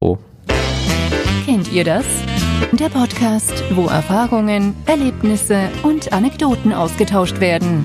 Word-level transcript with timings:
Oh. 0.00 0.16
Kennt 1.44 1.72
ihr 1.72 1.82
das? 1.82 2.06
Der 2.72 2.88
Podcast, 2.88 3.64
wo 3.74 3.86
Erfahrungen, 3.86 4.76
Erlebnisse 4.86 5.70
und 5.82 6.12
Anekdoten 6.12 6.72
ausgetauscht 6.72 7.40
werden. 7.40 7.84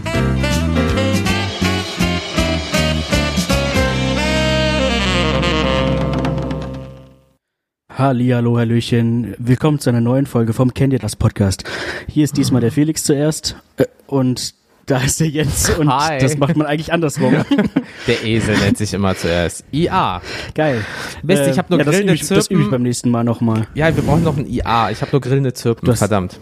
Hallihallo, 7.92 8.60
Hallöchen. 8.60 9.34
Willkommen 9.40 9.80
zu 9.80 9.90
einer 9.90 10.02
neuen 10.02 10.28
Folge 10.28 10.54
vom 10.54 10.76
Kennt 10.76 10.94
ihr 10.94 11.00
das 11.00 11.16
Podcast. 11.16 11.64
Hier 12.08 12.26
ist 12.26 12.38
diesmal 12.38 12.62
der 12.62 12.72
Felix 12.72 13.04
zuerst 13.04 13.56
äh, 13.78 13.86
und 14.06 14.54
da 14.86 14.98
ist 14.98 15.20
der 15.20 15.30
Jens 15.30 15.70
und 15.70 15.90
Hi. 15.90 16.20
das 16.20 16.38
macht 16.38 16.58
man 16.58 16.68
eigentlich 16.68 16.92
andersrum. 16.92 17.34
Der 18.08 18.24
Esel 18.24 18.58
nennt 18.58 18.78
sich 18.78 18.94
immer 18.94 19.16
zuerst. 19.16 19.64
IA. 19.72 20.22
Geil. 20.56 20.84
Mist, 21.22 21.48
ich 21.48 21.58
hab 21.58 21.70
nur 21.70 21.80
ja, 21.80 21.86
das 21.86 21.94
grillende 21.96 22.14
übe 22.14 22.22
ich, 22.22 22.28
das 22.28 22.30
übe 22.30 22.40
ich 22.40 22.48
Zirpen. 22.48 22.72
beim 22.72 22.82
nächsten 22.84 23.10
Mal 23.10 23.24
nochmal. 23.24 23.68
Ja, 23.76 23.96
wir 23.96 24.04
brauchen 24.04 24.24
noch 24.24 24.36
ein 24.36 24.46
IA. 24.46 24.92
Ich 24.92 25.02
habe 25.02 25.12
nur 25.12 25.22
grillende 25.22 25.54
Zirpen. 25.54 25.96
Verdammt. 25.96 26.38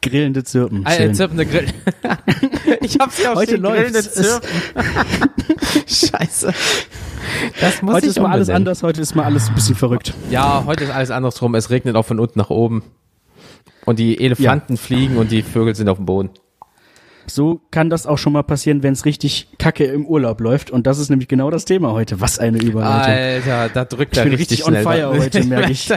Grillende 0.00 0.44
Zirpen. 0.44 0.82
Ah, 0.84 0.94
äh, 0.94 0.96
Schön. 0.96 1.14
zirpende 1.14 1.44
Grill. 1.44 1.66
ich 2.80 2.98
hab's 2.98 3.22
ja 3.22 3.32
auch 3.32 3.36
Heute 3.36 3.52
stehen, 3.58 3.62
grillende 3.64 4.02
Zirpen. 4.02 4.48
Scheiße. 5.86 6.54
Das 7.60 7.82
muss 7.82 7.94
Heute 7.94 8.06
ich 8.06 8.10
ist 8.16 8.22
mal 8.22 8.30
alles 8.30 8.48
anders, 8.48 8.82
heute 8.82 9.00
ist 9.02 9.14
mal 9.14 9.24
alles 9.24 9.48
ein 9.48 9.54
bisschen 9.54 9.74
verrückt. 9.74 10.14
Ja, 10.30 10.62
heute 10.64 10.84
ist 10.84 10.90
alles 10.90 11.10
andersrum. 11.10 11.54
Es 11.54 11.68
regnet 11.68 11.96
auch 11.96 12.06
von 12.06 12.18
unten 12.18 12.38
nach 12.38 12.50
oben. 12.50 12.82
Und 13.84 13.98
die 13.98 14.20
Elefanten 14.24 14.76
fliegen 14.76 15.16
und 15.16 15.30
die 15.32 15.42
Vögel 15.42 15.74
sind 15.74 15.88
auf 15.88 15.96
dem 15.96 16.06
Boden. 16.06 16.30
So 17.30 17.60
kann 17.70 17.90
das 17.90 18.06
auch 18.06 18.18
schon 18.18 18.32
mal 18.32 18.42
passieren, 18.42 18.82
wenn 18.82 18.92
es 18.92 19.04
richtig 19.04 19.48
kacke 19.58 19.84
im 19.84 20.06
Urlaub 20.06 20.40
läuft. 20.40 20.70
Und 20.70 20.86
das 20.86 20.98
ist 20.98 21.10
nämlich 21.10 21.28
genau 21.28 21.50
das 21.50 21.64
Thema 21.64 21.92
heute. 21.92 22.20
Was 22.20 22.38
eine 22.38 22.58
Überleitung. 22.58 23.12
Alter, 23.12 23.68
da 23.72 23.84
drückt 23.84 24.16
Ich 24.16 24.18
er 24.18 24.24
richtig 24.26 24.66
richtig 24.66 24.66
on 24.66 24.76
fire 24.76 25.08
heute, 25.18 25.44
merk 25.44 25.70
ich. 25.70 25.88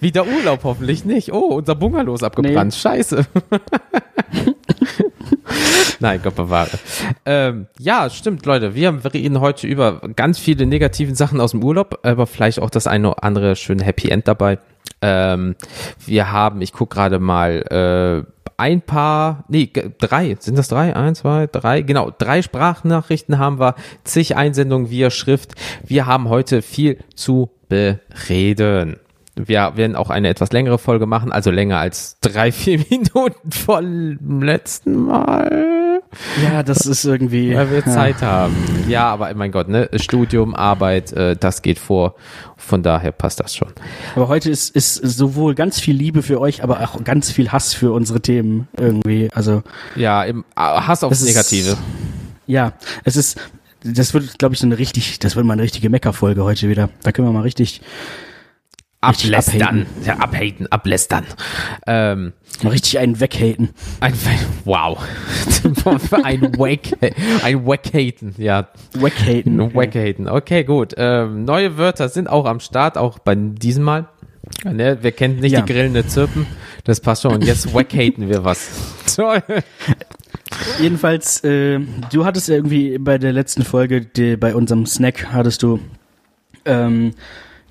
Wieder 0.00 0.26
Urlaub 0.26 0.64
hoffentlich 0.64 1.04
nicht. 1.04 1.32
Oh, 1.32 1.56
unser 1.56 1.74
Bungalow 1.74 2.14
ist 2.14 2.22
abgebrannt. 2.22 2.74
Scheiße. 2.74 3.26
Nein, 6.00 6.20
Gott 6.22 6.36
bewahre. 6.36 6.78
Ähm, 7.26 7.66
ja, 7.78 8.08
stimmt, 8.08 8.46
Leute. 8.46 8.74
Wir 8.74 8.98
reden 9.12 9.40
heute 9.40 9.66
über 9.66 10.00
ganz 10.16 10.38
viele 10.38 10.66
negativen 10.66 11.14
Sachen 11.14 11.40
aus 11.40 11.50
dem 11.50 11.62
Urlaub, 11.62 11.98
aber 12.02 12.26
vielleicht 12.26 12.60
auch 12.60 12.70
das 12.70 12.86
eine 12.86 13.10
oder 13.10 13.24
andere 13.24 13.56
schöne 13.56 13.84
Happy 13.84 14.08
End 14.08 14.26
dabei. 14.26 14.58
Ähm, 15.02 15.56
wir 16.04 16.30
haben, 16.32 16.60
ich 16.60 16.72
gucke 16.72 16.94
gerade 16.94 17.18
mal, 17.18 18.26
äh, 18.26 18.30
ein 18.60 18.82
paar, 18.82 19.44
nee, 19.48 19.70
drei, 19.98 20.36
sind 20.38 20.58
das 20.58 20.68
drei? 20.68 20.94
Eins, 20.94 21.20
zwei, 21.20 21.46
drei, 21.46 21.80
genau, 21.80 22.10
drei 22.16 22.42
Sprachnachrichten 22.42 23.38
haben 23.38 23.58
wir, 23.58 23.74
zig 24.04 24.36
Einsendungen 24.36 24.90
via 24.90 25.10
Schrift. 25.10 25.54
Wir 25.82 26.04
haben 26.04 26.28
heute 26.28 26.60
viel 26.60 26.98
zu 27.14 27.50
bereden. 27.68 28.98
Wir 29.34 29.72
werden 29.76 29.96
auch 29.96 30.10
eine 30.10 30.28
etwas 30.28 30.52
längere 30.52 30.78
Folge 30.78 31.06
machen, 31.06 31.32
also 31.32 31.50
länger 31.50 31.78
als 31.78 32.18
drei, 32.20 32.52
vier 32.52 32.78
Minuten 32.90 33.50
vom 33.50 34.42
letzten 34.42 35.06
Mal. 35.06 35.79
Ja, 36.42 36.62
das 36.62 36.86
ist 36.86 37.04
irgendwie. 37.04 37.54
Weil 37.54 37.70
wir 37.70 37.78
ja. 37.78 37.84
Zeit 37.84 38.20
haben. 38.22 38.54
Ja, 38.88 39.06
aber 39.08 39.32
mein 39.34 39.52
Gott, 39.52 39.68
ne? 39.68 39.88
Studium, 39.96 40.54
Arbeit, 40.54 41.12
äh, 41.12 41.36
das 41.36 41.62
geht 41.62 41.78
vor. 41.78 42.14
Von 42.56 42.82
daher 42.82 43.12
passt 43.12 43.40
das 43.40 43.54
schon. 43.54 43.68
Aber 44.16 44.28
heute 44.28 44.50
ist, 44.50 44.74
ist 44.74 44.94
sowohl 44.94 45.54
ganz 45.54 45.78
viel 45.80 45.94
Liebe 45.96 46.22
für 46.22 46.40
euch, 46.40 46.62
aber 46.64 46.80
auch 46.80 47.02
ganz 47.04 47.30
viel 47.30 47.50
Hass 47.52 47.74
für 47.74 47.92
unsere 47.92 48.20
Themen 48.20 48.66
irgendwie. 48.76 49.28
Also 49.32 49.62
Ja, 49.94 50.24
im, 50.24 50.40
äh, 50.56 50.60
Hass 50.60 51.04
aufs 51.04 51.20
Das 51.20 51.28
ist- 51.28 51.34
Negative. 51.52 51.76
ja, 52.46 52.72
es 53.04 53.16
ist, 53.16 53.38
das 53.84 54.12
wird, 54.12 54.38
glaube 54.38 54.54
ich, 54.54 54.60
so 54.60 54.66
eine 54.66 54.78
richtig, 54.78 55.20
das 55.20 55.36
wird 55.36 55.46
mal 55.46 55.54
eine 55.54 55.62
richtige 55.62 55.88
Meckerfolge 55.90 56.44
heute 56.44 56.68
wieder. 56.68 56.90
Da 57.02 57.12
können 57.12 57.28
wir 57.28 57.32
mal 57.32 57.42
Richtig 57.42 57.80
Ablästern. 59.02 59.86
Ja, 60.04 60.18
abhaten, 60.18 60.66
ablästern. 60.70 61.24
Ähm, 61.86 62.34
richtig 62.62 62.98
einen 62.98 63.18
weghaten. 63.18 63.70
ein, 64.00 64.12
wow. 64.64 64.98
ein 66.22 66.42
Wack, 66.58 66.80
ein 67.42 67.66
Wackhaten, 67.66 68.34
ja. 68.36 68.68
Weghaten. 68.92 69.74
Wackhaten. 69.74 70.28
Okay, 70.28 70.64
gut. 70.64 70.94
Ähm, 70.98 71.44
neue 71.46 71.78
Wörter 71.78 72.10
sind 72.10 72.28
auch 72.28 72.44
am 72.44 72.60
Start, 72.60 72.98
auch 72.98 73.18
bei 73.18 73.34
diesem 73.34 73.84
Mal. 73.84 74.06
Ne, 74.64 74.98
wir 75.00 75.12
kennen 75.12 75.40
nicht 75.40 75.52
Ja. 75.52 75.62
die 75.62 75.72
grillende 75.72 76.06
Zirpen. 76.06 76.46
Das 76.84 77.00
passt 77.00 77.22
schon. 77.22 77.32
Und 77.34 77.44
jetzt 77.44 77.72
wackhaten 77.72 78.28
wir 78.28 78.44
was. 78.44 78.68
Toll. 79.16 79.42
Jedenfalls, 80.80 81.42
äh, 81.44 81.80
du 82.12 82.24
hattest 82.26 82.48
irgendwie 82.50 82.98
bei 82.98 83.16
der 83.16 83.32
letzten 83.32 83.62
Folge, 83.64 84.02
die, 84.02 84.36
bei 84.36 84.54
unserem 84.54 84.84
Snack, 84.86 85.28
hattest 85.32 85.62
du 85.62 85.80
ähm, 86.64 87.12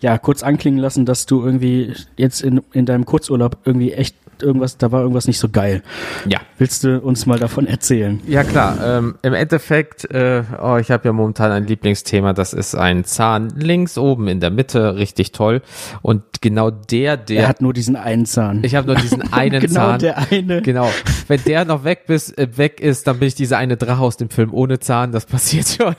ja 0.01 0.17
kurz 0.17 0.43
anklingen 0.43 0.79
lassen, 0.79 1.05
dass 1.05 1.25
du 1.25 1.43
irgendwie 1.43 1.93
jetzt 2.17 2.41
in, 2.41 2.61
in 2.73 2.85
deinem 2.85 3.05
Kurzurlaub 3.05 3.57
irgendwie 3.65 3.93
echt 3.93 4.15
irgendwas, 4.41 4.77
da 4.77 4.91
war 4.91 5.01
irgendwas 5.01 5.27
nicht 5.27 5.39
so 5.39 5.49
geil. 5.49 5.83
Ja. 6.25 6.39
Willst 6.57 6.83
du 6.83 6.99
uns 6.99 7.25
mal 7.25 7.39
davon 7.39 7.67
erzählen? 7.67 8.21
Ja 8.27 8.43
klar, 8.43 8.77
ähm, 8.83 9.15
im 9.21 9.33
Endeffekt, 9.33 10.09
äh, 10.11 10.43
oh, 10.61 10.77
ich 10.77 10.91
habe 10.91 11.07
ja 11.07 11.13
momentan 11.13 11.51
ein 11.51 11.65
Lieblingsthema, 11.65 12.33
das 12.33 12.53
ist 12.53 12.75
ein 12.75 13.03
Zahn 13.05 13.49
links 13.55 13.97
oben 13.97 14.27
in 14.27 14.39
der 14.39 14.49
Mitte, 14.49 14.95
richtig 14.95 15.31
toll. 15.31 15.61
Und 16.01 16.23
genau 16.41 16.69
der, 16.71 17.17
der, 17.17 17.43
Er 17.43 17.47
hat 17.47 17.61
nur 17.61 17.73
diesen 17.73 17.95
einen 17.95 18.25
Zahn. 18.25 18.63
ich 18.63 18.75
habe 18.75 18.87
nur 18.87 18.95
diesen 18.95 19.21
einen 19.33 19.61
genau 19.61 19.73
Zahn. 19.73 19.99
der 19.99 20.17
eine. 20.31 20.61
Genau, 20.61 20.89
wenn 21.27 21.43
der 21.43 21.65
noch 21.65 21.83
weg, 21.83 22.05
bis, 22.07 22.31
äh, 22.31 22.47
weg 22.55 22.79
ist, 22.79 23.07
dann 23.07 23.19
bin 23.19 23.27
ich 23.27 23.35
dieser 23.35 23.57
eine 23.57 23.77
Drache 23.77 24.01
aus 24.01 24.17
dem 24.17 24.29
Film 24.29 24.53
ohne 24.53 24.79
Zahn, 24.79 25.11
das 25.11 25.25
passiert 25.25 25.67
schon. 25.67 25.95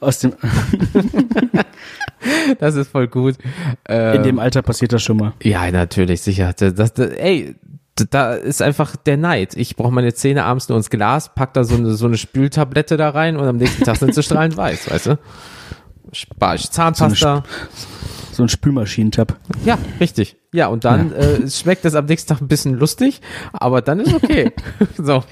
Aus 0.00 0.18
dem, 0.20 0.32
Das 2.58 2.74
ist 2.74 2.90
voll 2.90 3.08
gut. 3.08 3.36
Ähm, 3.88 4.16
in 4.16 4.22
dem 4.22 4.38
Alter 4.38 4.62
passiert 4.62 4.92
das 4.92 5.02
schon 5.02 5.16
mal. 5.16 5.32
Ja, 5.42 5.70
natürlich, 5.70 6.20
sicher. 6.22 6.52
Das, 6.56 6.74
das, 6.74 6.92
das, 6.94 7.10
ey, 7.10 7.54
da 8.10 8.34
ist 8.34 8.60
einfach 8.62 8.96
der 8.96 9.16
Neid. 9.16 9.54
Ich 9.56 9.76
brauche 9.76 9.92
meine 9.92 10.12
Zähne 10.14 10.44
abends 10.44 10.68
nur 10.68 10.76
ins 10.78 10.90
Glas, 10.90 11.34
pack 11.34 11.54
da 11.54 11.64
so 11.64 11.76
eine, 11.76 11.94
so 11.94 12.06
eine 12.06 12.16
Spültablette 12.18 12.96
da 12.96 13.10
rein 13.10 13.36
und 13.36 13.46
am 13.46 13.56
nächsten 13.56 13.84
Tag 13.84 13.96
sind 13.96 14.14
sie 14.14 14.22
strahlend 14.22 14.56
weiß, 14.56 14.90
weißt 14.90 15.06
du? 15.06 15.18
Spar 16.12 16.54
ich 16.56 16.70
Zahnpasta. 16.70 17.44
So 18.32 18.42
ein 18.42 18.48
Spülmaschinentab. 18.48 19.36
ja, 19.64 19.78
richtig. 20.00 20.36
Ja, 20.52 20.66
und 20.66 20.84
dann 20.84 21.12
Äh, 21.12 21.48
schmeckt 21.48 21.84
es 21.84 21.94
am 21.94 22.06
nächsten 22.06 22.28
Tag 22.30 22.40
ein 22.40 22.48
bisschen 22.48 22.74
lustig, 22.74 23.20
aber 23.52 23.80
dann 23.80 24.00
ist 24.00 24.12
okay. 24.12 24.52
so. 24.98 25.22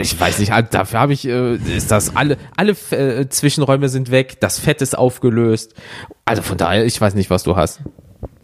Ich 0.00 0.18
weiß 0.18 0.38
nicht, 0.38 0.52
halt, 0.52 0.74
dafür 0.74 1.00
habe 1.00 1.12
ich, 1.12 1.26
äh, 1.26 1.54
ist 1.56 1.90
das 1.90 2.16
alle, 2.16 2.36
alle 2.56 2.72
äh, 2.90 3.28
Zwischenräume 3.28 3.88
sind 3.88 4.10
weg, 4.10 4.40
das 4.40 4.58
Fett 4.58 4.82
ist 4.82 4.96
aufgelöst. 4.96 5.74
Also 6.24 6.42
von 6.42 6.58
daher, 6.58 6.84
ich 6.84 7.00
weiß 7.00 7.14
nicht, 7.14 7.30
was 7.30 7.42
du 7.44 7.56
hast. 7.56 7.80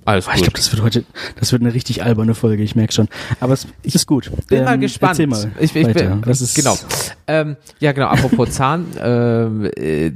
Alles 0.07 0.27
ich 0.35 0.43
glaube, 0.43 0.55
das 0.55 0.73
wird 0.73 0.83
heute, 0.83 1.05
das 1.39 1.53
wird 1.53 1.63
eine 1.63 1.75
richtig 1.75 2.03
alberne 2.03 2.35
Folge, 2.35 2.63
ich 2.63 2.75
merke 2.75 2.93
schon. 2.93 3.09
Aber 3.39 3.53
es 3.53 3.67
ist 3.83 4.07
gut. 4.07 4.31
bin 4.49 4.65
mal 4.65 4.75
Ähm, 4.75 4.81
gespannt. 4.81 5.11
Erzähl 5.21 5.27
mal. 5.27 5.53
Ich, 5.61 5.77
ich 5.77 5.93
bin, 5.93 6.23
das 6.23 6.41
ist, 6.41 6.55
genau. 6.57 6.77
Ähm, 7.27 7.57
ja, 7.81 7.93
genau. 7.93 8.07
Apropos 8.07 8.51
Zahn. 8.53 8.87
ähm, 9.01 9.71
äh, 9.77 10.11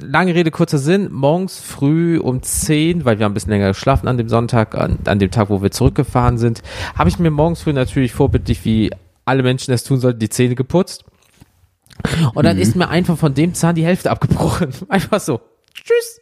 lange 0.00 0.34
Rede, 0.34 0.50
kurzer 0.52 0.78
Sinn. 0.78 1.10
Morgens 1.10 1.58
früh 1.58 2.18
um 2.18 2.40
10, 2.40 3.04
weil 3.04 3.18
wir 3.18 3.24
haben 3.24 3.32
ein 3.32 3.34
bisschen 3.34 3.50
länger 3.50 3.68
geschlafen 3.68 4.06
an 4.06 4.16
dem 4.16 4.28
Sonntag, 4.28 4.76
an, 4.76 4.98
an 5.04 5.18
dem 5.18 5.30
Tag, 5.32 5.50
wo 5.50 5.60
wir 5.60 5.72
zurückgefahren 5.72 6.38
sind, 6.38 6.62
habe 6.96 7.08
ich 7.08 7.18
mir 7.18 7.30
morgens 7.30 7.62
früh 7.62 7.72
natürlich 7.72 8.12
vorbildlich, 8.12 8.64
wie 8.64 8.90
alle 9.26 9.42
Menschen 9.42 9.72
es 9.74 9.84
tun 9.84 10.00
sollten, 10.00 10.18
die 10.20 10.28
Zähne 10.30 10.54
geputzt. 10.54 11.04
Und 12.34 12.44
dann 12.44 12.58
ist 12.58 12.76
mir 12.76 12.88
einfach 12.88 13.16
von 13.18 13.34
dem 13.34 13.54
Zahn 13.54 13.74
die 13.74 13.84
Hälfte 13.84 14.10
abgebrochen. 14.10 14.70
Einfach 14.88 15.18
so. 15.20 15.40
Tschüss. 15.74 16.20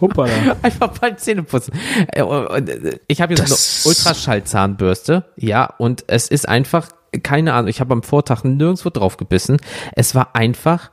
Hoppala. 0.00 0.56
Einfach 0.62 0.88
beim 0.98 1.18
Zähneputzen. 1.18 1.74
Äh, 2.08 2.22
und, 2.22 2.68
äh, 2.68 2.98
Ich 3.06 3.20
habe 3.20 3.34
jetzt 3.34 3.50
Das- 3.50 3.84
eine 3.84 3.90
Ultraschallzahnbürste, 3.90 5.24
ja, 5.36 5.66
und 5.78 6.04
es 6.06 6.28
ist 6.28 6.48
einfach, 6.48 6.88
keine 7.22 7.52
Ahnung, 7.52 7.68
ich 7.68 7.80
habe 7.80 7.92
am 7.92 8.02
Vortag 8.02 8.42
nirgendwo 8.44 8.88
drauf 8.90 9.16
gebissen. 9.18 9.58
Es 9.94 10.14
war 10.14 10.34
einfach 10.34 10.90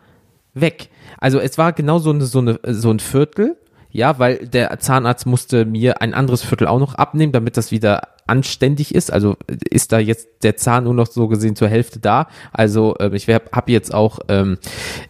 weg. 0.53 0.89
Also 1.19 1.39
es 1.39 1.57
war 1.57 1.71
genau 1.71 1.99
so, 1.99 2.09
eine, 2.09 2.25
so, 2.25 2.39
eine, 2.39 2.59
so 2.67 2.91
ein 2.91 2.99
Viertel, 2.99 3.55
ja, 3.89 4.19
weil 4.19 4.45
der 4.47 4.77
Zahnarzt 4.79 5.25
musste 5.25 5.63
mir 5.65 6.01
ein 6.01 6.13
anderes 6.13 6.43
Viertel 6.43 6.67
auch 6.67 6.79
noch 6.79 6.95
abnehmen, 6.95 7.31
damit 7.31 7.55
das 7.55 7.71
wieder 7.71 8.01
anständig 8.27 8.93
ist. 8.93 9.11
Also 9.11 9.35
ist 9.69 9.91
da 9.91 9.99
jetzt 9.99 10.27
der 10.43 10.57
Zahn 10.57 10.83
nur 10.83 10.93
noch 10.93 11.07
so 11.07 11.27
gesehen 11.27 11.55
zur 11.55 11.67
Hälfte 11.67 11.99
da. 11.99 12.27
Also 12.51 12.95
ähm, 12.99 13.13
ich 13.13 13.27
habe 13.29 13.45
hab 13.51 13.69
jetzt 13.69 13.93
auch, 13.93 14.19
ähm, 14.27 14.57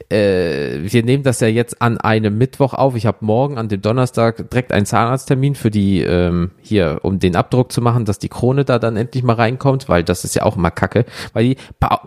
äh, 0.10 0.80
wir 0.82 1.04
nehmen 1.04 1.24
das 1.24 1.40
ja 1.40 1.48
jetzt 1.48 1.82
an 1.82 1.98
einem 1.98 2.38
Mittwoch 2.38 2.74
auf. 2.74 2.96
Ich 2.96 3.06
habe 3.06 3.18
morgen 3.22 3.58
an 3.58 3.70
dem 3.70 3.82
Donnerstag 3.82 4.50
direkt 4.50 4.72
einen 4.72 4.86
Zahnarzttermin 4.86 5.56
für 5.56 5.72
die 5.72 6.02
ähm, 6.02 6.52
hier, 6.62 7.00
um 7.04 7.20
den 7.20 7.36
Abdruck 7.36 7.72
zu 7.72 7.82
machen, 7.82 8.06
dass 8.06 8.20
die 8.20 8.30
Krone 8.30 8.66
da 8.66 8.80
dann 8.80 8.98
endlich 8.98 9.24
mal 9.24 9.36
reinkommt, 9.36 9.90
weil 9.90 10.04
das 10.04 10.24
ist 10.24 10.36
ja 10.36 10.44
auch 10.44 10.56
immer 10.56 10.72
Kacke. 10.72 11.06
Weil 11.34 11.44
die 11.44 11.58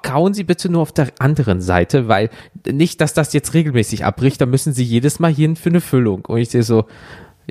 kauen 0.02 0.34
Sie 0.34 0.44
bitte 0.44 0.70
nur 0.70 0.82
auf 0.82 0.92
der 0.92 1.08
anderen 1.18 1.60
Seite, 1.60 2.08
weil 2.08 2.30
nicht, 2.70 3.00
dass 3.00 3.14
das 3.14 3.32
jetzt 3.32 3.54
regelmäßig 3.54 4.04
abbricht, 4.04 4.40
da 4.40 4.46
müssen 4.46 4.72
Sie 4.72 4.84
jedes 4.84 5.20
Mal 5.20 5.32
hin 5.32 5.56
für 5.56 5.70
eine 5.70 5.80
Füllung. 5.80 6.24
Und 6.24 6.38
ich 6.38 6.50
sehe 6.50 6.62
so, 6.62 6.86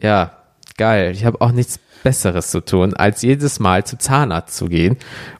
ja, 0.01 0.31
geil. 0.77 1.11
Ich 1.11 1.25
habe 1.25 1.41
auch 1.41 1.51
nichts 1.51 1.79
Besseres 2.03 2.51
zu 2.51 2.61
tun, 2.61 2.93
als 2.93 3.21
jedes 3.21 3.59
Mal 3.59 3.85
zum 3.85 3.99
Zahnarzt 3.99 4.55
zu 4.55 4.67
gehen 4.67 4.97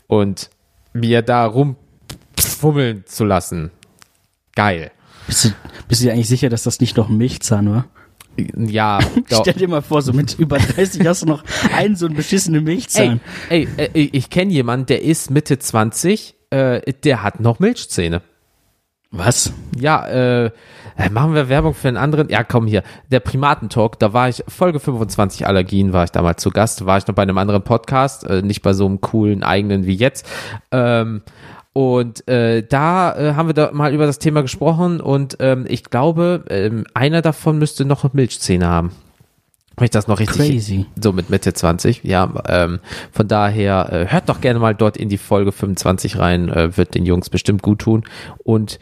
und 0.07 0.50
mir 0.94 1.21
da 1.21 1.45
rumfummeln 1.45 3.06
zu 3.06 3.25
lassen. 3.25 3.71
Geil. 4.56 4.91
Bist 5.27 5.45
du, 5.45 5.50
bist 5.88 6.01
du 6.01 6.06
dir 6.06 6.13
eigentlich 6.13 6.27
sicher, 6.27 6.50
dass 6.50 6.63
das 6.63 6.79
nicht 6.79 6.97
noch 6.97 7.09
ein 7.09 7.17
Milchzahn 7.17 7.69
war? 7.69 7.85
Ja. 8.56 9.00
Stell 9.27 9.53
dir 9.53 9.67
mal 9.67 9.81
vor, 9.81 10.01
so 10.01 10.13
mit 10.13 10.38
über 10.39 10.57
30 10.57 11.06
hast 11.06 11.23
du 11.23 11.27
noch 11.27 11.44
einen 11.75 11.95
so 11.95 12.06
einen 12.06 12.15
beschissenen 12.15 12.63
Milchzahn. 12.63 13.21
ey, 13.50 13.67
ey, 13.77 13.89
ey, 13.94 14.09
ich 14.13 14.29
kenne 14.29 14.51
jemanden, 14.51 14.88
der 14.88 15.03
ist 15.03 15.29
Mitte 15.29 15.59
20, 15.59 16.35
äh, 16.50 16.94
der 17.03 17.23
hat 17.23 17.39
noch 17.39 17.59
Milchzähne. 17.59 18.21
Was? 19.11 19.51
Ja, 19.75 20.06
äh, 20.07 20.51
machen 21.09 21.33
wir 21.33 21.50
Werbung 21.50 21.73
für 21.73 21.88
einen 21.88 21.97
anderen. 21.97 22.29
Ja, 22.29 22.44
komm 22.44 22.67
hier. 22.67 22.83
Der 23.11 23.19
Primatentalk, 23.19 23.97
da 23.97 24.13
war 24.13 24.29
ich, 24.29 24.44
Folge 24.47 24.79
25 24.79 25.47
Allergien 25.47 25.94
war 25.94 26.03
ich 26.03 26.11
damals 26.11 26.44
zu 26.44 26.51
Gast, 26.51 26.85
war 26.85 26.97
ich 27.00 27.07
noch 27.07 27.15
bei 27.15 27.23
einem 27.23 27.39
anderen 27.39 27.63
Podcast, 27.63 28.23
äh, 28.25 28.44
nicht 28.44 28.61
bei 28.61 28.73
so 28.73 28.85
einem 28.85 29.01
coolen 29.01 29.41
eigenen 29.44 29.88
wie 29.88 29.95
jetzt. 29.95 30.29
Ähm, 30.71 31.23
und 31.73 32.27
äh, 32.27 32.61
da 32.63 33.15
äh, 33.15 33.33
haben 33.33 33.50
wir 33.50 33.53
da 33.53 33.71
mal 33.73 33.94
über 33.94 34.06
das 34.06 34.19
Thema 34.19 34.41
gesprochen 34.41 35.01
und 35.01 35.38
ähm, 35.39 35.65
ich 35.67 35.85
glaube, 35.85 36.44
ähm, 36.50 36.85
einer 36.94 37.21
davon 37.21 37.57
müsste 37.57 37.85
noch 37.85 38.13
Milchzähne 38.13 38.67
haben. 38.67 38.91
Wenn 39.80 39.86
ich 39.86 39.92
das 39.92 40.08
noch 40.08 40.20
richtig 40.20 40.50
Crazy. 40.50 40.86
so 41.02 41.14
mit 41.14 41.30
Mitte 41.30 41.54
20, 41.54 42.04
ja, 42.04 42.31
ähm, 42.48 42.80
von 43.12 43.28
daher 43.28 43.92
äh, 43.92 44.08
hört 44.12 44.30
doch 44.30 44.42
gerne 44.42 44.60
mal 44.60 44.76
dort 44.76 44.98
in 44.98 45.10
die 45.10 45.18
Folge 45.18 45.52
25 45.52 46.20
rein, 46.20 46.50
äh, 46.50 46.76
wird 46.78 46.96
den 46.96 47.06
Jungs 47.06 47.30
bestimmt 47.30 47.62
gut 47.62 47.80
tun 47.80 48.04
und 48.44 48.80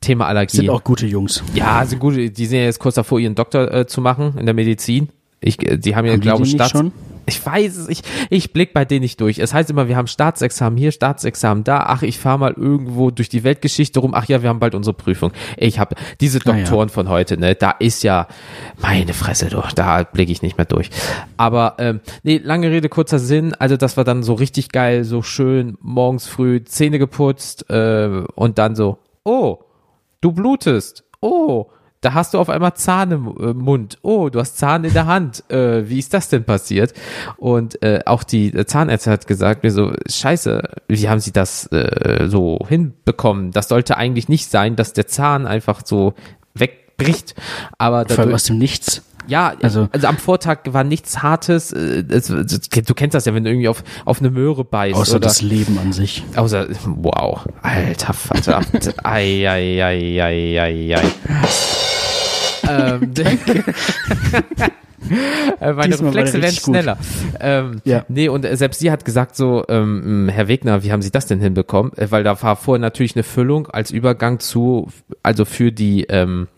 Thema 0.00 0.26
Allergie. 0.26 0.56
Sind 0.56 0.70
auch 0.70 0.82
gute 0.82 1.06
Jungs. 1.06 1.42
Ja, 1.54 1.84
sind 1.84 1.98
gut. 1.98 2.16
Die 2.16 2.46
sind 2.46 2.58
ja 2.58 2.64
jetzt 2.64 2.78
kurz 2.78 2.94
davor, 2.94 3.18
ihren 3.18 3.34
Doktor 3.34 3.72
äh, 3.72 3.86
zu 3.86 4.00
machen 4.00 4.34
in 4.38 4.46
der 4.46 4.54
Medizin. 4.54 5.10
Ich, 5.40 5.62
äh, 5.62 5.76
die 5.76 5.94
haben 5.94 6.06
ja, 6.06 6.12
Haben 6.12 6.20
glaube 6.20 6.44
ich, 6.44 6.52
Staats 6.52 6.70
schon? 6.70 6.92
Ich 7.26 7.44
weiß 7.44 7.76
es, 7.76 7.88
ich, 7.88 8.02
ich 8.28 8.52
blick 8.52 8.72
bei 8.72 8.84
denen 8.84 9.02
nicht 9.02 9.20
durch. 9.20 9.38
Es 9.38 9.54
heißt 9.54 9.70
immer, 9.70 9.88
wir 9.88 9.96
haben 9.96 10.06
Staatsexamen 10.06 10.76
hier, 10.78 10.92
Staatsexamen 10.92 11.64
da. 11.64 11.84
Ach, 11.86 12.02
ich 12.02 12.18
fahre 12.18 12.38
mal 12.38 12.52
irgendwo 12.56 13.10
durch 13.10 13.28
die 13.28 13.44
Weltgeschichte 13.44 14.00
rum. 14.00 14.14
Ach 14.14 14.26
ja, 14.26 14.42
wir 14.42 14.48
haben 14.48 14.60
bald 14.60 14.74
unsere 14.74 14.94
Prüfung. 14.94 15.32
Ich 15.56 15.78
habe 15.78 15.94
diese 16.20 16.38
Ah, 16.38 16.42
ja. 16.50 16.52
Doktoren 16.54 16.88
von 16.88 17.08
heute, 17.08 17.36
ne, 17.36 17.54
da 17.54 17.70
ist 17.72 18.02
ja 18.02 18.26
meine 18.78 19.12
Fresse 19.12 19.46
durch. 19.46 19.72
Da 19.72 20.02
blicke 20.04 20.32
ich 20.32 20.42
nicht 20.42 20.56
mehr 20.56 20.66
durch. 20.66 20.90
Aber 21.36 21.74
ähm, 21.78 22.00
nee, 22.22 22.40
lange 22.42 22.70
Rede 22.70 22.88
kurzer 22.88 23.18
Sinn. 23.18 23.54
Also 23.54 23.76
das 23.76 23.96
war 23.96 24.04
dann 24.04 24.22
so 24.22 24.34
richtig 24.34 24.70
geil, 24.70 25.04
so 25.04 25.22
schön 25.22 25.76
morgens 25.80 26.26
früh 26.26 26.64
Zähne 26.64 26.98
geputzt 26.98 27.68
äh, 27.70 28.24
und 28.34 28.58
dann 28.58 28.74
so, 28.74 28.98
oh, 29.24 29.58
du 30.20 30.32
blutest. 30.32 31.04
Oh, 31.20 31.66
da 32.00 32.14
hast 32.14 32.32
du 32.32 32.38
auf 32.38 32.48
einmal 32.48 32.74
Zahn 32.74 33.10
im 33.10 33.26
äh, 33.38 33.52
Mund. 33.52 33.98
Oh, 34.02 34.30
du 34.30 34.40
hast 34.40 34.56
Zahn 34.56 34.84
in 34.84 34.92
der 34.94 35.06
Hand. 35.06 35.44
Äh, 35.50 35.88
wie 35.88 35.98
ist 35.98 36.14
das 36.14 36.28
denn 36.28 36.44
passiert? 36.44 36.94
Und 37.36 37.82
äh, 37.82 38.00
auch 38.06 38.22
die 38.22 38.52
Zahnärztin 38.64 39.12
hat 39.12 39.26
gesagt 39.26 39.62
mir 39.64 39.70
so, 39.70 39.92
scheiße, 40.08 40.62
wie 40.88 41.08
haben 41.10 41.20
sie 41.20 41.32
das 41.32 41.66
äh, 41.72 42.26
so 42.28 42.58
hinbekommen? 42.66 43.50
Das 43.50 43.68
sollte 43.68 43.96
eigentlich 43.98 44.28
nicht 44.30 44.50
sein, 44.50 44.76
dass 44.76 44.94
der 44.94 45.08
Zahn 45.08 45.46
einfach 45.46 45.82
so 45.84 46.14
wegbricht. 46.54 47.34
Aber 47.76 48.00
Vor 48.06 48.10
allem 48.10 48.16
dadurch, 48.16 48.34
aus 48.34 48.44
dem 48.44 48.56
Nichts. 48.58 49.02
ja, 49.26 49.52
also, 49.60 49.88
Also- 49.92 50.06
am 50.06 50.16
Vortag 50.16 50.60
war 50.70 50.84
nichts 50.84 51.22
Hartes. 51.22 51.70
Äh, 51.72 52.04
es, 52.08 52.28
du 52.28 52.94
kennst 52.94 53.14
das 53.14 53.26
ja, 53.26 53.34
wenn 53.34 53.44
du 53.44 53.50
irgendwie 53.50 53.68
auf, 53.68 53.84
auf 54.06 54.20
eine 54.20 54.30
Möhre 54.30 54.64
beißt. 54.64 54.96
Außer 54.96 55.16
oder, 55.16 55.20
das 55.28 55.42
Leben 55.42 55.78
an 55.78 55.92
sich. 55.92 56.24
Außer, 56.34 56.66
wow, 56.86 57.44
alter 57.60 58.14
Vater. 58.14 58.62
ei, 59.04 59.46
ei, 59.46 59.84
ei, 59.84 60.22
ei, 60.22 60.60
ei, 60.62 60.96
ei. 60.96 61.10
Ähm, 62.70 63.12
Äh, 65.60 65.72
Meine 65.72 65.88
Diesmal 65.90 66.12
Reflexe 66.12 66.40
werden 66.42 66.54
schneller. 66.54 66.98
Ähm, 67.40 67.80
Ja. 67.84 68.04
Nee, 68.08 68.28
und 68.28 68.44
äh, 68.44 68.56
selbst 68.56 68.80
sie 68.80 68.90
hat 68.90 69.04
gesagt 69.04 69.34
so, 69.34 69.64
ähm, 69.68 70.28
Herr 70.30 70.46
Wegner, 70.48 70.82
wie 70.84 70.92
haben 70.92 71.02
Sie 71.02 71.10
das 71.10 71.26
denn 71.26 71.40
hinbekommen? 71.40 71.92
Äh, 71.96 72.10
Weil 72.10 72.22
da 72.22 72.40
war 72.42 72.56
vorher 72.56 72.80
natürlich 72.80 73.16
eine 73.16 73.22
Füllung 73.22 73.66
als 73.68 73.90
Übergang 73.90 74.38
zu, 74.40 74.88
also 75.22 75.44
für 75.44 75.72
die, 75.72 76.04
ähm, 76.04 76.48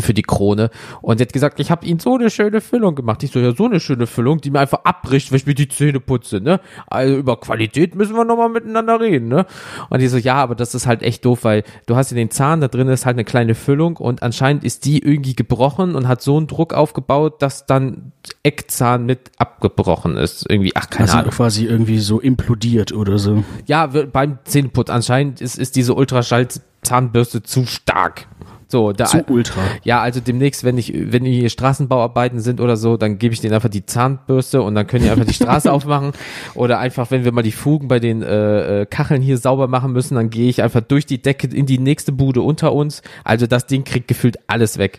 für 0.00 0.14
die 0.14 0.22
Krone 0.22 0.70
und 1.02 1.18
sie 1.18 1.22
hat 1.24 1.32
gesagt, 1.32 1.60
ich 1.60 1.70
habe 1.70 1.86
ihnen 1.86 1.98
so 2.00 2.14
eine 2.16 2.30
schöne 2.30 2.60
Füllung 2.60 2.94
gemacht. 2.94 3.22
Ich 3.22 3.30
so, 3.32 3.38
ja, 3.38 3.54
so 3.54 3.66
eine 3.66 3.80
schöne 3.80 4.06
Füllung, 4.06 4.40
die 4.40 4.50
mir 4.50 4.60
einfach 4.60 4.80
abbricht, 4.84 5.30
wenn 5.30 5.36
ich 5.36 5.46
mir 5.46 5.54
die 5.54 5.68
Zähne 5.68 6.00
putze, 6.00 6.40
ne? 6.40 6.60
Also 6.86 7.16
über 7.16 7.38
Qualität 7.38 7.94
müssen 7.94 8.16
wir 8.16 8.24
nochmal 8.24 8.48
miteinander 8.48 9.00
reden, 9.00 9.28
ne? 9.28 9.46
Und 9.90 10.00
die 10.00 10.08
so, 10.08 10.16
ja, 10.16 10.34
aber 10.36 10.54
das 10.54 10.74
ist 10.74 10.86
halt 10.86 11.02
echt 11.02 11.24
doof, 11.24 11.44
weil 11.44 11.62
du 11.86 11.96
hast 11.96 12.10
ja 12.10 12.16
den 12.16 12.30
Zahn, 12.30 12.60
da 12.60 12.68
drin 12.68 12.88
ist 12.88 13.06
halt 13.06 13.14
eine 13.16 13.24
kleine 13.24 13.54
Füllung 13.54 13.96
und 13.96 14.22
anscheinend 14.22 14.64
ist 14.64 14.84
die 14.84 14.98
irgendwie 14.98 15.34
gebrochen 15.34 15.94
und 15.94 16.08
hat 16.08 16.22
so 16.22 16.36
einen 16.36 16.46
Druck 16.46 16.74
aufgebaut, 16.74 17.40
dass 17.42 17.66
dann 17.66 18.12
Eckzahn 18.42 19.06
mit 19.06 19.30
abgebrochen 19.38 20.16
ist. 20.16 20.46
Irgendwie, 20.48 20.72
ach, 20.74 20.90
keine 20.90 21.04
Also 21.08 21.18
Ahnung. 21.18 21.30
quasi 21.30 21.66
irgendwie 21.66 21.98
so 21.98 22.20
implodiert 22.20 22.92
oder 22.92 23.18
so. 23.18 23.44
Ja, 23.66 23.86
beim 23.86 24.38
Zähneputz 24.44 24.90
anscheinend 24.90 25.40
ist, 25.40 25.58
ist 25.58 25.76
diese 25.76 25.94
Ultraschall-Zahnbürste 25.94 27.42
zu 27.42 27.66
stark. 27.66 28.26
So, 28.74 28.90
da, 28.90 29.04
Zu 29.04 29.22
ultra. 29.28 29.60
ja, 29.84 30.02
also 30.02 30.18
demnächst, 30.18 30.64
wenn 30.64 30.76
ich, 30.78 30.92
wenn 30.92 31.24
hier 31.24 31.48
Straßenbauarbeiten 31.48 32.40
sind 32.40 32.60
oder 32.60 32.76
so, 32.76 32.96
dann 32.96 33.18
gebe 33.18 33.32
ich 33.32 33.40
denen 33.40 33.54
einfach 33.54 33.68
die 33.68 33.86
Zahnbürste 33.86 34.62
und 34.62 34.74
dann 34.74 34.88
können 34.88 35.04
die 35.04 35.10
einfach 35.10 35.26
die 35.26 35.32
Straße 35.32 35.72
aufmachen. 35.72 36.10
Oder 36.56 36.80
einfach, 36.80 37.12
wenn 37.12 37.24
wir 37.24 37.30
mal 37.30 37.42
die 37.42 37.52
Fugen 37.52 37.86
bei 37.86 38.00
den 38.00 38.24
äh, 38.24 38.80
äh, 38.80 38.86
Kacheln 38.86 39.22
hier 39.22 39.38
sauber 39.38 39.68
machen 39.68 39.92
müssen, 39.92 40.16
dann 40.16 40.28
gehe 40.28 40.48
ich 40.48 40.60
einfach 40.60 40.80
durch 40.80 41.06
die 41.06 41.22
Decke 41.22 41.46
in 41.46 41.66
die 41.66 41.78
nächste 41.78 42.10
Bude 42.10 42.42
unter 42.42 42.72
uns. 42.72 43.02
Also 43.22 43.46
das 43.46 43.68
Ding 43.68 43.84
kriegt 43.84 44.08
gefühlt 44.08 44.38
alles 44.48 44.76
weg. 44.76 44.98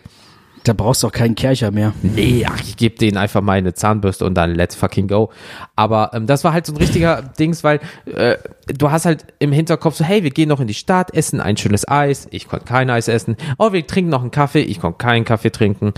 Da 0.66 0.72
brauchst 0.72 1.04
du 1.04 1.06
auch 1.06 1.12
keinen 1.12 1.36
Kercher 1.36 1.70
mehr. 1.70 1.92
Nee, 2.02 2.44
ach, 2.44 2.60
ich 2.60 2.76
gebe 2.76 2.96
denen 2.96 3.16
einfach 3.16 3.40
meine 3.40 3.72
Zahnbürste 3.74 4.24
und 4.24 4.34
dann 4.34 4.52
let's 4.52 4.74
fucking 4.74 5.06
go. 5.06 5.30
Aber 5.76 6.10
ähm, 6.12 6.26
das 6.26 6.42
war 6.42 6.52
halt 6.52 6.66
so 6.66 6.72
ein 6.72 6.76
richtiger 6.76 7.22
Dings, 7.38 7.62
weil 7.62 7.78
äh, 8.06 8.36
du 8.66 8.90
hast 8.90 9.06
halt 9.06 9.26
im 9.38 9.52
Hinterkopf 9.52 9.94
so, 9.94 10.04
hey, 10.04 10.24
wir 10.24 10.30
gehen 10.30 10.48
noch 10.48 10.58
in 10.58 10.66
die 10.66 10.74
Stadt, 10.74 11.14
essen 11.14 11.40
ein 11.40 11.56
schönes 11.56 11.86
Eis. 11.86 12.26
Ich 12.32 12.48
konnte 12.48 12.64
kein 12.64 12.90
Eis 12.90 13.06
essen. 13.06 13.36
Oh, 13.58 13.72
wir 13.72 13.86
trinken 13.86 14.10
noch 14.10 14.22
einen 14.22 14.32
Kaffee. 14.32 14.62
Ich 14.62 14.80
konnte 14.80 14.98
keinen 14.98 15.24
Kaffee 15.24 15.50
trinken. 15.50 15.94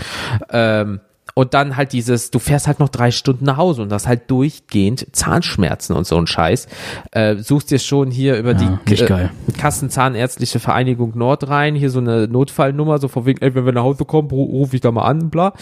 Ähm, 0.51 0.99
und 1.35 1.53
dann 1.53 1.75
halt 1.77 1.93
dieses, 1.93 2.31
du 2.31 2.39
fährst 2.39 2.67
halt 2.67 2.79
noch 2.79 2.89
drei 2.89 3.11
Stunden 3.11 3.45
nach 3.45 3.57
Hause 3.57 3.81
und 3.81 3.91
hast 3.93 4.07
halt 4.07 4.29
durchgehend 4.31 5.07
Zahnschmerzen 5.15 5.95
und 5.95 6.05
so 6.07 6.17
ein 6.17 6.27
Scheiß. 6.27 6.67
Äh, 7.11 7.37
suchst 7.37 7.71
dir 7.71 7.79
schon 7.79 8.11
hier 8.11 8.37
über 8.37 8.53
Ja, 8.53 8.79
die 8.87 8.95
geil. 8.95 9.31
Kassenzahnärztliche 9.57 10.59
Vereinigung 10.59 11.17
Nord 11.17 11.47
rein, 11.49 11.75
hier 11.75 11.89
so 11.89 11.99
eine 11.99 12.27
Notfallnummer, 12.27 12.97
so 12.99 13.07
von 13.07 13.25
wegen, 13.25 13.41
ey, 13.41 13.55
wenn 13.55 13.65
wir 13.65 13.71
nach 13.71 13.83
Hause 13.83 14.05
kommen, 14.05 14.29
ru- 14.29 14.49
ruf 14.49 14.73
ich 14.73 14.81
da 14.81 14.91
mal 14.91 15.03
an, 15.03 15.29
bla. 15.29 15.53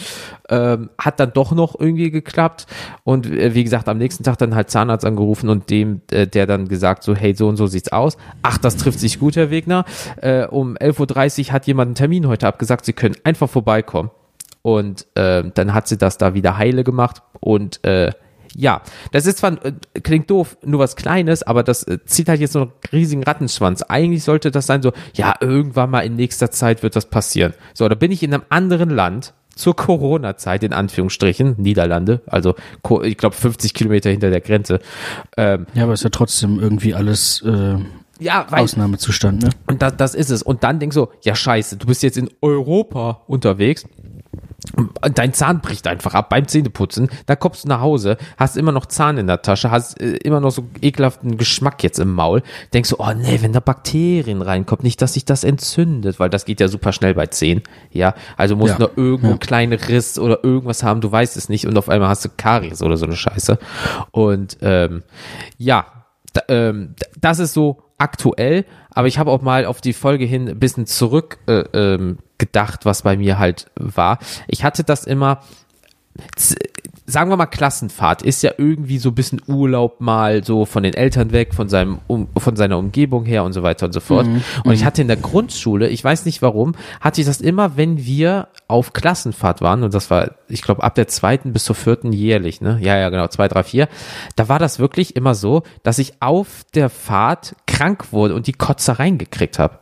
Ähm, 0.48 0.90
hat 0.98 1.20
dann 1.20 1.32
doch 1.32 1.52
noch 1.52 1.78
irgendwie 1.78 2.10
geklappt 2.10 2.66
und 3.04 3.26
äh, 3.26 3.54
wie 3.54 3.64
gesagt, 3.64 3.88
am 3.88 3.98
nächsten 3.98 4.24
Tag 4.24 4.38
dann 4.38 4.54
halt 4.54 4.70
Zahnarzt 4.70 5.04
angerufen 5.04 5.48
und 5.48 5.70
dem, 5.70 6.00
äh, 6.10 6.26
der 6.26 6.46
dann 6.46 6.68
gesagt 6.68 7.02
so, 7.02 7.14
hey, 7.14 7.34
so 7.34 7.48
und 7.48 7.56
so 7.56 7.66
sieht's 7.66 7.92
aus. 7.92 8.16
Ach, 8.42 8.58
das 8.58 8.76
trifft 8.76 8.98
sich 9.00 9.18
gut, 9.18 9.36
Herr 9.36 9.50
Wegner. 9.50 9.84
Äh, 10.20 10.46
um 10.46 10.76
11.30 10.76 11.46
Uhr 11.48 11.52
hat 11.52 11.66
jemand 11.66 11.88
einen 11.88 11.94
Termin 11.94 12.26
heute 12.26 12.46
abgesagt, 12.46 12.84
Sie 12.84 12.92
können 12.92 13.14
einfach 13.24 13.48
vorbeikommen. 13.48 14.10
Und 14.68 15.06
äh, 15.14 15.44
dann 15.54 15.72
hat 15.72 15.88
sie 15.88 15.96
das 15.96 16.18
da 16.18 16.34
wieder 16.34 16.58
heile 16.58 16.84
gemacht 16.84 17.22
und 17.40 17.82
äh, 17.86 18.12
ja, 18.54 18.82
das 19.12 19.24
ist 19.24 19.38
zwar, 19.38 19.64
äh, 19.64 19.72
klingt 20.02 20.28
doof, 20.28 20.58
nur 20.62 20.80
was 20.80 20.94
Kleines, 20.94 21.42
aber 21.42 21.62
das 21.62 21.84
äh, 21.84 22.04
zieht 22.04 22.28
halt 22.28 22.40
jetzt 22.40 22.52
so 22.52 22.60
einen 22.60 22.72
riesigen 22.92 23.22
Rattenschwanz. 23.22 23.80
Eigentlich 23.82 24.24
sollte 24.24 24.50
das 24.50 24.66
sein 24.66 24.82
so, 24.82 24.92
ja, 25.14 25.36
irgendwann 25.40 25.88
mal 25.88 26.00
in 26.00 26.16
nächster 26.16 26.50
Zeit 26.50 26.82
wird 26.82 26.96
das 26.96 27.06
passieren. 27.06 27.54
So, 27.72 27.88
da 27.88 27.94
bin 27.94 28.12
ich 28.12 28.22
in 28.22 28.34
einem 28.34 28.42
anderen 28.50 28.90
Land 28.90 29.32
zur 29.54 29.74
Corona-Zeit, 29.74 30.62
in 30.64 30.74
Anführungsstrichen, 30.74 31.54
Niederlande, 31.56 32.20
also 32.26 32.56
ich 33.04 33.16
glaube 33.16 33.36
50 33.36 33.72
Kilometer 33.72 34.10
hinter 34.10 34.28
der 34.28 34.42
Grenze. 34.42 34.80
Ähm, 35.38 35.66
Ja, 35.72 35.84
aber 35.84 35.94
ist 35.94 36.04
ja 36.04 36.10
trotzdem 36.10 36.60
irgendwie 36.60 36.94
alles 36.94 37.40
äh, 37.40 37.78
ja, 38.20 38.46
weil, 38.50 38.64
Ausnahmezustand, 38.64 39.42
ne? 39.42 39.50
und 39.66 39.80
das, 39.82 39.96
das 39.96 40.14
ist 40.14 40.30
es. 40.30 40.42
Und 40.42 40.64
dann 40.64 40.78
denkst 40.78 40.96
du, 40.96 41.08
ja 41.22 41.34
scheiße, 41.34 41.76
du 41.76 41.86
bist 41.86 42.02
jetzt 42.02 42.18
in 42.18 42.28
Europa 42.42 43.22
unterwegs. 43.26 43.86
Dein 45.14 45.32
Zahn 45.32 45.60
bricht 45.60 45.86
einfach 45.86 46.14
ab 46.14 46.28
beim 46.28 46.46
Zähneputzen. 46.46 47.08
Da 47.26 47.36
kommst 47.36 47.64
du 47.64 47.68
nach 47.68 47.80
Hause, 47.80 48.16
hast 48.36 48.56
immer 48.56 48.72
noch 48.72 48.86
Zahn 48.86 49.18
in 49.18 49.26
der 49.26 49.42
Tasche, 49.42 49.70
hast 49.70 50.00
äh, 50.00 50.16
immer 50.16 50.40
noch 50.40 50.50
so 50.50 50.64
ekelhaften 50.82 51.36
Geschmack 51.38 51.82
jetzt 51.82 51.98
im 51.98 52.12
Maul. 52.14 52.42
Denkst 52.72 52.90
du, 52.90 52.96
oh 52.98 53.12
nee, 53.16 53.38
wenn 53.40 53.52
da 53.52 53.60
Bakterien 53.60 54.42
reinkommt, 54.42 54.82
nicht, 54.82 55.00
dass 55.02 55.14
sich 55.14 55.24
das 55.24 55.44
entzündet, 55.44 56.20
weil 56.20 56.30
das 56.30 56.44
geht 56.44 56.60
ja 56.60 56.68
super 56.68 56.92
schnell 56.92 57.14
bei 57.14 57.26
Zähnen. 57.26 57.62
Ja, 57.90 58.14
also 58.36 58.56
muss 58.56 58.70
Ja. 58.70 58.78
nur 58.78 58.90
irgendwo 58.96 59.28
Ja. 59.28 59.32
ein 59.34 59.40
kleiner 59.40 59.88
Riss 59.88 60.18
oder 60.18 60.44
irgendwas 60.44 60.82
haben, 60.82 61.00
du 61.00 61.10
weißt 61.10 61.36
es 61.36 61.48
nicht 61.48 61.66
und 61.66 61.76
auf 61.78 61.88
einmal 61.88 62.08
hast 62.08 62.24
du 62.24 62.28
Karies 62.36 62.82
oder 62.82 62.96
so 62.96 63.06
eine 63.06 63.16
Scheiße. 63.16 63.58
Und 64.10 64.58
ähm, 64.60 65.02
ja, 65.56 65.86
ähm, 66.48 66.94
das 67.20 67.38
ist 67.38 67.54
so 67.54 67.82
aktuell, 67.98 68.64
aber 68.90 69.08
ich 69.08 69.18
habe 69.18 69.30
auch 69.30 69.42
mal 69.42 69.64
auf 69.66 69.80
die 69.80 69.92
Folge 69.92 70.24
hin 70.24 70.48
ein 70.48 70.58
bisschen 70.58 70.86
zurück 70.86 71.38
äh, 71.46 71.64
ähm, 71.72 72.18
gedacht, 72.38 72.84
was 72.84 73.02
bei 73.02 73.16
mir 73.16 73.38
halt 73.38 73.66
war. 73.74 74.18
Ich 74.46 74.64
hatte 74.64 74.84
das 74.84 75.04
immer, 75.04 75.40
sagen 77.06 77.30
wir 77.30 77.36
mal 77.36 77.46
Klassenfahrt, 77.46 78.22
ist 78.22 78.42
ja 78.42 78.52
irgendwie 78.58 78.98
so 78.98 79.10
ein 79.10 79.14
bisschen 79.14 79.40
Urlaub 79.46 80.00
mal 80.00 80.44
so 80.44 80.66
von 80.66 80.82
den 80.82 80.94
Eltern 80.94 81.32
weg, 81.32 81.54
von 81.54 81.68
seinem 81.68 81.98
um, 82.06 82.28
von 82.36 82.54
seiner 82.54 82.76
Umgebung 82.76 83.24
her 83.24 83.44
und 83.44 83.52
so 83.52 83.62
weiter 83.62 83.86
und 83.86 83.92
so 83.92 84.00
fort. 84.00 84.26
Und 84.64 84.72
ich 84.72 84.84
hatte 84.84 85.00
in 85.00 85.08
der 85.08 85.16
Grundschule, 85.16 85.88
ich 85.88 86.04
weiß 86.04 86.26
nicht 86.26 86.42
warum, 86.42 86.74
hatte 87.00 87.20
ich 87.20 87.26
das 87.26 87.40
immer, 87.40 87.76
wenn 87.76 88.04
wir 88.04 88.48
auf 88.68 88.92
Klassenfahrt 88.92 89.62
waren, 89.62 89.82
und 89.82 89.94
das 89.94 90.10
war, 90.10 90.32
ich 90.48 90.62
glaube, 90.62 90.82
ab 90.82 90.94
der 90.94 91.08
zweiten 91.08 91.52
bis 91.52 91.64
zur 91.64 91.76
vierten 91.76 92.12
jährlich, 92.12 92.60
ne? 92.60 92.78
Ja, 92.82 92.96
ja, 92.96 93.08
genau, 93.08 93.28
zwei, 93.28 93.48
drei, 93.48 93.62
vier. 93.62 93.88
Da 94.36 94.48
war 94.48 94.58
das 94.58 94.78
wirklich 94.78 95.16
immer 95.16 95.34
so, 95.34 95.62
dass 95.82 95.98
ich 95.98 96.20
auf 96.20 96.64
der 96.74 96.90
Fahrt 96.90 97.56
krank 97.66 98.12
wurde 98.12 98.34
und 98.34 98.46
die 98.46 98.52
Kotzereien 98.52 99.18
gekriegt 99.18 99.58
habe 99.58 99.78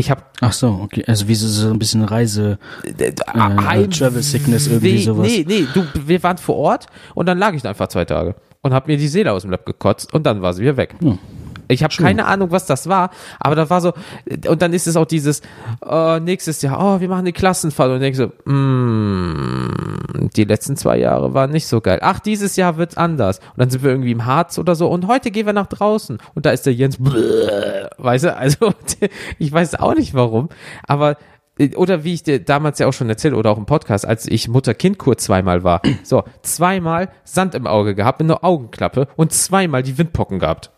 Ich 0.00 0.12
habe 0.12 0.22
Ach 0.40 0.52
so, 0.52 0.68
okay. 0.84 1.02
Also 1.08 1.26
wie 1.26 1.34
so, 1.34 1.48
so 1.48 1.70
ein 1.70 1.78
bisschen 1.78 2.04
Reise, 2.04 2.58
äh, 2.84 3.12
Heim- 3.36 3.90
Travel 3.90 4.22
Sickness 4.22 4.68
irgendwie 4.68 5.02
sowas. 5.02 5.26
Nee, 5.26 5.44
nee, 5.46 5.66
du, 5.74 5.84
wir 6.06 6.22
waren 6.22 6.38
vor 6.38 6.54
Ort 6.56 6.86
und 7.16 7.26
dann 7.26 7.36
lag 7.36 7.52
ich 7.54 7.62
da 7.62 7.70
einfach 7.70 7.88
zwei 7.88 8.04
Tage 8.04 8.36
und 8.62 8.72
hab 8.72 8.86
mir 8.86 8.96
die 8.96 9.08
Seele 9.08 9.32
aus 9.32 9.42
dem 9.42 9.50
Leib 9.50 9.66
gekotzt 9.66 10.14
und 10.14 10.24
dann 10.24 10.40
war 10.40 10.52
sie 10.54 10.62
wieder 10.62 10.76
weg. 10.76 10.94
Hm. 11.00 11.18
Ich 11.68 11.84
habe 11.84 11.94
keine 11.94 12.26
Ahnung, 12.26 12.50
was 12.50 12.66
das 12.66 12.88
war, 12.88 13.10
aber 13.38 13.54
da 13.54 13.70
war 13.70 13.80
so, 13.80 13.92
und 14.48 14.62
dann 14.62 14.72
ist 14.72 14.86
es 14.86 14.96
auch 14.96 15.06
dieses, 15.06 15.42
äh, 15.84 16.20
nächstes 16.20 16.62
Jahr, 16.62 16.78
oh, 16.80 17.00
wir 17.00 17.08
machen 17.08 17.26
die 17.26 17.32
Klassenfahrt 17.32 17.90
und 17.90 18.02
ich 18.02 18.16
so, 18.16 18.32
mm, 18.44 20.30
die 20.34 20.44
letzten 20.44 20.76
zwei 20.76 20.98
Jahre 20.98 21.34
waren 21.34 21.50
nicht 21.50 21.66
so 21.66 21.80
geil. 21.80 21.98
Ach, 22.02 22.20
dieses 22.20 22.56
Jahr 22.56 22.76
wird's 22.76 22.96
anders. 22.96 23.38
Und 23.38 23.58
dann 23.58 23.70
sind 23.70 23.82
wir 23.82 23.90
irgendwie 23.90 24.12
im 24.12 24.24
Harz 24.24 24.58
oder 24.58 24.74
so 24.74 24.88
und 24.88 25.06
heute 25.06 25.30
gehen 25.30 25.46
wir 25.46 25.52
nach 25.52 25.66
draußen 25.66 26.18
und 26.34 26.46
da 26.46 26.50
ist 26.50 26.66
der 26.66 26.74
Jens, 26.74 26.98
weißt 27.98 28.24
du, 28.24 28.36
also 28.36 28.72
ich 29.38 29.52
weiß 29.52 29.76
auch 29.76 29.94
nicht 29.94 30.14
warum, 30.14 30.48
aber 30.86 31.16
oder 31.76 32.04
wie 32.04 32.14
ich 32.14 32.22
dir 32.22 32.38
damals 32.38 32.78
ja 32.78 32.86
auch 32.86 32.92
schon 32.92 33.08
erzählt 33.08 33.34
oder 33.34 33.50
auch 33.50 33.58
im 33.58 33.66
Podcast, 33.66 34.06
als 34.06 34.26
ich 34.26 34.48
Mutter-Kind-Kur 34.48 35.16
zweimal 35.16 35.64
war. 35.64 35.82
So, 36.04 36.22
zweimal 36.42 37.08
Sand 37.24 37.54
im 37.54 37.66
Auge 37.66 37.94
gehabt 37.94 38.20
mit 38.20 38.30
einer 38.30 38.44
Augenklappe 38.44 39.08
und 39.16 39.32
zweimal 39.32 39.82
die 39.82 39.98
Windpocken 39.98 40.38
gehabt. 40.38 40.70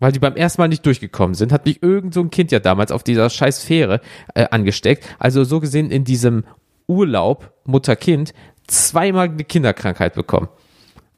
Weil 0.00 0.12
die 0.12 0.18
beim 0.18 0.36
ersten 0.36 0.60
Mal 0.60 0.68
nicht 0.68 0.84
durchgekommen 0.84 1.34
sind, 1.34 1.52
hat 1.52 1.66
mich 1.66 1.82
irgend 1.82 2.14
so 2.14 2.20
ein 2.20 2.30
Kind 2.30 2.52
ja 2.52 2.60
damals 2.60 2.90
auf 2.92 3.04
dieser 3.04 3.30
scheiß 3.30 3.62
Fähre 3.62 4.00
äh, 4.34 4.46
angesteckt. 4.50 5.04
Also 5.18 5.44
so 5.44 5.60
gesehen 5.60 5.90
in 5.90 6.04
diesem 6.04 6.44
Urlaub 6.86 7.52
Mutter-Kind 7.64 8.34
zweimal 8.66 9.28
eine 9.28 9.44
Kinderkrankheit 9.44 10.14
bekommen. 10.14 10.48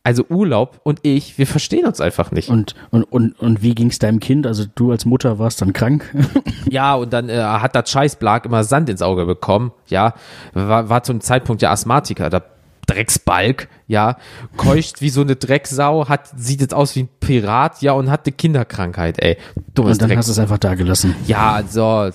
Also 0.07 0.25
Urlaub 0.29 0.81
und 0.85 1.01
ich, 1.03 1.37
wir 1.37 1.49
verstehen 1.49 1.85
uns 1.85 2.01
einfach 2.01 2.31
nicht. 2.31 2.49
Und, 2.49 2.77
und, 2.91 3.03
und, 3.03 3.41
und 3.41 3.63
wie 3.63 3.75
ging's 3.75 3.99
deinem 3.99 4.21
Kind? 4.21 4.47
Also 4.47 4.65
du 4.73 4.93
als 4.93 5.05
Mutter 5.05 5.41
warst 5.41 5.63
dann 5.63 5.73
krank? 5.73 6.15
Ja, 6.69 6.97
und 6.97 7.13
dann 7.13 7.29
äh, 7.29 7.41
hat 7.41 7.77
das 7.77 7.91
Scheißblag 7.91 8.45
immer 8.45 8.65
Sand 8.65 8.89
ins 8.89 9.01
Auge 9.01 9.25
bekommen. 9.25 9.73
Ja, 9.87 10.15
war, 10.53 10.89
war 10.89 11.05
zum 11.05 11.21
Zeitpunkt 11.21 11.63
ja 11.63 11.71
Asthmatiker, 11.71 12.29
der 12.29 12.45
Drecksbalg, 12.87 13.69
ja, 13.89 14.17
keucht 14.57 15.01
wie 15.01 15.11
so 15.11 15.21
eine 15.21 15.37
Drecksau, 15.37 16.09
hat, 16.09 16.29
sieht 16.37 16.61
jetzt 16.61 16.75
aus 16.75 16.97
wie 16.97 17.05
ein 17.05 17.09
Pirat, 17.21 17.83
ja, 17.83 17.93
und 17.93 18.11
hat 18.11 18.27
eine 18.27 18.33
Kinderkrankheit, 18.33 19.23
ey. 19.23 19.37
Dummes 19.75 19.93
Und 19.93 20.03
dann 20.03 20.09
Dreck. 20.09 20.19
hast 20.19 20.27
du 20.27 20.33
es 20.33 20.39
einfach 20.39 20.59
da 20.59 20.75
gelassen. 20.75 21.15
Ja, 21.27 21.63
so, 21.69 22.11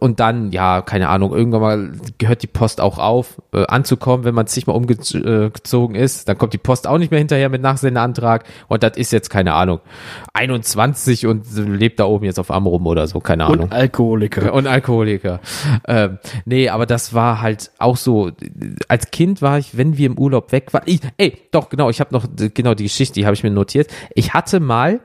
und 0.00 0.20
dann, 0.20 0.52
ja, 0.52 0.82
keine 0.82 1.08
Ahnung, 1.08 1.32
irgendwann 1.34 1.60
mal 1.60 1.92
gehört 2.18 2.42
die 2.42 2.46
Post 2.46 2.80
auch 2.80 2.98
auf, 2.98 3.40
äh, 3.52 3.66
anzukommen, 3.66 4.24
wenn 4.24 4.34
man 4.34 4.46
zigmal 4.46 4.76
umgezogen 4.76 5.96
ist, 5.96 6.28
dann 6.28 6.38
kommt 6.38 6.52
die 6.52 6.58
Post 6.58 6.86
auch 6.86 6.98
nicht 6.98 7.10
mehr 7.10 7.18
hinterher 7.18 7.48
mit 7.48 7.62
Nachsendeantrag 7.62 8.44
und 8.68 8.82
das 8.82 8.96
ist 8.96 9.12
jetzt, 9.12 9.30
keine 9.30 9.54
Ahnung, 9.54 9.80
21 10.34 11.26
und 11.26 11.44
lebt 11.56 11.98
da 12.00 12.04
oben 12.04 12.24
jetzt 12.24 12.38
auf 12.38 12.50
Amrum 12.50 12.86
oder 12.86 13.06
so, 13.06 13.20
keine 13.20 13.46
Ahnung. 13.46 13.64
Und 13.64 13.72
Alkoholiker. 13.72 14.52
Und 14.52 14.66
Alkoholiker. 14.66 15.40
Ähm, 15.88 16.18
nee, 16.44 16.68
aber 16.68 16.86
das 16.86 17.14
war 17.14 17.40
halt 17.40 17.70
auch 17.78 17.96
so. 17.96 18.30
Als 18.88 19.10
Kind 19.10 19.42
war 19.42 19.58
ich, 19.58 19.76
wenn 19.76 19.96
wir 19.96 20.06
im 20.06 20.18
Urlaub 20.18 20.52
weg 20.52 20.72
waren. 20.72 20.82
Ich, 20.86 21.00
ey, 21.18 21.38
doch, 21.50 21.68
genau, 21.68 21.90
ich 21.90 22.00
habe 22.00 22.14
noch 22.14 22.26
genau 22.54 22.74
die 22.74 22.84
Geschichte, 22.84 23.14
die 23.14 23.26
habe 23.26 23.34
ich 23.34 23.42
mir 23.42 23.50
notiert. 23.50 23.90
Ich 24.14 24.34
hatte 24.34 24.60
mal, 24.60 25.00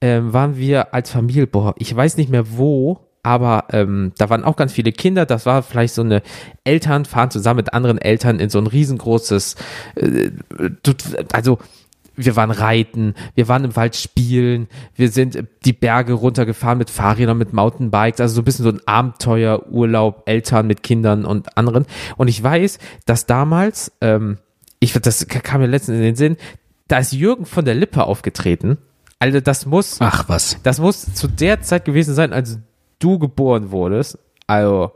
ähm, 0.00 0.32
waren 0.32 0.56
wir 0.56 0.94
als 0.94 1.10
Familie, 1.10 1.46
boah, 1.46 1.74
ich 1.78 1.94
weiß 1.94 2.16
nicht 2.16 2.30
mehr 2.30 2.56
wo, 2.56 3.00
aber 3.22 3.64
ähm, 3.72 4.12
da 4.18 4.30
waren 4.30 4.44
auch 4.44 4.56
ganz 4.56 4.72
viele 4.72 4.92
Kinder. 4.92 5.26
Das 5.26 5.46
war 5.46 5.62
vielleicht 5.62 5.94
so 5.94 6.02
eine 6.02 6.22
Eltern 6.62 7.04
fahren 7.04 7.30
zusammen 7.30 7.56
mit 7.56 7.74
anderen 7.74 7.98
Eltern 7.98 8.38
in 8.38 8.50
so 8.50 8.58
ein 8.58 8.68
riesengroßes, 8.68 9.56
äh, 9.96 10.30
also 11.32 11.58
wir 12.16 12.36
waren 12.36 12.50
reiten, 12.50 13.14
wir 13.34 13.48
waren 13.48 13.64
im 13.64 13.76
Wald 13.76 13.94
spielen, 13.94 14.68
wir 14.94 15.10
sind 15.10 15.44
die 15.64 15.72
Berge 15.72 16.14
runtergefahren 16.14 16.78
mit 16.78 16.88
Fahrrädern, 16.88 17.36
mit 17.36 17.52
Mountainbikes, 17.52 18.20
also 18.20 18.36
so 18.36 18.40
ein 18.40 18.44
bisschen 18.44 18.64
so 18.64 18.70
ein 18.70 18.80
Abenteuerurlaub, 18.86 20.22
Eltern 20.26 20.66
mit 20.66 20.82
Kindern 20.82 21.24
und 21.24 21.56
anderen. 21.58 21.84
Und 22.16 22.28
ich 22.28 22.42
weiß, 22.42 22.78
dass 23.04 23.26
damals, 23.26 23.92
ähm, 24.00 24.38
ich 24.80 24.92
das 24.92 25.26
kam 25.28 25.60
mir 25.60 25.66
letztens 25.66 25.96
in 25.98 26.02
den 26.02 26.16
Sinn, 26.16 26.36
da 26.88 26.98
ist 26.98 27.12
Jürgen 27.12 27.46
von 27.46 27.64
der 27.64 27.74
Lippe 27.74 28.04
aufgetreten. 28.04 28.78
Also 29.18 29.40
das 29.40 29.66
muss, 29.66 29.96
Ach 30.00 30.28
was. 30.28 30.58
das 30.62 30.78
muss 30.78 31.14
zu 31.14 31.26
der 31.26 31.62
Zeit 31.62 31.84
gewesen 31.84 32.14
sein, 32.14 32.32
als 32.32 32.58
du 32.98 33.18
geboren 33.18 33.70
wurdest. 33.70 34.18
Also 34.46 34.92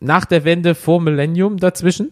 nach 0.00 0.24
der 0.24 0.44
Wende 0.44 0.74
vor 0.74 1.00
Millennium 1.00 1.58
dazwischen. 1.58 2.10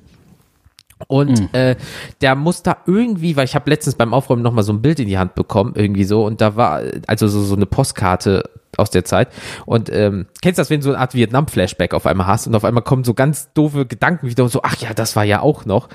Und 1.08 1.54
äh, 1.54 1.76
der 2.20 2.34
muss 2.34 2.62
da 2.62 2.78
irgendwie, 2.86 3.36
weil 3.36 3.44
ich 3.44 3.54
habe 3.54 3.70
letztens 3.70 3.94
beim 3.94 4.14
Aufräumen 4.14 4.42
nochmal 4.42 4.64
so 4.64 4.72
ein 4.72 4.82
Bild 4.82 5.00
in 5.00 5.08
die 5.08 5.18
Hand 5.18 5.34
bekommen, 5.34 5.74
irgendwie 5.76 6.04
so, 6.04 6.24
und 6.24 6.40
da 6.40 6.56
war 6.56 6.82
also 7.06 7.28
so, 7.28 7.42
so 7.42 7.56
eine 7.56 7.66
Postkarte 7.66 8.44
aus 8.76 8.90
der 8.90 9.04
Zeit. 9.04 9.28
Und 9.66 9.90
ähm, 9.90 10.26
kennst 10.40 10.58
du 10.58 10.62
das, 10.62 10.70
wenn 10.70 10.80
du 10.80 10.84
so 10.84 10.90
eine 10.90 10.98
Art 10.98 11.14
Vietnam-Flashback 11.14 11.94
auf 11.94 12.06
einmal 12.06 12.26
hast 12.26 12.46
und 12.46 12.54
auf 12.54 12.64
einmal 12.64 12.82
kommen 12.82 13.04
so 13.04 13.14
ganz 13.14 13.52
doofe 13.52 13.86
Gedanken 13.86 14.28
wieder 14.28 14.48
so, 14.48 14.60
ach 14.62 14.76
ja, 14.76 14.94
das 14.94 15.16
war 15.16 15.24
ja 15.24 15.40
auch 15.40 15.66
noch. 15.66 15.88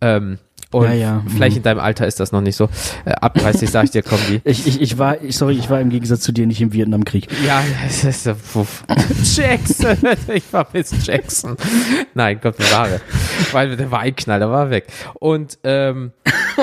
Ähm, 0.00 0.38
und 0.72 0.84
Ja, 0.84 0.92
ja, 0.92 1.22
vielleicht 1.28 1.52
mhm. 1.54 1.58
in 1.58 1.62
deinem 1.62 1.80
Alter 1.80 2.06
ist 2.06 2.18
das 2.20 2.32
noch 2.32 2.40
nicht 2.40 2.56
so. 2.56 2.68
Äh, 3.04 3.12
ab 3.20 3.34
30 3.34 3.70
sag 3.70 3.84
ich 3.84 3.90
dir, 3.90 4.02
kommen 4.02 4.22
die. 4.28 4.40
Ich, 4.44 4.66
ich, 4.66 4.80
ich 4.80 4.98
war, 4.98 5.22
ich, 5.22 5.36
sorry, 5.36 5.54
ich 5.54 5.70
war 5.70 5.80
im 5.80 5.90
Gegensatz 5.90 6.20
zu 6.20 6.32
dir 6.32 6.46
nicht 6.46 6.60
im 6.60 6.72
Vietnamkrieg. 6.72 7.28
Ja, 7.46 7.62
es 7.86 8.04
ist 8.04 8.28
puff. 8.52 8.84
Jackson. 9.22 9.96
Ich 10.32 10.44
vermisse 10.44 10.96
Jackson. 11.02 11.56
Nein, 12.14 12.38
Gott 12.42 12.56
bewahre. 12.56 13.00
Weil 13.52 13.76
der 13.76 13.90
war 13.90 14.00
ein 14.00 14.14
Knall, 14.16 14.38
der 14.40 14.50
war 14.50 14.70
weg. 14.70 14.86
Und 15.14 15.58
ähm, 15.64 16.12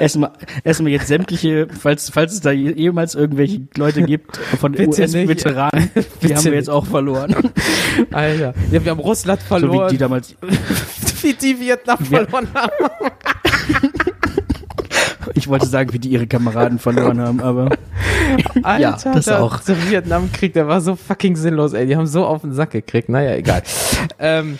Erstmal, 0.00 0.32
erstmal 0.64 0.92
jetzt 0.92 1.08
sämtliche, 1.08 1.68
falls, 1.68 2.08
falls 2.10 2.32
es 2.32 2.40
da 2.40 2.50
je- 2.52 2.72
jemals 2.72 3.14
irgendwelche 3.14 3.68
Leute 3.76 4.02
gibt 4.02 4.36
von 4.36 4.74
US-Veteranen, 4.78 5.90
die 6.22 6.34
haben 6.34 6.44
wir 6.44 6.54
jetzt 6.54 6.70
auch 6.70 6.86
verloren. 6.86 7.34
Alter, 8.12 8.54
ja, 8.70 8.82
wir 8.84 8.90
haben 8.90 9.00
Russland 9.00 9.40
So 9.40 9.44
wie 9.44 9.60
verloren, 9.60 9.90
die 9.90 9.98
damals, 9.98 10.34
wie 11.22 11.34
die 11.34 11.58
Vietnam 11.60 11.98
verloren 11.98 12.48
haben. 12.54 12.72
ich 15.34 15.48
wollte 15.48 15.66
sagen, 15.66 15.92
wie 15.92 15.98
die 15.98 16.10
ihre 16.10 16.26
Kameraden 16.26 16.78
verloren 16.78 17.20
haben, 17.20 17.40
aber 17.40 17.70
Alter, 18.62 18.80
Ja, 18.80 18.98
das 19.12 19.24
der, 19.26 19.42
auch. 19.42 19.60
Der 19.60 19.90
Vietnamkrieg, 19.90 20.52
der 20.52 20.68
war 20.68 20.80
so 20.80 20.96
fucking 20.96 21.36
sinnlos, 21.36 21.72
ey. 21.72 21.86
Die 21.86 21.96
haben 21.96 22.06
so 22.06 22.24
auf 22.24 22.42
den 22.42 22.52
Sack 22.52 22.70
gekriegt. 22.70 23.08
Naja, 23.08 23.34
egal. 23.34 23.62
Ähm, 24.18 24.58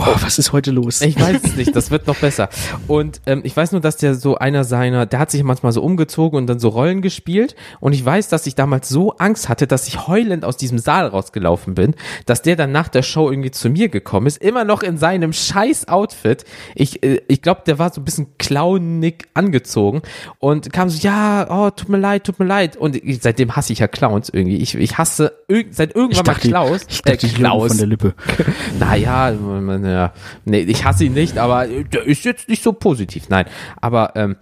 oh, 0.00 0.16
was 0.20 0.38
ist 0.38 0.52
heute 0.52 0.70
los? 0.70 1.00
Ich 1.00 1.20
weiß 1.20 1.42
es 1.44 1.56
nicht, 1.56 1.74
das 1.74 1.90
wird 1.90 2.06
noch 2.06 2.16
besser. 2.16 2.48
Und 2.86 3.20
ähm, 3.26 3.40
ich 3.44 3.56
weiß 3.56 3.72
nur, 3.72 3.80
dass 3.80 3.96
der 3.96 4.14
so 4.14 4.36
einer 4.36 4.64
seiner, 4.64 5.06
der 5.06 5.18
hat 5.18 5.30
sich 5.30 5.42
manchmal 5.42 5.72
so 5.72 5.82
umgezogen 5.82 6.38
und 6.38 6.46
dann 6.46 6.58
so 6.58 6.68
Rollen 6.68 7.02
gespielt. 7.02 7.56
Und 7.80 7.92
ich 7.92 8.04
weiß, 8.04 8.28
dass 8.28 8.46
ich 8.46 8.54
damals 8.54 8.88
so 8.88 9.12
Angst 9.16 9.48
hatte, 9.48 9.66
dass 9.66 9.88
ich 9.88 10.06
heulend 10.06 10.44
aus 10.44 10.56
diesem 10.56 10.78
Saal 10.78 11.06
rausgelaufen 11.06 11.74
bin, 11.74 11.94
dass 12.26 12.42
der 12.42 12.56
dann 12.56 12.72
nach 12.72 12.88
der 12.88 13.02
Show 13.02 13.30
irgendwie 13.30 13.50
zu 13.50 13.70
mir 13.70 13.88
gekommen 13.88 14.26
ist, 14.26 14.38
immer 14.38 14.64
noch 14.64 14.82
in 14.82 14.98
seinem 14.98 15.32
scheiß 15.32 15.88
Outfit. 15.88 16.44
Ich, 16.74 17.02
äh, 17.02 17.20
ich 17.28 17.42
glaube, 17.42 17.62
der 17.66 17.78
war 17.78 17.92
so 17.92 18.00
ein 18.00 18.04
bisschen 18.04 18.36
clownig 18.38 19.26
angezogen 19.34 20.02
und 20.38 20.72
kam 20.72 20.88
so, 20.88 20.98
ja, 21.00 21.46
oh, 21.50 21.70
tut 21.70 21.88
mir 21.88 21.98
leid, 21.98 22.24
tut 22.24 22.38
mir 22.38 22.46
leid. 22.46 22.76
Und 22.76 22.96
ich, 22.96 23.20
seitdem 23.22 23.56
hasse 23.56 23.72
ich 23.72 23.80
ja 23.80 23.88
Clowns 23.88 24.28
irgendwie. 24.28 24.58
Ich, 24.58 24.74
ich 24.74 24.98
hasse 24.98 25.32
irg 25.48 25.68
seit 25.70 25.94
irgendwann 25.94 26.26
mal 26.26 26.34
Klaus. 26.34 26.86
ich 26.88 27.02
dachte, 27.02 27.26
äh, 27.26 27.30
Klaus. 27.30 27.68
von 27.68 27.78
der 27.78 27.86
Lippe. 27.86 28.14
Naja, 28.78 29.32
man, 29.32 29.84
ja. 29.88 30.12
Nee, 30.44 30.60
ich 30.60 30.84
hasse 30.84 31.04
ihn 31.04 31.14
nicht, 31.14 31.38
aber 31.38 31.66
der 31.66 32.04
ist 32.04 32.24
jetzt 32.24 32.48
nicht 32.48 32.62
so 32.62 32.72
positiv. 32.72 33.28
Nein. 33.28 33.46
Aber 33.80 34.12
ähm, 34.16 34.36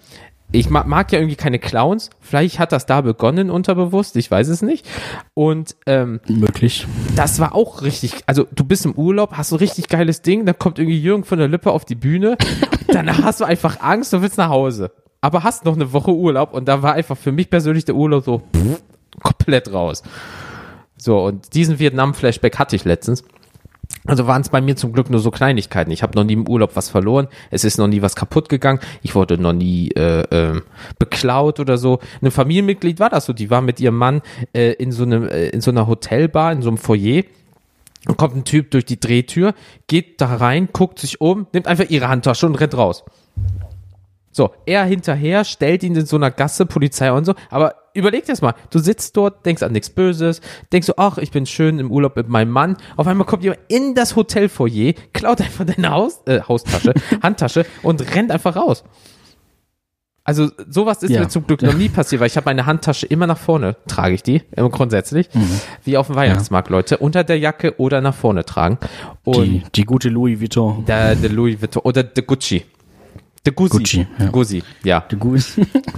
ich 0.53 0.71
mag, 0.71 0.87
mag 0.87 1.12
ja 1.12 1.19
irgendwie 1.19 1.37
keine 1.37 1.59
Clowns. 1.59 2.11
Vielleicht 2.21 2.59
hat 2.59 2.73
das 2.73 2.87
da 2.87 3.00
begonnen 3.00 3.50
unterbewusst, 3.50 4.17
ich 4.17 4.31
weiß 4.31 4.49
es 4.49 4.62
nicht. 4.62 4.87
Und 5.35 5.76
ähm, 5.87 6.21
Möglich. 6.29 6.87
das 7.17 7.41
war 7.41 7.55
auch 7.55 7.83
richtig, 7.83 8.12
also 8.26 8.47
du 8.55 8.65
bist 8.65 8.85
im 8.85 8.93
Urlaub, 8.93 9.33
hast 9.33 9.50
so 9.50 9.57
ein 9.57 9.61
richtig 9.61 9.88
geiles 9.88 10.23
Ding, 10.23 10.47
dann 10.47 10.59
kommt 10.59 10.79
irgendwie 10.79 11.00
Jürgen 11.00 11.25
von 11.25 11.38
der 11.38 11.49
Lippe 11.49 11.71
auf 11.71 11.85
die 11.85 11.95
Bühne, 11.95 12.37
dann 12.88 13.25
hast 13.25 13.41
du 13.41 13.45
einfach 13.45 13.81
Angst 13.81 14.15
und 14.15 14.23
willst 14.23 14.38
nach 14.38 14.49
Hause. 14.49 14.93
Aber 15.21 15.43
hast 15.43 15.65
noch 15.65 15.75
eine 15.75 15.93
Woche 15.93 16.12
Urlaub 16.12 16.53
und 16.53 16.67
da 16.69 16.83
war 16.83 16.93
einfach 16.93 17.17
für 17.17 17.33
mich 17.33 17.50
persönlich 17.50 17.85
der 17.85 17.97
Urlaub 17.97 18.25
so 18.25 18.38
pff, 18.38 18.83
komplett 19.23 19.73
raus. 19.73 20.03
So, 20.97 21.25
und 21.25 21.55
diesen 21.55 21.79
Vietnam-Flashback 21.79 22.59
hatte 22.59 22.76
ich 22.76 22.85
letztens. 22.85 23.25
Also 24.07 24.26
waren 24.26 24.43
es 24.43 24.49
bei 24.49 24.61
mir 24.61 24.76
zum 24.76 24.93
Glück 24.93 25.11
nur 25.11 25.21
so 25.21 25.31
Kleinigkeiten. 25.31 25.90
Ich 25.90 26.02
habe 26.02 26.16
noch 26.16 26.25
nie 26.25 26.35
im 26.35 26.49
Urlaub 26.49 26.76
was 26.76 26.88
verloren. 26.88 27.28
Es 27.50 27.64
ist 27.64 27.78
noch 27.78 27.88
nie 27.88 28.02
was 28.02 28.14
kaputt 28.14 28.49
gegangen. 28.49 28.78
Ich 29.02 29.14
wurde 29.14 29.37
noch 29.37 29.52
nie 29.52 29.90
äh, 29.90 30.23
ähm, 30.31 30.62
beklaut 30.99 31.59
oder 31.59 31.76
so. 31.76 31.99
Ein 32.23 32.31
Familienmitglied 32.31 33.00
war 33.00 33.11
das 33.11 33.26
so. 33.26 33.33
Die 33.33 33.50
war 33.50 33.62
mit 33.62 33.81
ihrem 33.81 33.97
Mann 33.97 34.23
äh, 34.52 34.73
in 34.75 34.93
so 34.93 35.02
einem 35.02 35.28
äh, 35.28 35.49
in 35.49 35.61
so 35.61 35.71
einer 35.71 35.87
Hotelbar 35.87 36.52
in 36.52 36.62
so 36.62 36.69
einem 36.69 36.78
Foyer. 36.78 37.23
Und 38.07 38.16
kommt 38.16 38.37
ein 38.37 38.45
Typ 38.45 38.71
durch 38.71 38.85
die 38.85 39.00
Drehtür, 39.00 39.52
geht 39.88 40.21
da 40.21 40.37
rein, 40.37 40.69
guckt 40.73 41.00
sich 41.00 41.21
um, 41.21 41.49
nimmt 41.52 41.66
einfach 41.66 41.90
ihre 41.90 42.09
Handtasche 42.09 42.47
und 42.47 42.55
rennt 42.55 42.76
raus. 42.76 43.02
So, 44.37 44.50
er 44.66 44.85
hinterher, 44.85 45.45
stellt 45.45 45.83
ihn 45.83 45.95
in 45.97 46.05
so 46.05 46.16
einer 46.16 46.31
Gasse, 46.31 46.66
Polizei 46.66 47.11
und 47.11 47.25
so. 47.25 47.33
Aber 47.49 47.75
überleg 47.95 48.26
dir 48.26 48.33
das 48.33 48.43
mal. 48.43 48.52
Du 48.69 48.78
sitzt 48.78 49.16
dort, 49.16 49.47
denkst 49.47 49.62
an 49.62 49.73
nichts 49.73 49.88
Böses, 49.88 50.43
denkst 50.75 50.88
so, 50.88 50.93
ach, 50.99 51.16
ich 51.16 51.31
bin 51.31 51.47
schön 51.47 51.78
im 51.78 51.90
Urlaub 51.90 52.16
mit 52.16 52.28
meinem 52.28 52.50
Mann. 52.50 52.76
Auf 52.99 53.07
einmal 53.07 53.26
kommt 53.26 53.45
jemand 53.45 53.61
in 53.69 53.95
das 53.95 54.14
Hotelfoyer, 54.14 54.93
klaut 55.14 55.40
einfach 55.40 55.64
deine 55.64 55.88
Haus, 55.90 56.21
äh, 56.26 56.43
Haustasche, 56.47 56.93
Handtasche 57.23 57.64
und 57.83 58.14
rennt 58.14 58.31
einfach 58.31 58.57
raus. 58.57 58.85
Also 60.23 60.50
sowas 60.69 61.02
ist 61.02 61.11
Ja. 61.12 61.21
mir 61.21 61.28
zum 61.28 61.47
Glück 61.47 61.62
noch 61.62 61.73
nie 61.75 61.88
passiert, 61.88 62.21
weil 62.21 62.26
ich 62.26 62.37
habe 62.37 62.45
meine 62.47 62.66
Handtasche 62.66 63.07
immer 63.07 63.26
nach 63.28 63.38
vorne, 63.38 63.76
trage 63.87 64.12
ich 64.14 64.23
die, 64.23 64.43
immer 64.57 64.69
grundsätzlich, 64.71 65.28
Mhm. 65.33 65.61
wie 65.85 65.97
auf 65.97 66.09
dem 66.09 66.16
Weihnachtsmarkt, 66.16 66.69
Leute, 66.69 66.99
unter 66.99 67.23
der 67.25 67.38
Jacke 67.38 67.78
oder 67.81 68.00
nach 68.02 68.14
vorne 68.14 68.45
tragen. 68.45 68.76
Und 69.25 69.45
Die, 69.47 69.62
die 69.76 69.85
gute 69.85 70.09
Louis 70.11 70.40
Vuitton. 70.40 70.85
der, 70.85 71.14
der 71.14 71.31
Louis 71.31 71.62
Vuitton 71.62 71.81
oder 71.85 72.02
der 72.02 72.25
Gucci. 72.25 72.64
Der 73.47 73.53
Guzzi. 73.53 73.79
Gucci, 73.79 74.07
ja. 74.19 74.26
Guzzi, 74.29 74.62
ja. 74.83 75.00
Der 75.00 75.19
Gu 75.19 75.38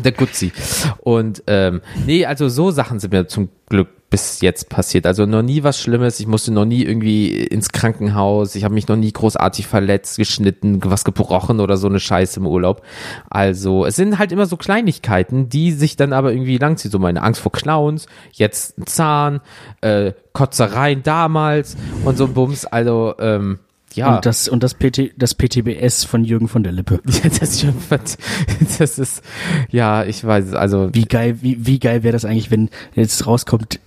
Der 0.04 0.12
Guzzi. 0.12 0.52
Und 1.00 1.42
ähm, 1.46 1.80
nee, 2.06 2.26
also 2.26 2.48
so 2.48 2.70
Sachen 2.70 3.00
sind 3.00 3.12
mir 3.12 3.26
zum 3.26 3.48
Glück 3.68 3.88
bis 4.10 4.40
jetzt 4.40 4.68
passiert. 4.68 5.06
Also 5.06 5.26
noch 5.26 5.42
nie 5.42 5.62
was 5.62 5.80
Schlimmes. 5.80 6.18
Ich 6.20 6.26
musste 6.26 6.50
noch 6.50 6.64
nie 6.64 6.82
irgendwie 6.82 7.28
ins 7.42 7.70
Krankenhaus. 7.70 8.54
Ich 8.54 8.64
habe 8.64 8.74
mich 8.74 8.88
noch 8.88 8.96
nie 8.96 9.12
großartig 9.12 9.66
verletzt, 9.66 10.16
geschnitten, 10.16 10.80
was 10.84 11.04
gebrochen 11.04 11.60
oder 11.60 11.76
so 11.76 11.88
eine 11.88 12.00
Scheiße 12.00 12.40
im 12.40 12.46
Urlaub. 12.46 12.82
Also 13.28 13.84
es 13.84 13.96
sind 13.96 14.18
halt 14.18 14.32
immer 14.32 14.46
so 14.46 14.56
Kleinigkeiten, 14.56 15.48
die 15.48 15.72
sich 15.72 15.96
dann 15.96 16.12
aber 16.12 16.32
irgendwie 16.32 16.56
langziehen. 16.56 16.90
So 16.90 16.98
meine 16.98 17.22
Angst 17.22 17.40
vor 17.40 17.52
Clowns, 17.52 18.06
jetzt 18.32 18.78
ein 18.78 18.86
Zahn, 18.86 19.40
äh, 19.82 20.12
Kotzereien 20.32 21.02
damals 21.02 21.76
und 22.04 22.16
so 22.16 22.24
ein 22.24 22.34
Bums. 22.34 22.64
Also 22.64 23.14
ähm, 23.18 23.58
ja. 23.98 24.16
Und 24.16 24.26
das, 24.26 24.48
und 24.48 24.62
das, 24.62 24.74
PT, 24.74 25.12
das 25.16 25.34
PTBS 25.34 26.04
von 26.04 26.24
Jürgen 26.24 26.48
von 26.48 26.62
der 26.62 26.72
Lippe. 26.72 27.00
Ja, 27.08 27.30
das 27.40 27.66
das 28.78 28.98
ist, 28.98 29.22
ja, 29.70 30.04
ich 30.04 30.24
weiß, 30.24 30.54
also, 30.54 30.90
Wie 30.92 31.04
geil, 31.04 31.38
wie, 31.40 31.66
wie 31.66 31.78
geil 31.78 32.02
wäre 32.02 32.12
das 32.12 32.24
eigentlich, 32.24 32.50
wenn 32.50 32.70
jetzt 32.94 33.26
rauskommt, 33.26 33.80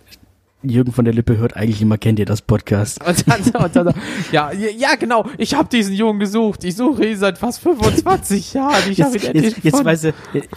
Jürgen 0.63 0.91
von 0.91 1.05
der 1.05 1.13
Lippe 1.13 1.37
hört 1.37 1.55
eigentlich 1.55 1.81
immer, 1.81 1.97
kennt 1.97 2.19
ihr 2.19 2.25
das 2.25 2.41
Podcast? 2.41 3.03
und 3.07 3.27
dann, 3.27 3.63
und 3.63 3.75
dann, 3.75 3.93
ja, 4.31 4.51
ja, 4.51 4.95
genau, 4.99 5.25
ich 5.37 5.53
habe 5.53 5.69
diesen 5.69 5.95
Jungen 5.95 6.19
gesucht, 6.19 6.63
ich 6.63 6.75
suche 6.75 7.05
ihn 7.05 7.17
seit 7.17 7.37
fast 7.37 7.61
25 7.61 8.53
Jahren, 8.53 8.91
ich 8.91 9.01
habe 9.01 9.17
ihn 9.17 9.21
Jetzt, 9.21 9.43
jetzt, 9.43 9.63
jetzt, 9.63 9.85
weiß 9.85 10.03
er, 10.05 10.13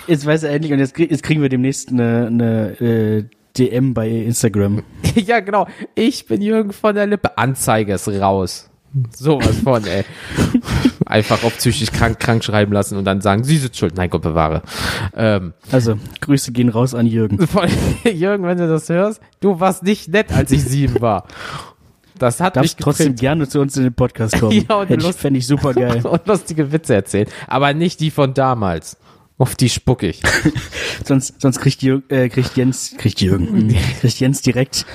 jetzt 0.07 0.27
weiß 0.27 0.43
er 0.43 0.51
endlich 0.51 0.73
und 0.73 0.79
jetzt, 0.79 0.99
jetzt 0.99 1.23
kriegen 1.23 1.43
wir 1.43 1.49
demnächst 1.49 1.91
eine, 1.91 2.27
eine 2.27 2.81
äh, 2.81 3.25
DM 3.57 3.95
bei 3.95 4.09
Instagram. 4.09 4.83
Ja, 5.15 5.41
genau, 5.41 5.69
ich 5.95 6.27
bin 6.27 6.43
Jürgen 6.43 6.73
von 6.73 6.95
der 6.95 7.07
Lippe, 7.07 7.39
Anzeige 7.39 7.95
ist 7.95 8.09
raus. 8.09 8.69
Sowas 9.17 9.59
von, 9.59 9.85
ey. 9.87 10.05
Einfach 11.07 11.43
auf 11.43 11.57
psychisch 11.59 11.91
krank, 11.91 12.21
krank 12.21 12.45
schreiben 12.45 12.73
lassen 12.73 12.97
und 12.97 13.05
dann 13.05 13.21
sagen, 13.21 13.43
sie 13.45 13.57
sind 13.57 13.77
schuld. 13.77 13.97
Nein, 13.97 14.09
Gott 14.11 14.23
bewahre. 14.23 14.63
Ähm, 15.17 15.53
Also, 15.73 15.99
Grüße 16.21 16.53
gehen 16.53 16.69
raus 16.69 16.95
an 16.95 17.07
Jürgen. 17.07 17.47
von, 17.47 17.69
Jürgen, 18.05 18.45
wenn 18.45 18.59
du 18.59 18.69
das 18.69 18.89
hörst, 18.89 19.21
du 19.41 19.59
warst 19.59 19.83
nicht 19.83 20.09
nett, 20.09 20.33
als 20.33 20.53
ich 20.53 20.63
sieben 20.65 21.01
war. 21.01 21.27
Das 22.19 22.39
hat 22.41 22.55
mich 22.55 22.77
Darfst 22.77 22.81
trotzdem 22.81 23.17
gerne 23.17 23.49
zu 23.49 23.61
uns 23.61 23.77
in 23.77 23.83
den 23.83 23.95
Podcast 23.95 24.39
kommen. 24.39 24.53
Ja, 24.69 24.77
und 24.77 24.89
Hätte 24.89 25.09
ich, 25.09 25.17
fände 25.17 25.39
ich 25.39 25.47
super 25.49 25.75
geil. 25.75 26.07
und 26.07 26.27
lustige 26.29 26.71
Witze 26.71 26.95
erzählen. 26.95 27.27
Aber 27.49 27.75
nicht 27.75 27.99
die 28.01 28.13
von 28.13 28.35
damals. 28.35 28.97
Auf 29.37 29.57
die 29.57 29.69
spuck 29.69 30.05
ich. 30.05 30.23
sonst, 31.05 31.41
sonst 31.41 31.59
kriegt, 31.59 31.83
Jürgen, 31.83 32.05
äh, 32.09 32.29
kriegt 32.29 32.57
Jens, 32.57 32.95
kriegt 32.97 33.21
Jürgen, 33.21 33.67
mhm. 33.67 33.77
kriegt 34.01 34.21
Jens 34.21 34.43
direkt 34.43 34.87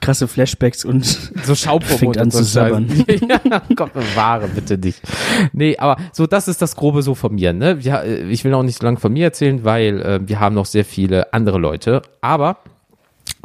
krasse 0.00 0.26
Flashbacks 0.26 0.84
und 0.84 1.04
So 1.44 1.54
Schaumprobe 1.54 1.98
Fängt 1.98 2.18
an 2.18 2.30
zu 2.30 2.42
sabbern. 2.42 2.88
Ja, 3.28 3.62
Gott 3.76 3.92
bewahre, 3.92 4.48
bitte 4.48 4.76
nicht. 4.78 5.00
Nee, 5.52 5.76
aber 5.76 5.96
so, 6.12 6.26
das 6.26 6.48
ist 6.48 6.60
das 6.60 6.74
Grobe 6.74 7.02
so 7.02 7.14
von 7.14 7.34
mir, 7.34 7.52
ne? 7.52 7.78
Ja, 7.80 8.02
äh, 8.02 8.28
ich 8.28 8.42
will 8.44 8.52
auch 8.54 8.64
nicht 8.64 8.80
so 8.80 8.84
lange 8.84 8.98
von 8.98 9.12
mir 9.12 9.26
erzählen, 9.26 9.62
weil 9.62 10.00
äh, 10.02 10.20
wir 10.26 10.40
haben 10.40 10.56
noch 10.56 10.66
sehr 10.66 10.84
viele 10.84 11.32
andere 11.32 11.58
Leute. 11.58 12.02
Aber 12.20 12.58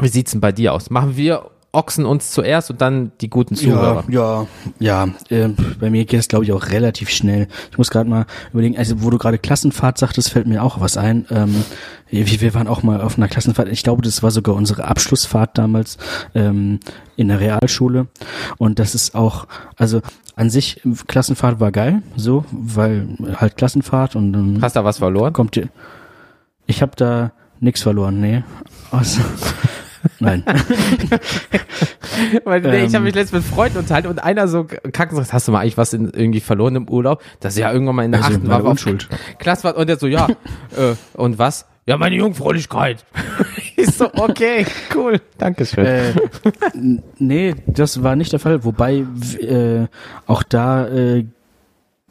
wie 0.01 0.07
sieht's 0.07 0.31
denn 0.31 0.41
bei 0.41 0.51
dir 0.51 0.73
aus? 0.73 0.89
Machen 0.89 1.15
wir 1.15 1.51
Ochsen 1.71 2.05
uns 2.05 2.31
zuerst 2.31 2.71
und 2.71 2.81
dann 2.81 3.11
die 3.21 3.29
guten 3.29 3.55
Zuhörer? 3.55 4.03
Ja, 4.09 4.47
ja, 4.79 5.07
ja. 5.29 5.45
Äh, 5.45 5.49
bei 5.79 5.89
mir 5.91 6.05
geht 6.05 6.19
es, 6.19 6.27
glaube 6.27 6.43
ich, 6.45 6.51
auch 6.51 6.67
relativ 6.69 7.09
schnell. 7.09 7.47
Ich 7.71 7.77
muss 7.77 7.91
gerade 7.91 8.09
mal 8.09 8.25
überlegen, 8.51 8.75
also 8.77 9.03
wo 9.03 9.09
du 9.11 9.17
gerade 9.19 9.37
Klassenfahrt 9.37 9.97
sagtest, 9.99 10.31
fällt 10.31 10.47
mir 10.47 10.63
auch 10.63 10.81
was 10.81 10.97
ein. 10.97 11.27
Ähm, 11.29 11.63
wir, 12.09 12.25
wir 12.41 12.53
waren 12.55 12.67
auch 12.67 12.81
mal 12.81 13.01
auf 13.01 13.17
einer 13.17 13.27
Klassenfahrt. 13.27 13.69
Ich 13.69 13.83
glaube, 13.83 14.01
das 14.01 14.23
war 14.23 14.31
sogar 14.31 14.55
unsere 14.55 14.85
Abschlussfahrt 14.85 15.57
damals 15.59 15.97
ähm, 16.33 16.79
in 17.15 17.27
der 17.27 17.39
Realschule. 17.39 18.07
Und 18.57 18.79
das 18.79 18.95
ist 18.95 19.13
auch, 19.13 19.45
also 19.75 20.01
an 20.35 20.49
sich, 20.49 20.81
Klassenfahrt 21.07 21.59
war 21.59 21.71
geil, 21.71 22.01
so, 22.15 22.45
weil 22.51 23.09
halt 23.35 23.57
Klassenfahrt 23.57 24.15
und 24.15 24.33
dann 24.33 24.61
Hast 24.61 24.75
du 24.75 24.79
da 24.79 24.85
was 24.85 24.97
verloren? 24.97 25.33
kommt. 25.33 25.59
Ich 26.65 26.81
habe 26.81 26.93
da 26.95 27.31
nichts 27.59 27.81
verloren, 27.83 28.19
nee. 28.21 28.43
Außer, 28.91 29.21
nein. 30.19 30.43
Weil, 32.43 32.61
nee, 32.61 32.85
ich 32.85 32.95
habe 32.95 33.05
mich 33.05 33.15
letztens 33.15 33.43
mit 33.45 33.53
Freunden 33.53 33.77
unterhalten 33.79 34.07
und 34.07 34.19
einer 34.23 34.47
so 34.47 34.65
kack 34.65 35.09
gesagt, 35.09 35.33
hast 35.33 35.47
du 35.47 35.51
mal 35.51 35.59
eigentlich 35.61 35.77
was 35.77 35.93
in, 35.93 36.09
irgendwie 36.09 36.39
verloren 36.39 36.75
im 36.75 36.89
Urlaub? 36.89 37.21
Das 37.39 37.53
ist 37.53 37.59
ja 37.59 37.71
irgendwann 37.71 37.95
mal 37.95 38.03
in 38.05 38.11
der 38.11 38.23
Also, 38.23 38.37
achten 38.37 38.49
war 38.49 38.61
auf 38.61 38.67
Unschuld. 38.67 39.07
Klassfahrt 39.39 39.77
und 39.77 39.87
der 39.87 39.97
so, 39.97 40.07
ja, 40.07 40.27
äh, 40.77 40.95
und 41.13 41.37
was? 41.39 41.65
Ja, 41.85 41.97
meine 41.97 42.15
Jungfräulichkeit. 42.15 43.03
ich 43.75 43.91
so, 43.95 44.09
okay, 44.13 44.65
cool, 44.95 45.19
Dankeschön. 45.37 45.85
Äh, 45.85 46.13
nee, 47.17 47.55
das 47.65 48.03
war 48.03 48.15
nicht 48.15 48.31
der 48.31 48.39
Fall. 48.39 48.63
Wobei 48.63 49.05
äh, 49.39 49.87
auch 50.27 50.43
da 50.43 50.87
äh, 50.87 51.25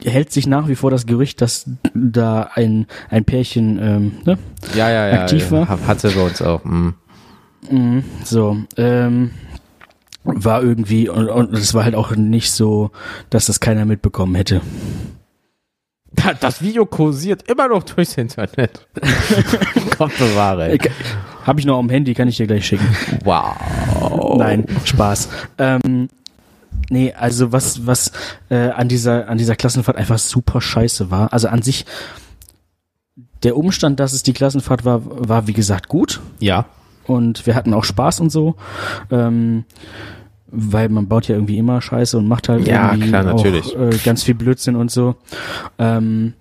hält 0.05 0.33
sich 0.33 0.47
nach 0.47 0.69
wie 0.69 0.75
vor 0.75 0.91
das 0.91 1.07
Gerücht, 1.07 1.41
dass 1.41 1.71
da 1.95 2.51
ein 2.55 2.87
ein 3.11 3.25
Pärchen 3.25 3.79
ähm, 3.81 4.13
ne? 4.25 4.39
ja, 4.75 4.91
ja, 4.91 5.09
ja. 5.09 5.21
aktiv 5.23 5.45
ja, 5.51 5.51
war? 5.59 5.69
Hat- 5.69 5.87
Hatte 5.87 6.11
bei 6.11 6.23
uns 6.23 6.43
auch. 6.43 6.65
mm. 6.65 6.95
Mhm, 7.71 8.05
so 8.25 8.59
ähm, 8.77 9.31
war 10.25 10.63
irgendwie 10.63 11.09
und, 11.09 11.29
und 11.29 11.55
es 11.55 11.75
war 11.75 11.85
halt 11.85 11.95
auch 11.95 12.15
nicht 12.17 12.51
so, 12.53 12.91
dass 13.31 13.47
das 13.47 13.61
keiner 13.61 13.85
mitbekommen 13.85 14.35
hätte. 14.35 14.61
Da- 16.13 16.35
Das 16.35 16.63
Video 16.63 16.87
kursiert 16.87 17.49
immer 17.51 17.69
noch 17.69 17.83
durchs 17.83 18.17
Internet. 18.17 18.87
Gott 19.99 20.17
bewahre. 20.19 20.71
ey. 20.71 20.79
Habe 21.45 21.61
ich 21.61 21.67
noch 21.67 21.79
am 21.79 21.89
Handy, 21.91 22.15
kann 22.15 22.29
ich 22.29 22.37
dir 22.37 22.47
gleich 22.47 22.67
schicken. 22.67 22.87
Wow. 23.25 24.37
Nein, 24.39 24.67
Spaß. 24.85 25.29
Ähm, 25.59 26.09
nee, 26.91 27.13
also 27.13 27.53
was, 27.53 27.87
was 27.87 28.13
äh, 28.51 28.71
an 28.71 28.89
dieser, 28.89 29.29
an 29.29 29.39
dieser 29.39 29.57
Klassenfahrt 29.57 29.97
einfach 29.97 30.19
super 30.19 30.61
scheiße 30.61 31.11
war. 31.11 31.33
Also 31.33 31.49
an 31.49 31.63
sich, 31.63 31.87
der 33.43 33.57
Umstand, 33.57 34.01
dass 34.01 34.13
es 34.13 34.23
die 34.23 34.33
Klassenfahrt 34.33 34.85
war, 34.85 35.03
war 35.05 35.47
wie 35.47 35.53
gesagt 35.53 35.89
gut. 35.89 36.21
Ja. 36.41 36.67
Und 37.09 37.47
wir 37.47 37.55
hatten 37.55 37.75
auch 37.75 37.85
Spaß 37.85 38.21
und 38.21 38.31
so. 38.31 38.55
Ähm, 39.11 39.65
weil 40.51 40.89
man 40.89 41.09
baut 41.09 41.29
ja 41.29 41.35
irgendwie 41.35 41.59
immer 41.59 41.83
Scheiße 41.83 42.17
und 42.17 42.27
macht 42.27 42.49
halt 42.49 42.67
Ja, 42.67 42.93
irgendwie 42.93 43.09
klar, 43.09 43.23
natürlich. 43.25 43.77
auch 43.77 43.81
äh, 43.81 43.97
ganz 44.05 44.23
viel 44.23 44.35
Blödsinn 44.35 44.77
und 44.77 44.91
so. 44.91 45.17
Ähm, 45.79 46.33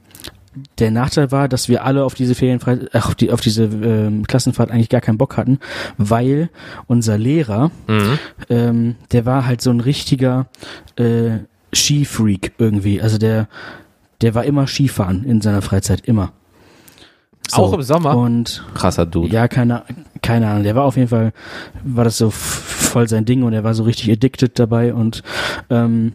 der 0.79 0.91
Nachteil 0.91 1.31
war, 1.31 1.47
dass 1.49 1.67
wir 1.69 1.83
alle 1.83 2.03
auf 2.03 2.13
diese 2.15 2.33
Ferienfrei 2.33 2.79
ach, 2.93 3.07
auf, 3.09 3.15
die, 3.15 3.31
auf 3.31 3.41
diese 3.41 3.65
ähm, 3.65 4.25
Klassenfahrt 4.25 4.71
eigentlich 4.71 4.89
gar 4.89 5.01
keinen 5.01 5.17
Bock 5.17 5.37
hatten, 5.37 5.59
weil 5.97 6.49
unser 6.87 7.17
Lehrer, 7.17 7.69
Mhm. 7.87 8.19
ähm, 8.49 8.95
der 9.11 9.25
war 9.25 9.45
halt 9.45 9.61
so 9.61 9.69
ein 9.71 9.81
richtiger 9.81 10.47
äh, 10.95 11.39
Skifreak 11.73 12.53
irgendwie. 12.57 13.01
Also 13.01 13.17
der, 13.17 13.47
der 14.21 14.33
war 14.35 14.45
immer 14.45 14.67
Skifahren 14.67 15.25
in 15.25 15.41
seiner 15.41 15.61
Freizeit, 15.61 16.01
immer. 16.07 16.31
Auch 17.53 17.73
im 17.73 17.81
Sommer? 17.81 18.17
Und 18.17 18.65
Krasser 18.73 19.05
Dude. 19.05 19.29
ja, 19.33 19.47
keine, 19.47 19.83
keine 20.27 20.49
Ahnung. 20.49 20.63
Der 20.63 20.75
war 20.75 20.83
auf 20.83 20.97
jeden 20.97 21.07
Fall, 21.07 21.31
war 21.85 22.03
das 22.03 22.17
so 22.17 22.29
voll 22.31 23.07
sein 23.07 23.23
Ding 23.23 23.43
und 23.43 23.53
er 23.53 23.63
war 23.63 23.73
so 23.73 23.83
richtig 23.83 24.11
addicted 24.11 24.59
dabei 24.59 24.93
und 24.93 25.23
ähm, 25.69 26.13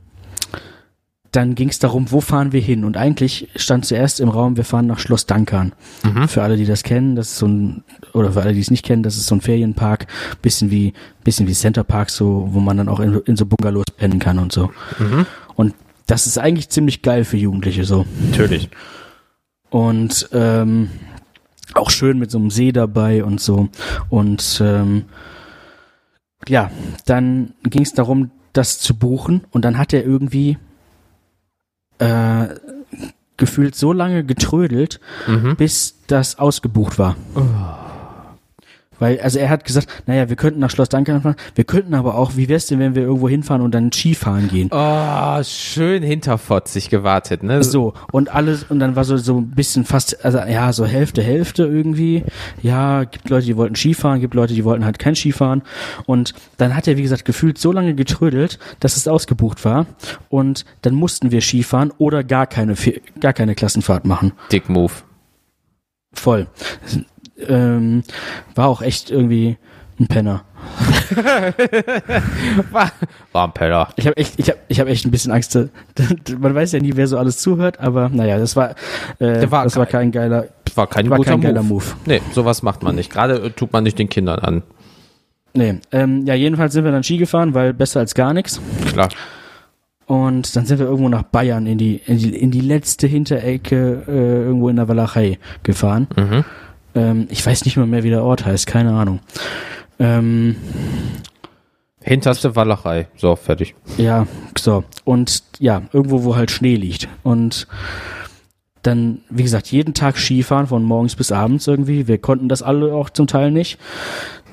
dann 1.31 1.55
ging 1.55 1.71
es 1.71 1.79
darum, 1.79 2.11
wo 2.11 2.21
fahren 2.21 2.53
wir 2.53 2.61
hin? 2.61 2.85
Und 2.85 2.99
eigentlich 2.99 3.49
stand 3.57 3.87
zuerst 3.87 4.21
im 4.21 4.29
Raum, 4.29 4.59
wir 4.59 4.67
fahren 4.67 4.87
nach 4.87 4.99
Schloss 4.99 5.25
Dankern. 5.25 5.73
Mhm. 6.03 6.29
Für 6.29 6.43
alle, 6.43 6.59
die 6.59 6.67
das 6.67 6.83
kennen, 6.83 7.17
das 7.17 7.29
ist 7.29 7.39
so 7.39 7.47
ein, 7.47 7.85
oder 8.13 8.33
für 8.33 8.43
alle, 8.43 8.53
die 8.53 8.61
es 8.61 8.71
nicht 8.71 8.85
kennen, 8.85 9.03
das 9.03 9.17
ist 9.17 9.29
so 9.29 9.35
ein 9.35 9.41
Ferienpark, 9.41 10.07
bisschen 10.43 10.71
wie, 10.71 10.93
bisschen 11.25 11.47
wie 11.49 11.55
Center 11.55 11.83
Park, 11.83 12.11
so, 12.11 12.51
wo 12.53 12.61
man 12.61 12.77
dann 12.77 12.91
auch 12.91 13.01
in, 13.01 13.15
in 13.25 13.37
so 13.37 13.47
Bungalows 13.47 13.87
pennen 13.97 14.19
kann 14.19 14.39
und 14.39 14.53
so. 14.53 14.71
Mhm. 14.99 15.25
Und 15.55 15.75
das 16.07 16.27
ist 16.27 16.37
eigentlich 16.37 16.69
ziemlich 16.69 17.01
geil 17.01 17.25
für 17.25 17.39
Jugendliche 17.39 17.85
so. 17.85 18.05
Natürlich. 18.31 18.69
Und 19.71 20.29
ähm, 20.35 20.91
auch 21.77 21.91
schön 21.91 22.19
mit 22.19 22.31
so 22.31 22.39
einem 22.39 22.51
See 22.51 22.73
dabei 22.73 23.25
und 23.25 23.41
so. 23.41 23.69
Und 24.11 24.61
ähm, 24.65 25.05
ja, 26.49 26.71
dann 27.07 27.55
ging 27.63 27.83
es 27.83 27.93
darum, 27.95 28.31
das 28.53 28.79
zu 28.81 28.95
buchen. 28.99 29.45
Und 29.51 29.65
dann 29.65 29.79
hat 29.79 29.93
er 29.93 30.05
irgendwie 30.05 30.59
äh, 31.99 32.47
gefühlt 33.37 33.75
so 33.75 33.93
lange 33.93 34.25
getrödelt, 34.25 35.01
Mhm. 35.27 35.57
bis 35.57 35.99
das 36.07 36.39
ausgebucht 36.39 36.99
war. 36.99 37.17
Oh. 37.35 37.43
Weil, 39.03 39.21
also 39.21 39.41
er 39.41 39.51
hat 39.51 39.65
gesagt, 39.65 39.89
naja, 40.07 40.29
wir 40.29 40.37
könnten 40.37 40.61
nach 40.61 40.71
Schloss 40.71 40.89
Dankern 40.89 41.23
fahren, 41.23 41.35
wir 41.57 41.65
könnten 41.65 41.93
aber 41.95 42.15
auch, 42.15 42.37
wie 42.37 42.49
wär's 42.49 42.67
denn, 42.67 42.79
wenn 42.79 42.95
wir 42.95 43.03
irgendwo 43.03 43.29
hinfahren 43.29 43.61
und 43.61 43.75
dann 43.75 43.91
Skifahren 43.91 44.47
gehen? 44.47 44.69
Oh, 44.71 45.43
schön 45.43 46.05
hinterfotzig 46.05 46.89
gewartet, 46.89 47.43
ne? 47.43 47.65
So, 47.65 47.95
und 48.13 48.33
alles, 48.33 48.63
und 48.63 48.79
dann 48.79 48.95
war 48.95 49.03
so, 49.03 49.17
so 49.17 49.39
ein 49.39 49.51
bisschen 49.51 49.85
fast, 49.85 50.25
also 50.25 50.39
ja, 50.39 50.73
so 50.73 50.87
Hälfte, 50.87 51.21
Hälfte 51.21 51.65
irgendwie. 51.65 52.23
Ja, 52.63 53.03
gibt 53.03 53.29
Leute, 53.29 53.47
die 53.47 53.57
wollten 53.57 53.75
Skifahren, 53.75 54.21
gibt 54.21 54.35
Leute, 54.35 54.55
die 54.55 54.65
wollten 54.65 54.85
halt 54.85 55.01
kein 55.01 55.17
Skifahren. 55.17 55.63
Und 56.07 56.33
dann 56.59 56.77
hat 56.77 56.87
er, 56.87 56.97
wie 56.97 57.03
gesagt, 57.03 57.25
gefühlt 57.25 57.59
so 57.59 57.73
lange 57.73 57.97
getrödelt, 57.97 58.61
dass 58.79 58.97
es 58.97 59.09
ausgebucht 59.09 59.65
war. 59.65 59.87
Und 60.29 60.65
dann 60.83 60.95
mussten 60.95 61.33
wir 61.33 61.41
Skifahren 61.41 61.93
oder 61.99 62.23
gar 62.23 62.47
keine, 62.47 62.77
gar 63.19 63.33
keine 63.33 63.57
Klassenfahrt 63.57 64.07
machen. 64.07 64.31
Dick 64.53 64.69
Move. 64.69 64.93
Voll. 66.15 66.47
Ähm, 67.49 68.03
war 68.55 68.69
auch 68.69 68.83
echt 68.83 69.11
irgendwie 69.11 69.57
ein 69.99 70.07
Penner. 70.07 70.45
War, 72.71 72.93
war 73.33 73.47
ein 73.49 73.53
Peller. 73.53 73.89
Ich 73.97 74.07
habe 74.07 74.17
echt, 74.17 74.39
ich 74.39 74.49
habe, 74.49 74.59
ich 74.69 74.81
habe 74.81 74.91
echt 74.91 75.05
ein 75.05 75.11
bisschen 75.11 75.33
Angst. 75.33 75.59
Man 76.39 76.55
weiß 76.55 76.73
ja 76.73 76.81
nie, 76.81 76.93
wer 76.95 77.07
so 77.07 77.19
alles 77.19 77.39
zuhört, 77.39 77.81
aber 77.81 78.09
naja, 78.09 78.39
das 78.39 78.55
war, 78.57 78.71
äh, 79.19 79.51
war 79.51 79.65
das 79.65 79.77
war 79.77 79.87
geil. 79.87 79.93
kein 79.93 80.13
geiler, 80.13 80.47
War 80.75 80.87
kein 80.87 81.11
war 81.11 81.19
kein 81.21 81.41
geiler 81.41 81.63
Move. 81.63 81.85
Move. 81.85 81.97
Nee, 82.07 82.23
sowas 82.33 82.63
macht 82.63 82.83
man 82.83 82.95
nicht. 82.95 83.11
Gerade 83.13 83.35
äh, 83.35 83.51
tut 83.51 83.73
man 83.73 83.83
nicht 83.85 83.99
den 83.99 84.09
Kindern 84.09 84.39
an. 84.39 84.63
Nee, 85.55 85.81
ähm, 85.91 86.25
ja, 86.27 86.35
jedenfalls 86.35 86.73
sind 86.73 86.85
wir 86.85 86.93
dann 86.93 87.03
Ski 87.03 87.19
gefahren, 87.19 87.55
weil 87.55 87.75
besser 87.75 88.01
als 88.01 88.15
gar 88.15 88.33
nichts. 88.33 88.61
Klar. 88.93 89.09
Und 90.07 90.55
dann 90.57 90.67
sind 90.67 90.79
wir 90.79 90.87
irgendwo 90.87 91.09
nach 91.09 91.23
Bayern 91.25 91.67
in 91.67 91.79
die, 91.79 92.01
in 92.07 92.19
die, 92.19 92.37
in 92.37 92.51
die 92.51 92.61
letzte 92.61 93.07
Hinterecke, 93.07 94.03
äh, 94.07 94.45
irgendwo 94.45 94.69
in 94.69 94.77
der 94.77 94.89
Walachei 94.89 95.39
gefahren. 95.63 96.09
Mhm. 96.17 96.45
Ähm, 96.95 97.27
ich 97.31 97.45
weiß 97.45 97.65
nicht 97.65 97.77
mal 97.77 97.87
mehr, 97.87 98.03
wie 98.03 98.11
der 98.11 98.23
Ort 98.25 98.45
heißt, 98.45 98.67
keine 98.67 98.93
Ahnung. 98.93 99.21
Ähm, 99.99 100.57
Hinterste 102.01 102.57
Wallerei. 102.57 103.07
So, 103.17 103.37
fertig. 103.37 103.75
Ja, 103.97 104.27
so. 104.59 104.83
Und 105.05 105.45
ja, 105.61 105.83
irgendwo, 105.93 106.25
wo 106.25 106.35
halt 106.37 106.51
Schnee 106.51 106.75
liegt. 106.77 107.09
Und 107.23 107.69
dann, 108.83 109.21
wie 109.31 109.45
gesagt, 109.45 109.69
jeden 109.71 109.95
Tag 109.95 110.19
Skifahren 110.19 110.67
von 110.67 110.83
morgens 110.83 111.15
bis 111.15 111.31
abends 111.31 111.69
irgendwie. 111.69 112.09
Wir 112.09 112.19
konnten 112.19 112.49
das 112.49 112.63
alle 112.63 112.93
auch 112.93 113.09
zum 113.11 113.29
Teil 113.29 113.53
nicht. 113.53 113.79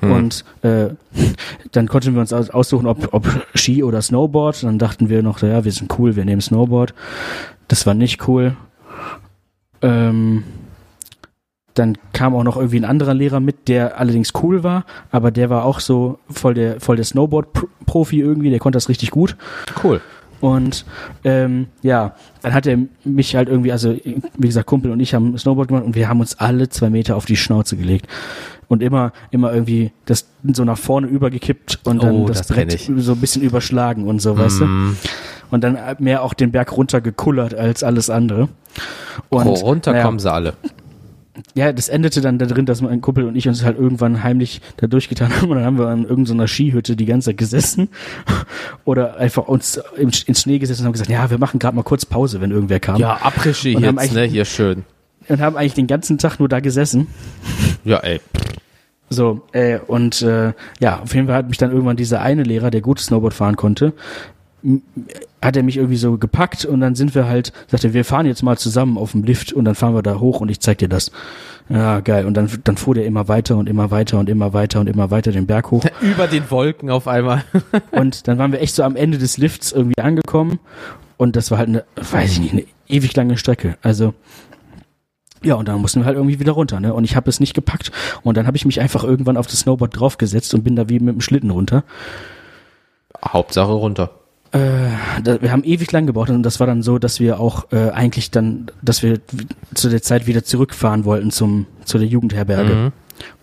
Und 0.02 0.46
äh, 0.62 0.90
dann 1.72 1.86
konnten 1.88 2.14
wir 2.14 2.22
uns 2.22 2.32
aus- 2.32 2.48
aussuchen, 2.48 2.86
ob, 2.86 3.12
ob 3.12 3.26
Ski 3.54 3.82
oder 3.82 4.00
Snowboard. 4.00 4.62
Dann 4.62 4.78
dachten 4.78 5.10
wir 5.10 5.22
noch, 5.22 5.42
ja, 5.42 5.62
wir 5.64 5.72
sind 5.72 5.92
cool, 5.98 6.16
wir 6.16 6.24
nehmen 6.24 6.40
Snowboard. 6.40 6.94
Das 7.68 7.84
war 7.86 7.92
nicht 7.92 8.26
cool. 8.28 8.56
Ähm, 9.82 10.44
dann 11.80 11.98
kam 12.12 12.34
auch 12.34 12.44
noch 12.44 12.56
irgendwie 12.56 12.78
ein 12.78 12.84
anderer 12.84 13.14
Lehrer 13.14 13.40
mit, 13.40 13.66
der 13.68 13.98
allerdings 13.98 14.32
cool 14.42 14.62
war, 14.62 14.84
aber 15.10 15.30
der 15.30 15.50
war 15.50 15.64
auch 15.64 15.80
so 15.80 16.18
voll 16.28 16.54
der, 16.54 16.78
voll 16.78 16.96
der 16.96 17.04
Snowboard-Profi 17.04 18.20
irgendwie, 18.20 18.50
der 18.50 18.58
konnte 18.58 18.76
das 18.76 18.88
richtig 18.88 19.10
gut. 19.10 19.36
Cool. 19.82 20.00
Und 20.40 20.84
ähm, 21.24 21.66
ja, 21.82 22.14
dann 22.42 22.54
hat 22.54 22.66
er 22.66 22.78
mich 23.04 23.34
halt 23.34 23.48
irgendwie, 23.48 23.72
also 23.72 23.94
wie 23.94 24.46
gesagt, 24.46 24.66
Kumpel 24.66 24.90
und 24.90 25.00
ich 25.00 25.14
haben 25.14 25.36
Snowboard 25.36 25.68
gemacht 25.68 25.84
und 25.84 25.94
wir 25.94 26.08
haben 26.08 26.20
uns 26.20 26.38
alle 26.38 26.68
zwei 26.68 26.90
Meter 26.90 27.16
auf 27.16 27.26
die 27.26 27.36
Schnauze 27.36 27.76
gelegt. 27.76 28.06
Und 28.68 28.82
immer, 28.82 29.12
immer 29.30 29.52
irgendwie 29.52 29.90
das 30.04 30.28
so 30.52 30.64
nach 30.64 30.78
vorne 30.78 31.08
übergekippt 31.08 31.80
und 31.84 32.02
dann 32.02 32.14
Oh, 32.14 32.26
das, 32.26 32.46
das 32.46 32.48
Brett 32.48 32.78
so 32.98 33.12
ein 33.12 33.20
bisschen 33.20 33.42
überschlagen 33.42 34.06
und 34.06 34.22
so, 34.22 34.38
weißt 34.38 34.60
du? 34.60 34.64
Mm. 34.66 34.96
Und 35.50 35.64
dann 35.64 35.76
mehr 35.98 36.22
auch 36.22 36.34
den 36.34 36.52
Berg 36.52 36.76
runtergekullert 36.76 37.52
als 37.52 37.82
alles 37.82 38.10
andere. 38.10 38.48
Und, 39.28 39.46
Oh, 39.46 39.54
runter 39.54 39.90
naja, 39.90 40.04
kommen 40.04 40.20
sie 40.20 40.30
alle. 40.30 40.54
Ja, 41.54 41.72
das 41.72 41.88
endete 41.88 42.20
dann 42.20 42.38
darin, 42.38 42.66
dass 42.66 42.80
mein 42.80 43.00
Kumpel 43.00 43.24
und 43.24 43.36
ich 43.36 43.46
uns 43.48 43.64
halt 43.64 43.78
irgendwann 43.78 44.22
heimlich 44.22 44.60
da 44.78 44.86
durchgetan 44.86 45.34
haben 45.36 45.50
und 45.50 45.56
dann 45.56 45.64
haben 45.64 45.78
wir 45.78 45.88
an 45.88 46.04
irgendeiner 46.04 46.48
Skihütte 46.48 46.96
die 46.96 47.06
ganze 47.06 47.30
Zeit 47.30 47.38
gesessen 47.38 47.88
oder 48.84 49.16
einfach 49.16 49.46
uns 49.46 49.80
im, 49.96 50.10
ins 50.26 50.40
Schnee 50.40 50.58
gesessen 50.58 50.82
und 50.82 50.86
haben 50.86 50.92
gesagt, 50.92 51.10
ja, 51.10 51.30
wir 51.30 51.38
machen 51.38 51.58
gerade 51.58 51.76
mal 51.76 51.82
kurz 51.82 52.04
Pause, 52.04 52.40
wenn 52.40 52.50
irgendwer 52.50 52.80
kam. 52.80 52.96
Ja, 52.96 53.20
haben 53.86 53.98
jetzt, 53.98 54.14
ne? 54.14 54.24
Hier 54.24 54.44
schön. 54.44 54.84
Und 55.28 55.40
haben 55.40 55.56
eigentlich 55.56 55.74
den 55.74 55.86
ganzen 55.86 56.18
Tag 56.18 56.38
nur 56.38 56.48
da 56.48 56.60
gesessen. 56.60 57.06
Ja, 57.84 57.98
ey. 57.98 58.20
So, 59.08 59.42
äh, 59.52 59.78
und 59.78 60.22
äh, 60.22 60.52
ja, 60.80 61.00
auf 61.00 61.14
jeden 61.14 61.26
Fall 61.26 61.36
hat 61.36 61.48
mich 61.48 61.58
dann 61.58 61.72
irgendwann 61.72 61.96
dieser 61.96 62.22
eine 62.22 62.42
Lehrer, 62.44 62.70
der 62.70 62.80
gut 62.80 63.00
Snowboard 63.00 63.34
fahren 63.34 63.56
konnte, 63.56 63.92
hat 65.42 65.56
er 65.56 65.62
mich 65.62 65.76
irgendwie 65.76 65.96
so 65.96 66.18
gepackt 66.18 66.64
und 66.64 66.80
dann 66.80 66.94
sind 66.94 67.14
wir 67.14 67.26
halt, 67.26 67.52
sagte, 67.68 67.94
wir 67.94 68.04
fahren 68.04 68.26
jetzt 68.26 68.42
mal 68.42 68.58
zusammen 68.58 68.98
auf 68.98 69.12
dem 69.12 69.24
Lift 69.24 69.52
und 69.52 69.64
dann 69.64 69.74
fahren 69.74 69.94
wir 69.94 70.02
da 70.02 70.20
hoch 70.20 70.40
und 70.40 70.50
ich 70.50 70.60
zeig 70.60 70.78
dir 70.78 70.88
das. 70.88 71.10
Ja, 71.68 72.00
geil. 72.00 72.26
Und 72.26 72.34
dann, 72.34 72.50
dann 72.64 72.76
fuhr 72.76 72.94
der 72.94 73.06
immer 73.06 73.28
weiter 73.28 73.56
und 73.56 73.68
immer 73.68 73.92
weiter 73.92 74.18
und 74.18 74.28
immer 74.28 74.52
weiter 74.52 74.80
und 74.80 74.88
immer 74.88 75.10
weiter 75.12 75.30
den 75.30 75.46
Berg 75.46 75.70
hoch. 75.70 75.84
Über 76.00 76.26
den 76.26 76.50
Wolken 76.50 76.90
auf 76.90 77.06
einmal. 77.06 77.44
Und 77.92 78.26
dann 78.26 78.38
waren 78.38 78.50
wir 78.50 78.60
echt 78.60 78.74
so 78.74 78.82
am 78.82 78.96
Ende 78.96 79.18
des 79.18 79.38
Lifts 79.38 79.70
irgendwie 79.70 80.00
angekommen. 80.02 80.58
Und 81.16 81.36
das 81.36 81.52
war 81.52 81.58
halt 81.58 81.68
eine, 81.68 81.84
weiß 81.94 82.32
ich 82.32 82.40
nicht, 82.40 82.52
eine 82.52 82.64
ewig 82.88 83.14
lange 83.14 83.36
Strecke. 83.36 83.76
Also, 83.82 84.14
ja, 85.42 85.54
und 85.54 85.68
dann 85.68 85.80
mussten 85.80 86.00
wir 86.00 86.06
halt 86.06 86.16
irgendwie 86.16 86.40
wieder 86.40 86.52
runter, 86.52 86.80
ne? 86.80 86.92
Und 86.92 87.04
ich 87.04 87.14
habe 87.14 87.30
es 87.30 87.40
nicht 87.40 87.54
gepackt. 87.54 87.92
Und 88.22 88.36
dann 88.36 88.46
habe 88.46 88.56
ich 88.56 88.66
mich 88.66 88.80
einfach 88.80 89.04
irgendwann 89.04 89.36
auf 89.36 89.46
das 89.46 89.60
Snowboard 89.60 89.98
draufgesetzt 89.98 90.52
und 90.54 90.64
bin 90.64 90.76
da 90.76 90.88
wie 90.88 90.98
mit 90.98 91.14
dem 91.14 91.20
Schlitten 91.20 91.50
runter. 91.50 91.84
Hauptsache 93.24 93.72
runter. 93.72 94.10
Äh, 94.52 94.58
da, 95.22 95.40
wir 95.40 95.52
haben 95.52 95.62
ewig 95.64 95.92
lang 95.92 96.06
gebraucht 96.06 96.30
und 96.30 96.42
das 96.42 96.58
war 96.58 96.66
dann 96.66 96.82
so, 96.82 96.98
dass 96.98 97.20
wir 97.20 97.38
auch 97.38 97.70
äh, 97.72 97.90
eigentlich 97.90 98.30
dann, 98.32 98.66
dass 98.82 99.02
wir 99.02 99.20
zu 99.74 99.88
der 99.88 100.02
Zeit 100.02 100.26
wieder 100.26 100.42
zurückfahren 100.44 101.04
wollten 101.04 101.30
zum 101.30 101.66
zu 101.84 101.98
der 101.98 102.08
Jugendherberge. 102.08 102.74
Mhm. 102.74 102.92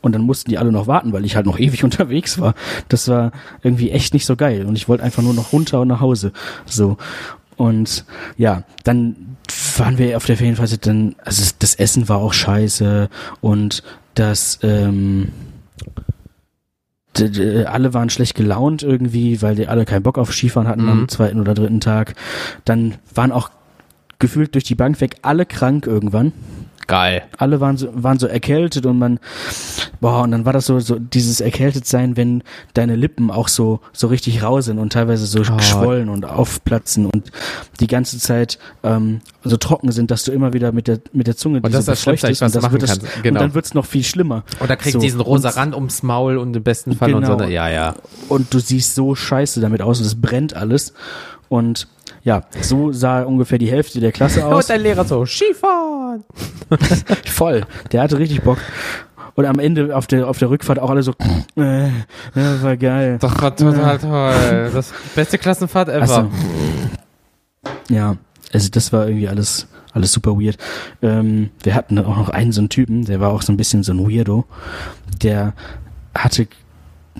Und 0.02 0.14
dann 0.14 0.24
mussten 0.24 0.50
die 0.50 0.58
alle 0.58 0.72
noch 0.72 0.88
warten, 0.88 1.14
weil 1.14 1.24
ich 1.24 1.36
halt 1.36 1.46
noch 1.46 1.60
ewig 1.60 1.84
unterwegs 1.84 2.40
war. 2.40 2.56
Das 2.90 3.08
war 3.08 3.32
irgendwie 3.64 3.92
echt 3.92 4.14
nicht 4.14 4.26
so 4.26 4.36
geil. 4.36 4.66
Und 4.66 4.76
ich 4.76 4.90
wollte 4.90 5.04
einfach 5.04 5.24
nur 5.24 5.34
noch 5.34 5.54
runter 5.54 5.82
und 5.82 5.88
nach 5.88 6.02
Hause. 6.02 6.32
So. 6.66 6.98
Und 7.56 8.04
ja, 8.38 8.64
dann 8.84 9.16
waren 9.78 9.98
wir 9.98 10.18
auf 10.18 10.26
der 10.26 10.36
Ferienphase 10.38 10.78
dann, 10.78 11.16
also 11.24 11.52
das- 11.60 11.76
Essen 11.76 12.10
war 12.10 12.18
auch 12.18 12.34
scheiße 12.34 13.10
und 13.42 13.82
das, 14.16 14.60
ähm, 14.64 15.30
alle 17.66 17.94
waren 17.94 18.10
schlecht 18.10 18.36
gelaunt 18.36 18.84
irgendwie, 18.84 19.42
weil 19.42 19.56
die 19.56 19.68
alle 19.68 19.86
keinen 19.86 20.04
Bock 20.04 20.18
auf 20.18 20.34
Skifahren 20.34 20.68
hatten 20.68 20.84
Mhm. 20.84 20.90
am 20.90 21.08
zweiten 21.10 21.40
oder 21.40 21.54
dritten 21.54 21.80
Tag. 21.80 22.16
Dann 22.66 22.96
waren 23.14 23.32
auch 23.32 23.50
gefühlt 24.20 24.56
durch 24.56 24.64
die 24.64 24.76
Bank 24.76 25.00
weg 25.02 25.18
alle 25.22 25.46
krank 25.46 25.86
irgendwann 25.86 26.32
Geil. 26.86 27.24
alle 27.38 27.60
waren 27.60 27.78
so, 27.78 27.90
waren 27.94 28.20
so 28.20 28.28
erkältet 28.28 28.86
und 28.86 28.98
man, 28.98 29.20
boah, 30.00 30.22
und 30.22 30.32
dann 30.32 30.46
war 30.46 30.54
das 30.54 30.68
so, 30.68 30.80
so 30.80 31.00
dieses 31.00 31.42
erkältet 31.42 31.86
sein, 31.86 32.16
wenn 32.16 32.44
deine 32.74 32.96
Lippen 32.96 33.30
auch 33.32 33.48
so, 33.48 33.82
so 33.92 34.08
richtig 34.08 34.42
rau 34.44 34.62
sind 34.62 34.80
und 34.80 34.94
teilweise 34.94 35.26
so 35.26 35.40
Oh. 35.40 35.58
geschwollen 35.58 36.10
und 36.10 36.26
aufplatzen 36.26 37.06
und 37.06 37.32
die 37.80 37.88
ganze 37.88 38.20
Zeit 38.20 38.58
ähm, 38.84 39.22
so 39.44 39.58
trocken 39.58 39.92
sind, 39.92 40.12
dass 40.12 40.24
du 40.24 40.32
immer 40.32 40.54
wieder 40.54 40.72
mit 40.72 40.88
der, 40.88 41.00
mit 41.14 41.28
der 41.28 41.36
Zunge 41.38 41.62
Und 41.62 41.74
das 41.74 41.82
ist 41.82 41.88
das 41.88 42.02
Schlimmste, 42.02 42.30
was 42.30 42.42
und, 42.42 42.46
das 42.48 42.54
wird 42.56 42.64
machen 42.64 42.80
das, 42.80 42.90
kannst. 43.00 43.24
Genau. 43.24 43.40
und 43.40 43.48
dann 43.48 43.54
wird's 43.54 43.74
noch 43.74 43.86
viel 43.86 44.04
schlimmer. 44.04 44.44
Und 44.60 44.70
da 44.70 44.76
kriegt 44.76 44.94
So, 44.94 45.00
diesen 45.00 45.22
rosa 45.22 45.50
Rand 45.50 45.76
ums 45.76 46.04
Maul 46.04 46.38
und 46.38 46.56
im 46.56 46.64
besten 46.64 46.96
Fall 46.96 47.14
und 47.14 47.26
so. 47.26 47.38
Genau. 47.38 47.50
Ja, 47.50 47.70
ja. 47.70 47.96
Und 48.30 48.54
du 48.54 48.60
siehst 48.60 48.96
so 48.96 49.16
scheiße 49.16 49.62
damit 49.62 49.82
aus 49.82 50.00
und 50.00 50.06
es 50.06 50.20
brennt 50.20 50.54
alles 50.56 50.94
und 51.50 51.88
ja, 52.28 52.42
so 52.60 52.92
sah 52.92 53.24
ungefähr 53.24 53.58
die 53.58 53.72
Hälfte 53.72 54.02
der 54.02 54.12
Klasse 54.12 54.46
aus. 54.46 54.66
Und 54.66 54.70
dein 54.70 54.82
Lehrer 54.82 55.06
so, 55.06 55.26
Skifahren. 55.26 56.26
Voll. 57.26 57.66
Der 57.94 58.02
hatte 58.02 58.20
richtig 58.20 58.42
Bock. 58.42 58.58
Und 59.36 59.46
am 59.46 59.60
Ende 59.60 59.96
auf 59.96 60.08
der, 60.08 60.28
auf 60.28 60.38
der 60.38 60.50
Rückfahrt 60.50 60.78
auch 60.78 60.90
alle 60.90 61.04
so, 61.04 61.14
äh, 61.56 61.88
ja, 61.88 62.62
war 62.62 62.76
geil. 62.76 63.18
Das 63.22 63.42
war 63.42 63.56
total 63.56 63.98
toll. 64.00 64.72
Das 64.74 64.94
beste 65.16 65.38
Klassenfahrt 65.38 65.88
ever. 65.88 66.02
Also, 66.02 66.32
ja, 67.88 68.18
also 68.52 68.70
das 68.72 68.92
war 68.92 69.08
irgendwie 69.08 69.30
alles, 69.30 69.68
alles 69.94 70.12
super 70.12 70.32
weird. 70.38 70.58
Ähm, 71.02 71.52
wir 71.64 71.76
hatten 71.76 71.98
auch 72.00 72.18
noch 72.18 72.30
einen 72.30 72.52
so 72.52 72.60
einen 72.60 72.70
Typen, 72.70 73.06
der 73.06 73.22
war 73.22 73.32
auch 73.32 73.42
so 73.42 73.54
ein 73.54 73.58
bisschen 73.58 73.84
so 73.84 73.94
ein 73.94 74.00
Weirdo. 74.00 74.44
Der 75.24 75.54
hatte 76.14 76.48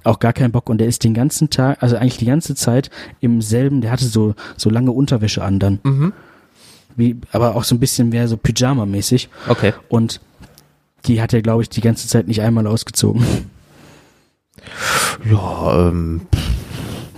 auch 0.04 0.20
gar 0.20 0.34
keinen 0.34 0.52
Bock 0.52 0.70
und 0.70 0.80
der 0.80 0.88
ist 0.88 1.04
den 1.04 1.14
ganzen 1.14 1.50
Tag, 1.50 1.82
also 1.82 1.96
eigentlich 1.96 2.18
die 2.18 2.26
ganze 2.26 2.56
Zeit 2.56 2.90
im 3.20 3.42
selben, 3.42 3.82
der 3.82 3.92
hatte 3.92 4.06
so, 4.06 4.36
so 4.56 4.70
lange 4.70 4.92
Unterwäsche 4.92 5.44
an 5.44 5.60
dann. 5.60 5.80
Mhm. 5.84 6.14
Wie, 6.96 7.16
aber 7.32 7.56
auch 7.56 7.64
so 7.64 7.76
ein 7.76 7.80
bisschen 7.80 8.10
mehr 8.10 8.28
so 8.28 8.38
Pyjama-mäßig. 8.38 9.30
Okay. 9.48 9.74
Und 9.88 10.20
die 11.06 11.22
hat 11.22 11.34
er, 11.34 11.42
glaube 11.42 11.62
ich, 11.62 11.70
die 11.70 11.82
ganze 11.82 12.08
Zeit 12.08 12.28
nicht 12.28 12.42
einmal 12.42 12.66
ausgezogen. 12.68 13.24
Ja, 15.30 15.90
ähm, 15.90 16.22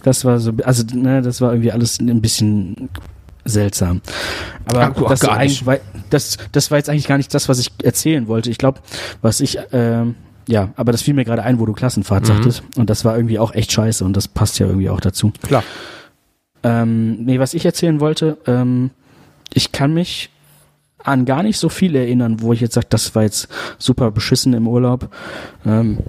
Das 0.04 0.26
war 0.26 0.40
so, 0.40 0.52
also 0.64 0.84
ne, 0.94 1.22
das 1.22 1.42
war 1.42 1.52
irgendwie 1.52 1.72
alles 1.72 2.00
ein 2.00 2.22
bisschen 2.22 2.90
seltsam. 3.46 4.02
Aber 4.66 4.94
Ach, 4.96 5.10
das, 5.10 5.26
war, 5.66 5.78
das, 6.10 6.38
das 6.52 6.72
war 6.72 6.78
jetzt 6.78 6.90
eigentlich 6.90 7.08
gar 7.08 7.18
nicht 7.18 7.34
das, 7.34 7.50
was 7.50 7.60
ich 7.60 7.72
erzählen 7.84 8.28
wollte. 8.28 8.50
Ich 8.50 8.58
glaube, 8.58 8.80
was 9.22 9.40
ich, 9.40 9.58
ähm, 9.72 10.16
ja, 10.52 10.70
aber 10.76 10.92
das 10.92 11.04
fiel 11.04 11.14
mir 11.14 11.26
gerade 11.26 11.44
ein, 11.44 11.60
wo 11.60 11.66
du 11.68 11.74
Klassenfahrt 11.74 12.24
Mhm. 12.24 12.28
sagtest. 12.28 12.64
Und 12.76 12.90
das 12.90 13.06
war 13.06 13.16
irgendwie 13.16 13.38
auch 13.38 13.54
echt 13.54 13.72
scheiße 13.72 14.04
und 14.04 14.18
das 14.18 14.28
passt 14.28 14.58
ja 14.58 14.66
irgendwie 14.66 14.90
auch 14.90 15.00
dazu. 15.00 15.32
klar. 15.44 15.64
Ähm, 16.64 17.24
nee, 17.24 17.40
was 17.40 17.54
ich 17.54 17.66
erzählen 17.66 18.00
wollte, 18.00 18.38
ähm, 18.48 18.90
ich 19.54 19.72
kann 19.72 19.94
mich 19.94 20.30
an 21.04 21.24
gar 21.26 21.44
nicht 21.44 21.58
so 21.58 21.70
viel 21.70 21.96
erinnern, 21.96 22.42
wo 22.42 22.52
ich 22.52 22.62
jetzt 22.62 22.74
sage, 22.74 22.88
das 22.90 23.14
war 23.16 23.24
jetzt 23.24 23.48
super 23.78 24.12
beschissen 24.12 24.54
im 24.54 24.68
Urlaub. 24.68 25.10
Ähm, 25.66 26.00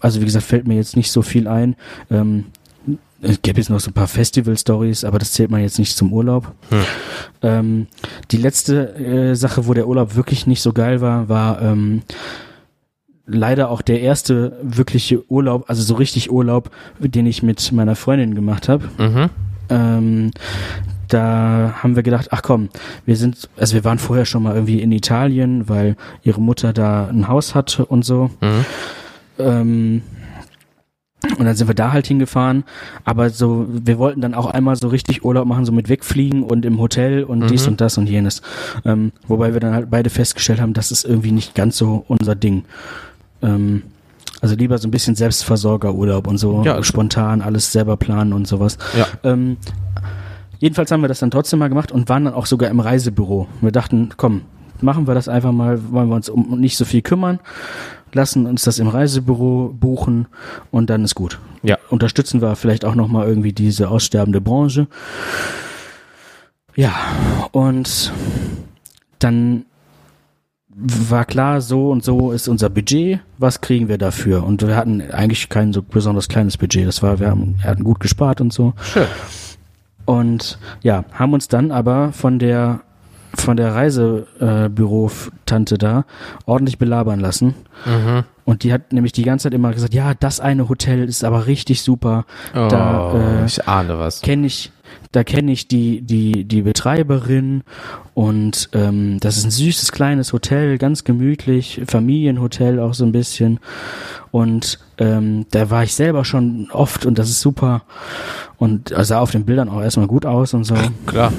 also 0.00 0.20
wie 0.20 0.24
gesagt, 0.24 0.44
fällt 0.44 0.68
mir 0.68 0.74
jetzt 0.76 0.96
nicht 0.96 1.10
so 1.10 1.22
viel 1.22 1.48
ein. 1.48 1.74
Ähm, 2.10 2.44
es 3.22 3.40
gäbe 3.42 3.58
jetzt 3.58 3.70
noch 3.70 3.80
so 3.80 3.90
ein 3.90 3.94
paar 3.94 4.08
Festival-Stories, 4.08 5.04
aber 5.04 5.18
das 5.18 5.32
zählt 5.32 5.50
man 5.50 5.62
jetzt 5.62 5.78
nicht 5.78 5.96
zum 5.96 6.12
Urlaub. 6.12 6.52
Hm. 6.70 6.80
Ähm, 7.42 7.86
die 8.30 8.36
letzte 8.36 8.94
äh, 8.96 9.34
Sache, 9.34 9.66
wo 9.66 9.74
der 9.74 9.88
Urlaub 9.88 10.16
wirklich 10.16 10.46
nicht 10.46 10.62
so 10.62 10.72
geil 10.72 11.00
war, 11.00 11.28
war 11.28 11.62
ähm, 11.62 12.02
leider 13.26 13.70
auch 13.70 13.82
der 13.82 14.00
erste 14.00 14.58
wirkliche 14.62 15.28
Urlaub, 15.30 15.64
also 15.68 15.82
so 15.82 15.94
richtig 15.94 16.30
Urlaub, 16.30 16.70
den 16.98 17.26
ich 17.26 17.42
mit 17.42 17.72
meiner 17.72 17.96
Freundin 17.96 18.34
gemacht 18.34 18.68
habe. 18.68 18.88
Mhm. 18.98 19.30
Ähm, 19.68 20.30
da 21.08 21.74
haben 21.82 21.96
wir 21.96 22.02
gedacht, 22.02 22.28
ach 22.30 22.42
komm, 22.42 22.68
wir 23.04 23.16
sind, 23.16 23.48
also 23.56 23.74
wir 23.74 23.84
waren 23.84 23.98
vorher 23.98 24.24
schon 24.24 24.42
mal 24.42 24.54
irgendwie 24.54 24.80
in 24.80 24.92
Italien, 24.92 25.68
weil 25.68 25.96
ihre 26.22 26.40
Mutter 26.40 26.72
da 26.72 27.08
ein 27.08 27.28
Haus 27.28 27.54
hatte 27.54 27.86
und 27.86 28.04
so. 28.04 28.30
Mhm. 28.40 28.64
Ähm, 29.38 30.02
und 31.38 31.44
dann 31.44 31.54
sind 31.56 31.68
wir 31.68 31.74
da 31.74 31.92
halt 31.92 32.06
hingefahren. 32.06 32.64
Aber 33.04 33.30
so, 33.30 33.66
wir 33.68 33.98
wollten 33.98 34.20
dann 34.20 34.34
auch 34.34 34.46
einmal 34.46 34.76
so 34.76 34.88
richtig 34.88 35.24
Urlaub 35.24 35.46
machen, 35.46 35.64
so 35.64 35.72
mit 35.72 35.88
wegfliegen 35.88 36.42
und 36.42 36.64
im 36.64 36.78
Hotel 36.80 37.24
und 37.24 37.48
dies 37.50 37.64
Mhm. 37.66 37.72
und 37.72 37.80
das 37.80 37.98
und 37.98 38.08
jenes. 38.08 38.42
Ähm, 38.84 39.12
wobei 39.28 39.52
wir 39.52 39.60
dann 39.60 39.74
halt 39.74 39.90
beide 39.90 40.10
festgestellt 40.10 40.60
haben, 40.60 40.72
das 40.72 40.90
ist 40.90 41.04
irgendwie 41.04 41.32
nicht 41.32 41.54
ganz 41.54 41.76
so 41.76 42.04
unser 42.08 42.34
Ding. 42.34 42.64
Ähm, 43.42 43.82
also 44.40 44.54
lieber 44.54 44.78
so 44.78 44.86
ein 44.86 44.90
bisschen 44.90 45.14
Selbstversorgerurlaub 45.14 46.26
und 46.26 46.38
so 46.38 46.62
Ja. 46.64 46.82
spontan 46.82 47.40
alles 47.42 47.72
selber 47.72 47.96
planen 47.96 48.32
und 48.32 48.46
sowas. 48.46 48.76
Ja. 48.96 49.06
Ähm, 49.24 49.56
jedenfalls 50.58 50.90
haben 50.90 51.00
wir 51.02 51.08
das 51.08 51.20
dann 51.20 51.30
trotzdem 51.30 51.58
mal 51.58 51.68
gemacht 51.68 51.90
und 51.92 52.08
waren 52.08 52.24
dann 52.26 52.34
auch 52.34 52.46
sogar 52.46 52.70
im 52.70 52.80
Reisebüro. 52.80 53.46
Wir 53.60 53.72
dachten, 53.72 54.10
komm, 54.16 54.42
machen 54.82 55.06
wir 55.06 55.14
das 55.14 55.28
einfach 55.28 55.52
mal, 55.52 55.92
wollen 55.92 56.08
wir 56.08 56.16
uns 56.16 56.28
um 56.28 56.58
nicht 56.60 56.76
so 56.76 56.84
viel 56.84 57.02
kümmern, 57.02 57.40
lassen 58.12 58.46
uns 58.46 58.64
das 58.64 58.78
im 58.78 58.88
Reisebüro 58.88 59.74
buchen 59.78 60.26
und 60.70 60.90
dann 60.90 61.04
ist 61.04 61.14
gut. 61.14 61.38
Ja. 61.62 61.78
Unterstützen 61.90 62.40
wir 62.42 62.56
vielleicht 62.56 62.84
auch 62.84 62.94
nochmal 62.94 63.26
irgendwie 63.26 63.52
diese 63.52 63.88
aussterbende 63.88 64.40
Branche. 64.40 64.86
Ja, 66.74 66.94
und 67.52 68.12
dann 69.18 69.64
war 70.78 71.24
klar, 71.24 71.62
so 71.62 71.90
und 71.90 72.04
so 72.04 72.32
ist 72.32 72.48
unser 72.48 72.68
Budget, 72.68 73.20
was 73.38 73.62
kriegen 73.62 73.88
wir 73.88 73.96
dafür? 73.96 74.44
Und 74.44 74.60
wir 74.66 74.76
hatten 74.76 75.00
eigentlich 75.10 75.48
kein 75.48 75.72
so 75.72 75.82
besonders 75.82 76.28
kleines 76.28 76.58
Budget. 76.58 76.86
Das 76.86 77.02
war, 77.02 77.18
wir 77.18 77.30
haben, 77.30 77.56
wir 77.58 77.70
hatten 77.70 77.82
gut 77.82 77.98
gespart 77.98 78.42
und 78.42 78.52
so. 78.52 78.74
Schön. 78.82 79.06
Und 80.04 80.58
ja, 80.82 81.04
haben 81.12 81.32
uns 81.32 81.48
dann 81.48 81.72
aber 81.72 82.12
von 82.12 82.38
der 82.38 82.82
von 83.40 83.56
der 83.56 83.74
Reisebüro-Tante 83.74 85.78
da 85.78 86.04
ordentlich 86.44 86.78
belabern 86.78 87.20
lassen. 87.20 87.54
Mhm. 87.84 88.24
Und 88.44 88.62
die 88.62 88.72
hat 88.72 88.92
nämlich 88.92 89.12
die 89.12 89.24
ganze 89.24 89.44
Zeit 89.44 89.54
immer 89.54 89.72
gesagt, 89.72 89.92
ja, 89.92 90.14
das 90.14 90.40
eine 90.40 90.68
Hotel 90.68 91.08
ist 91.08 91.24
aber 91.24 91.46
richtig 91.46 91.82
super. 91.82 92.24
Oh, 92.54 92.68
Da, 92.68 93.42
äh, 93.42 93.44
ich 93.44 93.66
ahne 93.66 93.98
was. 93.98 94.22
Kenne 94.22 94.46
ich, 94.46 94.70
da 95.12 95.24
kenne 95.24 95.50
ich 95.50 95.66
die, 95.66 96.02
die, 96.02 96.44
die 96.44 96.62
Betreiberin 96.62 97.64
und 98.14 98.70
ähm, 98.72 99.18
das 99.20 99.36
ist 99.36 99.44
ein 99.44 99.50
süßes 99.50 99.92
kleines 99.92 100.32
Hotel, 100.32 100.78
ganz 100.78 101.04
gemütlich, 101.04 101.82
Familienhotel 101.86 102.78
auch 102.78 102.94
so 102.94 103.04
ein 103.04 103.12
bisschen. 103.12 103.58
Und 104.30 104.78
ähm, 104.98 105.46
da 105.50 105.70
war 105.70 105.82
ich 105.82 105.94
selber 105.94 106.24
schon 106.24 106.68
oft 106.70 107.04
und 107.04 107.18
das 107.18 107.28
ist 107.28 107.40
super. 107.40 107.82
Und 108.58 108.94
sah 108.96 109.20
auf 109.20 109.32
den 109.32 109.44
Bildern 109.44 109.68
auch 109.68 109.82
erstmal 109.82 110.06
gut 110.06 110.24
aus 110.24 110.54
und 110.54 110.64
so. 110.64 110.74
Klar. 111.06 111.32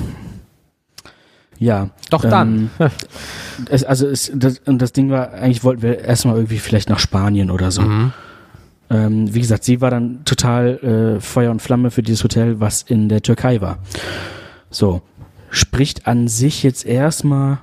Ja. 1.60 1.89
Doch 2.10 2.22
dann. 2.22 2.70
Ähm, 2.80 2.89
es, 3.70 3.84
also 3.84 4.08
es, 4.08 4.32
das, 4.34 4.60
und 4.65 4.82
das 4.82 4.93
Ding 4.93 5.10
war, 5.10 5.34
eigentlich 5.34 5.63
wollten 5.63 5.82
wir 5.82 6.00
erstmal 6.00 6.36
irgendwie 6.36 6.60
vielleicht 6.60 6.89
nach 6.89 7.00
Spanien 7.00 7.52
oder 7.52 7.72
so. 7.72 7.82
Mhm. 7.82 8.13
Ähm, 8.89 9.34
wie 9.34 9.41
gesagt, 9.41 9.63
sie 9.63 9.82
war 9.82 9.91
dann 9.91 10.24
total 10.24 11.17
äh, 11.17 11.20
Feuer 11.20 11.52
und 11.52 11.62
Flamme 11.62 11.91
für 11.91 12.04
dieses 12.04 12.24
Hotel, 12.24 12.60
was 12.60 12.84
in 12.84 13.10
der 13.10 13.22
Türkei 13.22 13.60
war. 13.60 13.80
So, 14.70 15.02
spricht 15.50 16.08
an 16.08 16.28
sich 16.28 16.63
jetzt 16.63 16.86
erstmal 16.86 17.60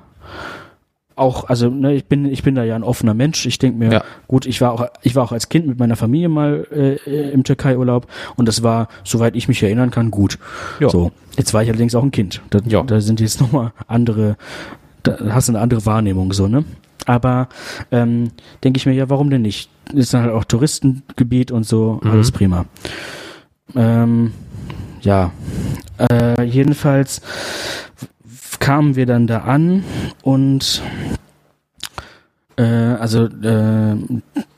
auch, 1.17 1.45
also 1.49 1.69
ne, 1.71 1.95
ich 1.95 2.07
bin 2.07 2.27
ich 2.27 2.43
bin 2.43 2.55
da 2.55 2.65
ja 2.65 2.75
ein 2.77 2.83
offener 2.83 3.15
Mensch. 3.15 3.47
Ich 3.47 3.59
denke 3.59 3.79
mir, 3.79 3.93
Ja. 3.93 4.05
gut, 4.27 4.47
ich 4.47 4.61
war 4.61 4.73
auch 4.73 4.87
ich 5.03 5.15
war 5.15 5.23
auch 5.25 5.33
als 5.33 5.49
Kind 5.49 5.67
mit 5.67 5.79
meiner 5.79 5.97
Familie 5.97 6.29
mal 6.29 6.67
äh, 6.73 7.31
im 7.31 7.45
Türkei-Urlaub 7.45 8.07
und 8.37 8.47
das 8.49 8.63
war, 8.63 8.89
soweit 9.05 9.37
ich 9.37 9.47
mich 9.49 9.63
erinnern 9.63 9.91
kann, 9.91 10.11
gut. 10.11 10.39
Ja. 10.81 10.89
So, 10.89 11.13
jetzt 11.37 11.55
war 11.55 11.63
ich 11.63 11.69
allerdings 11.69 11.95
auch 11.95 12.03
ein 12.03 12.11
Kind. 12.11 12.43
Da, 12.51 12.59
Ja. 12.67 12.83
da 12.83 13.01
sind 13.01 13.21
jetzt 13.21 13.41
nochmal 13.41 13.73
andere, 13.87 14.37
da 15.05 15.17
hast 15.31 15.49
du 15.49 15.53
eine 15.53 15.61
andere 15.61 15.87
Wahrnehmung 15.87 16.33
so 16.33 16.49
ne. 16.49 16.65
Aber 17.07 17.49
ähm, 17.93 18.31
denke 18.65 18.79
ich 18.79 18.87
mir, 18.87 18.93
ja, 18.95 19.11
warum 19.11 19.29
denn 19.31 19.43
nicht? 19.43 19.69
Ist 19.93 20.15
dann 20.15 20.23
halt 20.23 20.33
auch 20.33 20.45
Touristengebiet 20.45 21.51
und 21.53 21.67
so, 21.67 22.01
Mhm. 22.03 22.11
alles 22.11 22.33
prima. 22.33 22.65
Ähm, 23.77 24.33
ja, 25.03 25.31
äh, 25.99 26.43
jedenfalls 26.45 27.21
kamen 28.61 28.97
wir 28.97 29.07
dann 29.07 29.27
da 29.27 29.39
an 29.39 29.85
und 30.23 30.83
äh, 32.57 32.63
also 32.63 33.25
äh, 33.25 33.97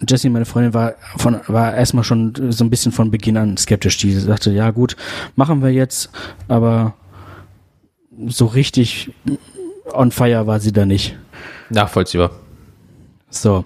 Jessie, 0.06 0.28
meine 0.28 0.44
Freundin, 0.44 0.74
war 0.74 0.94
von 1.16 1.40
war 1.46 1.74
erstmal 1.74 2.04
schon 2.04 2.52
so 2.52 2.64
ein 2.64 2.70
bisschen 2.70 2.92
von 2.92 3.10
Beginn 3.10 3.36
an 3.36 3.56
skeptisch. 3.56 3.96
Die 3.98 4.12
sagte, 4.12 4.50
ja 4.50 4.70
gut, 4.70 4.96
machen 5.34 5.62
wir 5.62 5.72
jetzt, 5.72 6.10
aber 6.48 6.94
so 8.26 8.46
richtig 8.46 9.12
on 9.92 10.10
fire 10.10 10.46
war 10.46 10.60
sie 10.60 10.72
da 10.72 10.84
nicht. 10.86 11.16
Nachvollziehbar. 11.70 12.30
So, 13.30 13.64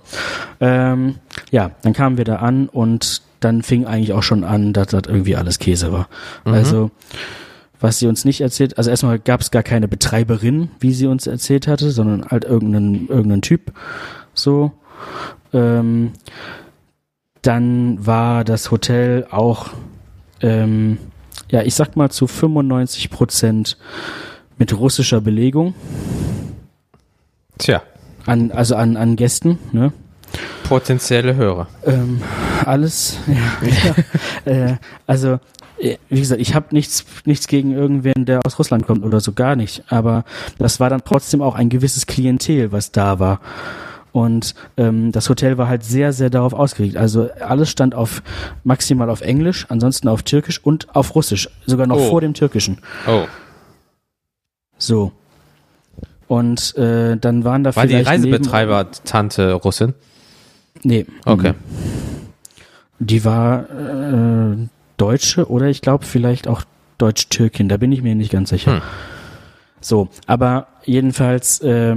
ähm, 0.60 1.16
ja, 1.50 1.72
dann 1.82 1.92
kamen 1.92 2.16
wir 2.16 2.24
da 2.24 2.36
an 2.36 2.68
und 2.68 3.22
dann 3.40 3.62
fing 3.62 3.86
eigentlich 3.86 4.12
auch 4.12 4.22
schon 4.22 4.44
an, 4.44 4.72
dass 4.72 4.88
das 4.88 5.02
irgendwie 5.06 5.36
alles 5.36 5.58
Käse 5.58 5.92
war. 5.92 6.08
Also, 6.44 6.90
was 7.80 7.98
sie 7.98 8.06
uns 8.06 8.24
nicht 8.24 8.40
erzählt, 8.40 8.78
also 8.78 8.90
erstmal 8.90 9.18
gab 9.18 9.40
es 9.40 9.50
gar 9.50 9.62
keine 9.62 9.88
Betreiberin, 9.88 10.70
wie 10.80 10.92
sie 10.92 11.06
uns 11.06 11.26
erzählt 11.26 11.66
hatte, 11.66 11.90
sondern 11.90 12.26
halt 12.26 12.44
irgendeinen 12.44 13.08
irgendeinen 13.08 13.42
Typ. 13.42 13.72
So, 14.34 14.72
ähm, 15.52 16.12
dann 17.42 18.04
war 18.04 18.44
das 18.44 18.70
Hotel 18.70 19.26
auch, 19.30 19.70
ähm, 20.42 20.98
ja, 21.50 21.62
ich 21.62 21.74
sag 21.74 21.96
mal 21.96 22.10
zu 22.10 22.26
95 22.26 23.10
Prozent 23.10 23.76
mit 24.58 24.76
russischer 24.76 25.20
Belegung, 25.20 25.74
Tja, 27.58 27.82
an, 28.26 28.52
also 28.52 28.74
an, 28.74 28.96
an 28.96 29.16
Gästen, 29.16 29.58
ne? 29.72 29.92
potenzielle 30.64 31.34
Hörer. 31.34 31.66
Ähm, 31.84 32.22
alles, 32.64 33.18
ja. 33.26 33.94
ja. 34.46 34.52
äh, 34.70 34.76
also, 35.06 35.40
wie 36.08 36.20
gesagt, 36.20 36.40
ich 36.40 36.54
habe 36.54 36.66
nichts, 36.72 37.04
nichts 37.24 37.46
gegen 37.48 37.72
irgendwen, 37.72 38.24
der 38.26 38.40
aus 38.44 38.58
Russland 38.58 38.86
kommt 38.86 39.04
oder 39.04 39.20
so, 39.20 39.32
gar 39.32 39.56
nicht. 39.56 39.82
Aber 39.88 40.24
das 40.58 40.78
war 40.80 40.90
dann 40.90 41.02
trotzdem 41.04 41.40
auch 41.42 41.54
ein 41.54 41.68
gewisses 41.70 42.06
Klientel, 42.06 42.70
was 42.72 42.92
da 42.92 43.18
war. 43.18 43.40
Und 44.12 44.54
ähm, 44.76 45.12
das 45.12 45.28
Hotel 45.28 45.56
war 45.56 45.68
halt 45.68 45.84
sehr, 45.84 46.12
sehr 46.12 46.30
darauf 46.30 46.52
ausgelegt. 46.52 46.96
Also 46.96 47.28
alles 47.40 47.70
stand 47.70 47.94
auf 47.94 48.22
maximal 48.64 49.08
auf 49.08 49.20
Englisch, 49.20 49.66
ansonsten 49.68 50.08
auf 50.08 50.22
Türkisch 50.24 50.58
und 50.62 50.94
auf 50.96 51.14
Russisch, 51.14 51.48
sogar 51.64 51.86
noch 51.86 51.96
Oh. 51.96 52.08
vor 52.10 52.20
dem 52.20 52.34
Türkischen. 52.34 52.78
Oh, 53.06 53.26
So. 54.76 55.12
Und 56.26 56.76
äh, 56.76 57.16
dann 57.16 57.44
waren 57.44 57.64
da 57.64 57.74
war 57.74 57.84
die 57.86 57.90
vielleicht 57.94 58.08
Reisebetreiber-Tante 58.08 59.52
Russin? 59.54 59.94
Nee. 60.82 61.06
Okay. 61.24 61.54
Die 62.98 63.24
war 63.24 63.64
äh, 63.70 64.56
Deutsche 65.00 65.50
oder 65.50 65.66
ich 65.66 65.80
glaube 65.80 66.04
vielleicht 66.04 66.48
auch 66.48 66.62
Deutsch-Türkin, 66.98 67.68
da 67.68 67.76
bin 67.78 67.92
ich 67.92 68.02
mir 68.02 68.14
nicht 68.14 68.30
ganz 68.30 68.50
sicher. 68.50 68.74
Hm. 68.74 68.82
So, 69.80 70.08
aber 70.26 70.66
jedenfalls, 70.84 71.60
äh, 71.60 71.96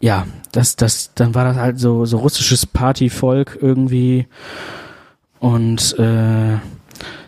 ja, 0.00 0.26
das, 0.52 0.76
das, 0.76 1.12
dann 1.14 1.34
war 1.34 1.44
das 1.44 1.56
halt 1.56 1.78
so, 1.78 2.04
so 2.04 2.18
russisches 2.18 2.66
Partyvolk 2.66 3.58
irgendwie 3.60 4.26
und 5.38 5.96
äh, 5.98 6.56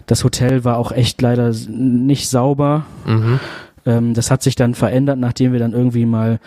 das 0.06 0.24
Hotel 0.24 0.64
war 0.64 0.76
auch 0.76 0.90
echt 0.90 1.22
leider 1.22 1.52
nicht 1.68 2.28
sauber. 2.28 2.86
Mhm. 3.06 3.38
Ähm, 3.86 4.14
das 4.14 4.32
hat 4.32 4.42
sich 4.42 4.56
dann 4.56 4.74
verändert, 4.74 5.18
nachdem 5.18 5.52
wir 5.52 5.60
dann 5.60 5.72
irgendwie 5.72 6.04
mal, 6.04 6.40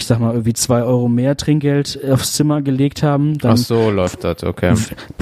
ich 0.00 0.06
sag 0.06 0.18
mal, 0.20 0.32
irgendwie 0.32 0.52
zwei 0.54 0.82
Euro 0.82 1.08
mehr 1.08 1.36
Trinkgeld 1.36 1.98
aufs 2.10 2.32
Zimmer 2.32 2.62
gelegt 2.62 3.02
haben. 3.02 3.38
Dann 3.38 3.52
Ach 3.52 3.56
so 3.56 3.90
läuft 3.90 4.24
das, 4.24 4.42
okay. 4.44 4.74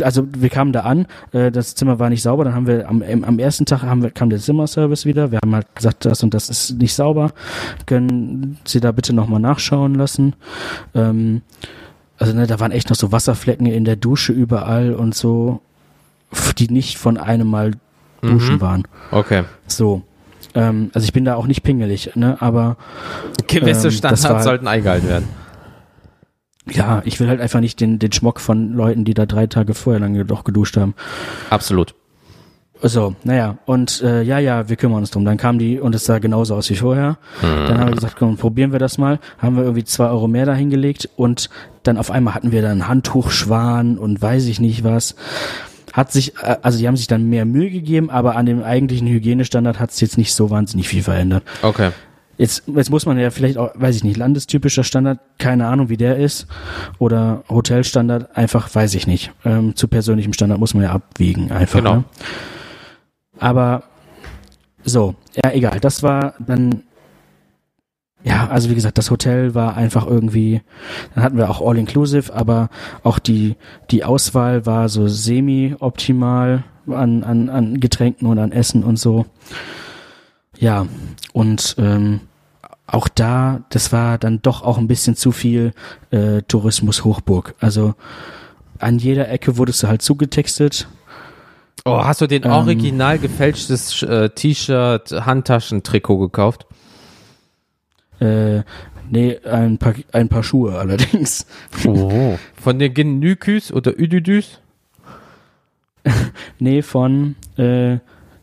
also 0.03 0.27
wir 0.37 0.49
kamen 0.49 0.73
da 0.73 0.81
an, 0.81 1.07
äh, 1.33 1.51
das 1.51 1.75
Zimmer 1.75 1.99
war 1.99 2.09
nicht 2.11 2.23
sauber, 2.23 2.45
dann 2.45 2.55
haben 2.55 2.67
wir 2.67 2.89
am, 2.89 3.03
am 3.03 3.39
ersten 3.39 3.67
Tag 3.67 3.83
haben 3.83 4.03
wir, 4.03 4.11
kam 4.11 4.31
der 4.31 4.39
Zimmerservice 4.39 5.05
wieder, 5.07 5.31
wir 5.33 5.39
haben 5.43 5.55
halt 5.55 5.67
gesagt, 5.75 6.05
das 6.05 6.23
und 6.23 6.35
das 6.35 6.49
ist 6.49 6.79
nicht 6.79 6.95
sauber, 6.95 7.33
können 7.87 8.59
Sie 8.65 8.81
da 8.81 8.93
bitte 8.93 9.13
nochmal 9.13 9.41
nachschauen 9.41 9.95
lassen. 9.95 10.35
Ähm, 10.95 11.43
also 12.19 12.33
ne, 12.35 12.47
da 12.47 12.59
waren 12.61 12.73
echt 12.73 12.91
noch 12.91 12.97
so 12.97 13.13
Wasserflecken 13.13 13.67
in 13.67 13.85
der 13.85 13.97
Dusche 13.97 14.33
überall 14.33 14.95
und 14.95 15.15
so, 15.15 15.61
die 16.59 16.69
nicht 16.69 16.99
von 16.99 17.17
einem 17.17 17.49
Mal 17.49 17.73
duschen 18.23 18.57
Mhm. 18.57 18.61
waren. 18.61 18.83
Okay. 19.13 19.45
So. 19.67 20.03
Ähm, 20.55 20.91
also 20.95 21.05
ich 21.05 21.13
bin 21.13 21.25
da 21.25 21.35
auch 21.35 21.47
nicht 21.47 21.63
pingelig, 21.63 22.13
ne, 22.15 22.37
aber 22.41 22.77
Gewisse 23.47 23.89
Ähm, 23.89 23.93
Standards 23.93 24.25
war- 24.29 24.43
sollten 24.43 24.67
eingehalten 24.67 25.09
werden. 25.09 25.29
ja, 26.71 27.03
ich 27.05 27.19
will 27.21 27.29
halt 27.29 27.41
einfach 27.41 27.61
nicht 27.61 27.81
den, 27.81 27.99
den 27.99 28.13
Schmock 28.13 28.41
von 28.41 28.73
Leuten, 28.75 29.05
die 29.05 29.15
da 29.15 29.27
drei 29.27 29.47
Tage 29.47 29.75
vorher 29.75 30.01
lang 30.01 30.27
doch 30.27 30.45
geduscht 30.45 30.77
haben. 30.77 30.95
Absolut. 31.51 31.95
So, 32.81 33.17
naja, 33.25 33.59
und 33.67 34.03
äh, 34.03 34.23
ja, 34.23 34.39
ja, 34.39 34.69
wir 34.69 34.77
kümmern 34.77 34.99
uns 34.99 35.11
drum. 35.11 35.25
Dann 35.25 35.37
kam 35.37 35.59
die 35.59 35.81
und 35.81 35.97
es 35.97 36.05
sah 36.05 36.21
genauso 36.21 36.55
aus 36.55 36.71
wie 36.71 36.77
vorher. 36.77 37.19
Dann 37.43 37.77
haben 37.81 37.89
wir 37.89 37.95
gesagt, 37.97 38.15
komm, 38.17 38.37
probieren 38.37 38.71
wir 38.71 38.79
das 38.79 38.99
mal. 38.99 39.19
Haben 39.39 39.57
wir 39.57 39.65
irgendwie 39.65 39.83
zwei 39.83 40.07
Euro 40.09 40.29
mehr 40.29 40.47
dahingelegt 40.47 41.09
und 41.17 41.51
dann 41.83 41.97
auf 41.99 42.13
einmal 42.13 42.35
hatten 42.35 42.53
wir 42.53 42.63
dann 42.63 42.87
Handtuchschwan 42.87 43.99
und 43.99 44.23
weiß 44.23 44.47
ich 44.47 44.61
nicht 44.61 44.85
was. 44.85 45.17
Hat 45.99 46.13
sich, 46.13 46.37
äh, 46.39 46.57
also 46.63 46.79
die 46.79 46.87
haben 46.87 46.97
sich 46.97 47.09
dann 47.09 47.29
mehr 47.29 47.45
Mühe 47.45 47.71
gegeben, 47.71 48.09
aber 48.09 48.37
an 48.37 48.47
dem 48.47 48.63
eigentlichen 48.63 49.09
Hygienestandard 49.09 49.81
hat 49.81 49.91
es 49.91 50.01
jetzt 50.01 50.17
nicht 50.17 50.33
so 50.33 50.49
wahnsinnig 50.49 50.89
viel 50.89 51.03
verändert. 51.03 51.43
Okay. 51.63 51.91
Jetzt, 52.37 52.63
jetzt 52.69 52.91
muss 52.91 53.05
man 53.05 53.19
ja 53.19 53.31
vielleicht 53.31 53.59
auch, 53.59 53.73
weiß 53.75 53.97
ich 53.97 54.05
nicht, 54.05 54.17
landestypischer 54.17 54.85
Standard, 54.85 55.19
keine 55.39 55.67
Ahnung, 55.67 55.89
wie 55.89 55.97
der 55.97 56.19
ist, 56.19 56.47
oder 57.01 57.43
Hotelstandard, 57.49 58.37
einfach 58.37 58.73
weiß 58.73 58.95
ich 58.95 59.09
nicht. 59.09 59.33
Ähm, 59.45 59.75
zu 59.75 59.89
persönlichem 59.89 60.33
Standard 60.33 60.61
muss 60.61 60.73
man 60.73 60.85
ja 60.85 60.93
abwiegen, 60.93 61.51
einfach. 61.51 61.81
Genau. 61.81 61.97
Ne? 61.97 62.05
Aber 63.41 63.83
so, 64.85 65.17
ja, 65.35 65.51
egal. 65.51 65.81
Das 65.81 66.05
war 66.05 66.35
dann, 66.39 66.85
ja, 68.29 68.47
also 68.49 68.69
wie 68.69 68.75
gesagt, 68.75 68.99
das 68.99 69.11
Hotel 69.11 69.55
war 69.55 69.75
einfach 69.77 70.07
irgendwie, 70.07 70.61
dann 71.15 71.25
hatten 71.25 71.39
wir 71.39 71.49
auch 71.49 71.67
All-Inclusive, 71.67 72.35
aber 72.35 72.69
auch 73.03 73.19
die, 73.19 73.57
die 73.91 74.05
Auswahl 74.05 74.67
war 74.67 74.91
so 74.91 75.09
semi-optimal 75.09 76.65
an, 76.87 77.25
an, 77.25 77.49
an 77.49 77.81
Getränken 77.81 78.27
und 78.27 78.39
an 78.39 78.53
Essen 78.53 78.85
und 78.85 78.99
so. 78.99 79.25
Ja, 80.59 80.87
und 81.33 81.77
ähm, 81.79 82.21
auch 82.87 83.09
da, 83.09 83.63
das 83.71 83.93
war 83.93 84.19
dann 84.19 84.43
doch 84.43 84.63
auch 84.63 84.77
ein 84.77 84.89
bisschen 84.89 85.17
zu 85.17 85.33
viel 85.33 85.73
äh, 86.11 86.43
Tourismus 86.43 87.05
Hochburg. 87.05 87.55
Also 87.61 87.95
an 88.79 88.99
jeder 88.99 89.31
Ecke 89.31 89.57
wurdest 89.57 89.83
du 89.83 89.89
halt 89.89 90.03
zugetextet. 90.03 90.87
Oh, 91.87 92.05
hast 92.05 92.21
du 92.21 92.27
den 92.27 92.45
Ähm. 92.45 92.51
original 92.53 93.19
gefälschtes 93.19 94.03
äh, 94.03 94.29
T-Shirt, 94.31 95.13
Handtaschentrikot 95.13 96.19
gekauft? 96.19 96.67
Äh, 98.21 98.63
nee, 99.11 99.39
ein 99.45 99.79
paar, 99.79 99.95
ein 100.13 100.29
paar 100.29 100.43
Schuhe 100.43 100.79
allerdings. 100.79 101.47
Oh. 101.85 102.37
Von 102.61 102.79
den 102.79 102.95
Genüküs 102.95 103.73
oder 103.73 103.97
Üdüdüs? 103.97 104.61
Nee, 106.59 106.83
von, 106.83 107.37
äh, 107.57 107.99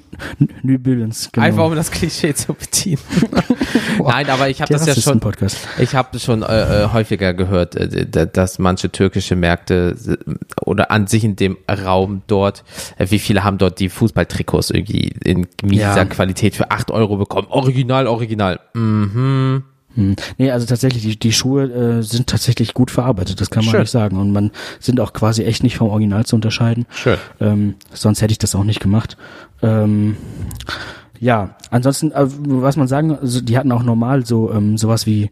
New 0.62 0.78
Balance, 0.78 1.30
genau. 1.32 1.48
Einfach 1.48 1.66
um 1.66 1.76
das 1.76 1.90
Klischee 1.90 2.34
zu 2.34 2.54
bedienen. 2.54 3.00
Nein, 4.04 4.30
aber 4.30 4.50
ich 4.50 4.62
habe 4.62 4.74
das 4.74 4.86
ja 4.86 4.94
schon, 4.94 5.22
ich 5.80 5.96
habe 5.96 6.20
schon 6.20 6.44
äh, 6.44 6.84
äh, 6.84 6.90
häufiger 6.92 7.34
gehört, 7.34 7.76
äh, 7.76 8.28
dass 8.28 8.60
manche 8.60 8.92
türkische 8.92 9.38
Märkte 9.38 9.96
äh, 10.06 10.34
oder 10.66 10.92
an 10.92 11.08
sich 11.08 11.24
in 11.24 11.38
dem 11.38 11.58
Raum 11.70 12.24
dort, 12.28 12.64
äh, 12.98 13.08
wie 13.10 13.20
viele 13.20 13.44
haben 13.46 13.58
dort 13.58 13.80
die 13.80 13.88
Fußballtrikots 13.88 14.70
irgendwie 14.70 15.14
in 15.24 15.48
mieser 15.64 15.96
Ja. 15.96 16.06
Qualität 16.06 16.56
für 16.56 16.72
8 16.72 16.92
Euro 16.92 17.16
bekommen? 17.16 17.48
Original, 17.50 18.08
original. 18.08 18.60
Mhm. 18.74 19.64
Hm. 19.96 20.16
Nee, 20.38 20.52
also 20.52 20.66
tatsächlich, 20.66 21.04
die, 21.04 21.20
die 21.20 21.34
Schuhe 21.34 21.64
äh, 21.66 22.02
sind 22.02 22.28
tatsächlich 22.28 22.74
gut 22.74 22.92
verarbeitet, 22.92 23.40
das 23.40 23.50
kann 23.50 23.64
man 23.64 23.72
Schön. 23.72 23.82
nicht 23.82 23.92
sagen. 23.92 24.18
Und 24.18 24.32
man 24.32 24.52
sind 24.80 25.00
auch 25.00 25.14
quasi 25.14 25.44
echt 25.44 25.64
nicht 25.64 25.78
vom 25.78 25.90
Original 25.90 26.26
zu 26.26 26.36
unterscheiden. 26.36 26.86
Schön. 26.90 27.18
Ähm, 27.40 27.76
sonst 27.94 28.22
hätte 28.22 28.32
ich 28.32 28.40
das 28.40 28.56
auch 28.56 28.64
nicht 28.64 28.80
gemacht. 28.80 29.18
Ähm, 29.62 30.18
ja, 31.20 31.56
ansonsten, 31.70 32.12
äh, 32.12 32.26
was 32.26 32.76
man 32.76 32.88
sagen, 32.88 33.18
also 33.18 33.40
die 33.40 33.58
hatten 33.58 33.72
auch 33.72 33.84
normal 33.84 34.26
so 34.26 34.52
ähm, 34.52 34.78
sowas 34.78 35.06
wie 35.06 35.32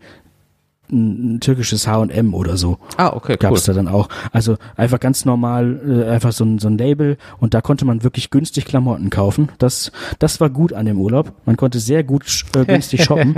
ein, 0.91 1.35
ein 1.35 1.39
türkisches 1.39 1.87
H&M 1.87 2.33
oder 2.33 2.57
so. 2.57 2.77
Ah, 2.97 3.13
okay, 3.13 3.37
gab 3.37 3.51
cool. 3.51 3.57
es 3.57 3.63
da 3.63 3.73
dann 3.73 3.87
auch. 3.87 4.09
Also 4.31 4.57
einfach 4.75 4.99
ganz 4.99 5.25
normal, 5.25 5.79
äh, 5.87 6.09
einfach 6.09 6.31
so 6.31 6.43
ein, 6.43 6.59
so 6.59 6.67
ein 6.67 6.77
Label 6.77 7.17
und 7.39 7.53
da 7.53 7.61
konnte 7.61 7.85
man 7.85 8.03
wirklich 8.03 8.29
günstig 8.29 8.65
Klamotten 8.65 9.09
kaufen. 9.09 9.49
Das, 9.57 9.91
das 10.19 10.39
war 10.39 10.49
gut 10.49 10.73
an 10.73 10.85
dem 10.85 10.99
Urlaub. 10.99 11.33
Man 11.45 11.57
konnte 11.57 11.79
sehr 11.79 12.03
gut 12.03 12.45
äh, 12.55 12.65
günstig 12.65 13.03
shoppen. 13.05 13.35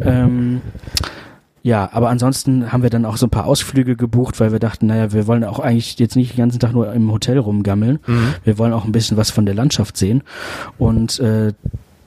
ähm, 0.00 0.60
ja, 1.62 1.90
aber 1.92 2.08
ansonsten 2.08 2.72
haben 2.72 2.82
wir 2.82 2.90
dann 2.90 3.04
auch 3.04 3.18
so 3.18 3.26
ein 3.26 3.30
paar 3.30 3.44
Ausflüge 3.46 3.94
gebucht, 3.94 4.40
weil 4.40 4.50
wir 4.52 4.58
dachten, 4.60 4.86
naja, 4.86 5.12
wir 5.12 5.26
wollen 5.26 5.44
auch 5.44 5.58
eigentlich 5.58 5.98
jetzt 5.98 6.16
nicht 6.16 6.32
den 6.32 6.38
ganzen 6.38 6.58
Tag 6.58 6.72
nur 6.72 6.90
im 6.92 7.12
Hotel 7.12 7.38
rumgammeln. 7.38 7.98
Wir 8.44 8.56
wollen 8.56 8.72
auch 8.72 8.86
ein 8.86 8.92
bisschen 8.92 9.18
was 9.18 9.30
von 9.30 9.44
der 9.44 9.54
Landschaft 9.54 9.98
sehen. 9.98 10.22
Und 10.78 11.20
äh, 11.20 11.52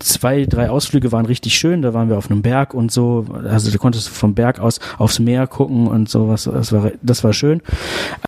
zwei, 0.03 0.45
drei 0.45 0.69
Ausflüge 0.69 1.11
waren 1.11 1.25
richtig 1.25 1.55
schön. 1.55 1.81
Da 1.81 1.93
waren 1.93 2.09
wir 2.09 2.17
auf 2.17 2.29
einem 2.29 2.41
Berg 2.41 2.73
und 2.73 2.91
so. 2.91 3.25
Also 3.45 3.71
du 3.71 3.77
konntest 3.77 4.09
vom 4.09 4.33
Berg 4.33 4.59
aus 4.59 4.79
aufs 4.97 5.19
Meer 5.19 5.47
gucken 5.47 5.87
und 5.87 6.09
sowas. 6.09 6.43
Das 6.43 6.71
war, 6.71 6.91
das 7.01 7.23
war 7.23 7.33
schön. 7.33 7.61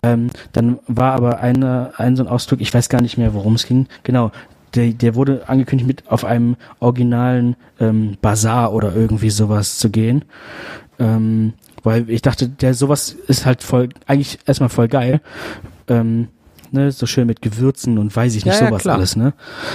Ähm, 0.02 0.30
dann 0.52 0.78
war 0.86 1.12
aber 1.12 1.40
eine, 1.40 1.92
ein 1.96 2.16
so 2.16 2.22
ein 2.22 2.28
Ausflug, 2.28 2.60
ich 2.60 2.72
weiß 2.72 2.88
gar 2.88 3.02
nicht 3.02 3.18
mehr, 3.18 3.34
worum 3.34 3.54
es 3.54 3.66
ging. 3.66 3.86
Genau. 4.02 4.30
Der, 4.74 4.92
der 4.92 5.14
wurde 5.14 5.48
angekündigt, 5.48 5.86
mit 5.86 6.10
auf 6.10 6.24
einem 6.24 6.56
originalen 6.80 7.56
ähm, 7.80 8.16
Bazar 8.20 8.72
oder 8.72 8.94
irgendwie 8.94 9.30
sowas 9.30 9.78
zu 9.78 9.90
gehen. 9.90 10.24
Ähm, 10.98 11.54
weil 11.82 12.10
ich 12.10 12.20
dachte, 12.20 12.48
der 12.48 12.74
sowas 12.74 13.16
ist 13.28 13.46
halt 13.46 13.62
voll, 13.62 13.90
eigentlich 14.06 14.40
erstmal 14.44 14.68
voll 14.68 14.88
geil. 14.88 15.20
Ähm, 15.88 16.28
ne, 16.76 16.92
so 16.92 17.06
schön 17.06 17.26
mit 17.26 17.42
Gewürzen 17.42 17.98
und 17.98 18.14
weiß 18.14 18.34
ich 18.36 18.44
nicht, 18.44 18.54
Ja, 18.54 18.60
ja, 18.64 18.68
sowas 18.68 18.82
klar. 18.82 18.96
alles, 18.96 19.16
ne? 19.16 19.32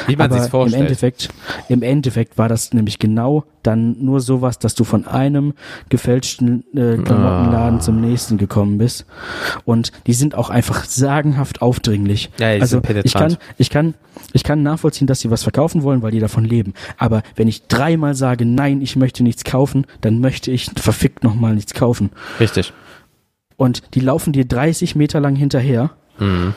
Wie 0.07 0.15
man 0.15 0.27
Aber 0.31 0.35
sich's 0.39 0.49
vorstellt. 0.49 0.79
Im 0.79 0.85
Endeffekt, 0.87 1.29
im 1.67 1.81
Endeffekt 1.83 2.37
war 2.37 2.47
das 2.47 2.73
nämlich 2.73 2.97
genau 2.99 3.43
dann 3.63 4.03
nur 4.03 4.21
sowas, 4.21 4.57
dass 4.57 4.73
du 4.73 4.83
von 4.83 5.05
einem 5.05 5.53
gefälschten 5.89 6.63
äh, 6.73 6.97
Klamottenladen 6.97 7.77
Ah. 7.77 7.81
zum 7.81 8.01
nächsten 8.01 8.37
gekommen 8.37 8.77
bist. 8.77 9.05
Und 9.65 9.91
die 10.07 10.13
sind 10.13 10.33
auch 10.35 10.49
einfach 10.49 10.85
sagenhaft 10.85 11.61
aufdringlich. 11.61 12.31
Ja, 12.39 12.55
die 12.55 12.61
also 12.61 12.81
sind 12.81 13.05
ich 13.05 13.13
kann, 13.13 13.37
ich 13.57 13.69
kann, 13.69 13.93
ich 14.33 14.43
kann 14.43 14.63
nachvollziehen, 14.63 15.05
dass 15.07 15.19
sie 15.19 15.29
was 15.29 15.43
verkaufen 15.43 15.83
wollen, 15.83 16.01
weil 16.01 16.11
die 16.11 16.19
davon 16.19 16.43
leben. 16.45 16.73
Aber 16.97 17.21
wenn 17.35 17.47
ich 17.47 17.67
dreimal 17.67 18.15
sage, 18.15 18.45
nein, 18.45 18.81
ich 18.81 18.95
möchte 18.95 19.21
nichts 19.23 19.43
kaufen, 19.43 19.85
dann 20.01 20.19
möchte 20.19 20.49
ich 20.51 20.71
verfickt 20.75 21.23
nochmal 21.23 21.53
nichts 21.53 21.73
kaufen. 21.73 22.09
Richtig. 22.39 22.73
Und 23.57 23.83
die 23.93 23.99
laufen 23.99 24.33
dir 24.33 24.45
30 24.45 24.95
Meter 24.95 25.19
lang 25.19 25.35
hinterher 25.35 25.91
Mhm. 26.19 26.53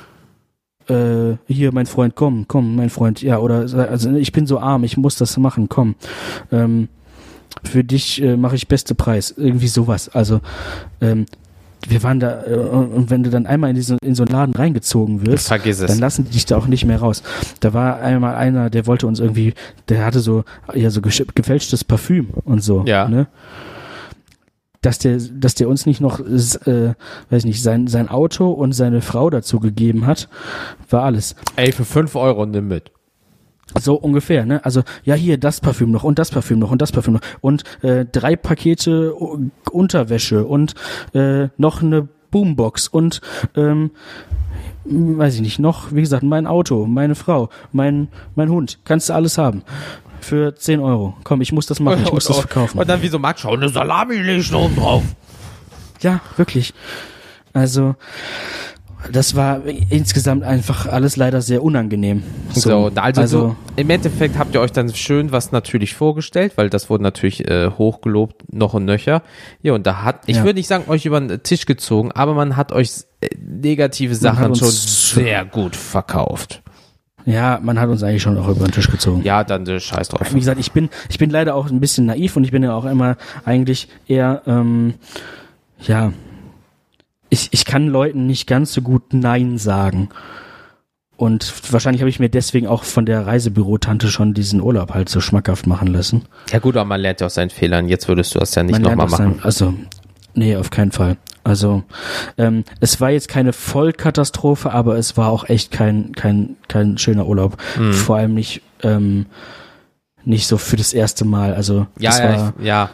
Äh, 0.88 1.36
hier, 1.46 1.72
mein 1.72 1.86
Freund, 1.86 2.14
komm, 2.16 2.46
komm, 2.48 2.76
mein 2.76 2.90
Freund, 2.90 3.22
ja, 3.22 3.38
oder 3.38 3.66
also 3.90 4.10
ich 4.12 4.32
bin 4.32 4.46
so 4.46 4.58
arm, 4.58 4.84
ich 4.84 4.96
muss 4.96 5.16
das 5.16 5.36
machen, 5.36 5.68
komm. 5.68 5.94
Ähm, 6.52 6.88
für 7.62 7.84
dich 7.84 8.20
äh, 8.22 8.36
mache 8.36 8.56
ich 8.56 8.68
beste 8.68 8.94
Preis, 8.94 9.32
irgendwie 9.36 9.68
sowas. 9.68 10.08
Also 10.08 10.40
ähm, 11.00 11.26
wir 11.88 12.02
waren 12.02 12.18
da 12.20 12.44
äh, 12.46 12.54
und 12.56 13.10
wenn 13.10 13.22
du 13.22 13.30
dann 13.30 13.46
einmal 13.46 13.70
in 13.70 13.76
diesen 13.76 13.98
in 14.02 14.14
so 14.14 14.24
einen 14.24 14.32
Laden 14.32 14.54
reingezogen 14.54 15.26
wirst, 15.26 15.48
Vergiss 15.48 15.80
es. 15.80 15.90
dann 15.90 15.98
lassen 15.98 16.24
die 16.24 16.30
dich 16.32 16.46
da 16.46 16.56
auch 16.56 16.66
nicht 16.66 16.84
mehr 16.84 16.98
raus. 16.98 17.22
Da 17.60 17.72
war 17.74 18.00
einmal 18.00 18.34
einer, 18.34 18.70
der 18.70 18.86
wollte 18.86 19.06
uns 19.06 19.20
irgendwie, 19.20 19.54
der 19.88 20.04
hatte 20.04 20.20
so 20.20 20.44
ja 20.74 20.90
so 20.90 21.00
gefälschtes 21.02 21.84
Parfüm 21.84 22.28
und 22.44 22.62
so, 22.62 22.84
Ja. 22.86 23.08
ne? 23.08 23.26
Dass 24.84 24.98
der, 24.98 25.16
dass 25.16 25.54
der 25.54 25.68
uns 25.68 25.86
nicht 25.86 26.02
noch, 26.02 26.20
äh, 26.20 26.94
weiß 27.30 27.46
nicht, 27.46 27.62
sein, 27.62 27.86
sein 27.86 28.08
Auto 28.08 28.50
und 28.50 28.72
seine 28.72 29.00
Frau 29.00 29.30
dazu 29.30 29.58
gegeben 29.58 30.04
hat, 30.06 30.28
war 30.90 31.04
alles. 31.04 31.36
Ey, 31.56 31.72
für 31.72 31.86
5 31.86 32.14
Euro 32.16 32.44
nimm 32.44 32.68
mit. 32.68 32.90
So 33.80 33.94
ungefähr, 33.94 34.44
ne? 34.44 34.62
Also, 34.62 34.82
ja, 35.04 35.14
hier 35.14 35.38
das 35.38 35.62
Parfüm 35.62 35.90
noch 35.90 36.04
und 36.04 36.18
das 36.18 36.30
Parfüm 36.30 36.58
noch 36.58 36.70
und 36.70 36.82
das 36.82 36.92
Parfüm 36.92 37.14
noch 37.14 37.22
und 37.40 37.64
äh, 37.82 38.04
drei 38.04 38.36
Pakete 38.36 39.14
Unterwäsche 39.14 40.44
und 40.44 40.74
äh, 41.14 41.48
noch 41.56 41.82
eine 41.82 42.06
Boombox 42.30 42.88
und 42.88 43.22
ähm, 43.56 43.90
weiß 44.84 45.34
ich 45.36 45.40
nicht, 45.40 45.58
noch, 45.58 45.92
wie 45.92 46.00
gesagt, 46.00 46.22
mein 46.22 46.46
Auto, 46.46 46.86
meine 46.86 47.14
Frau, 47.14 47.48
mein, 47.72 48.08
mein 48.34 48.50
Hund, 48.50 48.78
kannst 48.84 49.08
du 49.08 49.14
alles 49.14 49.38
haben. 49.38 49.62
Für 50.20 50.54
10 50.54 50.80
Euro. 50.80 51.14
Komm, 51.22 51.42
ich 51.42 51.52
muss 51.52 51.66
das 51.66 51.80
machen, 51.80 52.02
ich 52.04 52.12
muss 52.12 52.24
das 52.24 52.38
verkaufen. 52.40 52.78
Und 52.78 52.88
dann 52.88 53.02
wie 53.02 53.08
so 53.08 53.18
Marc, 53.18 53.38
schau, 53.38 53.52
eine 53.54 53.68
Salami 53.68 54.16
legt 54.16 54.52
oben 54.54 54.74
drauf. 54.76 55.02
Ja, 56.00 56.20
wirklich. 56.36 56.72
Also, 57.52 57.94
das 59.12 59.34
war 59.36 59.60
insgesamt 59.90 60.44
einfach 60.44 60.86
alles 60.86 61.16
leider 61.16 61.42
sehr 61.42 61.62
unangenehm. 61.62 62.22
So, 62.54 62.86
also, 62.86 63.00
also 63.00 63.26
so, 63.26 63.56
im 63.76 63.90
Endeffekt 63.90 64.38
habt 64.38 64.54
ihr 64.54 64.62
euch 64.62 64.72
dann 64.72 64.94
schön 64.94 65.30
was 65.30 65.52
natürlich 65.52 65.94
vorgestellt, 65.94 66.54
weil 66.56 66.70
das 66.70 66.88
wurde 66.88 67.02
natürlich 67.02 67.46
äh, 67.46 67.70
hochgelobt, 67.70 68.50
noch 68.52 68.72
und 68.72 68.86
nöcher. 68.86 69.22
Ja, 69.62 69.74
und 69.74 69.86
da 69.86 70.02
hat, 70.02 70.22
ich 70.26 70.36
Ja. 70.36 70.44
würde 70.44 70.56
nicht 70.58 70.68
sagen, 70.68 70.84
euch 70.88 71.04
über 71.04 71.20
den 71.20 71.42
Tisch 71.42 71.66
gezogen, 71.66 72.12
aber 72.12 72.32
man 72.34 72.56
hat 72.56 72.72
euch 72.72 72.92
negative 73.38 74.14
Sachen 74.14 74.54
schon 74.54 74.70
sehr 74.70 75.44
gut 75.44 75.76
verkauft. 75.76 76.62
ja, 77.24 77.58
man 77.62 77.80
hat 77.80 77.88
uns 77.88 78.02
eigentlich 78.02 78.22
schon 78.22 78.36
auch 78.38 78.48
über 78.48 78.66
den 78.66 78.72
Tisch 78.72 78.90
gezogen. 78.90 79.22
Ja, 79.22 79.44
dann 79.44 79.66
äh, 79.66 79.80
scheiß 79.80 80.08
drauf. 80.08 80.32
Wie 80.34 80.38
gesagt, 80.38 80.60
ich 80.60 80.72
bin, 80.72 80.90
ich 81.08 81.18
bin 81.18 81.30
leider 81.30 81.54
auch 81.54 81.70
ein 81.70 81.80
bisschen 81.80 82.06
naiv 82.06 82.36
und 82.36 82.44
ich 82.44 82.50
bin 82.50 82.62
ja 82.62 82.74
auch 82.74 82.84
immer 82.84 83.16
eigentlich 83.44 83.88
eher, 84.06 84.42
ähm, 84.46 84.94
ja, 85.80 86.12
ich, 87.30 87.48
ich 87.52 87.64
kann 87.64 87.88
Leuten 87.88 88.26
nicht 88.26 88.46
ganz 88.46 88.72
so 88.72 88.82
gut 88.82 89.12
Nein 89.12 89.58
sagen. 89.58 90.10
Und 91.16 91.72
wahrscheinlich 91.72 92.02
habe 92.02 92.10
ich 92.10 92.18
mir 92.18 92.28
deswegen 92.28 92.66
auch 92.66 92.82
von 92.82 93.06
der 93.06 93.26
Reisebürotante 93.26 94.08
schon 94.08 94.34
diesen 94.34 94.60
Urlaub 94.60 94.94
halt 94.94 95.08
so 95.08 95.20
schmackhaft 95.20 95.66
machen 95.66 95.88
lassen. 95.88 96.22
Ja 96.50 96.58
gut, 96.58 96.76
aber 96.76 96.84
man 96.84 97.00
lernt 97.00 97.20
ja 97.20 97.26
aus 97.26 97.34
seinen 97.34 97.50
Fehlern. 97.50 97.88
Jetzt 97.88 98.08
würdest 98.08 98.34
du 98.34 98.40
das 98.40 98.54
ja 98.54 98.62
nicht 98.64 98.80
nochmal 98.80 99.08
machen. 99.08 99.40
Also, 99.42 99.74
nee, 100.34 100.56
auf 100.56 100.70
keinen 100.70 100.90
Fall. 100.90 101.16
Also, 101.44 101.82
ähm, 102.38 102.64
es 102.80 103.00
war 103.00 103.10
jetzt 103.10 103.28
keine 103.28 103.52
Vollkatastrophe, 103.52 104.72
aber 104.72 104.96
es 104.96 105.16
war 105.18 105.28
auch 105.30 105.48
echt 105.48 105.70
kein, 105.70 106.12
kein, 106.12 106.56
kein 106.68 106.96
schöner 106.98 107.26
Urlaub. 107.26 107.58
Mhm. 107.78 107.92
Vor 107.92 108.16
allem 108.16 108.32
nicht, 108.34 108.62
ähm, 108.82 109.26
nicht 110.24 110.46
so 110.46 110.56
für 110.56 110.76
das 110.76 110.94
erste 110.94 111.24
Mal. 111.26 111.54
Also, 111.54 111.86
Ja, 111.98 112.18
ja, 112.18 112.24
war, 112.40 112.54
ich, 112.58 112.64
ja. 112.64 112.90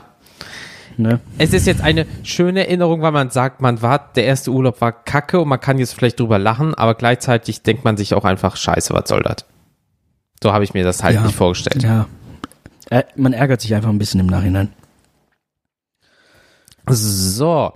ne? 0.96 1.20
Es 1.38 1.52
ist 1.52 1.68
jetzt 1.68 1.80
eine 1.80 2.06
schöne 2.24 2.66
Erinnerung, 2.66 3.02
weil 3.02 3.12
man 3.12 3.30
sagt, 3.30 3.60
man 3.62 3.80
war, 3.82 4.10
der 4.16 4.24
erste 4.24 4.50
Urlaub 4.50 4.80
war 4.80 4.90
kacke 4.92 5.40
und 5.40 5.46
man 5.48 5.60
kann 5.60 5.78
jetzt 5.78 5.94
vielleicht 5.94 6.18
drüber 6.18 6.40
lachen, 6.40 6.74
aber 6.74 6.94
gleichzeitig 6.96 7.62
denkt 7.62 7.84
man 7.84 7.96
sich 7.96 8.14
auch 8.14 8.24
einfach, 8.24 8.56
scheiße, 8.56 8.92
was 8.92 9.08
soll 9.08 9.22
das? 9.22 9.44
So 10.42 10.52
habe 10.52 10.64
ich 10.64 10.74
mir 10.74 10.82
das 10.82 11.04
halt 11.04 11.14
Ja. 11.14 11.22
nicht 11.22 11.36
vorgestellt. 11.36 11.82
Ja. 11.84 12.06
Man 13.14 13.32
ärgert 13.32 13.60
sich 13.60 13.72
einfach 13.76 13.90
ein 13.90 13.98
bisschen 13.98 14.18
im 14.18 14.26
Nachhinein. 14.26 14.70
So, 16.88 17.72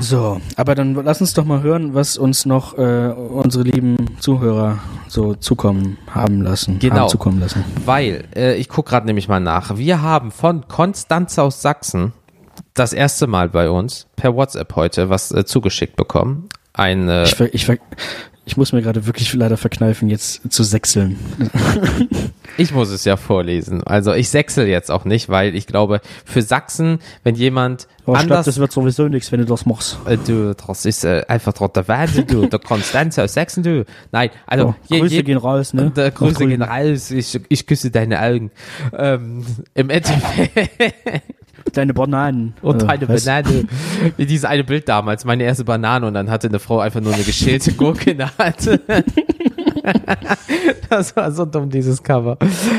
So, 0.00 0.40
aber 0.56 0.74
dann 0.74 0.94
lass 0.94 1.20
uns 1.20 1.34
doch 1.34 1.44
mal 1.44 1.62
hören, 1.62 1.94
was 1.94 2.18
uns 2.18 2.46
noch 2.46 2.76
äh, 2.76 3.08
unsere 3.12 3.64
lieben 3.64 3.96
Zuhörer 4.20 4.78
so 5.08 5.34
zukommen 5.34 5.98
haben 6.10 6.42
lassen. 6.42 6.78
Genau. 6.78 6.96
Haben 6.96 7.08
zukommen 7.08 7.40
lassen. 7.40 7.64
weil, 7.84 8.24
äh, 8.34 8.56
ich 8.56 8.68
gucke 8.68 8.90
gerade 8.90 9.06
nämlich 9.06 9.28
mal 9.28 9.40
nach. 9.40 9.76
Wir 9.76 10.02
haben 10.02 10.30
von 10.30 10.68
Konstanz 10.68 11.38
aus 11.38 11.62
Sachsen 11.62 12.12
das 12.74 12.92
erste 12.92 13.26
Mal 13.26 13.48
bei 13.48 13.70
uns 13.70 14.06
per 14.16 14.34
WhatsApp 14.34 14.74
heute 14.76 15.08
was 15.08 15.32
äh, 15.32 15.44
zugeschickt 15.44 15.96
bekommen. 15.96 16.48
Ein, 16.74 17.08
äh, 17.08 17.24
Ich, 17.24 17.34
ver, 17.34 17.54
ich, 17.54 17.64
ver, 17.66 17.78
ich 18.46 18.56
muss 18.56 18.72
mir 18.72 18.80
gerade 18.80 19.06
wirklich 19.06 19.34
leider 19.34 19.56
verkneifen, 19.56 20.08
jetzt 20.08 20.40
zu 20.50 20.62
sechseln. 20.62 21.18
Ich 22.58 22.72
muss 22.72 22.88
es 22.88 23.04
ja 23.04 23.18
vorlesen. 23.18 23.82
Also 23.82 24.14
ich 24.14 24.30
sechsel 24.30 24.66
jetzt 24.66 24.90
auch 24.90 25.04
nicht, 25.04 25.28
weil 25.28 25.54
ich 25.54 25.66
glaube, 25.66 26.00
für 26.24 26.40
Sachsen, 26.40 27.00
wenn 27.22 27.34
jemand 27.34 27.86
Aber 28.04 28.14
ich 28.14 28.20
glaube, 28.20 28.22
anders... 28.22 28.46
das 28.46 28.58
wird 28.58 28.72
sowieso 28.72 29.08
nichts, 29.08 29.30
wenn 29.30 29.40
du 29.40 29.46
das 29.46 29.66
machst. 29.66 29.98
Äh, 30.06 30.16
du, 30.16 30.54
das 30.54 30.86
ist 30.86 31.04
äh, 31.04 31.24
einfach 31.28 31.52
der 31.52 31.86
Wahnsinn, 31.86 32.26
du. 32.26 32.46
Der 32.46 32.58
Konstanz 32.58 33.18
aus 33.18 33.34
Sachsen, 33.34 33.62
du. 33.62 33.84
Nein, 34.10 34.30
also... 34.46 34.74
So, 34.88 34.98
Grüße 35.00 35.22
gehen 35.22 35.36
raus, 35.36 35.74
ne? 35.74 35.90
Der 35.94 36.10
Grüße 36.10 36.46
gehen 36.46 36.62
raus. 36.62 37.10
Ich, 37.10 37.38
ich 37.48 37.66
küsse 37.66 37.90
deine 37.90 38.22
Augen. 38.22 38.50
Ähm, 38.96 39.44
Im 39.74 39.90
Endeffekt... 39.90 40.74
Deine 41.72 41.92
Bananen. 41.94 42.54
Und 42.62 42.82
Äh, 42.82 42.86
eine 42.86 43.08
was? 43.08 43.24
Banane. 43.24 43.64
Wie 44.16 44.26
dieses 44.26 44.44
eine 44.44 44.64
Bild 44.64 44.88
damals, 44.88 45.24
meine 45.24 45.44
erste 45.44 45.64
Banane 45.64 46.06
und 46.06 46.14
dann 46.14 46.30
hatte 46.30 46.48
eine 46.48 46.58
Frau 46.58 46.80
einfach 46.80 47.00
nur 47.00 47.12
eine 47.12 47.22
geschälte 47.24 47.72
Gurke 47.72 48.12
in 48.12 48.18
der 48.18 48.30
Hand. 48.38 48.80
Das 50.88 51.14
war 51.16 51.30
so 51.30 51.44
dumm, 51.44 51.70
dieses 51.70 52.02
Cover. 52.02 52.38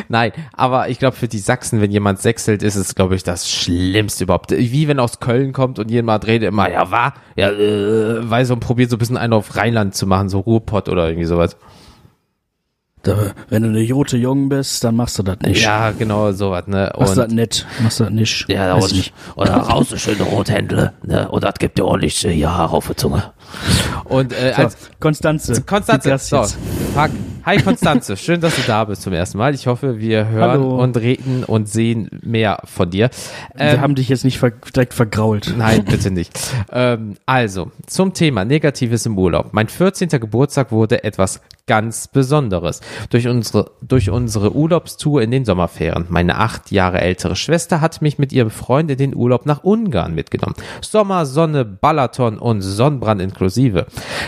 Nein, 0.10 0.32
aber 0.54 0.90
ich 0.90 1.00
glaube, 1.00 1.16
für 1.16 1.28
die 1.28 1.40
Sachsen, 1.40 1.82
wenn 1.82 1.92
jemand 1.92 2.20
sechselt, 2.20 2.64
ist 2.64 2.76
es, 2.76 2.96
glaube 2.96 3.16
ich, 3.16 3.24
das 3.24 3.50
Schlimmste 3.50 4.26
überhaupt. 4.26 4.52
Wie 4.52 4.88
wenn 4.88 5.00
aus 5.00 5.20
Köln 5.20 5.54
kommt 5.54 5.80
und 5.80 5.90
jemand 5.92 6.28
redet 6.28 6.50
immer, 6.50 6.70
ja, 6.70 6.92
war, 6.92 7.14
ja, 7.36 7.50
äh, 7.50 8.30
weiß 8.30 8.52
und 8.52 8.60
probiert 8.60 8.90
so 8.90 8.96
ein 8.96 9.00
bisschen 9.00 9.18
einen 9.18 9.34
auf 9.34 9.56
Rheinland 9.56 9.96
zu 9.96 10.08
machen, 10.08 10.30
so 10.30 10.40
Ruhrpott 10.40 10.90
oder 10.90 11.08
irgendwie 11.08 11.26
sowas. 11.28 11.56
Da, 13.04 13.32
wenn 13.50 13.64
du 13.64 13.70
eine 13.70 13.82
Jote 13.82 14.18
Jung 14.18 14.50
bist, 14.50 14.84
dann 14.84 14.96
machst 14.96 15.18
du 15.20 15.24
das 15.24 15.38
nicht. 15.42 15.64
Ja, 15.64 15.92
genau, 15.92 16.32
sowas, 16.32 16.68
ne? 16.68 16.92
Machst 16.98 17.16
du 17.16 17.22
Und 17.22 17.28
das 17.28 17.34
nicht. 17.34 17.68
Machst 17.82 18.00
du 18.00 18.04
das 18.06 18.14
nicht. 18.14 18.50
Ja, 18.50 18.74
und, 18.74 18.86
ich 18.86 18.94
nicht. 18.94 19.14
oder 19.36 19.52
raus, 19.54 19.90
so 19.90 19.98
schöne 19.98 20.24
Rothändle, 20.24 20.94
ne? 21.04 21.30
Und 21.30 21.44
das 21.44 21.54
gibt 21.60 21.78
dir 21.78 21.86
ordentlich 21.86 22.26
äh, 22.26 22.32
hier 22.32 22.54
Haare 22.54 22.76
auf 22.76 22.88
der 22.88 22.98
Zunge. 22.98 23.32
Und 24.06 24.34
äh, 24.34 24.54
So, 24.56 24.62
als 24.64 24.78
Konstanze. 25.00 25.62
Konstanze, 25.64 26.18
so. 26.18 26.46
Hi 27.46 27.62
Konstanze, 27.62 28.18
schön, 28.18 28.42
dass 28.42 28.56
du 28.58 28.62
da 28.68 28.84
bist 28.84 29.04
zum 29.04 29.14
ersten 29.14 29.38
Mal. 29.38 29.56
Ich 29.56 29.68
hoffe, 29.68 30.00
wir 30.00 30.28
hören 30.28 30.52
Hallo. 30.52 30.82
und 30.84 30.98
reden 30.98 31.46
und 31.46 31.70
sehen 31.70 32.10
mehr 32.22 32.60
von 32.66 32.90
dir. 32.90 33.10
Wir 33.56 33.66
Ähm, 33.68 33.82
haben 33.82 33.96
dich 33.96 34.10
jetzt 34.10 34.26
nicht 34.26 34.38
ver 34.38 34.52
direkt 34.52 34.94
vergrault. 34.94 35.54
Nein, 35.58 35.86
bitte 35.86 36.12
nicht. 36.12 36.38
Ähm, 36.74 37.16
also, 37.26 37.72
zum 37.86 38.14
Thema 38.14 38.44
Negatives 38.44 39.06
im 39.06 39.18
Urlaub. 39.18 39.50
Mein 39.54 39.70
14. 39.70 40.10
Geburtstag 40.10 40.72
wurde 40.74 41.06
etwas 41.06 41.40
ganz 41.68 42.08
Besonderes. 42.08 42.82
Durch 43.10 43.28
unsere, 43.28 43.72
durch 43.82 44.10
unsere 44.10 44.54
Urlaubstour 44.56 45.22
in 45.22 45.32
den 45.32 45.44
Sommerferien. 45.46 46.06
Meine 46.10 46.38
acht 46.38 46.72
Jahre 46.72 47.02
ältere 47.02 47.36
Schwester 47.36 47.82
hat 47.82 48.02
mich 48.02 48.18
mit 48.18 48.32
ihrem 48.34 48.50
Freund 48.50 48.90
in 48.92 48.98
den 48.98 49.16
Urlaub 49.16 49.46
nach 49.46 49.64
Ungarn 49.64 50.16
mitgenommen. 50.16 50.56
Sommer, 50.82 51.26
Sonne, 51.26 51.66
Balaton 51.66 52.38
und 52.40 52.62
Sonnenbrand 52.62 53.22
inklusive. 53.38 53.86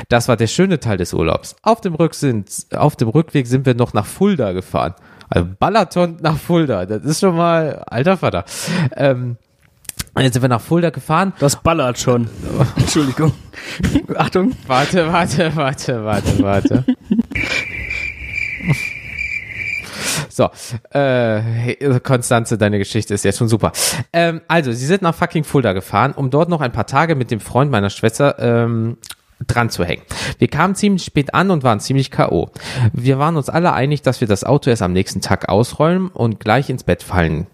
Das 0.07 0.28
war 0.28 0.38
der 0.38 0.47
schöne 0.47 0.80
Teil 0.80 0.97
des 0.97 1.14
Urlaubs. 1.14 1.55
Auf 1.64 1.82
dem, 1.82 1.95
Rücksinn, 1.95 2.45
auf 2.76 2.95
dem 2.95 3.10
Rückweg 3.10 3.47
sind 3.47 3.66
wir 3.66 3.74
noch 3.74 3.93
nach 3.93 4.05
Fulda 4.05 4.51
gefahren. 4.51 4.93
Also 5.30 5.47
Balaton 5.60 6.18
nach 6.22 6.38
Fulda. 6.38 6.86
Das 6.86 7.03
ist 7.03 7.20
schon 7.20 7.36
mal, 7.36 7.84
alter 7.88 8.18
Vater. 8.18 8.45
Ähm, 8.95 9.38
Jetzt 10.18 10.34
sind 10.34 10.41
wir 10.41 10.49
nach 10.49 10.62
Fulda 10.62 10.89
gefahren. 10.89 11.34
Das 11.39 11.57
ballert 11.57 11.99
schon. 11.99 12.28
Entschuldigung. 12.76 13.32
Achtung. 14.16 14.53
Warte, 14.68 15.07
warte, 15.12 15.55
warte, 15.55 16.03
warte, 16.03 16.43
warte. 16.43 16.86
So, 20.39 20.49
äh, 20.97 21.99
Konstanze, 21.99 22.57
deine 22.57 22.77
Geschichte 22.77 23.13
ist 23.13 23.25
jetzt 23.25 23.39
schon 23.39 23.49
super. 23.49 23.73
Ähm, 24.13 24.39
also, 24.47 24.71
sie 24.71 24.85
sind 24.85 25.01
nach 25.01 25.13
fucking 25.13 25.43
Fulda 25.43 25.73
gefahren, 25.73 26.13
um 26.13 26.29
dort 26.29 26.47
noch 26.47 26.61
ein 26.61 26.71
paar 26.71 26.85
Tage 26.85 27.15
mit 27.15 27.29
dem 27.29 27.41
Freund 27.41 27.69
meiner 27.69 27.89
Schwester 27.89 28.39
ähm, 28.39 28.95
dran 29.45 29.69
zu 29.69 29.83
hängen. 29.83 30.03
Wir 30.37 30.47
kamen 30.47 30.75
ziemlich 30.75 31.03
spät 31.03 31.33
an 31.33 31.51
und 31.51 31.63
waren 31.63 31.81
ziemlich 31.81 32.09
K.O. 32.09 32.51
Wir 32.93 33.19
waren 33.19 33.35
uns 33.35 33.49
alle 33.49 33.73
einig, 33.73 34.01
dass 34.01 34.21
wir 34.21 34.29
das 34.29 34.45
Auto 34.45 34.69
erst 34.69 34.81
am 34.81 34.93
nächsten 34.93 35.19
Tag 35.19 35.49
ausräumen 35.49 36.07
und 36.07 36.39
gleich 36.39 36.69
ins 36.69 36.85
Bett 36.85 37.03
fallen 37.03 37.47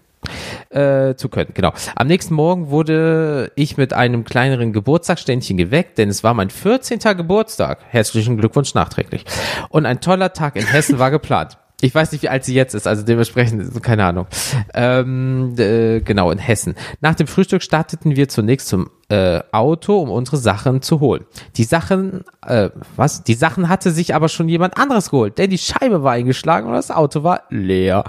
äh, 0.70 1.16
zu 1.16 1.28
können. 1.28 1.50
Genau. 1.54 1.72
Am 1.96 2.06
nächsten 2.06 2.34
Morgen 2.34 2.70
wurde 2.70 3.50
ich 3.56 3.76
mit 3.76 3.94
einem 3.94 4.22
kleineren 4.22 4.72
Geburtstagsständchen 4.72 5.56
geweckt, 5.56 5.98
denn 5.98 6.08
es 6.08 6.22
war 6.22 6.34
mein 6.34 6.50
14. 6.50 7.00
Geburtstag. 7.16 7.80
Herzlichen 7.88 8.36
Glückwunsch 8.36 8.74
nachträglich. 8.74 9.24
Und 9.70 9.86
ein 9.86 10.00
toller 10.00 10.32
Tag 10.32 10.54
in 10.54 10.66
Hessen 10.66 11.00
war 11.00 11.10
geplant. 11.10 11.58
Ich 11.82 11.94
weiß 11.94 12.12
nicht, 12.12 12.22
wie 12.22 12.30
alt 12.30 12.44
sie 12.44 12.54
jetzt 12.54 12.74
ist, 12.74 12.86
also 12.86 13.02
dementsprechend, 13.02 13.82
keine 13.82 14.04
Ahnung. 14.04 14.26
Ähm, 14.72 15.54
äh, 15.58 16.00
genau, 16.00 16.30
in 16.30 16.38
Hessen. 16.38 16.74
Nach 17.02 17.14
dem 17.14 17.26
Frühstück 17.26 17.62
starteten 17.62 18.16
wir 18.16 18.28
zunächst 18.28 18.68
zum 18.68 18.90
äh, 19.08 19.40
Auto, 19.52 20.00
um 20.00 20.10
unsere 20.10 20.36
Sachen 20.36 20.82
zu 20.82 20.98
holen. 21.00 21.24
Die 21.56 21.64
Sachen, 21.64 22.24
äh, 22.44 22.70
was? 22.96 23.22
Die 23.22 23.34
Sachen 23.34 23.68
hatte 23.68 23.92
sich 23.92 24.14
aber 24.14 24.28
schon 24.28 24.48
jemand 24.48 24.78
anderes 24.78 25.10
geholt, 25.10 25.38
denn 25.38 25.50
die 25.50 25.58
Scheibe 25.58 26.02
war 26.02 26.12
eingeschlagen 26.12 26.66
und 26.66 26.74
das 26.74 26.90
Auto 26.90 27.22
war 27.22 27.42
leer. 27.48 28.04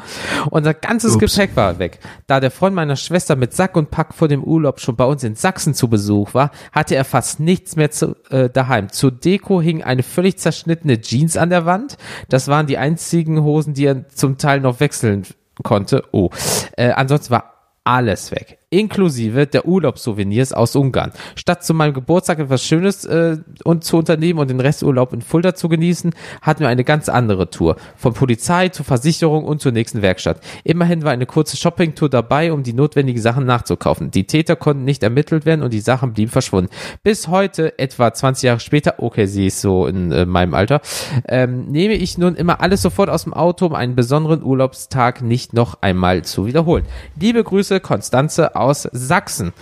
Unser 0.49 0.73
ganzes 0.73 1.15
Ups. 1.15 1.35
Gepäck 1.35 1.55
war 1.55 1.77
weg. 1.77 1.99
Da 2.25 2.39
der 2.39 2.49
Freund 2.49 2.75
meiner 2.75 2.95
Schwester 2.95 3.35
mit 3.35 3.53
Sack 3.53 3.75
und 3.75 3.91
Pack 3.91 4.13
vor 4.13 4.27
dem 4.27 4.43
Urlaub 4.43 4.79
schon 4.79 4.95
bei 4.95 5.05
uns 5.05 5.23
in 5.23 5.35
Sachsen 5.35 5.75
zu 5.75 5.87
Besuch 5.87 6.33
war, 6.33 6.51
hatte 6.71 6.95
er 6.95 7.05
fast 7.05 7.39
nichts 7.39 7.75
mehr 7.75 7.91
zu, 7.91 8.15
äh, 8.29 8.49
daheim. 8.49 8.89
Zur 8.89 9.11
Deko 9.11 9.61
hing 9.61 9.83
eine 9.83 10.01
völlig 10.01 10.37
zerschnittene 10.37 10.99
Jeans 11.01 11.37
an 11.37 11.51
der 11.51 11.65
Wand. 11.65 11.97
Das 12.29 12.47
waren 12.47 12.65
die 12.65 12.77
einzigen 12.79 13.43
Hosen, 13.43 13.75
die 13.75 13.85
er 13.85 14.09
zum 14.09 14.37
Teil 14.39 14.61
noch 14.61 14.79
wechseln 14.79 15.23
konnte. 15.63 16.03
Oh. 16.11 16.29
Äh, 16.75 16.91
ansonsten 16.91 17.31
war 17.31 17.53
alles 17.83 18.31
weg. 18.31 18.56
Inklusive 18.69 19.47
der 19.47 19.65
Urlaubssouvenirs 19.65 20.51
aus 20.51 20.75
Ungarn. 20.75 21.13
Statt 21.35 21.63
zu 21.63 21.73
meinem 21.73 21.93
Geburtstag 21.93 22.39
etwas 22.39 22.65
Schönes 22.65 23.05
äh, 23.05 23.37
und 23.63 23.85
zu 23.85 23.95
unternehmen 23.95 24.39
und 24.39 24.49
den 24.49 24.59
Resturlaub 24.59 25.13
in 25.13 25.21
Fulda 25.21 25.55
zu 25.55 25.69
genießen, 25.69 26.13
hatten 26.41 26.59
wir 26.59 26.67
eine 26.67 26.83
ganz 26.83 27.07
andere 27.07 27.49
Tour. 27.49 27.77
Von 27.95 28.13
Polizei 28.13 28.67
zur 28.67 28.83
Versicherung 28.83 29.45
und 29.45 29.61
zur 29.61 29.71
nächsten 29.71 30.01
Werkstatt. 30.01 30.41
Immerhin 30.65 31.05
war 31.05 31.13
eine 31.13 31.25
kurze 31.25 31.55
Shoppingtour 31.55 32.09
dabei, 32.09 32.51
um 32.51 32.63
die 32.63 32.73
notwendigen 32.73 33.21
Sachen 33.21 33.45
nachzukaufen. 33.45 34.11
Die 34.11 34.27
Täter 34.27 34.57
konnten 34.57 34.83
nicht 34.83 35.01
ermittelt 35.01 35.45
werden 35.45 35.63
und 35.63 35.71
die 35.71 35.79
Sachen 35.79 36.11
blieben 36.11 36.31
verschwunden. 36.31 36.69
Bis 37.03 37.29
heute, 37.29 37.79
etwa 37.79 38.13
20 38.13 38.43
Jahre 38.43 38.59
später, 38.59 38.95
okay, 38.97 39.27
sie 39.27 39.47
ist 39.47 39.61
so 39.61 39.87
in 39.87 40.11
äh, 40.11 40.25
meinem 40.25 40.53
Alter, 40.53 40.81
ähm, 41.29 41.67
nehme 41.67 41.93
ich 41.93 42.17
nun 42.17 42.35
immer 42.35 42.59
alles 42.59 42.81
sofort 42.81 43.09
aus 43.09 43.23
dem 43.23 43.33
Auto, 43.33 43.67
um 43.67 43.75
einen 43.75 43.95
besonderen 43.95 44.43
Urlaubstag 44.43 45.21
nicht 45.21 45.53
noch 45.53 45.81
einmal 45.81 46.25
zu 46.25 46.45
wiederholen. 46.45 46.83
Liebe 47.17 47.41
Grüße, 47.41 47.79
Konstanze 47.79 48.56
aus 48.59 48.87
Sachsen. 48.91 49.53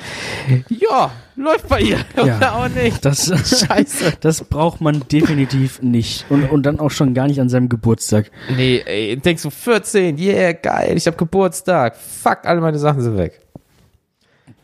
Ja, 0.69 1.11
läuft 1.35 1.67
bei 1.67 1.81
ihr. 1.81 1.99
Ja. 2.15 2.37
Oder 2.37 2.55
auch 2.55 2.69
nicht. 2.69 3.03
Das, 3.03 3.25
Scheiße. 3.67 4.13
das 4.21 4.43
braucht 4.43 4.81
man 4.81 5.03
definitiv 5.11 5.81
nicht. 5.81 6.25
Und, 6.29 6.49
und 6.49 6.65
dann 6.65 6.79
auch 6.79 6.91
schon 6.91 7.13
gar 7.13 7.27
nicht 7.27 7.39
an 7.39 7.49
seinem 7.49 7.69
Geburtstag. 7.69 8.31
Nee, 8.55 8.81
ey, 8.85 9.17
denkst 9.17 9.43
du 9.43 9.49
14, 9.49 10.17
yeah, 10.17 10.53
geil, 10.53 10.93
ich 10.95 11.05
hab 11.07 11.17
Geburtstag. 11.17 11.95
Fuck, 11.97 12.39
alle 12.43 12.61
meine 12.61 12.79
Sachen 12.79 13.01
sind 13.01 13.17
weg. 13.17 13.41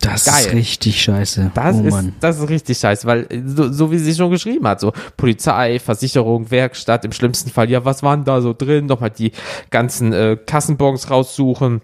Das 0.02 0.26
Geil. 0.26 0.46
ist 0.46 0.54
richtig 0.54 1.02
scheiße. 1.02 1.52
Das, 1.54 1.76
oh 1.76 1.84
ist, 1.84 1.92
Mann. 1.92 2.14
das 2.20 2.40
ist 2.40 2.50
richtig 2.50 2.80
scheiße, 2.80 3.06
weil 3.06 3.28
so, 3.46 3.72
so 3.72 3.92
wie 3.92 4.00
sie 4.00 4.16
schon 4.16 4.32
geschrieben 4.32 4.68
hat, 4.68 4.80
so 4.80 4.94
Polizei, 5.16 5.80
Versicherung, 5.80 6.50
Werkstatt, 6.50 7.06
im 7.06 7.12
schlimmsten 7.12 7.52
Fall, 7.52 7.70
ja, 7.70 7.86
was 7.86 8.02
waren 8.02 8.24
da 8.24 8.42
so 8.42 8.54
drin? 8.54 8.88
Nochmal 8.88 9.12
die 9.12 9.32
ganzen 9.70 10.12
äh, 10.12 10.38
Kassenbons 10.44 11.12
raussuchen 11.12 11.82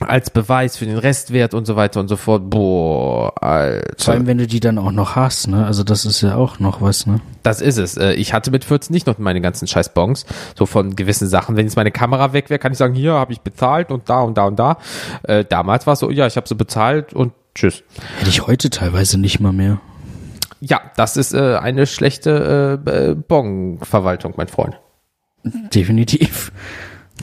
als 0.00 0.30
Beweis 0.30 0.76
für 0.76 0.86
den 0.86 0.98
Restwert 0.98 1.54
und 1.54 1.66
so 1.66 1.76
weiter 1.76 2.00
und 2.00 2.08
so 2.08 2.16
fort. 2.16 2.48
Boah, 2.50 3.32
Vor 3.36 3.42
Alter. 3.42 4.12
allem, 4.12 4.26
wenn 4.26 4.38
du 4.38 4.46
die 4.46 4.58
dann 4.60 4.78
auch 4.78 4.90
noch 4.92 5.16
hast, 5.16 5.48
ne? 5.48 5.64
Also 5.66 5.84
das 5.84 6.04
ist 6.04 6.20
ja 6.22 6.34
auch 6.36 6.58
noch 6.58 6.80
was, 6.80 7.06
ne? 7.06 7.20
Das 7.42 7.60
ist 7.60 7.76
es. 7.78 7.96
Äh, 7.96 8.14
Ich 8.14 8.32
hatte 8.32 8.50
mit 8.50 8.64
14 8.64 8.92
nicht 8.92 9.06
noch 9.06 9.18
meine 9.18 9.40
ganzen 9.40 9.66
scheiß 9.68 9.94
Bons, 9.94 10.24
so 10.56 10.66
von 10.66 10.96
gewissen 10.96 11.28
Sachen. 11.28 11.56
Wenn 11.56 11.66
jetzt 11.66 11.76
meine 11.76 11.90
Kamera 11.92 12.32
weg 12.32 12.50
wäre, 12.50 12.58
kann 12.58 12.72
ich 12.72 12.78
sagen, 12.78 12.94
hier 12.94 13.12
habe 13.12 13.32
ich 13.32 13.40
bezahlt 13.42 13.90
und 13.90 14.08
da 14.08 14.20
und 14.22 14.38
da 14.38 14.44
und 14.44 14.58
da. 14.58 14.78
Äh, 15.24 15.44
damals 15.44 15.86
war 15.86 15.92
es 15.94 16.00
so, 16.00 16.10
ja, 16.10 16.26
ich 16.26 16.36
habe 16.36 16.48
sie 16.48 16.54
bezahlt 16.54 17.12
und 17.12 17.32
tschüss. 17.54 17.82
Hätte 18.18 18.30
ich 18.30 18.46
heute 18.46 18.70
teilweise 18.70 19.18
nicht 19.20 19.40
mal 19.40 19.52
mehr. 19.52 19.80
Ja, 20.60 20.80
das 20.96 21.16
ist 21.16 21.34
äh, 21.34 21.56
eine 21.56 21.86
schlechte 21.86 22.80
äh, 22.86 23.14
Bon-Verwaltung, 23.14 24.34
mein 24.36 24.48
Freund. 24.48 24.78
Definitiv. 25.74 26.52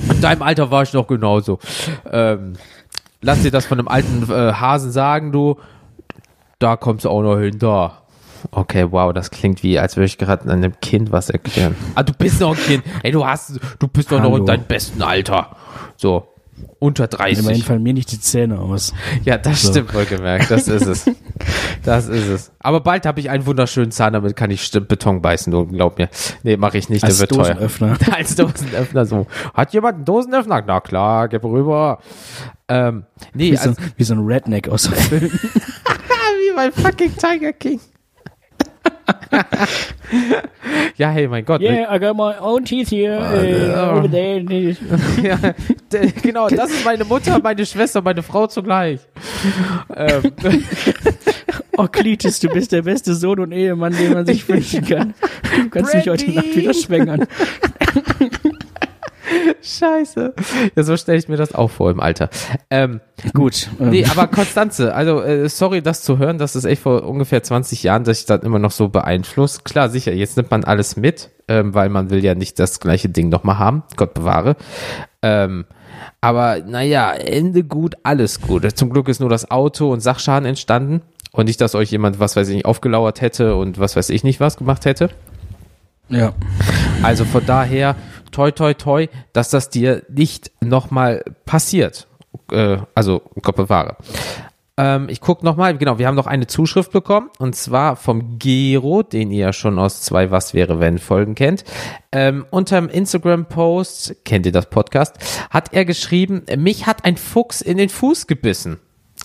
In 0.09 0.21
deinem 0.21 0.41
Alter 0.41 0.71
war 0.71 0.83
ich 0.83 0.93
noch 0.93 1.07
genauso. 1.07 1.59
Ähm, 2.11 2.53
lass 3.21 3.41
dir 3.41 3.51
das 3.51 3.65
von 3.65 3.79
einem 3.79 3.87
alten 3.87 4.23
äh, 4.31 4.53
Hasen 4.53 4.91
sagen, 4.91 5.31
du. 5.31 5.57
da 6.59 6.75
kommst 6.75 7.05
du 7.05 7.09
auch 7.09 7.21
noch 7.21 7.37
hin, 7.39 7.59
da. 7.59 8.03
Okay, 8.51 8.87
wow, 8.91 9.11
das 9.11 9.31
klingt 9.31 9.63
wie, 9.63 9.77
als 9.79 9.97
würde 9.97 10.05
ich 10.05 10.17
gerade 10.17 10.49
einem 10.49 10.79
Kind 10.79 11.11
was 11.11 11.29
erklären. 11.29 11.75
Ah, 11.95 12.03
du 12.03 12.13
bist 12.13 12.39
noch 12.39 12.55
ein 12.55 12.63
Kind. 12.63 12.83
Ey, 13.03 13.11
du 13.11 13.25
hast, 13.25 13.59
du 13.79 13.87
bist 13.87 14.11
doch 14.11 14.21
noch 14.21 14.35
in 14.37 14.45
deinem 14.45 14.63
besten 14.63 15.01
Alter. 15.01 15.55
So, 15.97 16.28
unter 16.79 17.05
Immerhin 17.11 17.43
30. 17.45 17.63
fallen 17.65 17.83
mir 17.83 17.93
nicht 17.93 18.11
die 18.11 18.19
Zähne 18.19 18.59
aus. 18.59 18.93
Ja, 19.23 19.37
das 19.37 19.61
So. 19.61 19.71
stimmt 19.71 19.93
wohlgemerkt. 19.93 20.49
Das 20.51 20.67
ist 20.67 20.85
es. 20.85 21.09
Das 21.83 22.07
ist 22.07 22.27
es. 22.27 22.51
Aber 22.59 22.81
bald 22.81 23.05
habe 23.05 23.19
ich 23.19 23.29
einen 23.29 23.45
wunderschönen 23.45 23.91
Zahn, 23.91 24.13
damit 24.13 24.35
kann 24.35 24.51
ich 24.51 24.69
Beton 24.71 25.21
beißen, 25.21 25.51
du 25.51 25.65
glaub 25.67 25.97
mir. 25.97 26.09
Nee, 26.43 26.57
mache 26.57 26.77
ich 26.77 26.89
nicht, 26.89 27.03
Als 27.03 27.17
der 27.17 27.21
wird 27.29 27.31
teuer. 27.31 27.53
Dosenöffner. 27.55 27.97
Als 28.15 28.35
Dosenöffner 28.35 29.05
so. 29.05 29.27
Hat 29.53 29.73
jemand 29.73 29.95
einen 29.95 30.05
Dosenöffner? 30.05 30.63
Na 30.65 30.79
klar, 30.81 31.27
gib 31.29 31.43
rüber. 31.43 31.99
Ähm, 32.67 33.03
nee, 33.33 33.51
Wie 33.51 33.55
so, 33.57 33.69
also, 33.69 33.81
wie 33.97 34.03
so 34.03 34.13
ein 34.13 34.25
Redneck 34.25 34.69
aus 34.69 34.83
dem 34.83 34.93
Film. 34.93 35.31
wie 35.31 36.55
bei 36.55 36.71
fucking 36.71 37.15
Tiger 37.15 37.53
King. 37.53 37.79
Ja, 40.97 41.09
hey, 41.09 41.27
mein 41.27 41.45
Gott. 41.45 41.61
Yeah, 41.61 41.93
I 41.93 41.99
got 41.99 42.15
my 42.15 42.37
own 42.39 42.65
teeth 42.65 42.89
here. 42.89 43.17
uh, 43.19 43.97
over 43.97 44.09
there. 44.09 44.39
Ja, 45.23 45.37
genau, 46.21 46.47
das 46.49 46.71
ist 46.71 46.85
meine 46.85 47.05
Mutter, 47.05 47.39
meine 47.41 47.65
Schwester, 47.65 48.01
meine 48.01 48.23
Frau 48.23 48.47
zugleich. 48.47 48.99
Ähm, 49.95 50.23
Oh, 51.81 51.87
Cletus, 51.87 52.41
du 52.41 52.49
bist 52.49 52.73
der 52.73 52.81
beste 52.81 53.15
Sohn 53.15 53.39
und 53.39 53.53
Ehemann, 53.53 53.95
den 53.95 54.11
man 54.11 54.25
sich 54.25 54.45
wünschen 54.49 54.85
kann. 54.85 55.13
Du 55.55 55.69
kannst 55.69 55.95
mich 55.95 56.09
heute 56.09 56.25
Brandy. 56.25 56.35
Nacht 56.35 56.55
wieder 56.57 56.73
schwängern. 56.73 57.25
Scheiße. 59.61 60.33
Ja, 60.75 60.83
so 60.83 60.97
stelle 60.97 61.17
ich 61.17 61.27
mir 61.27 61.37
das 61.37 61.53
auch 61.55 61.69
vor 61.69 61.91
im 61.91 61.99
Alter. 61.99 62.29
Ähm, 62.69 63.01
Gut. 63.33 63.69
ähm, 63.79 63.89
nee, 63.89 64.05
aber 64.05 64.27
Konstanze, 64.27 64.93
also 64.93 65.21
äh, 65.21 65.49
sorry, 65.49 65.81
das 65.81 66.03
zu 66.03 66.17
hören, 66.17 66.37
das 66.37 66.55
ist 66.55 66.65
echt 66.65 66.81
vor 66.81 67.03
ungefähr 67.03 67.43
20 67.43 67.83
Jahren, 67.83 68.03
dass 68.03 68.19
ich 68.19 68.25
das 68.25 68.43
immer 68.43 68.59
noch 68.59 68.71
so 68.71 68.89
beeinflusst. 68.89 69.65
Klar, 69.65 69.89
sicher, 69.89 70.13
jetzt 70.13 70.37
nimmt 70.37 70.51
man 70.51 70.63
alles 70.63 70.95
mit, 70.95 71.29
ähm, 71.47 71.73
weil 71.73 71.89
man 71.89 72.09
will 72.09 72.23
ja 72.23 72.35
nicht 72.35 72.59
das 72.59 72.79
gleiche 72.79 73.09
Ding 73.09 73.29
nochmal 73.29 73.59
haben. 73.59 73.83
Gott 73.95 74.13
bewahre. 74.13 74.55
Ähm, 75.21 75.65
aber 76.21 76.59
naja, 76.65 77.11
Ende 77.13 77.63
gut, 77.63 77.95
alles 78.03 78.41
gut. 78.41 78.77
Zum 78.77 78.89
Glück 78.89 79.07
ist 79.07 79.19
nur 79.19 79.29
das 79.29 79.51
Auto 79.51 79.91
und 79.91 80.01
Sachschaden 80.01 80.47
entstanden. 80.47 81.01
Und 81.31 81.45
nicht, 81.45 81.61
dass 81.61 81.75
euch 81.75 81.91
jemand, 81.91 82.19
was 82.19 82.35
weiß 82.35 82.47
ich 82.49 82.55
nicht, 82.55 82.65
aufgelauert 82.65 83.21
hätte 83.21 83.55
und 83.55 83.79
was 83.79 83.95
weiß 83.95 84.09
ich 84.09 84.23
nicht 84.23 84.39
was 84.39 84.57
gemacht 84.57 84.85
hätte. 84.85 85.09
ja. 86.09 86.33
Also 87.03 87.23
von 87.23 87.45
daher, 87.45 87.95
toi, 88.31 88.51
toi, 88.51 88.73
toi, 88.73 89.07
dass 89.33 89.49
das 89.49 89.69
dir 89.69 90.03
nicht 90.09 90.51
nochmal 90.61 91.23
passiert. 91.45 92.07
Äh, 92.51 92.77
also, 92.95 93.21
Gott 93.41 93.55
bewahre. 93.55 93.97
Ähm, 94.79 95.09
ich 95.09 95.19
gucke 95.19 95.43
nochmal, 95.43 95.77
genau, 95.77 95.99
wir 95.99 96.07
haben 96.07 96.15
noch 96.15 96.25
eine 96.25 96.47
Zuschrift 96.47 96.93
bekommen 96.93 97.29
und 97.37 97.53
zwar 97.53 97.97
vom 97.97 98.39
Gero, 98.39 99.03
den 99.03 99.29
ihr 99.29 99.39
ja 99.47 99.53
schon 99.53 99.77
aus 99.77 100.01
zwei 100.03 100.31
Was 100.31 100.53
wäre 100.53 100.79
wenn 100.79 100.99
Folgen 100.99 101.35
kennt. 101.35 101.65
Ähm, 102.13 102.45
unterm 102.49 102.87
Instagram-Post, 102.87 104.23
kennt 104.23 104.45
ihr 104.45 104.53
das 104.53 104.69
Podcast, 104.69 105.17
hat 105.49 105.73
er 105.73 105.83
geschrieben, 105.83 106.43
mich 106.57 106.87
hat 106.87 107.03
ein 107.03 107.17
Fuchs 107.17 107.59
in 107.59 107.77
den 107.77 107.89
Fuß 107.89 108.27
gebissen. 108.27 108.79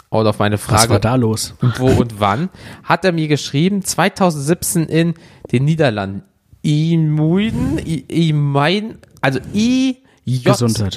Und 0.09 0.27
auf 0.27 0.41
meine 0.41 0.57
Was 0.57 0.65
Frage, 0.65 0.91
war 0.91 0.99
da 0.99 1.15
los? 1.15 1.55
wo 1.79 1.87
und 1.87 2.19
wann, 2.19 2.49
hat 2.83 3.05
er 3.05 3.13
mir 3.13 3.29
geschrieben, 3.29 3.83
2017 3.83 4.87
in 4.87 5.15
den 5.53 5.65
Niederlanden. 5.65 6.25
Imuiden, 6.65 7.79
I- 7.79 8.05
Imein, 8.31 8.97
also 9.21 9.39
I 9.53 9.99
J. 10.25 10.47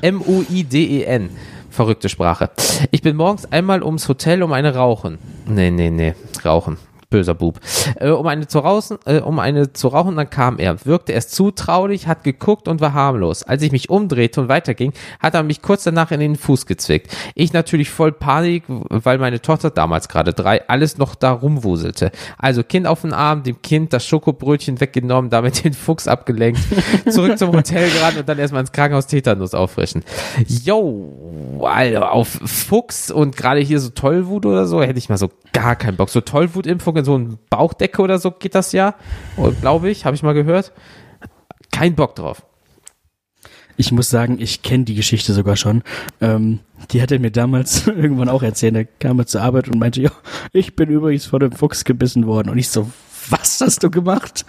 M 0.01 0.21
U 0.25 0.43
I 0.49 0.63
D 0.63 0.99
E 0.99 1.03
N. 1.03 1.29
Verrückte 1.69 2.07
Sprache. 2.09 2.49
Ich 2.91 3.01
bin 3.01 3.15
morgens 3.17 3.45
einmal 3.51 3.83
ums 3.83 4.07
Hotel 4.07 4.41
um 4.41 4.53
eine 4.53 4.73
rauchen. 4.73 5.17
Nee, 5.45 5.69
nee, 5.69 5.89
nee, 5.91 6.13
rauchen. 6.43 6.77
Böser 7.09 7.33
Bub. 7.33 7.59
Äh, 7.95 8.09
um 8.09 8.27
eine 8.27 8.47
zu 8.47 8.59
rauchen, 8.59 8.97
äh, 9.05 9.19
um 9.19 9.39
eine 9.39 9.71
zu 9.71 9.87
rauchen, 9.87 10.17
dann 10.17 10.29
kam 10.29 10.59
er, 10.59 10.85
wirkte 10.85 11.13
erst 11.13 11.33
zutraulich, 11.33 12.07
hat 12.07 12.23
geguckt 12.23 12.67
und 12.67 12.81
war 12.81 12.93
harmlos. 12.93 13.43
Als 13.43 13.61
ich 13.61 13.71
mich 13.71 13.89
umdrehte 13.89 14.41
und 14.41 14.49
weiterging, 14.49 14.91
hat 15.21 15.33
er 15.33 15.43
mich 15.43 15.61
kurz 15.61 15.85
danach 15.85 16.11
in 16.11 16.19
den 16.19 16.35
Fuß 16.35 16.65
gezwickt. 16.65 17.15
Ich 17.33 17.53
natürlich 17.53 17.89
voll 17.89 18.11
Panik, 18.11 18.63
weil 18.67 19.19
meine 19.19 19.41
Tochter, 19.41 19.69
damals 19.69 20.09
gerade 20.09 20.33
drei, 20.33 20.67
alles 20.67 20.97
noch 20.97 21.15
da 21.15 21.31
rumwuselte. 21.31 22.11
Also 22.37 22.63
Kind 22.63 22.87
auf 22.87 23.01
den 23.01 23.13
Arm, 23.13 23.43
dem 23.43 23.61
Kind 23.61 23.93
das 23.93 24.05
Schokobrötchen 24.05 24.81
weggenommen, 24.81 25.29
damit 25.29 25.63
den 25.63 25.73
Fuchs 25.73 26.09
abgelenkt, 26.09 26.59
zurück 27.09 27.37
zum 27.37 27.53
Hotel 27.53 27.89
gerannt 27.89 28.17
und 28.17 28.27
dann 28.27 28.37
erstmal 28.37 28.61
ins 28.61 28.73
Krankenhaus 28.73 29.07
Tetanus 29.07 29.53
auffrischen. 29.53 30.03
Yo, 30.45 31.61
Alter, 31.61 32.11
auf 32.11 32.27
Fuchs 32.27 33.11
und 33.11 33.37
gerade 33.37 33.61
hier 33.61 33.79
so 33.79 33.89
Tollwut 33.91 34.45
oder 34.45 34.65
so, 34.65 34.81
hätte 34.81 34.99
ich 34.99 35.07
mal 35.07 35.17
so 35.17 35.29
gar 35.61 35.75
keinen 35.75 35.97
Bock. 35.97 36.09
So 36.09 36.21
Tollwutimpfung 36.21 36.95
in 36.97 37.05
so 37.05 37.17
ein 37.17 37.37
Bauchdecke 37.49 38.01
oder 38.01 38.19
so 38.19 38.31
geht 38.31 38.55
das 38.55 38.71
ja, 38.71 38.95
glaube 39.61 39.89
ich, 39.89 40.05
habe 40.05 40.15
ich 40.15 40.23
mal 40.23 40.33
gehört. 40.33 40.71
Kein 41.71 41.95
Bock 41.95 42.15
drauf. 42.15 42.43
Ich 43.79 43.91
muss 43.91 44.09
sagen, 44.09 44.37
ich 44.39 44.63
kenne 44.63 44.85
die 44.85 44.95
Geschichte 44.95 45.33
sogar 45.33 45.55
schon. 45.55 45.83
Ähm, 46.19 46.59
die 46.91 47.01
hat 47.01 47.11
er 47.11 47.19
mir 47.19 47.29
damals 47.31 47.85
irgendwann 47.87 48.29
auch 48.29 48.41
erzählt. 48.41 48.75
Er 48.75 48.85
kam 48.85 49.19
er 49.19 49.27
zur 49.27 49.41
Arbeit 49.41 49.67
und 49.67 49.77
meinte, 49.79 50.01
ja, 50.01 50.09
ich 50.51 50.75
bin 50.75 50.89
übrigens 50.89 51.25
von 51.27 51.41
einem 51.41 51.51
Fuchs 51.51 51.83
gebissen 51.85 52.25
worden. 52.25 52.49
Und 52.49 52.57
ich 52.57 52.69
so, 52.69 52.89
was 53.29 53.61
hast 53.61 53.83
du 53.83 53.91
gemacht? 53.91 54.45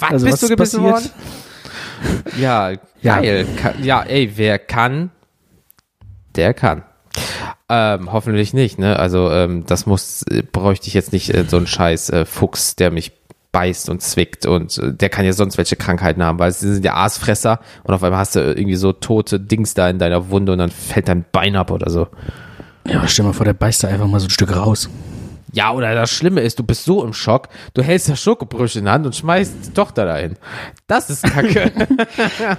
Was 0.00 0.10
Also, 0.12 0.24
bist 0.26 0.32
was 0.34 0.40
du 0.40 0.48
gebissen 0.48 0.82
passiert? 0.82 1.14
worden? 1.14 2.40
Ja, 2.40 2.70
Ja. 3.00 3.20
geil. 3.20 3.46
Ka- 3.56 3.74
Ja, 3.82 4.02
ey, 4.02 4.32
wer 4.36 4.58
kann, 4.58 5.10
der 6.34 6.52
kann. 6.54 6.82
Ähm, 7.70 8.12
hoffentlich 8.12 8.52
nicht, 8.52 8.78
ne? 8.78 8.98
Also 8.98 9.30
ähm, 9.30 9.64
das 9.66 9.86
muss, 9.86 10.22
äh, 10.24 10.42
bräuchte 10.42 10.88
ich 10.88 10.94
jetzt 10.94 11.12
nicht 11.12 11.32
äh, 11.32 11.44
so 11.48 11.56
einen 11.56 11.66
scheiß 11.66 12.10
äh, 12.10 12.24
Fuchs, 12.26 12.76
der 12.76 12.90
mich 12.90 13.12
beißt 13.52 13.88
und 13.88 14.02
zwickt 14.02 14.44
und 14.44 14.76
äh, 14.78 14.92
der 14.92 15.08
kann 15.08 15.24
ja 15.24 15.32
sonst 15.32 15.56
welche 15.56 15.76
Krankheiten 15.76 16.22
haben, 16.22 16.38
weil 16.38 16.52
sie 16.52 16.74
sind 16.74 16.84
ja 16.84 16.94
Aasfresser 16.94 17.60
und 17.84 17.94
auf 17.94 18.02
einmal 18.02 18.18
hast 18.18 18.36
du 18.36 18.40
irgendwie 18.40 18.74
so 18.74 18.92
tote 18.92 19.40
Dings 19.40 19.72
da 19.72 19.88
in 19.88 19.98
deiner 19.98 20.28
Wunde 20.28 20.52
und 20.52 20.58
dann 20.58 20.70
fällt 20.70 21.08
dein 21.08 21.24
Bein 21.32 21.56
ab 21.56 21.70
oder 21.70 21.88
so. 21.88 22.08
Ja, 22.86 23.08
stell 23.08 23.24
mal 23.24 23.32
vor, 23.32 23.46
der 23.46 23.54
beißt 23.54 23.84
da 23.84 23.88
einfach 23.88 24.08
mal 24.08 24.20
so 24.20 24.26
ein 24.26 24.30
Stück 24.30 24.54
raus. 24.54 24.90
Ja, 25.52 25.72
oder 25.72 25.94
das 25.94 26.10
Schlimme 26.10 26.42
ist, 26.42 26.58
du 26.58 26.64
bist 26.64 26.84
so 26.84 27.02
im 27.02 27.14
Schock, 27.14 27.48
du 27.72 27.82
hältst 27.82 28.08
das 28.10 28.20
Schokobrötchen 28.20 28.80
in 28.80 28.84
die 28.86 28.90
Hand 28.90 29.06
und 29.06 29.16
schmeißt 29.16 29.54
die 29.68 29.72
Tochter 29.72 30.04
dahin. 30.04 30.36
Das 30.86 31.08
ist 31.08 31.22
Kacke. 31.22 31.70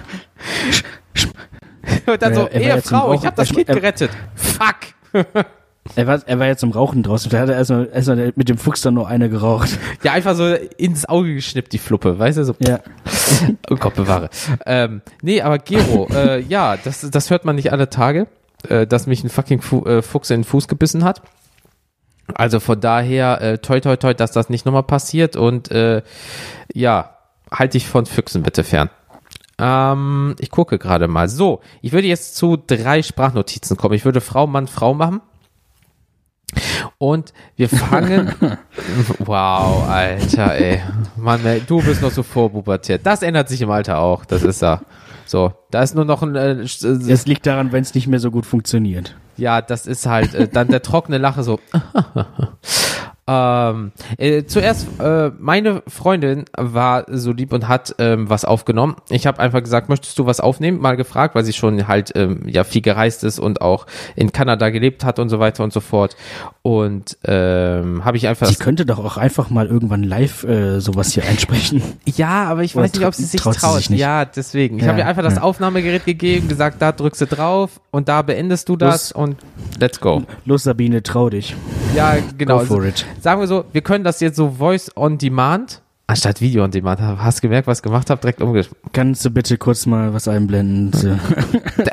und 2.06 2.22
dann 2.22 2.34
so, 2.34 2.48
Ehefrau, 2.48 3.12
ich 3.12 3.24
hab 3.26 3.36
das 3.36 3.50
Kind 3.50 3.68
er- 3.68 3.74
gerettet. 3.76 4.10
Fuck. 4.34 4.95
Er 5.94 6.06
war, 6.06 6.20
er 6.26 6.38
war 6.38 6.46
jetzt 6.46 6.60
zum 6.60 6.72
Rauchen 6.72 7.02
draußen. 7.02 7.30
Da 7.30 7.38
hat 7.38 7.48
er 7.48 7.56
erstmal 7.56 7.88
erst 7.92 8.08
mal 8.08 8.32
mit 8.34 8.48
dem 8.48 8.58
Fuchs 8.58 8.80
dann 8.80 8.94
nur 8.94 9.06
eine 9.06 9.28
geraucht. 9.28 9.78
Ja, 10.02 10.12
einfach 10.12 10.34
so 10.34 10.46
ins 10.46 11.08
Auge 11.08 11.34
geschnippt, 11.34 11.72
die 11.72 11.78
Fluppe, 11.78 12.18
weißt 12.18 12.38
du, 12.38 12.44
so, 12.44 12.54
Ja. 12.58 12.80
oh 13.70 13.76
Gott 13.76 13.94
bewahre. 13.94 14.28
Ähm, 14.66 15.02
nee, 15.22 15.40
aber 15.42 15.58
Gero, 15.58 16.08
äh, 16.14 16.40
ja, 16.40 16.76
das, 16.76 17.08
das 17.08 17.30
hört 17.30 17.44
man 17.44 17.56
nicht 17.56 17.72
alle 17.72 17.88
Tage, 17.88 18.26
äh, 18.68 18.86
dass 18.86 19.06
mich 19.06 19.22
ein 19.22 19.30
fucking 19.30 19.62
Fu 19.62 19.84
äh, 19.84 20.02
Fuchs 20.02 20.30
in 20.30 20.40
den 20.40 20.44
Fuß 20.44 20.68
gebissen 20.68 21.04
hat. 21.04 21.22
Also 22.34 22.58
von 22.58 22.80
daher, 22.80 23.40
äh, 23.40 23.58
toi 23.58 23.78
toi 23.80 23.96
toi, 23.96 24.12
dass 24.12 24.32
das 24.32 24.50
nicht 24.50 24.66
nochmal 24.66 24.82
passiert 24.82 25.36
und 25.36 25.70
äh, 25.70 26.02
ja, 26.72 27.16
halte 27.50 27.78
dich 27.78 27.86
von 27.86 28.06
Füchsen 28.06 28.42
bitte 28.42 28.64
fern. 28.64 28.90
Ähm, 29.58 30.36
ich 30.38 30.50
gucke 30.50 30.78
gerade 30.78 31.08
mal. 31.08 31.28
So, 31.28 31.60
ich 31.82 31.92
würde 31.92 32.06
jetzt 32.08 32.36
zu 32.36 32.56
drei 32.56 33.02
Sprachnotizen 33.02 33.76
kommen. 33.76 33.94
Ich 33.94 34.04
würde 34.04 34.20
Frau, 34.20 34.46
Mann, 34.46 34.66
Frau 34.66 34.94
machen. 34.94 35.20
Und 36.98 37.32
wir 37.56 37.68
fangen. 37.68 38.32
wow, 39.18 39.88
Alter, 39.88 40.54
ey. 40.54 40.80
Mann, 41.16 41.44
ey, 41.44 41.60
du 41.66 41.82
bist 41.82 42.00
noch 42.02 42.10
so 42.12 42.22
vorpubertiert. 42.22 43.04
Das 43.04 43.22
ändert 43.22 43.48
sich 43.48 43.60
im 43.62 43.70
Alter 43.70 43.98
auch. 43.98 44.24
Das 44.24 44.42
ist 44.42 44.62
ja. 44.62 44.80
So, 45.26 45.52
da 45.70 45.82
ist 45.82 45.94
nur 45.94 46.04
noch 46.04 46.22
ein. 46.22 46.36
Äh, 46.36 46.52
äh, 46.52 46.62
Es 46.62 47.26
liegt 47.26 47.46
daran, 47.46 47.72
wenn 47.72 47.82
es 47.82 47.94
nicht 47.94 48.06
mehr 48.06 48.20
so 48.20 48.30
gut 48.30 48.46
funktioniert. 48.46 49.16
ja, 49.36 49.60
das 49.60 49.86
ist 49.86 50.06
halt 50.06 50.34
äh, 50.34 50.48
dann 50.48 50.68
der 50.68 50.82
trockene 50.82 51.18
Lache 51.18 51.42
so. 51.42 51.58
ähm, 53.28 53.92
äh, 54.18 54.44
zuerst, 54.44 54.86
äh, 55.00 55.30
meine 55.38 55.82
Freundin 55.88 56.44
war 56.56 57.06
so 57.10 57.32
lieb 57.32 57.52
und 57.52 57.66
hat 57.66 57.94
ähm, 57.98 58.30
was 58.30 58.44
aufgenommen. 58.44 58.96
Ich 59.10 59.26
habe 59.26 59.40
einfach 59.40 59.62
gesagt, 59.62 59.88
möchtest 59.88 60.18
du 60.18 60.26
was 60.26 60.38
aufnehmen? 60.40 60.80
Mal 60.80 60.96
gefragt, 60.96 61.34
weil 61.34 61.44
sie 61.44 61.52
schon 61.52 61.88
halt 61.88 62.12
ähm, 62.14 62.42
ja 62.46 62.62
viel 62.64 62.82
gereist 62.82 63.24
ist 63.24 63.38
und 63.40 63.60
auch 63.60 63.86
in 64.14 64.30
Kanada 64.32 64.70
gelebt 64.70 65.04
hat 65.04 65.18
und 65.18 65.28
so 65.28 65.40
weiter 65.40 65.64
und 65.64 65.72
so 65.72 65.80
fort. 65.80 66.16
Und 66.62 67.18
ähm, 67.24 68.04
habe 68.04 68.16
ich 68.16 68.28
einfach 68.28 68.46
Sie 68.46 68.54
könnte 68.56 68.86
doch 68.86 68.98
auch 69.04 69.16
einfach 69.16 69.50
mal 69.50 69.66
irgendwann 69.66 70.02
live 70.04 70.44
äh, 70.44 70.80
sowas 70.80 71.12
hier 71.12 71.24
einsprechen. 71.24 71.82
Ja, 72.16 72.44
aber 72.44 72.62
ich 72.62 72.74
Oder 72.76 72.84
weiß 72.84 72.94
nicht, 72.94 73.04
ob 73.06 73.14
sie 73.14 73.24
sich 73.24 73.40
traut 73.40 73.56
traut. 73.56 73.82
sie 73.82 73.88
sich? 73.88 73.98
Ja, 73.98 74.24
deswegen. 74.24 74.76
Ich 74.78 74.82
Ja, 74.84 74.88
habe 74.90 75.00
ihr 75.00 75.06
einfach 75.06 75.22
das 75.22 75.34
ja. 75.36 75.42
Aufnahmegerät 75.42 76.04
gegeben, 76.04 76.48
gesagt, 76.48 76.80
da 76.80 76.92
drückst 76.92 77.20
du 77.22 77.26
drauf 77.26 77.80
und 77.90 78.08
da 78.08 78.22
beendest 78.22 78.68
du 78.68 78.76
das 78.76 79.10
Los. 79.10 79.12
und 79.12 79.36
let's 79.80 80.00
go. 80.00 80.22
Los, 80.44 80.62
Sabine, 80.62 81.02
trau 81.02 81.28
dich. 81.28 81.54
Ja, 81.94 82.16
genau. 82.38 82.58
Go 82.60 82.64
for 82.64 82.76
Also, 82.78 82.88
it. 82.88 83.06
Sagen 83.20 83.40
wir 83.40 83.46
so, 83.46 83.64
wir 83.72 83.80
können 83.80 84.04
das 84.04 84.20
jetzt 84.20 84.36
so 84.36 84.50
Voice 84.50 84.90
on 84.96 85.18
Demand 85.18 85.82
anstatt 86.06 86.40
Video 86.40 86.64
on 86.64 86.70
Demand. 86.70 87.00
Hast 87.00 87.38
du 87.38 87.42
gemerkt, 87.42 87.66
was 87.66 87.78
ich 87.78 87.82
gemacht 87.82 88.10
habe? 88.10 88.20
Direkt 88.20 88.40
umgeschrieben. 88.40 88.78
Kannst 88.92 89.24
du 89.24 89.30
bitte 89.30 89.58
kurz 89.58 89.86
mal 89.86 90.14
was 90.14 90.28
einblenden? 90.28 90.92
So. 90.96 91.16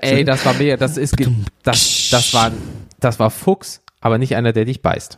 Ey, 0.02 0.24
das 0.24 0.46
war 0.46 0.54
mehr, 0.54 0.78
das 0.78 0.98
ist, 0.98 1.16
das, 1.64 2.10
das 2.12 2.34
war, 2.34 2.52
das 3.00 3.20
war 3.20 3.30
Fuchs, 3.30 3.82
aber 4.02 4.18
nicht 4.18 4.36
einer, 4.36 4.54
der 4.54 4.66
dich 4.66 4.82
beißt. 4.82 5.18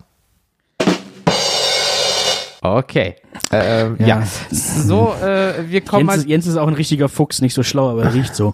Okay. 2.61 3.15
Ähm, 3.51 3.97
ja. 3.99 4.07
Ja. 4.07 4.23
So, 4.49 5.13
äh, 5.21 5.69
wir 5.69 5.81
kommen 5.81 6.01
Jens, 6.01 6.07
mal 6.07 6.17
ist, 6.17 6.27
Jens 6.27 6.47
ist 6.47 6.57
auch 6.57 6.67
ein 6.67 6.73
richtiger 6.73 7.09
Fuchs, 7.09 7.41
nicht 7.41 7.53
so 7.53 7.63
schlau, 7.63 7.91
aber 7.91 8.03
er 8.03 8.13
riecht 8.13 8.35
so. 8.35 8.53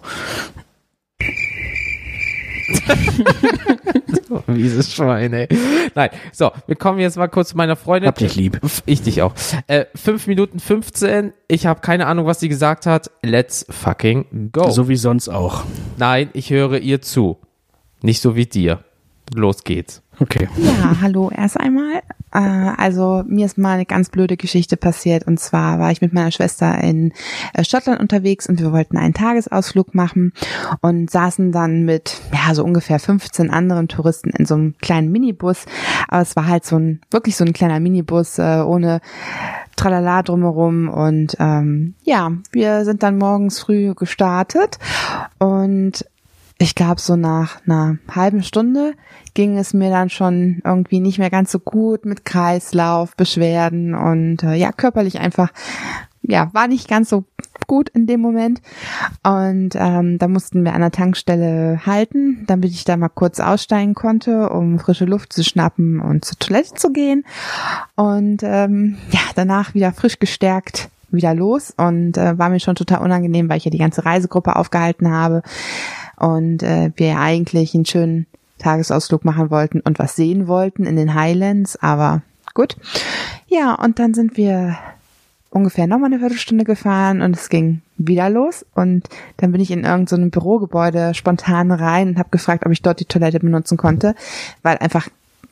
Mieses 4.46 4.92
Schwein, 4.92 5.32
ey. 5.32 5.48
Nein, 5.94 6.10
so, 6.32 6.50
wir 6.66 6.76
kommen 6.76 6.98
jetzt 6.98 7.16
mal 7.16 7.28
kurz 7.28 7.50
zu 7.50 7.56
meiner 7.56 7.76
Freundin. 7.76 8.08
Hab 8.08 8.16
dich 8.16 8.34
lieb. 8.34 8.60
Ich 8.86 9.02
dich 9.02 9.22
auch. 9.22 9.34
Äh, 9.66 9.86
5 9.94 10.26
Minuten 10.26 10.58
15. 10.60 11.32
Ich 11.48 11.66
habe 11.66 11.80
keine 11.80 12.06
Ahnung, 12.06 12.26
was 12.26 12.40
sie 12.40 12.48
gesagt 12.48 12.86
hat. 12.86 13.10
Let's 13.22 13.66
fucking 13.68 14.50
go. 14.52 14.70
So 14.70 14.88
wie 14.88 14.96
sonst 14.96 15.28
auch. 15.28 15.64
Nein, 15.98 16.30
ich 16.32 16.50
höre 16.50 16.78
ihr 16.78 17.02
zu. 17.02 17.38
Nicht 18.02 18.20
so 18.20 18.36
wie 18.36 18.46
dir. 18.46 18.84
Los 19.34 19.64
geht's. 19.64 20.02
Okay. 20.22 20.48
Ja, 20.56 20.98
hallo 21.00 21.32
erst 21.34 21.58
einmal. 21.58 22.00
Äh, 22.32 22.38
also 22.38 23.24
mir 23.26 23.44
ist 23.44 23.58
mal 23.58 23.74
eine 23.74 23.86
ganz 23.86 24.08
blöde 24.08 24.36
Geschichte 24.36 24.76
passiert 24.76 25.26
und 25.26 25.40
zwar 25.40 25.80
war 25.80 25.90
ich 25.90 26.00
mit 26.00 26.12
meiner 26.12 26.30
Schwester 26.30 26.78
in 26.78 27.12
äh, 27.54 27.64
Schottland 27.64 27.98
unterwegs 27.98 28.48
und 28.48 28.60
wir 28.60 28.70
wollten 28.70 28.96
einen 28.96 29.14
Tagesausflug 29.14 29.96
machen 29.96 30.32
und 30.80 31.10
saßen 31.10 31.50
dann 31.50 31.82
mit 31.84 32.20
ja 32.32 32.54
so 32.54 32.62
ungefähr 32.62 33.00
15 33.00 33.50
anderen 33.50 33.88
Touristen 33.88 34.30
in 34.30 34.46
so 34.46 34.54
einem 34.54 34.74
kleinen 34.80 35.10
Minibus. 35.10 35.64
Aber 36.06 36.22
es 36.22 36.36
war 36.36 36.46
halt 36.46 36.64
so 36.64 36.76
ein 36.76 37.00
wirklich 37.10 37.34
so 37.34 37.44
ein 37.44 37.52
kleiner 37.52 37.80
Minibus 37.80 38.38
äh, 38.38 38.62
ohne 38.64 39.00
Tralala 39.74 40.22
drumherum 40.22 40.88
und 40.88 41.36
ähm, 41.40 41.94
ja, 42.04 42.30
wir 42.52 42.84
sind 42.84 43.02
dann 43.02 43.18
morgens 43.18 43.58
früh 43.58 43.92
gestartet 43.94 44.78
und 45.40 46.04
ich 46.62 46.74
glaube, 46.74 47.00
so 47.00 47.16
nach 47.16 47.60
einer 47.66 47.98
halben 48.10 48.42
Stunde 48.42 48.94
ging 49.34 49.58
es 49.58 49.74
mir 49.74 49.90
dann 49.90 50.10
schon 50.10 50.62
irgendwie 50.64 51.00
nicht 51.00 51.18
mehr 51.18 51.30
ganz 51.30 51.50
so 51.50 51.58
gut 51.58 52.04
mit 52.04 52.24
Kreislauf, 52.24 53.16
Beschwerden 53.16 53.94
und 53.94 54.42
äh, 54.42 54.54
ja, 54.54 54.70
körperlich 54.72 55.18
einfach, 55.18 55.50
ja, 56.22 56.50
war 56.52 56.68
nicht 56.68 56.88
ganz 56.88 57.08
so 57.08 57.24
gut 57.66 57.88
in 57.88 58.06
dem 58.06 58.20
Moment. 58.20 58.60
Und 59.24 59.70
ähm, 59.74 60.18
da 60.18 60.28
mussten 60.28 60.64
wir 60.64 60.74
an 60.74 60.82
der 60.82 60.90
Tankstelle 60.90 61.84
halten, 61.84 62.44
damit 62.46 62.70
ich 62.70 62.84
da 62.84 62.96
mal 62.96 63.08
kurz 63.08 63.40
aussteigen 63.40 63.94
konnte, 63.94 64.50
um 64.50 64.78
frische 64.78 65.04
Luft 65.04 65.32
zu 65.32 65.42
schnappen 65.42 66.00
und 66.00 66.24
zur 66.24 66.38
Toilette 66.38 66.74
zu 66.74 66.92
gehen. 66.92 67.24
Und 67.96 68.42
ähm, 68.42 68.98
ja, 69.10 69.20
danach 69.34 69.74
wieder 69.74 69.92
frisch 69.92 70.18
gestärkt 70.18 70.90
wieder 71.10 71.34
los 71.34 71.74
und 71.76 72.16
äh, 72.16 72.38
war 72.38 72.48
mir 72.48 72.58
schon 72.58 72.74
total 72.74 73.02
unangenehm, 73.02 73.50
weil 73.50 73.58
ich 73.58 73.66
ja 73.66 73.70
die 73.70 73.76
ganze 73.76 74.06
Reisegruppe 74.06 74.56
aufgehalten 74.56 75.10
habe 75.10 75.42
und 76.22 76.62
äh, 76.62 76.92
wir 76.94 77.18
eigentlich 77.18 77.74
einen 77.74 77.84
schönen 77.84 78.26
Tagesausflug 78.58 79.24
machen 79.24 79.50
wollten 79.50 79.80
und 79.80 79.98
was 79.98 80.14
sehen 80.14 80.46
wollten 80.46 80.84
in 80.84 80.94
den 80.94 81.14
Highlands, 81.14 81.76
aber 81.82 82.22
gut. 82.54 82.76
Ja, 83.48 83.74
und 83.74 83.98
dann 83.98 84.14
sind 84.14 84.36
wir 84.36 84.78
ungefähr 85.50 85.88
nochmal 85.88 86.12
eine 86.12 86.20
Viertelstunde 86.20 86.64
gefahren 86.64 87.22
und 87.22 87.36
es 87.36 87.48
ging 87.48 87.82
wieder 87.98 88.30
los 88.30 88.64
und 88.76 89.08
dann 89.38 89.50
bin 89.50 89.60
ich 89.60 89.72
in 89.72 89.84
irgendeinem 89.84 90.26
so 90.26 90.30
Bürogebäude 90.30 91.12
spontan 91.14 91.72
rein 91.72 92.10
und 92.10 92.18
habe 92.18 92.30
gefragt, 92.30 92.64
ob 92.64 92.72
ich 92.72 92.82
dort 92.82 93.00
die 93.00 93.04
Toilette 93.04 93.40
benutzen 93.40 93.76
konnte, 93.76 94.14
weil 94.62 94.78
einfach 94.78 95.08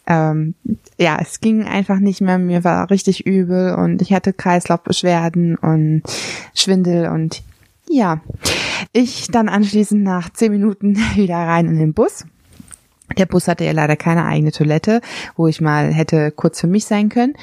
ähm, 0.06 0.54
ja, 0.98 1.18
es 1.20 1.40
ging 1.40 1.64
einfach 1.64 1.98
nicht 1.98 2.20
mehr, 2.20 2.38
mir 2.38 2.62
war 2.62 2.90
richtig 2.90 3.26
übel 3.26 3.74
und 3.74 4.00
ich 4.02 4.12
hatte 4.12 4.32
Kreislaufbeschwerden 4.32 5.56
und 5.56 6.02
Schwindel 6.54 7.08
und 7.08 7.42
ja, 7.90 8.20
ich 8.92 9.28
dann 9.28 9.48
anschließend 9.48 10.02
nach 10.02 10.30
zehn 10.30 10.52
Minuten 10.52 10.96
wieder 11.14 11.36
rein 11.36 11.66
in 11.66 11.78
den 11.78 11.92
Bus. 11.94 12.24
Der 13.18 13.26
Bus 13.26 13.48
hatte 13.48 13.64
ja 13.64 13.72
leider 13.72 13.96
keine 13.96 14.24
eigene 14.24 14.52
Toilette, 14.52 15.00
wo 15.34 15.48
ich 15.48 15.60
mal 15.60 15.92
hätte 15.92 16.30
kurz 16.30 16.60
für 16.60 16.68
mich 16.68 16.84
sein 16.84 17.08
können. 17.08 17.34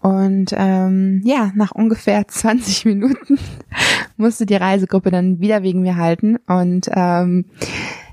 Und 0.00 0.54
ähm, 0.56 1.20
ja, 1.24 1.52
nach 1.54 1.72
ungefähr 1.72 2.26
20 2.28 2.86
Minuten 2.86 3.38
musste 4.16 4.46
die 4.46 4.56
Reisegruppe 4.56 5.10
dann 5.10 5.40
wieder 5.40 5.62
wegen 5.62 5.82
mir 5.82 5.96
halten 5.96 6.38
und 6.46 6.88
ähm, 6.94 7.44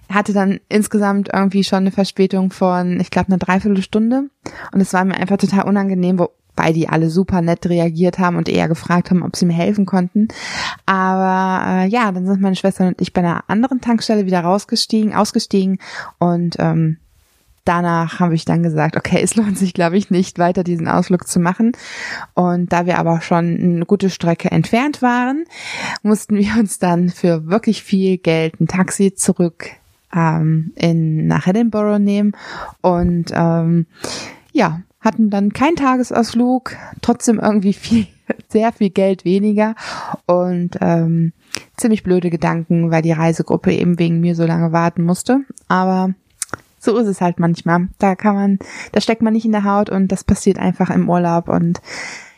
hatte 0.10 0.34
dann 0.34 0.60
insgesamt 0.68 1.30
irgendwie 1.32 1.64
schon 1.64 1.80
eine 1.80 1.92
Verspätung 1.92 2.52
von, 2.52 3.00
ich 3.00 3.12
glaube, 3.12 3.28
einer 3.30 3.38
Dreiviertelstunde. 3.38 4.30
Und 4.74 4.82
es 4.82 4.92
war 4.92 5.06
mir 5.06 5.16
einfach 5.16 5.38
total 5.38 5.66
unangenehm, 5.66 6.20
wobei 6.60 6.74
die 6.74 6.90
alle 6.90 7.10
super 7.10 7.42
nett 7.42 7.66
reagiert 7.68 8.20
haben 8.20 8.36
und 8.36 8.50
eher 8.50 8.68
gefragt 8.68 9.10
haben, 9.10 9.24
ob 9.24 9.36
sie 9.36 9.46
mir 9.46 9.54
helfen 9.54 9.86
konnten. 9.86 10.28
Aber 10.86 11.66
äh, 11.66 11.88
ja, 11.88 12.12
dann 12.12 12.26
sind 12.26 12.42
meine 12.42 12.56
Schwester 12.56 12.88
und 12.88 13.02
ich 13.02 13.14
bei 13.14 13.22
einer 13.22 13.46
anderen 13.48 13.80
Tankstelle 13.80 14.26
wieder 14.26 14.42
rausgestiegen, 14.42 15.14
ausgestiegen 15.14 15.80
und 16.18 16.58
ähm, 16.60 16.98
danach 17.64 18.20
habe 18.20 18.36
ich 18.36 18.44
dann 18.44 18.62
gesagt, 18.62 18.98
okay, 18.98 19.22
es 19.24 19.36
lohnt 19.36 19.58
sich, 19.58 19.74
glaube 19.74 19.98
ich, 19.98 20.10
nicht 20.10 20.38
weiter 20.38 20.66
diesen 20.66 20.90
Ausflug 20.90 21.28
zu 21.28 21.40
machen. 21.40 21.72
Und 22.34 22.74
da 22.74 22.86
wir 22.86 22.98
aber 23.00 23.22
schon 23.22 23.58
eine 23.58 23.86
gute 23.86 24.10
Strecke 24.10 24.52
entfernt 24.52 25.02
waren, 25.02 25.46
mussten 26.04 26.36
wir 26.36 26.56
uns 26.60 26.80
dann 26.80 27.10
für 27.10 27.48
wirklich 27.48 27.84
viel 27.84 28.18
Geld 28.18 28.60
ein 28.60 28.68
Taxi 28.68 29.14
zurück 29.14 29.70
ähm, 30.14 30.74
in 30.76 31.28
nach 31.28 31.48
Edinburgh 31.48 32.00
nehmen 32.00 32.34
und 32.82 33.32
ähm, 33.34 33.86
ja 34.52 34.82
hatten 35.02 35.30
dann 35.30 35.54
keinen 35.54 35.76
Tagesausflug, 35.76 36.76
trotzdem 37.02 37.40
irgendwie 37.40 37.74
viel 37.74 38.08
sehr 38.50 38.72
viel 38.72 38.90
Geld 38.90 39.26
weniger 39.26 39.76
und 40.26 40.78
ähm, 40.82 41.34
ziemlich 41.78 42.04
blöde 42.04 42.30
Gedanken, 42.30 42.92
weil 42.92 43.02
die 43.02 43.12
Reisegruppe 43.12 43.74
eben 43.74 43.98
wegen 44.00 44.20
mir 44.20 44.36
so 44.36 44.46
lange 44.46 44.72
warten 44.72 45.04
musste. 45.04 45.42
Aber 45.68 46.14
so 46.80 46.98
ist 46.98 47.08
es 47.08 47.22
halt 47.22 47.40
manchmal. 47.40 47.88
Da 47.98 48.16
kann 48.16 48.36
man, 48.36 48.60
da 48.92 49.02
steckt 49.02 49.22
man 49.22 49.34
nicht 49.34 49.46
in 49.46 49.52
der 49.52 49.64
Haut 49.64 49.90
und 49.90 50.12
das 50.12 50.24
passiert 50.24 50.60
einfach 50.60 50.90
im 50.90 51.10
Urlaub 51.10 51.50
und 51.50 51.82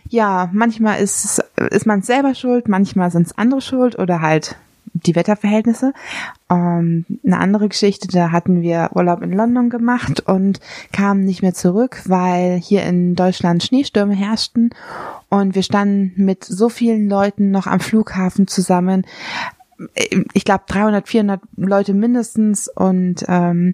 ja, 0.10 0.50
manchmal 0.52 1.00
ist, 1.00 1.42
ist 1.70 1.86
man 1.86 2.02
selber 2.02 2.36
schuld, 2.36 2.68
manchmal 2.68 3.12
sind 3.12 3.28
es 3.28 3.38
andere 3.38 3.62
schuld 3.62 3.98
oder 3.98 4.22
halt 4.22 4.58
die 5.06 5.16
Wetterverhältnisse. 5.16 5.94
Ähm, 6.50 7.06
eine 7.26 7.40
andere 7.40 7.70
Geschichte, 7.70 8.08
da 8.08 8.32
hatten 8.32 8.62
wir 8.62 8.92
Urlaub 8.94 9.22
in 9.22 9.32
London 9.32 9.70
gemacht 9.70 10.22
und 10.22 10.60
kamen 10.92 11.24
nicht 11.24 11.42
mehr 11.42 11.54
zurück, 11.54 12.02
weil 12.06 12.58
hier 12.58 12.84
in 12.84 13.16
Deutschland 13.16 13.64
Schneestürme 13.64 14.14
herrschten 14.14 14.72
und 15.30 15.56
wir 15.56 15.64
standen 15.64 16.14
mit 16.18 16.44
so 16.44 16.70
vielen 16.70 17.10
Leuten 17.10 17.52
noch 17.52 17.68
am 17.68 17.80
Flughafen 17.80 18.48
zusammen. 18.48 19.06
Ich 20.34 20.44
glaube 20.44 20.66
300, 20.68 21.08
400 21.08 21.42
Leute 21.56 21.94
mindestens 21.94 22.68
und 22.68 23.26
ähm, 23.28 23.74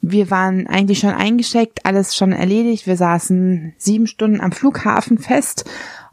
wir 0.00 0.30
waren 0.30 0.66
eigentlich 0.66 1.00
schon 1.00 1.10
eingeschickt, 1.10 1.84
alles 1.84 2.14
schon 2.14 2.32
erledigt. 2.32 2.86
Wir 2.86 2.96
saßen 2.96 3.74
sieben 3.76 4.06
Stunden 4.06 4.40
am 4.40 4.52
Flughafen 4.52 5.18
fest 5.18 5.68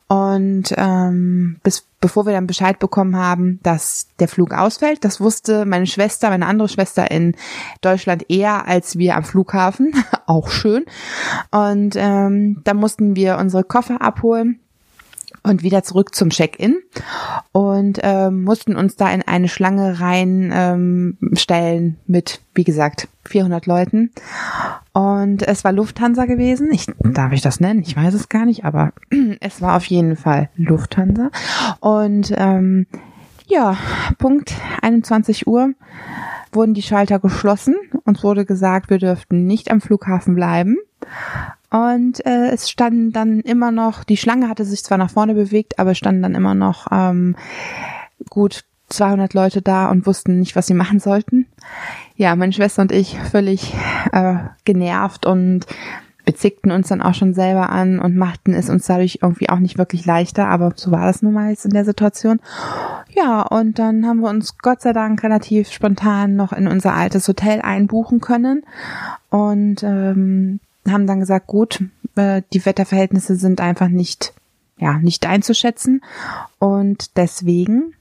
und 0.08 0.74
ähm, 0.78 1.60
bis 1.64 1.88
bevor 2.04 2.26
wir 2.26 2.34
dann 2.34 2.48
Bescheid 2.48 2.80
bekommen 2.80 3.16
haben, 3.16 3.62
dass 3.64 4.10
der 4.20 4.28
Flug 4.28 4.54
ausfällt, 4.54 5.06
das 5.06 5.22
wusste 5.22 5.64
meine 5.64 5.88
Schwester, 5.88 6.30
meine 6.30 6.48
andere 6.48 6.68
Schwester 6.68 7.10
in 7.10 7.34
Deutschland 7.80 8.30
eher 8.30 8.68
als 8.68 8.98
wir 8.98 9.16
am 9.16 9.24
Flughafen, 9.24 9.94
auch 10.26 10.50
schön. 10.50 10.84
Und 11.50 11.96
ähm, 11.96 12.60
da 12.66 12.74
mussten 12.74 13.16
wir 13.16 13.38
unsere 13.38 13.64
Koffer 13.64 14.02
abholen 14.02 14.60
und 15.42 15.64
wieder 15.64 15.84
zurück 15.84 16.14
zum 16.14 16.30
Check-in 16.30 16.78
und 17.52 18.00
ähm, 18.04 18.44
mussten 18.44 18.76
uns 18.76 18.96
da 18.96 19.10
in 19.12 19.22
eine 19.22 19.48
Schlange 19.48 20.00
rein 20.00 20.52
ähm, 20.54 21.18
stellen 21.34 21.98
mit, 22.06 22.42
wie 22.54 22.64
gesagt, 22.64 23.08
400 23.26 23.66
Leuten. 23.66 24.12
Und 24.94 25.44
es 25.44 25.64
war 25.64 25.72
Lufthansa 25.72 26.26
gewesen. 26.26 26.70
Ich, 26.72 26.88
darf 27.00 27.32
ich 27.32 27.42
das 27.42 27.60
nennen? 27.60 27.82
Ich 27.82 27.96
weiß 27.96 28.14
es 28.14 28.30
gar 28.30 28.46
nicht, 28.46 28.66
aber 28.66 28.94
es 29.40 29.62
war 29.62 29.78
auf 29.78 29.86
jeden 29.86 30.16
Fall 30.16 30.50
Lufthansa. 30.56 31.32
Und 31.80 32.34
ähm, 32.38 32.86
ja, 33.48 33.78
Punkt 34.18 34.54
21 34.82 35.48
Uhr 35.48 35.74
wurden 36.52 36.74
die 36.74 36.82
Schalter 36.82 37.20
geschlossen. 37.20 37.76
Uns 38.06 38.24
wurde 38.24 38.46
gesagt, 38.46 38.90
wir 38.90 39.00
dürften 39.00 39.46
nicht 39.46 39.72
am 39.72 39.82
Flughafen 39.82 40.36
bleiben. 40.36 40.78
Und 41.74 42.24
äh, 42.28 42.52
es 42.52 42.70
standen 42.70 43.12
dann 43.12 43.40
immer 43.40 43.72
noch, 43.72 44.04
die 44.04 44.18
Schlange 44.18 44.48
hatte 44.48 44.64
sich 44.64 44.84
zwar 44.84 45.00
nach 45.00 45.10
vorne 45.10 45.34
bewegt, 45.34 45.80
aber 45.80 45.96
standen 45.96 46.22
dann 46.22 46.36
immer 46.36 46.54
noch 46.54 46.86
ähm, 46.92 47.36
gut 48.30 48.64
200 48.90 49.34
Leute 49.34 49.64
da 49.64 49.90
und 49.90 50.06
wussten 50.06 50.40
nicht, 50.40 50.56
was 50.56 50.68
sie 50.68 50.76
machen 50.76 51.00
sollten. 51.00 51.48
Ja, 52.16 52.36
meine 52.36 52.54
Schwester 52.54 52.84
und 52.84 52.92
ich 52.92 53.18
völlig 53.20 53.74
äh, 54.12 54.36
genervt 54.66 55.26
und 55.26 55.66
bezickten 56.26 56.72
uns 56.72 56.90
dann 56.90 57.02
auch 57.02 57.16
schon 57.16 57.34
selber 57.34 57.72
an 57.72 57.98
und 57.98 58.16
machten 58.16 58.54
es 58.54 58.70
uns 58.70 58.86
dadurch 58.86 59.20
irgendwie 59.24 59.50
auch 59.50 59.58
nicht 59.58 59.80
wirklich 59.80 60.06
leichter, 60.06 60.48
aber 60.50 60.74
so 60.76 60.92
war 60.92 61.08
das 61.08 61.24
nun 61.24 61.34
mal 61.34 61.50
jetzt 61.50 61.66
in 61.66 61.74
der 61.74 61.86
Situation. 61.86 62.40
Ja, 63.16 63.42
und 63.42 63.80
dann 63.80 64.06
haben 64.06 64.20
wir 64.20 64.30
uns 64.30 64.60
Gott 64.60 64.84
sei 64.84 64.94
Dank 64.94 65.24
relativ 65.24 65.72
spontan 65.72 66.36
noch 66.36 66.54
in 66.54 66.68
unser 66.68 66.94
altes 66.94 67.28
Hotel 67.28 67.62
einbuchen 67.62 68.22
können 68.22 68.64
und 69.32 69.82
ähm, 69.82 70.60
haben 70.88 71.08
dann 71.08 71.20
gesagt, 71.20 71.48
gut, 71.48 71.84
äh, 72.16 72.42
die 72.54 72.66
Wetterverhältnisse 72.66 73.36
sind 73.36 73.62
einfach 73.62 73.88
nicht, 73.88 74.34
ja, 74.78 75.00
nicht 75.00 75.26
einzuschätzen 75.26 76.04
und 76.60 77.18
deswegen 77.18 77.94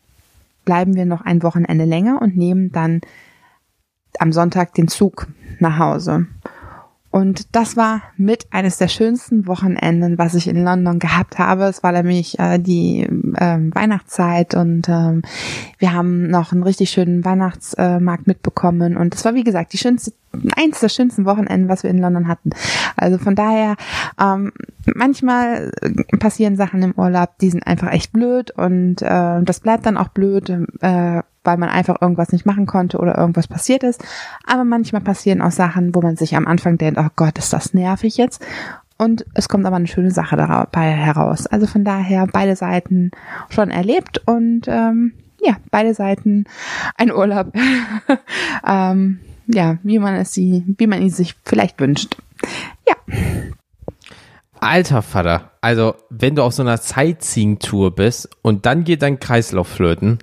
bleiben 0.65 0.95
wir 0.95 1.07
noch 1.07 1.23
ein 1.23 1.43
Wochenende 1.43 1.85
länger 1.85 2.21
und 2.23 2.37
nehmen 2.37 2.73
dann 2.73 3.01
am 4.19 4.33
Sonntag 4.33 4.75
den 4.75 4.89
Zug 4.89 5.29
nach 5.59 5.79
Hause. 5.79 6.27
Und 7.13 7.55
das 7.55 7.77
war 7.77 8.01
mit 8.17 8.47
eines 8.53 8.79
der 8.79 8.89
schönsten 8.89 9.47
Wochenenden, 9.47 10.17
was 10.17 10.33
ich 10.35 10.49
in 10.49 10.65
London 10.65 10.99
gehabt 10.99 11.39
habe. 11.39 11.65
Es 11.65 11.83
war 11.83 11.93
nämlich 11.93 12.39
äh, 12.39 12.59
die 12.59 13.03
ähm, 13.03 13.71
Weihnachtszeit 13.75 14.55
und 14.55 14.89
ähm, 14.89 15.21
wir 15.79 15.93
haben 15.93 16.29
noch 16.29 16.53
einen 16.53 16.63
richtig 16.63 16.89
schönen 16.91 17.23
Weihnachtsmarkt 17.23 18.27
mitbekommen. 18.27 18.97
Und 18.97 19.15
es 19.15 19.27
war, 19.27 19.35
wie 19.35 19.45
gesagt, 19.45 19.75
die 19.75 19.79
schönste, 19.79 20.15
eins 20.57 20.81
der 20.81 20.89
schönsten 20.89 21.27
Wochenenden, 21.27 21.69
was 21.69 21.83
wir 21.83 21.91
in 21.91 21.99
London 21.99 22.29
hatten. 22.29 22.49
Also 22.97 23.19
von 23.19 23.35
daher, 23.35 23.77
ähm, 24.19 24.51
manchmal 24.95 25.71
passieren 26.19 26.57
Sachen 26.57 26.83
im 26.83 26.95
Urlaub, 26.97 27.37
die 27.43 27.51
sind 27.51 27.67
einfach 27.67 27.93
echt 27.93 28.15
blöd 28.15 28.53
und 28.53 29.03
äh, 29.03 29.43
das 29.43 29.61
bleibt 29.61 29.85
dann 29.85 29.99
auch 29.99 30.09
blöd. 30.09 30.49
Äh, 30.81 31.23
weil 31.45 31.57
man 31.57 31.69
einfach 31.69 32.01
irgendwas 32.01 32.33
nicht 32.33 32.47
machen 32.47 32.67
konnte 32.67 32.99
oder 32.99 33.19
irgendwas 33.19 33.49
passiert 33.49 33.83
ist. 33.83 34.05
Aber 34.47 34.65
manchmal 34.65 35.03
passieren 35.03 35.43
auch 35.43 35.51
Sachen, 35.51 35.95
wo 35.95 36.01
man 36.01 36.17
sich 36.17 36.37
am 36.37 36.47
Anfang 36.47 36.79
denkt, 36.79 36.99
oh 37.01 37.09
Gott, 37.17 37.39
ist 37.39 37.53
das 37.53 37.75
nervig 37.75 38.17
jetzt. 38.17 38.45
Und 38.99 39.25
es 39.35 39.49
kommt 39.49 39.67
aber 39.67 39.77
eine 39.77 39.89
schöne 39.89 40.13
Sache 40.13 40.37
dabei 40.37 40.93
heraus. 40.93 41.47
Also 41.47 41.67
von 41.67 41.85
daher 41.85 42.29
beide 42.33 42.55
Seiten 42.55 43.11
schon 43.51 43.71
erlebt 43.71 44.23
und 44.27 44.67
ähm, 44.69 45.15
ja, 45.41 45.57
beide 45.71 45.93
Seiten 45.95 46.45
ein 46.97 47.11
Urlaub. 47.11 47.53
ähm, 48.67 49.19
ja, 49.49 49.79
wie 49.83 49.99
man 49.99 50.15
es 50.15 50.33
sie, 50.33 50.65
wie 50.79 50.87
man 50.87 51.03
ihn 51.03 51.11
sich 51.11 51.35
vielleicht 51.45 51.81
wünscht. 51.81 52.17
Ja. 52.89 52.95
Alter 54.61 55.03
Vater, 55.03 55.51
also 55.61 55.97
wenn 56.09 56.37
du 56.37 56.45
auf 56.45 56.55
so 56.55 56.63
einer 56.63 56.77
Sightseeing-Tour 56.77 57.97
bist 57.97 58.29
und 58.43 58.65
dann 58.65 58.85
geht 58.85 59.03
dein 59.03 59.19
Kreislauf 59.19 59.67
flöten, 59.67 60.21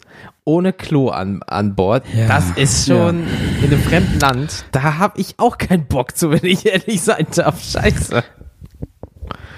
ohne 0.49 0.73
Klo 0.73 1.09
an, 1.09 1.41
an 1.45 1.75
Bord, 1.75 2.03
Ja, 2.13 2.27
das 2.27 2.51
ist 2.55 2.87
schon 2.87 3.23
in 3.61 3.65
einem 3.71 3.81
fremden 3.81 4.19
Land, 4.19 4.65
da 4.71 4.97
habe 4.97 5.19
ich 5.19 5.35
auch 5.37 5.57
keinen 5.59 5.85
Bock 5.85 6.17
zu, 6.17 6.31
wenn 6.31 6.43
ich 6.43 6.65
ehrlich 6.65 7.01
sein 7.01 7.27
darf. 7.35 7.61
Scheiße. 7.63 8.23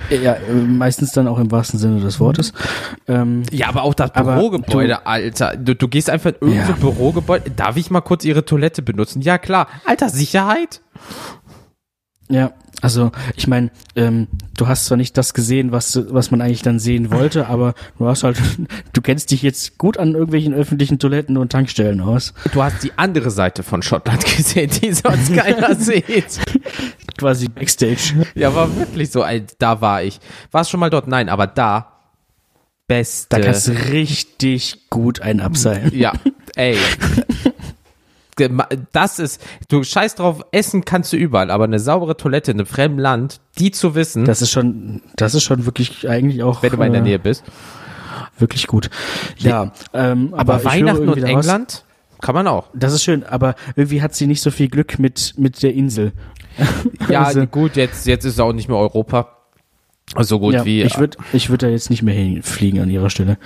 Ja, 0.10 0.34
äh, 0.34 0.54
meistens 0.54 1.14
dann 1.14 1.30
auch 1.30 1.40
im 1.40 1.50
wahrsten 1.52 1.80
Sinne 1.80 2.02
des 2.02 2.20
Wortes. 2.20 2.52
Ähm, 3.08 3.44
Ja, 3.52 3.70
aber 3.70 3.84
auch 3.84 3.94
das 3.94 4.14
Aber 4.14 4.34
Bürogebäude, 4.36 5.06
Alter. 5.06 5.56
Du, 5.56 5.74
du 5.74 5.88
gehst 5.88 6.10
einfach 6.10 6.32
in 6.32 6.48
irgendein 6.50 6.68
Ja. 6.70 6.76
Bürogebäude. 6.76 7.52
Darf 7.52 7.78
ich 7.78 7.90
mal 7.90 8.02
kurz 8.02 8.26
ihre 8.26 8.44
Toilette 8.44 8.82
benutzen? 8.82 9.22
Ja, 9.22 9.38
klar. 9.38 9.68
Alter, 9.86 10.10
Sicherheit? 10.10 10.82
Ja, 12.32 12.54
also 12.82 13.12
ich 13.36 13.48
meine, 13.48 13.70
ähm, 13.96 14.28
du 14.58 14.68
hast 14.68 14.86
zwar 14.86 14.98
nicht 14.98 15.18
das 15.18 15.34
gesehen, 15.34 15.72
was 15.72 16.00
was 16.10 16.32
man 16.32 16.42
eigentlich 16.42 16.62
dann 16.62 16.80
sehen 16.80 17.12
wollte, 17.12 17.48
aber 17.48 17.74
du 17.98 18.08
hast 18.08 18.24
halt, 18.24 18.38
du 18.94 19.02
kennst 19.02 19.32
dich 19.32 19.42
jetzt 19.42 19.78
gut 19.78 19.98
an 19.98 20.14
irgendwelchen 20.14 20.54
öffentlichen 20.54 20.98
Toiletten 20.98 21.38
und 21.38 21.52
Tankstellen 21.52 22.02
aus. 22.02 22.34
Du 22.54 22.64
hast 22.64 22.84
die 22.84 22.94
andere 22.98 23.30
Seite 23.30 23.64
von 23.64 23.84
Schottland 23.84 24.26
gesehen, 24.38 24.72
die 24.82 24.94
sonst 24.94 25.34
keiner 25.34 25.76
sieht. 25.76 26.40
Quasi 27.18 27.50
Backstage. 27.50 28.26
Ja, 28.34 28.56
war 28.56 28.76
wirklich 28.76 29.12
so. 29.12 29.24
Da 29.60 29.82
war 29.82 30.04
ich. 30.04 30.20
Warst 30.52 30.72
schon 30.72 30.80
mal 30.80 30.90
dort? 30.90 31.08
Nein, 31.08 31.30
aber 31.30 31.48
da. 31.48 31.88
Beste. 32.88 33.28
Da 33.30 33.40
kannst 33.40 33.68
du 33.68 33.72
richtig 33.72 34.90
gut 34.90 35.22
einen 35.22 35.40
abseilen. 35.40 35.92
Ja, 35.94 36.14
ey. 36.56 36.78
Das 38.92 39.20
ist, 39.20 39.42
du 39.70 39.84
scheiß 39.84 40.16
drauf, 40.16 40.44
essen 40.52 40.86
kannst 40.86 41.14
du 41.14 41.18
überall, 41.18 41.52
aber 41.52 41.64
eine 41.66 41.80
saubere 41.80 42.18
Toilette 42.18 42.52
in 42.52 42.60
einem 42.60 42.66
fremden 42.68 43.00
Land, 43.00 43.40
die 43.58 43.72
zu 43.72 43.96
wissen, 43.96 44.26
Das 44.26 44.42
ist 44.42 44.52
schon, 44.52 45.02
das 45.16 45.36
ist 45.36 45.44
schon 45.44 45.66
wirklich 45.66 46.08
eigentlich 46.10 46.44
auch 46.44 46.62
wenn 46.64 46.72
du 46.72 46.78
mal 46.78 46.86
in 46.88 46.94
der 46.94 47.02
äh, 47.02 47.06
Nähe 47.06 47.20
bist. 47.20 47.44
wirklich 48.38 48.68
gut. 48.68 48.90
Ja, 49.38 49.72
ähm, 49.94 50.34
Aber, 50.36 50.58
höre 50.58 50.66
Weihnachten 50.66 51.10
und 51.10 51.24
England 51.24 51.84
kann 52.22 52.36
man 52.36 52.48
auch. 52.48 52.68
Das 52.74 52.94
ist 52.94 53.04
schön, 53.04 53.24
aber 53.24 53.56
irgendwie 53.76 54.02
hat 54.02 54.14
sie 54.16 54.28
nicht 54.28 54.42
so 54.42 54.52
viel 54.52 54.70
Glück 54.70 55.00
mit 55.00 55.34
mit 55.38 55.64
der 55.64 55.74
Insel. 55.74 56.14
Ja, 57.10 57.24
Also- 57.26 57.48
gut, 57.48 57.76
jetzt, 57.76 58.06
jetzt 58.06 58.26
ist 58.26 58.34
es 58.34 58.40
auch 58.40 58.54
nicht 58.54 58.68
mehr 58.70 58.78
Europa. 58.78 59.38
So 60.20 60.40
gut 60.40 60.54
ja, 60.54 60.66
wie. 60.66 60.82
ich 60.82 60.98
würde 61.00 61.18
ich 61.34 61.50
würde 61.50 61.68
da 61.68 61.72
jetzt 61.72 61.90
nicht 61.90 62.04
mehr 62.04 62.14
hinfliegen 62.14 62.82
an 62.82 62.90
ihrer 62.90 63.10
Stelle. 63.10 63.38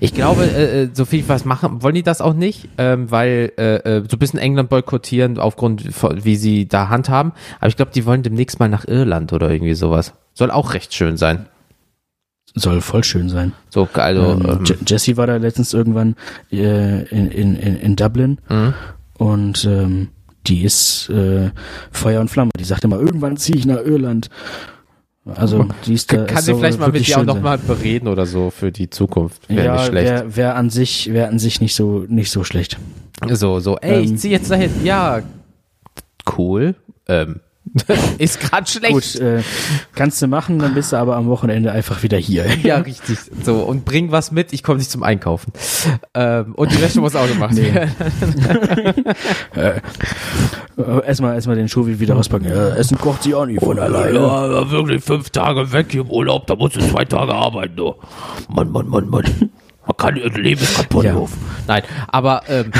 Ich 0.00 0.14
glaube, 0.14 0.44
äh, 0.44 0.82
äh, 0.84 0.88
so 0.92 1.04
viel 1.04 1.24
was 1.28 1.44
machen, 1.44 1.82
wollen 1.82 1.94
die 1.96 2.02
das 2.02 2.20
auch 2.20 2.34
nicht, 2.34 2.68
ähm, 2.78 3.10
weil 3.10 3.52
äh, 3.58 3.76
äh, 3.76 4.04
so 4.08 4.16
ein 4.16 4.18
bisschen 4.18 4.38
England 4.38 4.68
boykottieren 4.68 5.38
aufgrund 5.38 5.82
von, 5.92 6.24
wie 6.24 6.36
sie 6.36 6.68
da 6.68 6.88
handhaben. 6.88 7.32
Aber 7.58 7.68
ich 7.68 7.76
glaube, 7.76 7.90
die 7.94 8.06
wollen 8.06 8.22
demnächst 8.22 8.60
mal 8.60 8.68
nach 8.68 8.86
Irland 8.86 9.32
oder 9.32 9.50
irgendwie 9.50 9.74
sowas. 9.74 10.12
Soll 10.34 10.50
auch 10.50 10.74
recht 10.74 10.94
schön 10.94 11.16
sein. 11.16 11.46
Soll 12.54 12.80
voll 12.80 13.04
schön 13.04 13.28
sein. 13.28 13.52
So, 13.68 13.86
also, 13.94 14.22
ähm, 14.32 14.46
ähm, 14.48 14.64
Je- 14.64 14.76
Jessie 14.86 15.16
war 15.16 15.26
da 15.26 15.36
letztens 15.36 15.74
irgendwann 15.74 16.14
äh, 16.50 17.02
in, 17.08 17.30
in, 17.30 17.56
in, 17.56 17.76
in 17.76 17.96
Dublin 17.96 18.38
Mhm. 18.48 18.74
und 19.18 19.64
ähm, 19.64 20.08
die 20.46 20.62
ist 20.62 21.10
äh, 21.10 21.50
Feuer 21.90 22.20
und 22.20 22.28
Flamme. 22.30 22.52
Die 22.58 22.64
sagt 22.64 22.84
immer, 22.84 22.98
irgendwann 23.00 23.36
ziehe 23.36 23.58
ich 23.58 23.66
nach 23.66 23.82
Irland. 23.84 24.30
Also 25.34 25.66
die 25.84 25.94
ist 25.94 26.12
da. 26.12 26.24
kann 26.24 26.42
sie 26.42 26.54
vielleicht 26.54 26.78
mal 26.78 26.90
mit 26.92 27.06
dir 27.06 27.18
auch 27.18 27.24
nochmal 27.24 27.58
bereden 27.58 28.06
oder 28.08 28.26
so 28.26 28.50
für 28.50 28.70
die 28.70 28.88
Zukunft. 28.90 29.48
Wäre 29.48 29.64
Ja, 29.66 29.72
nicht 29.74 29.86
schlecht. 29.86 30.08
wäre 30.10 30.36
wär 30.36 30.56
an 30.56 30.70
sich, 30.70 31.12
wäre 31.12 31.28
an 31.28 31.38
sich 31.38 31.60
nicht 31.60 31.74
so 31.74 32.04
nicht 32.08 32.30
so 32.30 32.44
schlecht. 32.44 32.78
So, 33.30 33.58
so, 33.60 33.76
ey, 33.78 34.02
ich 34.02 34.10
Ähm, 34.10 34.16
zieh 34.18 34.30
jetzt 34.30 34.50
dahin. 34.50 34.70
Ja, 34.84 35.22
cool. 36.38 36.74
Ähm, 37.08 37.40
ist 38.18 38.40
grad 38.40 38.68
schlecht. 38.68 38.92
Gut, 38.92 39.14
äh, 39.16 39.42
kannst 39.94 40.22
du 40.22 40.26
machen, 40.28 40.58
dann 40.58 40.74
bist 40.74 40.92
du 40.92 40.96
aber 40.96 41.16
am 41.16 41.26
Wochenende 41.26 41.72
einfach 41.72 42.02
wieder 42.02 42.18
hier. 42.18 42.46
Ja, 42.62 42.78
richtig. 42.78 43.18
So, 43.44 43.56
und 43.60 43.84
bring 43.84 44.10
was 44.12 44.32
mit, 44.32 44.52
ich 44.52 44.62
komme 44.62 44.78
nicht 44.78 44.90
zum 44.90 45.02
Einkaufen. 45.02 45.52
Ähm, 46.14 46.54
und 46.54 46.72
die 46.72 46.80
Wäsche 46.80 47.00
muss 47.00 47.14
auch 47.14 47.28
gemacht 47.28 47.52
Nee. 47.54 47.72
werden. 47.74 47.92
Äh, 50.78 51.06
erstmal 51.06 51.34
erstmal 51.34 51.56
den 51.56 51.68
Schuh 51.70 51.86
wieder 51.86 52.16
auspacken. 52.16 52.44
Äh, 52.46 52.76
Essen 52.76 52.98
kocht 52.98 53.22
sie 53.22 53.34
auch 53.34 53.46
nicht 53.46 53.62
von 53.62 53.78
alleine. 53.78 54.18
Ja, 54.18 54.70
wirklich 54.70 55.02
fünf 55.02 55.30
Tage 55.30 55.72
weg 55.72 55.94
im 55.94 56.10
Urlaub, 56.10 56.46
da 56.46 56.54
musst 56.54 56.76
du 56.76 56.80
zwei 56.80 57.06
Tage 57.06 57.32
arbeiten, 57.32 57.76
du. 57.76 57.94
Mann, 58.50 58.70
Mann, 58.70 58.86
Mann, 58.88 59.08
Mann. 59.08 59.24
Man 59.86 59.96
kann 59.96 60.16
ihr 60.16 60.28
Leben 60.30 60.66
kaputt. 60.76 61.04
Ja. 61.04 61.16
Nein, 61.66 61.82
aber 62.08 62.42
ähm, 62.48 62.72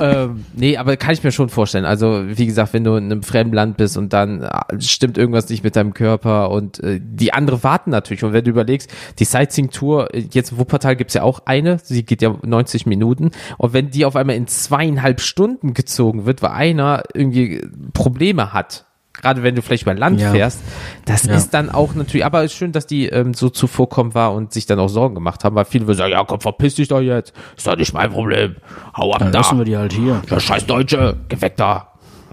ähm, 0.00 0.44
nee, 0.54 0.76
aber 0.76 0.96
kann 0.96 1.12
ich 1.12 1.22
mir 1.22 1.32
schon 1.32 1.48
vorstellen. 1.48 1.84
Also 1.84 2.22
wie 2.26 2.46
gesagt, 2.46 2.72
wenn 2.72 2.84
du 2.84 2.96
in 2.96 3.04
einem 3.04 3.22
fremden 3.22 3.54
Land 3.54 3.76
bist 3.76 3.96
und 3.96 4.12
dann 4.12 4.42
äh, 4.42 4.80
stimmt 4.80 5.18
irgendwas 5.18 5.48
nicht 5.48 5.64
mit 5.64 5.76
deinem 5.76 5.94
Körper 5.94 6.50
und 6.50 6.80
äh, 6.82 7.00
die 7.02 7.32
andere 7.32 7.62
warten 7.62 7.90
natürlich. 7.90 8.24
Und 8.24 8.32
wenn 8.32 8.44
du 8.44 8.50
überlegst, 8.50 8.90
die 9.18 9.24
Sightseeing-Tour, 9.24 10.14
äh, 10.14 10.24
jetzt 10.30 10.52
in 10.52 10.58
Wuppertal 10.58 10.96
gibt's 10.96 11.14
ja 11.14 11.22
auch 11.22 11.40
eine, 11.46 11.78
sie 11.82 12.04
geht 12.04 12.22
ja 12.22 12.36
90 12.42 12.86
Minuten. 12.86 13.30
Und 13.58 13.72
wenn 13.72 13.90
die 13.90 14.04
auf 14.04 14.16
einmal 14.16 14.36
in 14.36 14.46
zweieinhalb 14.46 15.20
Stunden 15.20 15.74
gezogen 15.74 16.26
wird, 16.26 16.42
weil 16.42 16.50
einer 16.50 17.02
irgendwie 17.14 17.66
Probleme 17.92 18.52
hat, 18.52 18.86
gerade 19.24 19.42
wenn 19.42 19.54
du 19.54 19.62
vielleicht 19.62 19.82
über 19.84 19.94
Land 19.94 20.20
Ja. 20.20 20.30
fährst, 20.30 20.60
das 21.06 21.24
Ja. 21.24 21.34
ist 21.34 21.52
dann 21.54 21.70
auch 21.70 21.94
natürlich, 21.94 22.24
aber 22.24 22.44
es 22.44 22.52
ist 22.52 22.58
schön, 22.58 22.72
dass 22.72 22.86
die 22.86 23.08
ähm, 23.08 23.34
so 23.34 23.48
zuvorkommen 23.48 24.14
war 24.14 24.32
und 24.34 24.52
sich 24.52 24.66
dann 24.66 24.78
auch 24.78 24.88
Sorgen 24.88 25.14
gemacht 25.14 25.42
haben, 25.44 25.56
weil 25.56 25.64
viele 25.64 25.86
würden 25.86 25.98
sagen, 25.98 26.12
ja 26.12 26.22
komm, 26.24 26.40
verpiss 26.40 26.74
dich 26.76 26.88
doch 26.88 27.00
jetzt, 27.00 27.32
ist 27.56 27.66
doch 27.66 27.76
nicht 27.76 27.92
mein 27.94 28.10
Problem, 28.10 28.56
hau 28.96 29.12
ab 29.12 29.20
Dann 29.20 29.32
da, 29.32 29.38
lassen 29.38 29.58
wir 29.58 29.64
die 29.64 29.76
halt 29.76 29.92
hier. 29.94 30.20
ja 30.30 30.38
scheiß 30.38 30.66
Deutsche, 30.66 31.16
geh 31.28 31.40
weg 31.40 31.56
da, 31.56 31.88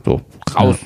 so, 0.06 0.22
raus. 0.56 0.78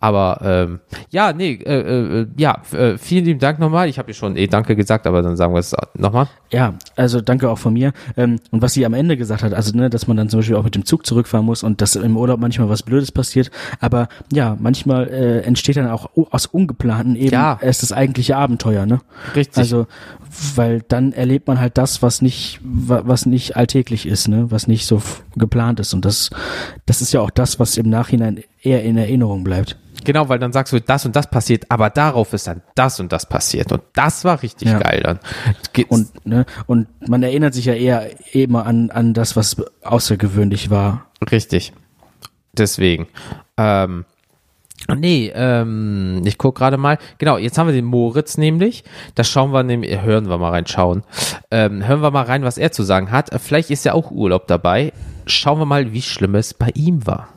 Aber 0.00 0.40
ähm, 0.42 0.80
ja, 1.10 1.32
nee, 1.32 1.52
äh, 1.52 2.20
äh, 2.22 2.26
ja, 2.36 2.58
f- 2.62 2.72
äh, 2.74 2.98
vielen 2.98 3.24
lieben 3.24 3.38
Dank 3.38 3.60
nochmal. 3.60 3.88
Ich 3.88 3.96
habe 3.98 4.10
ja 4.10 4.14
schon 4.14 4.36
eh 4.36 4.48
Danke 4.48 4.74
gesagt, 4.74 5.06
aber 5.06 5.22
dann 5.22 5.36
sagen 5.36 5.54
wir 5.54 5.60
es 5.60 5.72
nochmal. 5.96 6.26
Ja, 6.52 6.74
also 6.96 7.22
danke 7.22 7.48
auch 7.48 7.58
von 7.58 7.72
mir. 7.72 7.92
Ähm, 8.16 8.38
und 8.50 8.60
was 8.60 8.74
sie 8.74 8.84
am 8.84 8.92
Ende 8.92 9.16
gesagt 9.16 9.42
hat, 9.42 9.54
also 9.54 9.74
ne, 9.74 9.88
dass 9.88 10.06
man 10.06 10.18
dann 10.18 10.28
zum 10.28 10.40
Beispiel 10.40 10.56
auch 10.56 10.64
mit 10.64 10.74
dem 10.74 10.84
Zug 10.84 11.06
zurückfahren 11.06 11.46
muss 11.46 11.62
und 11.62 11.80
dass 11.80 11.96
im 11.96 12.16
Urlaub 12.16 12.40
manchmal 12.40 12.68
was 12.68 12.82
Blödes 12.82 13.10
passiert. 13.10 13.50
Aber 13.80 14.08
ja, 14.30 14.56
manchmal 14.60 15.08
äh, 15.08 15.40
entsteht 15.40 15.76
dann 15.76 15.88
auch 15.88 16.10
aus 16.30 16.44
Ungeplanten 16.46 17.16
eben 17.16 17.32
Ja. 17.32 17.58
erst 17.62 17.82
das 17.82 17.92
eigentliche 17.92 18.36
Abenteuer, 18.36 18.84
ne? 18.84 19.00
Richtig. 19.34 19.56
Also, 19.56 19.86
weil 20.54 20.82
dann 20.88 21.12
erlebt 21.12 21.46
man 21.48 21.58
halt 21.58 21.78
das, 21.78 22.02
was 22.02 22.20
nicht, 22.20 22.60
wa- 22.62 23.02
was 23.06 23.24
nicht 23.24 23.56
alltäglich 23.56 24.04
ist, 24.06 24.28
ne, 24.28 24.50
was 24.50 24.66
nicht 24.68 24.84
so 24.86 25.00
geplant 25.36 25.80
ist. 25.80 25.94
Und 25.94 26.04
das, 26.04 26.28
das 26.84 27.00
ist 27.00 27.12
ja 27.12 27.20
auch 27.20 27.30
das, 27.30 27.58
was 27.60 27.78
im 27.78 27.88
Nachhinein 27.88 28.42
eher 28.60 28.82
in 28.84 28.98
Erinnerung 28.98 29.42
bleibt. 29.42 29.78
Genau, 30.04 30.28
weil 30.28 30.38
dann 30.38 30.52
sagst 30.52 30.72
du, 30.72 30.80
das 30.80 31.04
und 31.06 31.14
das 31.14 31.28
passiert, 31.30 31.64
aber 31.68 31.90
darauf 31.90 32.32
ist 32.32 32.46
dann 32.46 32.62
das 32.74 32.98
und 32.98 33.12
das 33.12 33.26
passiert. 33.28 33.70
Und 33.72 33.82
das 33.92 34.24
war 34.24 34.42
richtig 34.42 34.68
Ja. 34.70 34.78
geil 34.78 35.00
dann. 35.04 35.20
Geht's- 35.72 35.90
Und, 35.90 36.26
ne, 36.26 36.44
und 36.66 36.88
man 37.08 37.22
erinnert 37.22 37.54
sich 37.54 37.66
ja 37.66 37.74
eher 37.74 38.08
eben 38.34 38.56
an, 38.56 38.90
an 38.90 39.14
das, 39.14 39.36
was 39.36 39.56
außergewöhnlich 39.82 40.70
war. 40.70 41.06
Richtig. 41.30 41.72
Deswegen. 42.52 43.06
Ähm, 43.56 44.04
nee, 44.96 45.30
ähm, 45.34 46.22
ich 46.24 46.36
guck 46.38 46.56
gerade 46.56 46.78
mal. 46.78 46.98
Genau, 47.18 47.38
jetzt 47.38 47.56
haben 47.58 47.66
wir 47.68 47.74
den 47.74 47.84
Moritz 47.84 48.36
nämlich. 48.38 48.84
Da 49.14 49.22
schauen 49.24 49.52
wir 49.52 49.62
nämlich, 49.62 50.00
hören 50.02 50.28
wir 50.28 50.38
mal 50.38 50.50
reinschauen. 50.50 51.04
Ähm, 51.50 51.86
hören 51.86 52.00
wir 52.02 52.10
mal 52.10 52.24
rein, 52.24 52.42
was 52.42 52.58
er 52.58 52.72
zu 52.72 52.82
sagen 52.82 53.10
hat. 53.10 53.32
Äh, 53.32 53.38
Vielleicht 53.38 53.70
ist 53.70 53.84
ja 53.84 53.92
auch 53.94 54.10
Urlaub 54.10 54.46
dabei. 54.48 54.92
Schauen 55.26 55.58
wir 55.60 55.66
mal, 55.66 55.92
wie 55.92 56.02
schlimm 56.02 56.34
es 56.34 56.54
bei 56.54 56.70
ihm 56.74 57.06
war. 57.06 57.28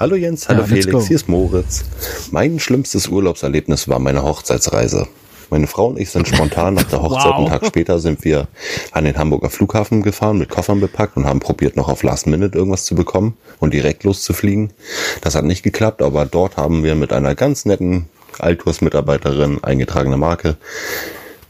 Hallo 0.00 0.16
Jens, 0.16 0.48
hallo 0.48 0.62
Ja, 0.62 0.66
Felix, 0.66 1.08
hier 1.08 1.16
ist 1.16 1.28
Moritz. 1.28 1.84
Mein 2.30 2.58
schlimmstes 2.58 3.08
Urlaubserlebnis 3.08 3.86
war 3.86 3.98
meine 3.98 4.22
Hochzeitsreise. 4.22 5.06
Meine 5.50 5.66
Frau 5.66 5.88
und 5.88 5.98
ich 6.00 6.08
sind 6.08 6.26
spontan 6.26 6.72
nach 6.72 6.84
der 6.84 7.02
Hochzeit 7.02 7.32
Wow. 7.32 7.36
einen 7.36 7.48
Tag 7.48 7.66
später 7.66 7.98
sind 7.98 8.24
wir 8.24 8.48
an 8.92 9.04
den 9.04 9.18
Hamburger 9.18 9.50
Flughafen 9.50 10.00
gefahren, 10.00 10.38
mit 10.38 10.48
Koffern 10.48 10.80
bepackt 10.80 11.18
und 11.18 11.26
haben 11.26 11.40
probiert, 11.40 11.76
noch 11.76 11.90
auf 11.90 12.02
Last 12.02 12.26
Minute 12.26 12.56
irgendwas 12.56 12.86
zu 12.86 12.94
bekommen 12.94 13.36
und 13.58 13.74
direkt 13.74 14.02
loszufliegen. 14.04 14.72
Das 15.20 15.34
hat 15.34 15.44
nicht 15.44 15.62
geklappt, 15.62 16.00
aber 16.00 16.24
dort 16.24 16.56
haben 16.56 16.82
wir 16.82 16.94
mit 16.94 17.12
einer 17.12 17.34
ganz 17.34 17.66
netten 17.66 18.08
Altours-Mitarbeiterin, 18.38 19.62
eingetragene 19.62 20.16
Marke, 20.16 20.56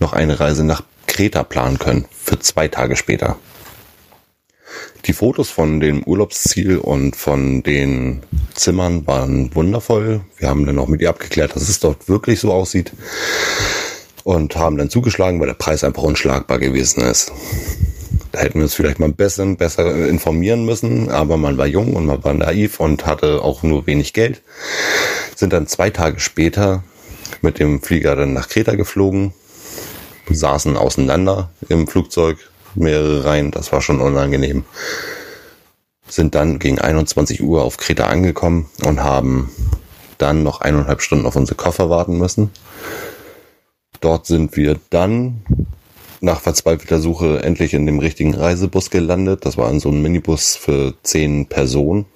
noch 0.01 0.13
eine 0.13 0.41
Reise 0.41 0.65
nach 0.65 0.83
Kreta 1.07 1.45
planen 1.45 1.79
können, 1.79 2.07
für 2.11 2.41
zwei 2.41 2.67
Tage 2.67 2.97
später. 2.97 3.37
Die 5.07 5.13
Fotos 5.13 5.51
von 5.51 5.81
dem 5.81 6.03
Urlaubsziel 6.05 6.79
und 6.79 7.17
von 7.17 7.63
den 7.63 8.23
Zimmern 8.55 9.07
waren 9.07 9.55
wundervoll. 9.55 10.21
Wir 10.37 10.49
haben 10.49 10.67
dann 10.67 10.79
auch 10.79 10.89
mit 10.89 11.01
ihr 11.01 11.11
abgeklärt, 11.11 11.57
dass 11.57 11.69
es 11.69 11.81
dort 11.81 12.09
wirklich 12.09 12.41
so 12.41 12.53
aussieht 12.53 12.93
und 14.25 14.57
haben 14.57 14.77
dann 14.77 14.91
zugeschlagen, 14.91 15.41
weil 15.41 15.47
der 15.47 15.55
Preis 15.55 15.85
einfach 15.85 16.03
unschlagbar 16.03 16.59
gewesen 16.59 17.03
ist. 17.03 17.33
Da 18.33 18.41
hätten 18.41 18.57
wir 18.57 18.63
uns 18.63 18.75
vielleicht 18.75 19.01
mal 19.01 19.07
ein 19.07 19.15
bisschen 19.15 19.57
besser 19.57 20.07
informieren 20.07 20.65
müssen, 20.65 21.09
aber 21.11 21.37
man 21.37 21.59
war 21.59 21.67
jung 21.67 21.97
und 21.97 22.07
man 22.07 22.23
war 22.23 22.35
naiv 22.35 22.79
und 22.79 23.07
hatte 23.07 23.43
auch 23.43 23.63
nur 23.63 23.87
wenig 23.87 24.13
Geld. 24.13 24.43
Sind 25.35 25.53
dann 25.53 25.67
zwei 25.67 25.91
Tage 25.91 26.21
später 26.21 26.85
mit 27.43 27.59
dem 27.59 27.83
Flieger 27.83 28.15
dann 28.15 28.33
nach 28.33 28.49
Kreta 28.49 28.75
geflogen, 28.77 29.33
saßen 30.29 30.77
auseinander 30.77 31.51
im 31.69 31.89
Flugzeug, 31.89 32.39
mehrere 32.75 33.25
Reihen, 33.25 33.51
das 33.51 33.73
war 33.73 33.81
schon 33.83 34.01
unangenehm. 34.01 34.65
Sind 36.07 36.35
dann 36.35 36.59
gegen 36.59 36.81
21 36.81 37.43
Uhr 37.43 37.63
auf 37.63 37.77
Kreta 37.77 38.07
angekommen 38.07 38.69
und 38.85 39.03
haben 39.03 39.51
dann 40.19 40.43
noch 40.43 40.61
eineinhalb 40.61 41.03
Stunden 41.03 41.27
auf 41.27 41.37
unsere 41.37 41.57
Koffer 41.57 41.89
warten 41.89 42.19
müssen. 42.19 42.51
Dort 44.01 44.27
sind 44.27 44.57
wir 44.57 44.79
dann 44.91 45.43
nach 46.21 46.41
verzweifelter 46.41 47.01
Suche 47.01 47.43
endlich 47.43 47.75
in 47.75 47.87
dem 47.87 47.99
richtigen 47.99 48.35
Reisebus 48.35 48.91
gelandet. 48.91 49.47
Das 49.47 49.57
war 49.57 49.71
in 49.71 49.81
so 49.81 49.89
einem 49.89 50.03
Minibus 50.03 50.57
für 50.57 50.95
zehn 51.03 51.47
Personen 51.47 52.07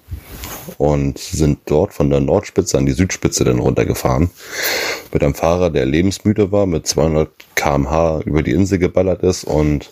und 0.77 1.17
sind 1.19 1.59
dort 1.65 1.93
von 1.93 2.09
der 2.09 2.19
Nordspitze 2.19 2.77
an 2.77 2.85
die 2.85 2.91
Südspitze 2.91 3.43
dann 3.43 3.59
runtergefahren. 3.59 4.29
Mit 5.11 5.23
einem 5.23 5.35
Fahrer, 5.35 5.69
der 5.69 5.85
lebensmüde 5.85 6.51
war, 6.51 6.65
mit 6.65 6.87
200 6.87 7.29
kmh 7.55 8.21
über 8.25 8.43
die 8.43 8.51
Insel 8.51 8.79
geballert 8.79 9.23
ist 9.23 9.43
und 9.43 9.91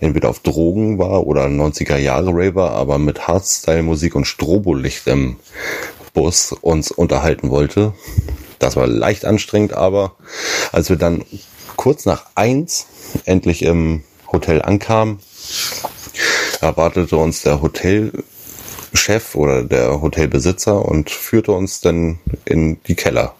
entweder 0.00 0.28
auf 0.28 0.40
Drogen 0.40 0.98
war 0.98 1.26
oder 1.26 1.44
ein 1.44 1.60
90er 1.60 1.96
Jahre 1.96 2.30
Raver, 2.32 2.72
aber 2.72 2.98
mit 2.98 3.26
Hardstyle-Musik 3.26 4.14
und 4.14 4.26
Strobolicht 4.26 5.06
im 5.06 5.36
Bus 6.14 6.52
uns 6.60 6.90
unterhalten 6.90 7.50
wollte. 7.50 7.94
Das 8.58 8.76
war 8.76 8.86
leicht 8.86 9.24
anstrengend, 9.24 9.72
aber 9.72 10.16
als 10.72 10.88
wir 10.88 10.96
dann 10.96 11.24
kurz 11.76 12.04
nach 12.06 12.26
eins 12.34 12.86
endlich 13.24 13.62
im 13.62 14.02
Hotel 14.30 14.62
ankamen, 14.62 15.20
erwartete 16.60 17.16
uns 17.16 17.42
der 17.42 17.62
Hotelchef 18.88 19.34
oder 19.34 19.62
der 19.62 20.00
Hotelbesitzer 20.00 20.84
und 20.84 21.10
führte 21.10 21.52
uns 21.52 21.80
dann 21.80 22.18
in 22.44 22.82
die 22.84 22.94
Keller. 22.94 23.34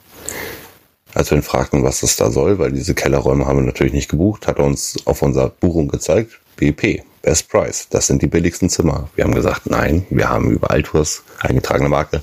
Als 1.15 1.31
wir 1.31 1.39
ihn 1.39 1.43
fragten, 1.43 1.83
was 1.83 2.01
das 2.01 2.17
da 2.17 2.31
soll, 2.31 2.59
weil 2.59 2.73
diese 2.73 2.95
Kellerräume 2.95 3.47
haben 3.47 3.59
wir 3.59 3.65
natürlich 3.67 3.95
nicht 3.95 4.11
gebucht, 4.11 4.47
hat 4.47 4.59
er 4.59 4.65
uns 4.65 4.97
auf 5.07 5.23
unser 5.23 5.49
Buchung 5.49 5.89
gezeigt, 5.89 6.39
BP, 6.57 7.03
Best 7.23 7.49
Price, 7.49 7.89
das 7.91 8.07
sind 8.07 8.23
die 8.23 8.27
billigsten 8.27 8.69
Zimmer. 8.69 9.09
Wir 9.17 9.25
haben 9.25 9.35
gesagt, 9.35 9.67
nein, 9.67 10.07
wir 10.11 10.29
haben 10.29 10.51
über 10.51 10.71
Altours, 10.71 11.23
eingetragene 11.41 11.89
Marke, 11.89 12.23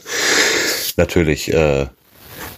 natürlich 0.97 1.51
äh, 1.51 1.87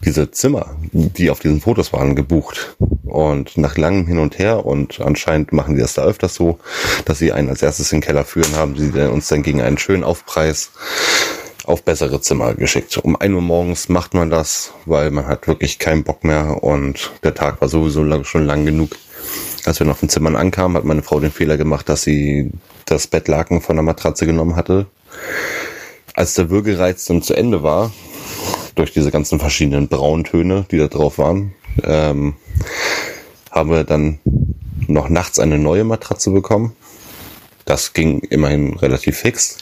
diese 0.04 0.32
Zimmer, 0.32 0.76
die 0.92 1.30
auf 1.30 1.40
diesen 1.40 1.62
Fotos 1.62 1.94
waren, 1.94 2.16
gebucht. 2.16 2.76
Und 3.06 3.58
nach 3.58 3.78
langem 3.78 4.08
Hin 4.08 4.20
und 4.20 4.38
Her, 4.38 4.66
und 4.66 5.00
anscheinend 5.00 5.54
machen 5.54 5.76
die 5.76 5.82
das 5.82 5.94
da 5.94 6.04
öfters 6.04 6.36
so, 6.36 6.60
dass 7.06 7.20
sie 7.20 7.32
einen 7.32 7.50
als 7.50 7.62
erstes 7.62 7.92
in 7.92 8.00
den 8.00 8.06
Keller 8.06 8.26
führen, 8.26 8.56
haben 8.56 8.76
sie 8.76 8.92
uns 9.10 9.28
dann 9.28 9.44
gegen 9.44 9.62
einen 9.62 9.78
schönen 9.78 10.04
Aufpreis 10.04 10.72
auf 11.66 11.84
bessere 11.84 12.22
Zimmer 12.22 12.54
geschickt. 12.54 12.98
Um 12.98 13.20
1 13.20 13.34
Uhr 13.34 13.42
morgens 13.42 13.90
macht 13.90 14.14
man 14.14 14.30
das, 14.30 14.74
weil 14.86 15.12
man 15.12 15.28
hat 15.28 15.48
wirklich 15.48 15.80
keinen 15.80 16.04
Bock 16.04 16.24
mehr 16.24 16.64
und 16.64 17.12
der 17.24 17.34
Tag 17.36 17.60
war 17.62 17.68
sowieso 17.68 18.24
schon 18.24 18.46
lang 18.46 18.66
genug. 18.66 18.92
Als 19.66 19.80
wir 19.80 19.86
noch 19.86 19.98
von 19.98 20.08
Zimmern 20.08 20.38
ankamen, 20.38 20.78
hat 20.78 20.86
meine 20.86 21.04
Frau 21.04 21.20
den 21.20 21.32
Fehler 21.32 21.58
gemacht, 21.58 21.90
dass 21.90 22.04
sie 22.04 22.52
das 22.86 23.08
Bettlaken 23.08 23.62
von 23.62 23.76
der 23.76 23.84
Matratze 23.84 24.26
genommen 24.26 24.56
hatte. 24.56 24.86
Als 26.14 26.36
der 26.36 26.50
Würgereiz 26.50 27.04
dann 27.06 27.22
zu 27.22 27.34
Ende 27.34 27.64
war, 27.64 27.92
durch 28.78 28.94
diese 28.94 29.12
ganzen 29.12 29.40
verschiedenen 29.40 29.88
Brauntöne, 29.88 30.66
die 30.72 30.78
da 30.78 30.88
drauf 30.88 31.18
waren, 31.18 31.54
ähm, 31.84 32.36
haben 33.52 33.72
wir 33.72 33.84
dann 33.84 34.20
noch 34.88 35.10
nachts 35.10 35.40
eine 35.40 35.58
neue 35.58 35.84
Matratze 35.84 36.32
bekommen. 36.32 36.76
Das 37.66 37.94
ging 37.94 38.20
immerhin 38.20 38.76
relativ 38.78 39.18
fix. 39.18 39.58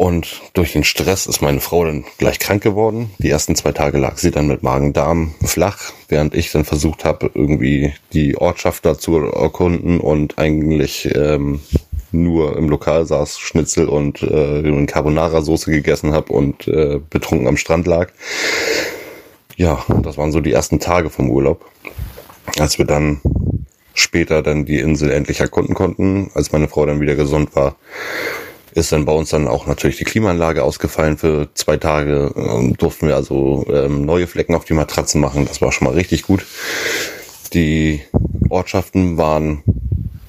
Und 0.00 0.42
durch 0.54 0.72
den 0.72 0.84
Stress 0.84 1.26
ist 1.26 1.42
meine 1.42 1.60
Frau 1.60 1.84
dann 1.84 2.04
gleich 2.18 2.38
krank 2.38 2.62
geworden. 2.62 3.10
Die 3.18 3.30
ersten 3.30 3.56
zwei 3.56 3.72
Tage 3.72 3.98
lag 3.98 4.16
sie 4.16 4.30
dann 4.30 4.46
mit 4.46 4.62
Magen-Darm 4.62 5.34
flach, 5.44 5.92
während 6.08 6.34
ich 6.34 6.52
dann 6.52 6.64
versucht 6.64 7.04
habe, 7.04 7.32
irgendwie 7.34 7.94
die 8.12 8.36
Ortschaft 8.36 8.86
da 8.86 8.96
zu 8.96 9.16
erkunden 9.16 9.98
und 9.98 10.38
eigentlich 10.38 11.12
ähm, 11.16 11.60
nur 12.12 12.56
im 12.56 12.68
Lokal 12.68 13.06
saß, 13.06 13.38
Schnitzel 13.38 13.88
und 13.88 14.22
äh, 14.22 14.86
Carbonara-Soße 14.86 15.70
gegessen 15.70 16.12
habe 16.12 16.32
und 16.32 16.66
äh, 16.68 17.00
betrunken 17.10 17.48
am 17.48 17.56
Strand 17.56 17.86
lag. 17.86 18.10
Ja, 19.56 19.84
das 20.02 20.16
waren 20.16 20.32
so 20.32 20.40
die 20.40 20.52
ersten 20.52 20.78
Tage 20.78 21.10
vom 21.10 21.30
Urlaub. 21.30 21.64
Als 22.58 22.78
wir 22.78 22.84
dann 22.84 23.20
später 23.92 24.42
dann 24.42 24.64
die 24.64 24.78
Insel 24.78 25.10
endlich 25.10 25.40
erkunden 25.40 25.74
konnten, 25.74 26.30
als 26.34 26.52
meine 26.52 26.68
Frau 26.68 26.86
dann 26.86 27.00
wieder 27.00 27.16
gesund 27.16 27.54
war, 27.56 27.76
ist 28.72 28.92
dann 28.92 29.04
bei 29.04 29.12
uns 29.12 29.30
dann 29.30 29.48
auch 29.48 29.66
natürlich 29.66 29.96
die 29.96 30.04
Klimaanlage 30.04 30.62
ausgefallen 30.62 31.18
für 31.18 31.48
zwei 31.54 31.76
Tage. 31.76 32.32
Ähm, 32.36 32.76
durften 32.76 33.08
wir 33.08 33.16
also 33.16 33.66
ähm, 33.68 34.04
neue 34.04 34.26
Flecken 34.26 34.54
auf 34.54 34.64
die 34.64 34.74
Matratzen 34.74 35.20
machen. 35.20 35.46
Das 35.46 35.60
war 35.60 35.72
schon 35.72 35.86
mal 35.86 35.94
richtig 35.94 36.22
gut. 36.22 36.46
Die 37.52 38.00
Ortschaften 38.48 39.16
waren, 39.16 39.62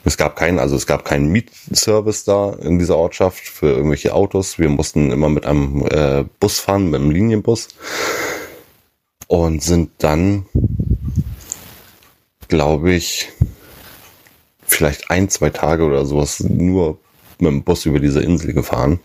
es 0.06 0.18
gab 0.18 0.36
keinen, 0.36 0.60
also 0.60 0.76
es 0.76 0.88
gab 0.88 1.06
keinen 1.06 1.30
Mietservice 1.30 2.24
da 2.24 2.54
in 2.54 2.80
dieser 2.80 2.98
Ortschaft 2.98 3.40
für 3.40 3.68
irgendwelche 3.68 4.14
Autos. 4.14 4.58
Wir 4.58 4.70
mussten 4.70 5.12
immer 5.12 5.30
mit 5.30 5.46
einem 5.46 5.86
äh, 5.90 6.24
Bus 6.40 6.60
fahren, 6.60 6.90
mit 6.90 7.02
einem 7.02 7.12
Linienbus. 7.12 7.68
Und 9.28 9.62
sind 9.62 9.92
dann, 10.00 10.46
glaube 12.48 12.94
ich, 12.94 13.30
vielleicht 14.66 15.12
ein, 15.12 15.30
zwei 15.30 15.50
Tage 15.50 15.84
oder 15.84 16.06
sowas 16.06 16.40
nur 16.40 16.98
mit 17.40 17.52
dem 17.52 17.64
Bus 17.64 17.86
über 17.86 18.00
diese 18.00 18.22
Insel 18.22 18.54
gefahren. 18.54 19.00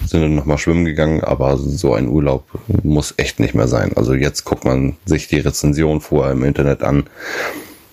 sind 0.07 0.21
dann 0.21 0.35
nochmal 0.35 0.57
schwimmen 0.57 0.85
gegangen, 0.85 1.23
aber 1.23 1.57
so 1.57 1.93
ein 1.93 2.07
Urlaub 2.07 2.45
muss 2.83 3.13
echt 3.17 3.39
nicht 3.39 3.53
mehr 3.53 3.67
sein. 3.67 3.91
Also 3.95 4.13
jetzt 4.13 4.45
guckt 4.45 4.65
man 4.65 4.97
sich 5.05 5.27
die 5.27 5.39
Rezension 5.39 6.01
vorher 6.01 6.33
im 6.33 6.43
Internet 6.43 6.83
an 6.83 7.05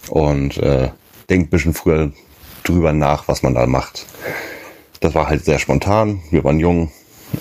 und 0.09 0.57
äh, 0.59 0.91
denkt 1.29 1.49
ein 1.49 1.51
bisschen 1.51 1.75
früher 1.75 2.13
drüber 2.69 2.93
nach, 2.93 3.29
was 3.29 3.43
man 3.43 3.55
da 3.55 3.67
macht. 3.67 4.07
Das 5.01 5.15
war 5.15 5.29
halt 5.29 5.45
sehr 5.45 5.59
spontan, 5.59 6.21
wir 6.31 6.45
waren 6.45 6.59
jung, 6.59 6.91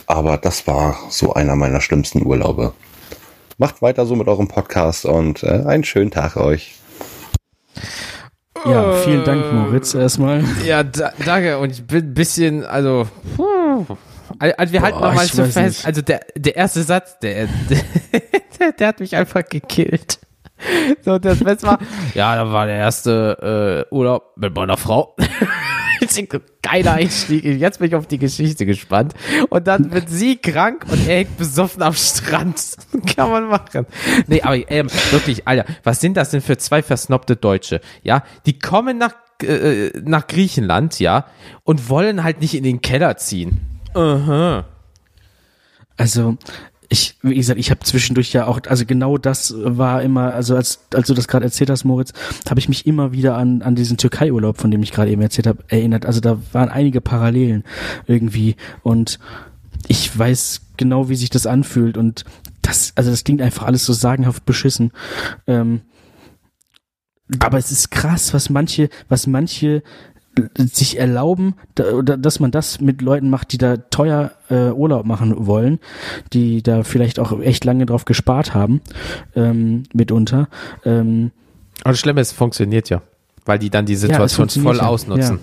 aber 0.06 0.38
das 0.38 0.68
war 0.68 0.98
so 1.10 1.34
einer 1.34 1.56
meiner 1.56 1.82
schlimmsten 1.82 2.26
Urlaube. 2.26 2.74
Macht 3.58 3.82
weiter 3.82 4.06
so 4.06 4.16
mit 4.16 4.28
eurem 4.28 4.48
Podcast 4.48 5.06
und 5.06 5.44
äh, 5.44 5.64
einen 5.66 5.84
schönen 5.84 6.12
Tag 6.12 6.38
euch. 6.38 6.76
Ja, 8.66 8.94
vielen 8.94 9.24
Dank, 9.24 9.54
Moritz, 9.54 9.94
erstmal. 9.94 10.44
Ja, 10.66 10.84
da, 10.84 11.14
danke. 11.26 11.58
Und 11.58 11.72
ich 11.72 11.86
bin 11.86 12.06
ein 12.06 12.14
bisschen, 12.14 12.64
also, 12.66 13.08
also 14.40 14.74
wir 14.74 14.82
halten 14.82 15.00
Boah, 15.00 15.08
noch 15.08 15.16
mal 15.16 15.26
ich 15.26 15.32
so 15.32 15.44
fest. 15.44 15.58
nicht. 15.58 15.86
Also 15.86 16.02
der, 16.02 16.22
der 16.36 16.56
erste 16.56 16.84
Satz, 16.84 17.18
der, 17.20 17.48
der, 18.60 18.72
der 18.74 18.88
hat 18.88 19.00
mich 19.00 19.16
einfach 19.16 19.44
gekillt. 19.48 20.20
So, 21.04 21.20
das 21.20 21.44
Beste 21.44 21.68
war, 21.68 21.80
ja, 22.14 22.36
da 22.36 22.52
war 22.52 22.66
der 22.66 22.76
erste 22.76 23.86
äh, 23.90 23.94
Urlaub 23.94 24.34
mit 24.36 24.56
meiner 24.56 24.78
Frau. 24.78 25.16
Geiler 26.62 26.94
Einstieg. 26.94 27.44
Jetzt 27.44 27.80
bin 27.80 27.88
ich 27.88 27.96
auf 27.96 28.08
die 28.08 28.18
Geschichte 28.18 28.66
gespannt. 28.66 29.14
Und 29.50 29.68
dann 29.68 29.92
wird 29.92 30.10
sie 30.10 30.38
krank 30.38 30.86
und 30.92 31.08
er 31.08 31.18
hängt 31.18 31.38
besoffen 31.38 31.82
am 31.82 31.94
Strand. 31.94 32.62
Kann 33.16 33.32
man 33.32 33.48
machen. 33.48 33.86
Nee, 34.28 34.42
aber 34.42 34.70
ähm, 34.70 34.90
wirklich, 35.12 35.48
Alter, 35.48 35.66
was 35.84 36.02
sind 36.02 36.18
das 36.18 36.32
denn 36.32 36.42
für 36.42 36.58
zwei 36.58 36.82
versnobte 36.82 37.36
Deutsche? 37.36 37.82
Ja, 38.04 38.24
die 38.46 38.60
kommen 38.60 38.98
nach, 38.98 39.16
äh, 39.42 39.92
nach 40.02 40.28
Griechenland, 40.28 41.00
ja, 41.00 41.26
und 41.64 41.90
wollen 41.90 42.24
halt 42.24 42.42
nicht 42.42 42.54
in 42.54 42.64
den 42.64 42.82
Keller 42.82 43.18
ziehen. 43.18 43.62
Aha. 43.94 44.66
Also, 45.96 46.38
ich, 46.90 47.16
wie 47.22 47.36
gesagt, 47.36 47.60
ich 47.60 47.70
habe 47.70 47.82
zwischendurch 47.82 48.32
ja 48.34 48.48
auch, 48.48 48.62
also 48.68 48.86
genau 48.86 49.18
das 49.18 49.54
war 49.58 50.02
immer, 50.02 50.34
also 50.34 50.56
als, 50.56 50.80
als 50.94 51.08
du 51.08 51.14
das 51.14 51.28
gerade 51.28 51.46
erzählt 51.46 51.70
hast, 51.70 51.84
Moritz, 51.84 52.14
habe 52.50 52.60
ich 52.60 52.70
mich 52.70 52.86
immer 52.88 53.12
wieder 53.12 53.36
an, 53.36 53.62
an 53.62 53.76
diesen 53.76 53.98
Türkei-Urlaub, 53.98 54.58
von 54.58 54.72
dem 54.72 54.84
ich 54.84 54.92
gerade 54.92 55.12
eben 55.12 55.22
erzählt 55.22 55.48
habe, 55.48 55.64
erinnert. 55.68 56.06
Also 56.06 56.22
da 56.22 56.40
waren 56.54 56.70
einige 56.70 57.02
Parallelen 57.02 57.64
irgendwie 58.06 58.56
und 58.84 59.20
ich 59.88 60.18
weiß 60.18 60.62
genau, 60.78 61.10
wie 61.10 61.16
sich 61.16 61.30
das 61.30 61.46
anfühlt 61.46 61.98
und 61.98 62.24
das, 62.62 62.94
also 62.96 63.12
das 63.12 63.24
klingt 63.24 63.42
einfach 63.42 63.66
alles 63.66 63.86
so 63.86 63.94
sagenhaft 63.94 64.46
beschissen. 64.46 64.92
Ähm, 65.46 65.82
aber 67.40 67.58
es 67.58 67.72
ist 67.72 67.92
krass, 67.92 68.34
was 68.34 68.50
manche, 68.50 68.90
was 69.10 69.28
manche 69.28 69.84
sich 70.58 71.00
erlauben, 71.00 71.56
da, 71.76 72.02
dass 72.02 72.40
man 72.40 72.52
das 72.52 72.82
mit 72.82 73.02
Leuten 73.02 73.30
macht, 73.30 73.52
die 73.52 73.58
da 73.58 73.78
teuer 73.78 74.32
äh, 74.50 74.70
Urlaub 74.70 75.06
machen 75.06 75.48
wollen, 75.48 75.80
die 76.34 76.64
da 76.64 76.84
vielleicht 76.84 77.20
auch 77.20 77.40
echt 77.42 77.66
lange 77.66 77.86
drauf 77.86 78.06
gespart 78.06 78.54
haben, 78.54 78.82
ähm, 79.36 79.84
mitunter. 79.94 80.48
Ähm, 80.86 81.32
Aber 81.84 81.92
das 81.92 82.00
Schlimme 82.00 82.22
ist, 82.22 82.32
es 82.32 82.38
funktioniert 82.38 82.90
ja, 82.90 83.02
weil 83.46 83.60
die 83.60 83.70
dann 83.70 83.86
die 83.86 83.96
Situation 83.96 84.48
ja, 84.50 84.62
voll 84.62 84.78
ja. 84.78 84.84
ausnutzen. 84.84 85.40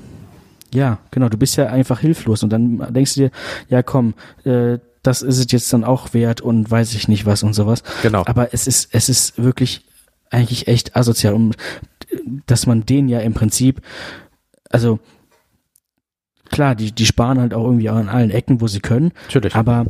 Ja. 0.72 0.80
ja, 0.80 0.98
genau, 1.10 1.28
du 1.28 1.36
bist 1.36 1.56
ja 1.56 1.66
einfach 1.66 2.00
hilflos 2.00 2.42
und 2.42 2.50
dann 2.50 2.92
denkst 2.92 3.14
du 3.14 3.20
dir, 3.20 3.30
ja 3.68 3.82
komm, 3.82 4.14
äh, 4.44 4.78
das 5.04 5.22
ist 5.22 5.38
es 5.38 5.52
jetzt 5.52 5.72
dann 5.72 5.84
auch 5.84 6.14
wert 6.14 6.40
und 6.40 6.70
weiß 6.70 6.94
ich 6.94 7.08
nicht 7.08 7.26
was 7.26 7.42
und 7.42 7.52
sowas. 7.52 7.82
Genau. 8.02 8.24
Aber 8.26 8.54
es 8.54 8.66
ist, 8.66 8.88
es 8.92 9.08
ist 9.08 9.42
wirklich 9.42 9.84
eigentlich 10.30 10.66
echt 10.66 10.96
asozial, 10.96 11.34
um, 11.34 11.52
dass 12.46 12.66
man 12.66 12.86
den 12.86 13.08
ja 13.08 13.20
im 13.20 13.34
Prinzip 13.34 13.80
also 14.74 14.98
klar, 16.50 16.74
die, 16.74 16.90
die 16.90 17.06
sparen 17.06 17.38
halt 17.38 17.54
auch 17.54 17.64
irgendwie 17.64 17.88
an 17.88 18.08
allen 18.08 18.32
Ecken, 18.32 18.60
wo 18.60 18.66
sie 18.66 18.80
können. 18.80 19.12
Natürlich. 19.28 19.54
Aber 19.54 19.86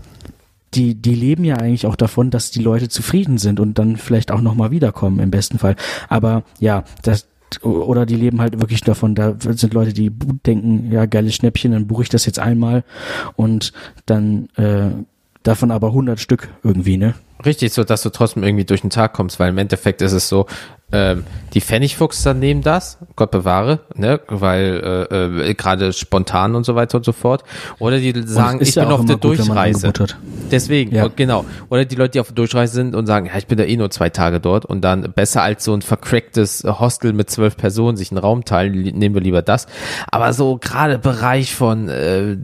die, 0.75 0.95
die 0.95 1.15
leben 1.15 1.43
ja 1.45 1.57
eigentlich 1.57 1.87
auch 1.87 1.97
davon, 1.97 2.31
dass 2.31 2.51
die 2.51 2.63
Leute 2.63 2.91
zufrieden 2.91 3.39
sind 3.39 3.61
und 3.61 3.79
dann 3.79 3.97
vielleicht 3.97 4.31
auch 4.31 4.43
nochmal 4.43 4.71
wiederkommen 4.73 5.21
im 5.21 5.31
besten 5.31 5.59
Fall. 5.59 5.77
Aber 6.11 6.43
ja, 6.61 6.85
das, 7.03 7.29
oder 7.63 8.05
die 8.05 8.17
leben 8.17 8.43
halt 8.43 8.61
wirklich 8.61 8.83
davon, 8.83 9.15
da 9.15 9.37
sind 9.39 9.73
Leute, 9.73 9.95
die 9.95 10.11
denken, 10.11 10.93
ja, 10.93 11.07
geiles 11.07 11.35
Schnäppchen, 11.35 11.73
dann 11.73 11.87
buche 11.87 12.03
ich 12.03 12.11
das 12.11 12.27
jetzt 12.27 12.39
einmal 12.39 12.85
und 13.37 13.73
dann 14.05 14.51
äh, 14.57 14.91
davon 15.45 15.71
aber 15.71 15.89
100 15.89 16.21
Stück 16.21 16.51
irgendwie, 16.63 16.99
ne? 16.99 17.15
Richtig, 17.45 17.73
so 17.73 17.85
dass 17.85 18.03
du 18.03 18.11
trotzdem 18.11 18.43
irgendwie 18.43 18.65
durch 18.65 18.83
den 18.83 18.91
Tag 18.91 19.15
kommst, 19.15 19.41
weil 19.41 19.49
im 19.49 19.59
Endeffekt 19.59 20.03
ist 20.03 20.13
es 20.13 20.29
so, 20.29 20.47
ähm, 20.95 21.25
die 21.55 21.61
Pfennigfuchser 21.61 22.35
nehmen 22.35 22.63
das, 22.63 22.99
Gott 23.17 23.31
bewahre, 23.31 23.81
ne, 23.95 24.21
weil 24.29 25.07
äh, 25.11 25.51
äh, 25.51 25.55
gerade 25.55 25.93
spontan 25.93 26.55
und 26.55 26.65
so 26.65 26.75
weiter 26.75 26.99
und 26.99 27.05
so 27.05 27.13
fort. 27.13 27.45
Oder 27.79 27.99
die 27.99 28.13
sagen, 28.27 28.61
ich 28.61 28.75
ja 28.75 28.85
bin 28.85 28.93
auf 28.93 29.05
der 29.05 29.17
gut, 29.17 29.39
Durchreise. 29.39 29.93
Deswegen, 30.51 30.95
Ja. 30.95 31.09
genau. 31.15 31.45
Oder 31.69 31.85
die 31.85 31.95
Leute, 31.95 32.13
die 32.13 32.21
auf 32.21 32.29
der 32.29 32.35
Durchreise 32.35 32.75
sind 32.75 32.95
und 32.95 33.07
sagen, 33.07 33.27
ja, 33.27 33.37
ich 33.37 33.47
bin 33.47 33.59
da 33.59 33.65
eh 33.65 33.77
nur 33.77 33.91
zwei 33.91 34.11
Tage 34.11 34.41
dort 34.41 34.65
und 34.65 34.83
dann 34.83 35.13
besser 35.13 35.43
als 35.43 35.65
so 35.65 35.75
ein 35.75 35.83
vercracktes 35.83 36.65
Hostel 36.65 37.13
mit 37.13 37.31
zwölf 37.31 37.57
Personen 37.57 37.97
sich 37.97 38.11
einen 38.11 38.19
Raum 38.19 38.45
teilen, 38.45 38.73
nehmen 38.73 39.15
wir 39.15 39.23
lieber 39.23 39.43
das. 39.43 39.67
Aber 40.11 40.33
so 40.33 40.59
gerade 40.59 40.99
Bereich 40.99 41.55
von, 41.55 41.89
äh, 41.89 42.37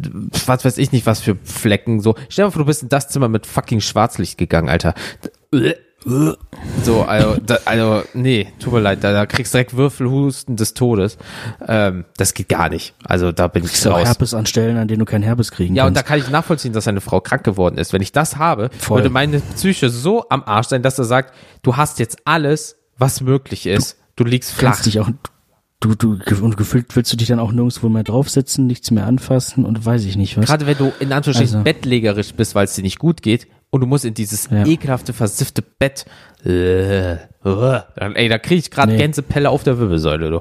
was 0.46 0.64
weiß 0.64 0.78
ich 0.78 0.92
nicht, 0.92 1.06
was 1.06 1.20
für 1.20 1.36
Flecken, 1.44 2.00
so, 2.00 2.14
stell 2.28 2.44
dir 2.44 2.46
mal 2.48 2.52
vor, 2.52 2.62
du 2.62 2.66
bist 2.66 2.82
in 2.82 2.88
das 2.88 3.08
Zimmer 3.08 3.28
mit 3.28 3.46
fucking 3.46 3.80
Schwarzlicht 3.80 4.38
gegangen, 4.38 4.68
Alter. 4.68 4.94
So, 6.04 7.02
also, 7.02 7.36
da, 7.44 7.58
also, 7.66 8.02
nee, 8.14 8.48
tut 8.58 8.72
mir 8.72 8.80
leid, 8.80 9.04
da, 9.04 9.12
da 9.12 9.26
kriegst 9.26 9.52
du 9.52 9.58
direkt 9.58 9.76
Würfelhusten 9.76 10.56
des 10.56 10.72
Todes. 10.72 11.18
Ähm, 11.66 12.06
das 12.16 12.32
geht 12.32 12.48
gar 12.48 12.70
nicht. 12.70 12.94
Also, 13.04 13.32
da 13.32 13.48
bin 13.48 13.64
ich 13.64 13.70
Kriegst 13.70 13.84
du 13.84 13.90
auch 13.90 13.98
raus. 13.98 14.06
Herpes 14.08 14.32
an 14.34 14.46
Stellen, 14.46 14.78
an 14.78 14.88
denen 14.88 15.00
du 15.00 15.04
keinen 15.04 15.22
Herpes 15.22 15.50
kriegen 15.50 15.74
Ja, 15.74 15.86
und 15.86 15.94
da 15.94 16.00
kannst. 16.02 16.08
kann 16.08 16.18
ich 16.18 16.30
nachvollziehen, 16.30 16.72
dass 16.72 16.88
eine 16.88 17.02
Frau 17.02 17.20
krank 17.20 17.44
geworden 17.44 17.76
ist. 17.76 17.92
Wenn 17.92 18.00
ich 18.02 18.12
das 18.12 18.36
habe, 18.36 18.70
Voll. 18.78 18.98
würde 18.98 19.10
meine 19.10 19.40
Psyche 19.40 19.90
so 19.90 20.24
am 20.30 20.42
Arsch 20.44 20.68
sein, 20.68 20.82
dass 20.82 20.98
er 20.98 21.04
sagt, 21.04 21.34
du 21.62 21.76
hast 21.76 21.98
jetzt 21.98 22.18
alles, 22.24 22.76
was 22.96 23.20
möglich 23.20 23.66
ist. 23.66 23.98
Du, 24.16 24.24
liegst 24.24 24.52
flach. 24.52 24.70
kannst 24.72 24.86
dich 24.86 25.00
auch 25.00 25.10
du 25.80 25.94
du 25.94 26.18
und 26.42 26.58
gefühlt 26.58 26.94
willst 26.94 27.10
du 27.12 27.16
dich 27.16 27.28
dann 27.28 27.38
auch 27.40 27.52
nirgendwo 27.52 27.88
mehr 27.88 28.04
draufsetzen, 28.04 28.66
nichts 28.66 28.90
mehr 28.90 29.06
anfassen 29.06 29.64
und 29.64 29.84
weiß 29.84 30.04
ich 30.04 30.16
nicht 30.16 30.36
was. 30.36 30.44
Gerade 30.46 30.66
wenn 30.66 30.76
du 30.76 30.92
in 31.00 31.10
Anführungsstrichen 31.12 31.56
Also- 31.56 31.64
bettlägerisch 31.64 32.34
bist, 32.34 32.54
weil 32.54 32.64
es 32.66 32.74
dir 32.74 32.82
nicht 32.82 32.98
gut 32.98 33.22
geht 33.22 33.46
und 33.70 33.80
du 33.80 33.86
musst 33.86 34.04
in 34.04 34.14
dieses 34.14 34.48
Ja. 34.50 34.66
ekelhafte, 34.66 35.12
versiffte 35.12 35.62
Bett. 35.62 36.04
Äh, 36.44 37.12
äh, 37.14 37.18
ey, 37.96 38.28
da 38.28 38.38
kriege 38.38 38.58
ich 38.58 38.70
gerade 38.70 38.92
Nee. 38.92 38.98
Gänsepelle 38.98 39.50
auf 39.50 39.62
der 39.62 39.78
Wirbelsäule, 39.78 40.30
du. 40.30 40.40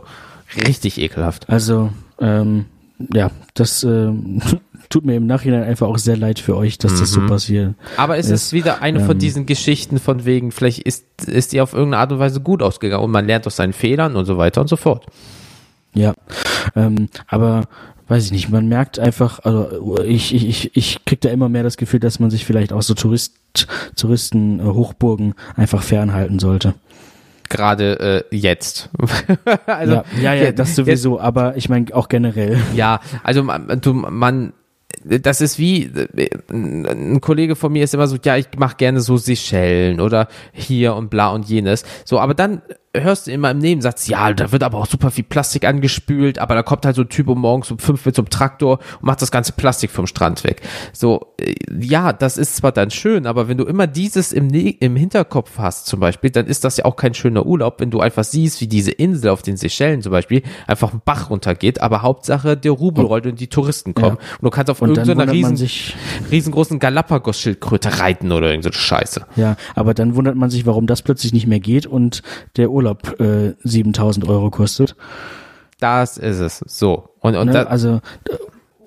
Richtig 0.68 0.98
ekelhaft. 1.00 1.50
Also 1.50 1.92
ähm, 2.20 2.66
ja, 3.14 3.32
das 3.54 3.84
ähm, 3.84 4.42
tut 4.90 5.06
mir 5.06 5.16
im 5.16 5.28
Nachhinein 5.28 5.64
einfach 5.64 5.88
auch 5.88 5.98
sehr 5.98 6.18
leid 6.18 6.40
für 6.40 6.56
euch, 6.58 6.78
dass 6.80 7.00
das 7.00 7.12
so 7.12 7.26
passiert. 7.28 7.76
Aber 7.98 8.18
es 8.18 8.26
ist, 8.26 8.48
Ist, 8.48 8.54
wieder 8.54 8.82
eine 8.82 9.00
von 9.02 9.12
ähm, 9.12 9.20
diesen 9.20 9.46
Geschichten 9.46 10.00
von 10.00 10.26
wegen, 10.26 10.52
vielleicht 10.52 10.80
ist, 10.80 11.06
ist 11.28 11.54
die 11.54 11.62
auf 11.62 11.74
irgendeine 11.74 12.02
Art 12.02 12.12
und 12.12 12.20
Weise 12.20 12.42
gut 12.42 12.64
ausgegangen 12.64 13.04
und 13.04 13.12
man 13.12 13.26
lernt 13.26 13.46
aus 13.46 13.56
seinen 13.56 13.74
Fehlern 13.74 14.16
und 14.16 14.26
so 14.26 14.38
weiter 14.38 14.62
und 14.62 14.68
so 14.68 14.76
fort. 14.76 15.06
Ja, 15.94 16.14
ähm, 16.76 17.10
aber 17.28 17.66
weiß 18.10 18.26
ich 18.26 18.32
nicht, 18.32 18.49
man 18.49 18.68
merkt 18.68 18.99
einfach, 18.99 19.39
also 19.39 19.99
ich, 20.03 20.34
ich, 20.34 20.47
ich, 20.47 20.76
ich 20.76 21.05
krieg 21.05 21.22
da 21.22 21.30
immer 21.30 21.47
mehr 21.47 21.64
das 21.64 21.78
Gefühl, 21.78 21.99
dass 21.99 22.20
man 22.20 22.32
sich 22.32 22.45
vielleicht 22.45 22.74
auch 22.74 22.82
so 22.82 22.95
Tourist, 22.95 23.36
Touristen, 23.95 24.60
äh, 24.60 24.64
Hochburgen 24.64 25.36
einfach 25.55 25.84
fernhalten 25.84 26.39
sollte. 26.39 26.74
Gerade 27.49 28.26
äh, 28.32 28.36
jetzt. 28.36 28.89
also, 29.66 29.93
ja, 29.93 30.03
ja, 30.22 30.34
ja, 30.34 30.51
das 30.51 30.76
sowieso, 30.76 31.20
aber 31.20 31.55
ich 31.55 31.70
meine 31.70 31.86
auch 31.93 32.10
generell. 32.10 32.60
Ja, 32.76 32.99
also 33.24 33.43
man, 33.43 33.80
du, 33.82 33.93
man, 33.93 34.53
das 35.03 35.41
ist 35.41 35.57
wie, 35.57 35.91
ein 36.49 37.22
Kollege 37.22 37.55
von 37.55 37.72
mir 37.72 37.84
ist 37.84 37.93
immer 37.93 38.07
so, 38.07 38.18
ja, 38.24 38.38
ich 38.38 38.47
mache 38.57 38.76
gerne 38.78 39.01
so 39.01 39.18
Seychellen 39.18 39.99
oder 39.99 40.28
hier 40.51 40.95
und 40.95 41.10
bla 41.10 41.30
und 41.30 41.47
jenes. 41.47 41.86
So, 42.05 42.20
aber 42.20 42.34
dann 42.34 42.62
hörst 42.96 43.28
du 43.28 43.32
immer 43.32 43.52
im 43.52 43.60
Nebensatz, 43.60 44.08
ja, 44.08 44.34
da 44.34 44.52
wird 44.52 44.64
aber 44.64 44.80
auch 44.80 44.88
super 44.88 45.12
viel 45.12 45.24
Plastik 45.24 45.64
angespült, 45.66 46.40
aber 46.40 46.56
da 46.56 46.64
kommt 46.64 46.86
halt 46.88 46.96
so 46.96 47.04
ein 47.04 47.10
Typ 47.10 47.28
um 47.28 47.40
morgens 47.40 47.70
um 47.70 47.78
fünf 47.78 48.04
mit 48.04 48.16
so 48.16 48.24
einem 48.24 48.30
Traktor 48.32 48.80
und 49.00 49.04
macht 49.04 49.22
das 49.22 49.30
ganze 49.30 49.52
Plastik 49.52 49.92
vom 49.92 50.08
Strand 50.08 50.44
weg. 50.44 50.62
So, 50.92 51.34
äh, 51.40 51.54
ja, 51.80 52.14
das 52.14 52.38
ist 52.38 52.56
zwar 52.56 52.72
dann 52.72 52.90
schön, 52.90 53.28
aber 53.28 53.48
wenn 53.48 53.58
du 53.60 53.66
immer 53.66 53.86
dieses 53.86 54.32
im, 54.32 54.48
Ne- 54.48 54.72
im 54.80 54.96
Hinterkopf 54.96 55.60
hast 55.60 55.86
zum 55.86 56.00
Beispiel, 56.00 56.32
dann 56.32 56.48
ist 56.48 56.64
das 56.64 56.78
ja 56.78 56.86
auch 56.86 56.96
kein 56.96 57.14
schöner 57.14 57.46
Urlaub, 57.46 57.80
wenn 57.80 57.92
du 57.92 58.00
einfach 58.00 58.24
siehst, 58.24 58.60
wie 58.60 58.68
diese 58.68 58.92
Insel 58.92 59.30
auf 59.30 59.44
den 59.44 59.56
Seychellen 59.56 60.02
zum 60.02 60.12
Beispiel 60.12 60.42
einfach 60.66 60.92
einen 60.92 61.04
Bach 61.06 61.30
runtergeht, 61.30 61.82
aber 61.82 62.02
Hauptsache 62.02 62.58
der 62.58 62.72
Rubel 62.72 63.06
rollt 63.06 63.28
und 63.28 63.40
die 63.40 63.48
Touristen 63.48 63.94
kommen. 63.94 64.18
Ja. 64.20 64.38
Und 64.40 64.44
du 64.46 64.50
kannst 64.50 64.72
auf 64.72 64.82
irgendeiner 64.82 65.32
riesen, 65.32 65.70
riesengroßen 66.32 66.80
Galapagos-Schildkröte 66.80 68.00
reiten 68.00 68.32
oder 68.32 68.50
irgend 68.50 68.64
so 68.64 68.70
eine 68.72 68.78
Scheiße. 68.78 69.26
ja, 69.36 69.58
aber 69.76 69.94
dann 69.94 70.16
wundert 70.16 70.36
man 70.36 70.50
sich, 70.50 70.66
warum 70.66 70.88
das 70.88 71.04
plötzlich 71.04 71.34
nicht 71.34 71.46
mehr 71.46 71.60
geht 71.60 71.86
und 71.86 72.24
der 72.58 72.72
Urlaub 72.72 72.79
äh, 73.20 73.54
7000 73.64 74.28
Euro 74.28 74.50
kostet. 74.50 74.96
Das 75.80 76.18
ist 76.18 76.40
es. 76.40 76.64
So. 76.68 77.10
Und, 77.20 77.36
und 77.36 77.48
ne? 77.48 77.68
also 77.68 78.02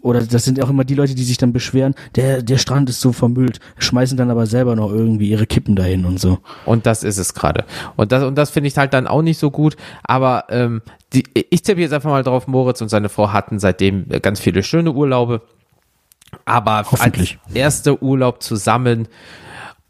oder 0.03 0.21
das 0.21 0.45
sind 0.45 0.61
auch 0.61 0.69
immer 0.69 0.85
die 0.85 0.97
Leute, 0.97 1.15
die 1.15 1.23
sich 1.23 1.39
dann 1.39 1.53
beschweren, 1.53 1.95
der 2.17 2.43
der 2.43 2.59
Strand 2.59 2.91
ist 2.91 3.01
so 3.01 3.13
vermüllt, 3.13 3.61
schmeißen 3.79 4.17
dann 4.17 4.31
aber 4.31 4.47
selber 4.47 4.75
noch 4.77 4.91
irgendwie 4.91 5.31
ihre 5.31 5.47
Kippen 5.47 5.77
dahin 5.77 6.05
und 6.05 6.21
so. 6.21 6.39
Und 6.67 6.87
das 6.87 7.05
ist 7.05 7.19
es 7.19 7.35
gerade. 7.35 7.65
Und 7.97 8.13
das, 8.13 8.25
und 8.25 8.37
das 8.37 8.51
finde 8.51 8.69
ich 8.69 8.77
halt 8.77 8.93
dann 8.93 9.07
auch 9.07 9.23
nicht 9.23 9.39
so 9.39 9.51
gut. 9.51 9.77
Aber 10.03 10.47
ähm, 10.51 10.83
die, 11.13 11.25
ich 11.51 11.63
tippe 11.63 11.81
jetzt 11.81 11.93
einfach 11.93 12.11
mal 12.11 12.25
drauf, 12.25 12.49
Moritz 12.49 12.81
und 12.81 12.89
seine 12.89 13.09
Frau 13.09 13.33
hatten 13.33 13.61
seitdem 13.61 14.07
ganz 14.21 14.41
viele 14.41 14.63
schöne 14.65 14.93
Urlaube. 14.93 15.43
Aber 16.45 16.85
als 16.99 17.37
erster 17.55 18.03
Urlaub 18.03 18.43
zusammen, 18.43 19.07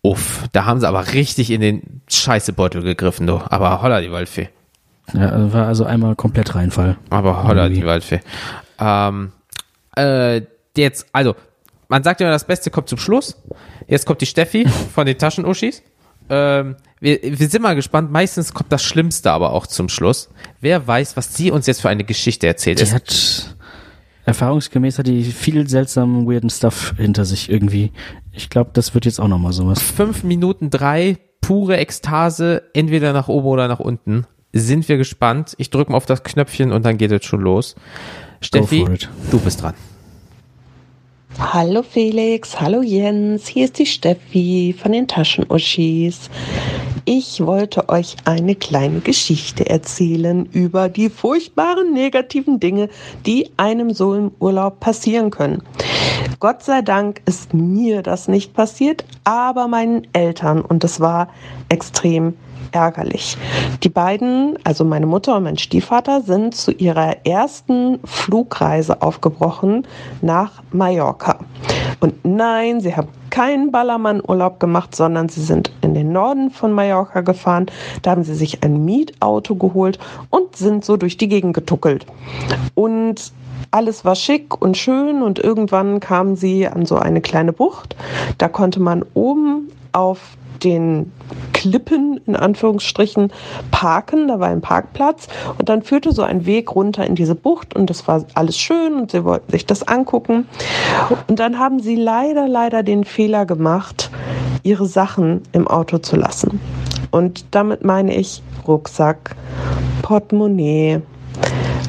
uff, 0.02 0.44
da 0.52 0.64
haben 0.64 0.80
sie 0.80 0.88
aber 0.88 1.12
richtig 1.12 1.50
in 1.50 1.60
den 1.60 2.02
Scheißebeutel 2.08 2.82
gegriffen, 2.82 3.26
du. 3.26 3.40
Aber 3.48 3.82
holla 3.82 4.00
die 4.00 4.12
Waldfee. 4.12 4.48
Ja, 5.14 5.28
also 5.28 5.52
war 5.52 5.66
also 5.66 5.84
einmal 5.84 6.16
komplett 6.16 6.54
Reinfall. 6.54 6.96
Aber 7.10 7.44
holla 7.44 7.64
Irgendwie. 7.64 7.80
die 7.80 7.86
Waldfee. 7.86 8.20
Ähm, 8.78 9.32
äh, 9.96 10.42
jetzt, 10.76 11.06
also, 11.12 11.34
man 11.88 12.02
sagt 12.02 12.20
ja 12.20 12.26
immer, 12.26 12.32
das 12.32 12.46
Beste 12.46 12.70
kommt 12.70 12.88
zum 12.88 12.98
Schluss. 12.98 13.36
Jetzt 13.86 14.06
kommt 14.06 14.20
die 14.20 14.26
Steffi 14.26 14.66
von 14.94 15.06
den 15.06 15.18
Taschenuschis. 15.18 15.82
Ähm, 16.30 16.76
wir, 17.00 17.18
wir 17.22 17.48
sind 17.48 17.62
mal 17.62 17.74
gespannt. 17.74 18.10
Meistens 18.10 18.54
kommt 18.54 18.72
das 18.72 18.82
Schlimmste 18.82 19.30
aber 19.32 19.52
auch 19.52 19.66
zum 19.66 19.88
Schluss. 19.88 20.30
Wer 20.60 20.86
weiß, 20.86 21.16
was 21.16 21.36
sie 21.36 21.50
uns 21.50 21.66
jetzt 21.66 21.82
für 21.82 21.88
eine 21.88 22.04
Geschichte 22.04 22.46
erzählt. 22.46 22.80
Die 22.80 22.90
hat 22.90 23.56
erfahrungsgemäß 24.24 24.98
hat 24.98 25.06
die 25.06 25.24
viel 25.24 25.68
seltsamen, 25.68 26.26
weirden 26.26 26.50
Stuff 26.50 26.94
hinter 26.96 27.24
sich 27.24 27.50
irgendwie. 27.50 27.92
Ich 28.32 28.50
glaube, 28.50 28.70
das 28.72 28.94
wird 28.94 29.04
jetzt 29.04 29.20
auch 29.20 29.28
nochmal 29.28 29.52
sowas. 29.52 29.82
fünf 29.82 30.24
Minuten 30.24 30.70
drei, 30.70 31.18
pure 31.40 31.76
Ekstase, 31.76 32.62
entweder 32.72 33.12
nach 33.12 33.28
oben 33.28 33.46
oder 33.48 33.68
nach 33.68 33.80
unten. 33.80 34.26
Sind 34.52 34.88
wir 34.88 34.98
gespannt. 34.98 35.54
Ich 35.58 35.70
drücke 35.70 35.92
mal 35.92 35.96
auf 35.96 36.06
das 36.06 36.22
Knöpfchen 36.22 36.72
und 36.72 36.84
dann 36.84 36.98
geht 36.98 37.10
es 37.10 37.24
schon 37.24 37.40
los. 37.40 37.74
Steffi, 38.40 38.86
du 39.30 39.38
bist 39.38 39.62
dran. 39.62 39.74
Hallo 41.38 41.82
Felix, 41.82 42.60
hallo 42.60 42.82
Jens, 42.82 43.46
hier 43.46 43.64
ist 43.64 43.78
die 43.78 43.86
Steffi 43.86 44.74
von 44.78 44.92
den 44.92 45.08
Taschenuschis. 45.08 46.28
Ich 47.06 47.44
wollte 47.44 47.88
euch 47.88 48.16
eine 48.26 48.54
kleine 48.54 49.00
Geschichte 49.00 49.68
erzählen 49.68 50.46
über 50.52 50.90
die 50.90 51.08
furchtbaren 51.08 51.94
negativen 51.94 52.60
Dinge, 52.60 52.90
die 53.24 53.50
einem 53.56 53.94
so 53.94 54.14
im 54.14 54.32
Urlaub 54.40 54.78
passieren 54.80 55.30
können. 55.30 55.62
Gott 56.38 56.62
sei 56.62 56.82
Dank 56.82 57.22
ist 57.24 57.54
mir 57.54 58.02
das 58.02 58.28
nicht 58.28 58.52
passiert, 58.52 59.04
aber 59.24 59.68
meinen 59.68 60.06
Eltern 60.12 60.60
und 60.60 60.84
es 60.84 61.00
war 61.00 61.28
extrem 61.70 62.34
ärgerlich. 62.72 63.36
Die 63.82 63.88
beiden, 63.88 64.58
also 64.64 64.84
meine 64.84 65.06
Mutter 65.06 65.36
und 65.36 65.44
mein 65.44 65.58
Stiefvater, 65.58 66.22
sind 66.22 66.54
zu 66.54 66.72
ihrer 66.72 67.24
ersten 67.26 68.00
Flugreise 68.04 69.02
aufgebrochen 69.02 69.86
nach 70.20 70.62
Mallorca. 70.72 71.38
Und 72.00 72.24
nein, 72.24 72.80
sie 72.80 72.96
haben 72.96 73.08
keinen 73.30 73.70
Ballermann-Urlaub 73.70 74.60
gemacht, 74.60 74.94
sondern 74.94 75.28
sie 75.28 75.42
sind 75.42 75.72
in 75.80 75.94
den 75.94 76.12
Norden 76.12 76.50
von 76.50 76.72
Mallorca 76.72 77.20
gefahren. 77.22 77.66
Da 78.02 78.10
haben 78.10 78.24
sie 78.24 78.34
sich 78.34 78.62
ein 78.62 78.84
Mietauto 78.84 79.54
geholt 79.54 79.98
und 80.30 80.56
sind 80.56 80.84
so 80.84 80.96
durch 80.96 81.16
die 81.16 81.28
Gegend 81.28 81.54
getuckelt. 81.54 82.06
Und 82.74 83.32
alles 83.70 84.04
war 84.04 84.14
schick 84.14 84.60
und 84.60 84.76
schön 84.76 85.22
und 85.22 85.38
irgendwann 85.38 85.98
kamen 85.98 86.36
sie 86.36 86.68
an 86.68 86.84
so 86.84 86.96
eine 86.96 87.22
kleine 87.22 87.52
Bucht. 87.54 87.96
Da 88.36 88.48
konnte 88.48 88.80
man 88.80 89.02
oben 89.14 89.70
auf 89.92 90.36
den 90.64 91.12
Klippen 91.52 92.20
in 92.26 92.36
Anführungsstrichen 92.36 93.32
parken. 93.70 94.28
Da 94.28 94.40
war 94.40 94.48
ein 94.48 94.60
Parkplatz 94.60 95.28
und 95.58 95.68
dann 95.68 95.82
führte 95.82 96.12
so 96.12 96.22
ein 96.22 96.46
Weg 96.46 96.74
runter 96.74 97.06
in 97.06 97.14
diese 97.14 97.34
Bucht 97.34 97.74
und 97.74 97.90
das 97.90 98.08
war 98.08 98.24
alles 98.34 98.58
schön 98.58 98.94
und 98.94 99.10
sie 99.10 99.24
wollten 99.24 99.50
sich 99.50 99.66
das 99.66 99.86
angucken. 99.86 100.46
Und 101.28 101.38
dann 101.38 101.58
haben 101.58 101.80
sie 101.80 101.96
leider, 101.96 102.48
leider 102.48 102.82
den 102.82 103.04
Fehler 103.04 103.46
gemacht, 103.46 104.10
ihre 104.62 104.86
Sachen 104.86 105.42
im 105.52 105.68
Auto 105.68 105.98
zu 105.98 106.16
lassen. 106.16 106.60
Und 107.10 107.54
damit 107.54 107.84
meine 107.84 108.16
ich 108.16 108.42
Rucksack, 108.66 109.36
Portemonnaie, 110.02 111.02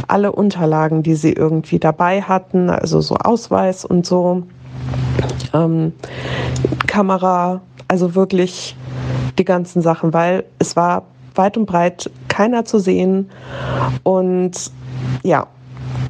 alle 0.08 0.32
Unterlagen, 0.32 1.02
die 1.04 1.16
sie 1.16 1.34
irgendwie 1.34 1.80
dabei 1.80 2.22
hatten, 2.22 2.70
also 2.70 3.02
so 3.02 3.16
Ausweis 3.16 3.86
und 3.86 4.06
so, 4.06 4.44
ähm, 5.54 5.94
Kamera, 6.88 7.62
also 7.88 8.16
wirklich 8.16 8.76
die 9.38 9.46
ganzen 9.46 9.82
Sachen, 9.82 10.14
weil 10.14 10.46
es 10.60 10.76
war 10.76 11.04
weit 11.36 11.58
und 11.58 11.66
breit 11.66 12.10
keiner 12.28 12.66
zu 12.66 12.80
sehen. 12.80 13.30
Und 14.04 14.72
ja, 15.24 15.48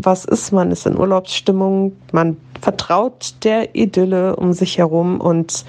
was 0.01 0.25
ist, 0.25 0.51
man 0.51 0.71
ist 0.71 0.85
in 0.85 0.97
Urlaubsstimmung, 0.97 1.93
man 2.11 2.37
vertraut 2.61 3.35
der 3.43 3.75
Idylle 3.75 4.35
um 4.35 4.53
sich 4.53 4.77
herum 4.77 5.19
und 5.19 5.65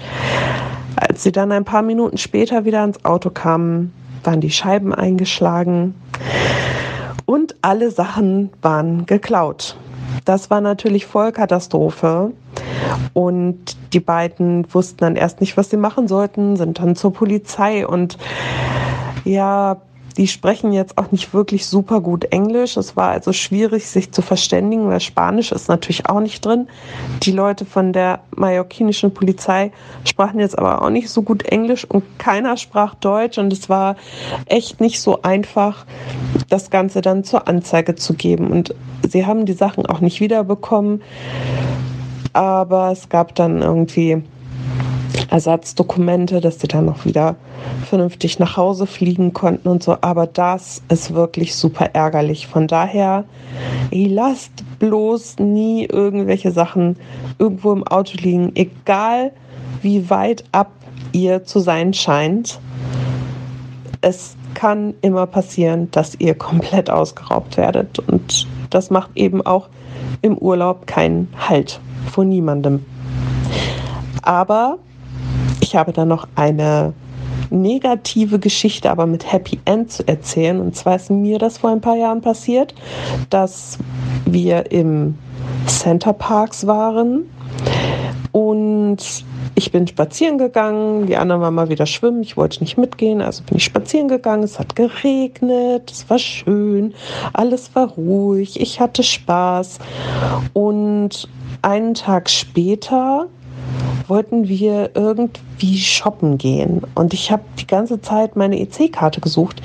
als 0.95 1.23
sie 1.23 1.31
dann 1.31 1.51
ein 1.51 1.65
paar 1.65 1.81
Minuten 1.81 2.17
später 2.17 2.63
wieder 2.63 2.83
ins 2.83 3.03
Auto 3.03 3.29
kamen, 3.29 3.93
waren 4.23 4.39
die 4.39 4.49
Scheiben 4.49 4.93
eingeschlagen 4.93 5.93
und 7.25 7.55
alle 7.61 7.91
Sachen 7.91 8.49
waren 8.61 9.05
geklaut. 9.05 9.77
Das 10.25 10.49
war 10.49 10.59
natürlich 10.59 11.05
Vollkatastrophe. 11.05 12.31
Und 13.13 13.77
die 13.93 13.99
beiden 13.99 14.65
wussten 14.73 14.97
dann 14.97 15.15
erst 15.15 15.39
nicht, 15.39 15.55
was 15.55 15.69
sie 15.69 15.77
machen 15.77 16.07
sollten, 16.07 16.57
sind 16.57 16.79
dann 16.79 16.95
zur 16.95 17.13
Polizei 17.13 17.87
und 17.87 18.17
ja, 19.23 19.77
die 20.17 20.27
sprechen 20.27 20.71
jetzt 20.71 20.97
auch 20.97 21.11
nicht 21.11 21.33
wirklich 21.33 21.65
super 21.65 21.99
gut 21.99 22.25
Englisch. 22.25 22.77
Es 22.77 22.95
war 22.95 23.09
also 23.09 23.33
schwierig, 23.33 23.87
sich 23.87 24.11
zu 24.11 24.21
verständigen, 24.21 24.87
weil 24.87 24.99
Spanisch 24.99 25.51
ist 25.51 25.67
natürlich 25.67 26.07
auch 26.09 26.21
nicht 26.21 26.45
drin. 26.45 26.67
Die 27.23 27.31
Leute 27.31 27.65
von 27.65 27.91
der 27.91 28.21
mallorquinischen 28.35 29.13
Polizei 29.13 29.71
sprachen 30.05 30.39
jetzt 30.39 30.57
aber 30.57 30.81
auch 30.81 30.89
nicht 30.89 31.09
so 31.09 31.21
gut 31.21 31.43
Englisch 31.43 31.85
und 31.85 32.03
keiner 32.17 32.57
sprach 32.57 32.95
Deutsch 32.95 33.37
und 33.37 33.51
es 33.51 33.69
war 33.69 33.95
echt 34.45 34.79
nicht 34.79 35.01
so 35.01 35.21
einfach, 35.21 35.85
das 36.49 36.69
Ganze 36.69 37.01
dann 37.01 37.23
zur 37.23 37.47
Anzeige 37.47 37.95
zu 37.95 38.13
geben. 38.13 38.47
Und 38.47 38.73
sie 39.07 39.25
haben 39.25 39.45
die 39.45 39.53
Sachen 39.53 39.85
auch 39.85 39.99
nicht 39.99 40.21
wiederbekommen, 40.21 41.01
aber 42.33 42.91
es 42.91 43.09
gab 43.09 43.35
dann 43.35 43.61
irgendwie 43.61 44.23
Ersatzdokumente, 45.29 46.41
dass 46.41 46.59
sie 46.59 46.67
dann 46.67 46.85
noch 46.85 47.05
wieder 47.05 47.35
vernünftig 47.87 48.39
nach 48.39 48.57
Hause 48.57 48.85
fliegen 48.85 49.33
konnten 49.33 49.67
und 49.67 49.83
so. 49.83 49.97
Aber 50.01 50.27
das 50.27 50.81
ist 50.89 51.13
wirklich 51.13 51.55
super 51.55 51.89
ärgerlich. 51.93 52.47
Von 52.47 52.67
daher, 52.67 53.25
lasst 53.91 54.63
bloß 54.79 55.39
nie 55.39 55.85
irgendwelche 55.85 56.51
Sachen 56.51 56.97
irgendwo 57.39 57.71
im 57.71 57.85
Auto 57.85 58.17
liegen, 58.17 58.51
egal 58.55 59.31
wie 59.81 60.09
weit 60.09 60.43
ab 60.51 60.71
ihr 61.11 61.43
zu 61.43 61.59
sein 61.59 61.93
scheint. 61.93 62.59
Es 64.01 64.35
kann 64.53 64.93
immer 65.01 65.25
passieren, 65.25 65.89
dass 65.91 66.15
ihr 66.19 66.35
komplett 66.35 66.89
ausgeraubt 66.89 67.57
werdet. 67.57 67.99
Und 67.99 68.47
das 68.69 68.89
macht 68.89 69.11
eben 69.15 69.45
auch 69.45 69.69
im 70.21 70.37
Urlaub 70.37 70.87
keinen 70.87 71.27
Halt 71.37 71.79
vor 72.11 72.25
niemandem. 72.25 72.85
Aber 74.21 74.79
ich 75.65 75.75
habe 75.75 75.91
da 75.91 76.05
noch 76.05 76.27
eine 76.35 76.93
negative 77.49 78.37
Geschichte, 78.37 78.91
aber 78.91 79.07
mit 79.07 79.31
Happy 79.31 79.59
End 79.65 79.91
zu 79.91 80.07
erzählen. 80.07 80.59
Und 80.59 80.75
zwar 80.75 80.95
ist 80.95 81.09
mir 81.09 81.39
das 81.39 81.57
vor 81.57 81.71
ein 81.71 81.81
paar 81.81 81.95
Jahren 81.95 82.21
passiert, 82.21 82.75
dass 83.31 83.79
wir 84.25 84.71
im 84.71 85.17
Center 85.65 86.13
Parks 86.13 86.67
waren. 86.67 87.23
Und 88.31 89.25
ich 89.55 89.71
bin 89.71 89.87
spazieren 89.87 90.37
gegangen, 90.37 91.07
die 91.07 91.17
anderen 91.17 91.41
waren 91.41 91.55
mal 91.55 91.69
wieder 91.69 91.85
schwimmen, 91.85 92.21
ich 92.21 92.37
wollte 92.37 92.59
nicht 92.59 92.77
mitgehen, 92.77 93.21
also 93.21 93.41
bin 93.43 93.57
ich 93.57 93.63
spazieren 93.63 94.09
gegangen, 94.09 94.43
es 94.43 94.59
hat 94.59 94.75
geregnet, 94.75 95.89
es 95.89 96.09
war 96.09 96.19
schön, 96.19 96.93
alles 97.33 97.73
war 97.73 97.87
ruhig, 97.91 98.59
ich 98.59 98.81
hatte 98.81 99.01
Spaß. 99.01 99.79
Und 100.53 101.29
einen 101.61 101.93
Tag 101.93 102.29
später 102.29 103.27
wollten 104.07 104.47
wir 104.47 104.91
irgendwie 104.93 105.77
shoppen 105.77 106.37
gehen. 106.37 106.81
Und 106.93 107.13
ich 107.13 107.31
habe 107.31 107.43
die 107.59 107.67
ganze 107.67 108.01
Zeit 108.01 108.35
meine 108.35 108.59
EC-Karte 108.59 109.21
gesucht. 109.21 109.61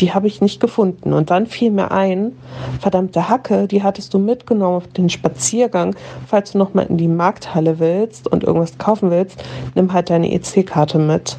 Die 0.00 0.14
habe 0.14 0.26
ich 0.26 0.40
nicht 0.40 0.60
gefunden. 0.60 1.12
Und 1.12 1.30
dann 1.30 1.46
fiel 1.46 1.70
mir 1.70 1.90
ein, 1.90 2.32
verdammte 2.80 3.28
Hacke, 3.28 3.68
die 3.68 3.82
hattest 3.82 4.14
du 4.14 4.18
mitgenommen 4.18 4.76
auf 4.76 4.88
den 4.88 5.10
Spaziergang. 5.10 5.94
Falls 6.26 6.52
du 6.52 6.58
nochmal 6.58 6.86
in 6.86 6.96
die 6.96 7.08
Markthalle 7.08 7.78
willst 7.78 8.28
und 8.28 8.44
irgendwas 8.44 8.78
kaufen 8.78 9.10
willst, 9.10 9.42
nimm 9.74 9.92
halt 9.92 10.10
deine 10.10 10.32
EC-Karte 10.32 10.98
mit. 10.98 11.36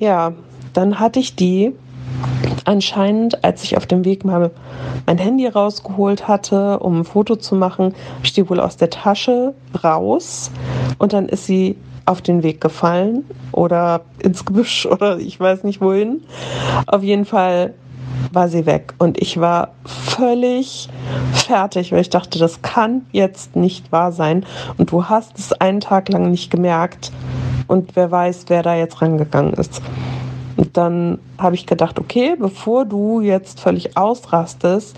Ja, 0.00 0.32
dann 0.72 0.98
hatte 0.98 1.20
ich 1.20 1.36
die 1.36 1.72
anscheinend, 2.64 3.44
als 3.44 3.64
ich 3.64 3.76
auf 3.76 3.86
dem 3.86 4.04
Weg 4.04 4.24
mal 4.24 4.50
mein 5.06 5.18
Handy 5.18 5.46
rausgeholt 5.46 6.28
hatte, 6.28 6.78
um 6.78 7.00
ein 7.00 7.04
Foto 7.04 7.36
zu 7.36 7.54
machen, 7.54 7.94
die 8.36 8.48
wohl 8.48 8.60
aus 8.60 8.76
der 8.76 8.90
Tasche 8.90 9.54
raus 9.82 10.50
und 10.98 11.12
dann 11.12 11.28
ist 11.28 11.46
sie 11.46 11.76
auf 12.06 12.22
den 12.22 12.42
Weg 12.42 12.60
gefallen 12.60 13.24
oder 13.52 14.02
ins 14.18 14.44
Gebüsch 14.44 14.86
oder 14.90 15.18
ich 15.18 15.38
weiß 15.38 15.64
nicht 15.64 15.80
wohin. 15.80 16.22
Auf 16.86 17.02
jeden 17.02 17.24
Fall 17.24 17.74
war 18.32 18.48
sie 18.48 18.66
weg 18.66 18.94
und 18.98 19.20
ich 19.20 19.40
war 19.40 19.72
völlig 19.84 20.88
fertig, 21.32 21.92
weil 21.92 22.00
ich 22.00 22.10
dachte, 22.10 22.38
das 22.38 22.62
kann 22.62 23.06
jetzt 23.12 23.56
nicht 23.56 23.92
wahr 23.92 24.12
sein 24.12 24.46
und 24.78 24.90
du 24.90 25.08
hast 25.08 25.38
es 25.38 25.52
einen 25.52 25.80
Tag 25.80 26.08
lang 26.08 26.30
nicht 26.30 26.50
gemerkt 26.50 27.12
und 27.68 27.94
wer 27.94 28.10
weiß, 28.10 28.46
wer 28.48 28.62
da 28.62 28.74
jetzt 28.74 29.02
rangegangen 29.02 29.54
ist. 29.54 29.82
Und 30.62 30.76
dann 30.76 31.18
habe 31.38 31.56
ich 31.56 31.66
gedacht, 31.66 31.98
okay, 31.98 32.36
bevor 32.38 32.84
du 32.84 33.20
jetzt 33.20 33.58
völlig 33.58 33.96
ausrastest, 33.96 34.96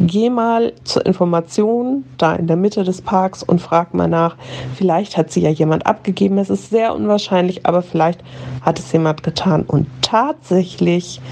geh 0.00 0.28
mal 0.28 0.74
zur 0.84 1.06
Information 1.06 2.04
da 2.18 2.34
in 2.34 2.46
der 2.46 2.56
Mitte 2.56 2.84
des 2.84 3.00
Parks 3.00 3.42
und 3.42 3.62
frag 3.62 3.94
mal 3.94 4.06
nach. 4.06 4.36
Vielleicht 4.74 5.16
hat 5.16 5.30
sie 5.30 5.40
ja 5.40 5.48
jemand 5.48 5.86
abgegeben. 5.86 6.36
Es 6.36 6.50
ist 6.50 6.68
sehr 6.68 6.94
unwahrscheinlich, 6.94 7.64
aber 7.64 7.80
vielleicht 7.80 8.22
hat 8.60 8.78
es 8.78 8.92
jemand 8.92 9.22
getan. 9.22 9.62
Und 9.62 9.86
tatsächlich, 10.02 11.22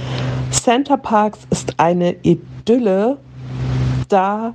Center 0.51 0.97
Parks 0.97 1.41
ist 1.51 1.75
eine 1.77 2.17
Idylle. 2.23 3.19
Da 4.09 4.55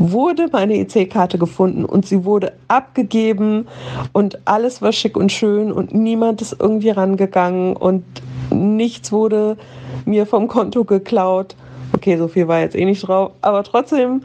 wurde 0.00 0.48
meine 0.50 0.74
EC-Karte 0.74 1.38
gefunden 1.38 1.84
und 1.84 2.04
sie 2.04 2.24
wurde 2.24 2.54
abgegeben 2.66 3.68
und 4.12 4.40
alles 4.44 4.82
war 4.82 4.92
schick 4.92 5.16
und 5.16 5.30
schön 5.30 5.70
und 5.70 5.94
niemand 5.94 6.42
ist 6.42 6.56
irgendwie 6.58 6.90
rangegangen 6.90 7.76
und 7.76 8.04
nichts 8.50 9.12
wurde 9.12 9.56
mir 10.04 10.26
vom 10.26 10.48
Konto 10.48 10.84
geklaut. 10.84 11.56
Okay, 11.94 12.16
so 12.16 12.28
viel 12.28 12.48
war 12.48 12.60
jetzt 12.60 12.76
eh 12.76 12.84
nicht 12.84 13.06
drauf, 13.06 13.32
aber 13.40 13.62
trotzdem, 13.62 14.22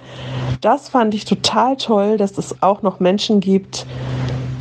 das 0.62 0.90
fand 0.90 1.14
ich 1.14 1.26
total 1.26 1.78
toll, 1.78 2.18
dass 2.18 2.38
es 2.38 2.62
auch 2.62 2.82
noch 2.82 3.00
Menschen 3.00 3.40
gibt, 3.40 3.86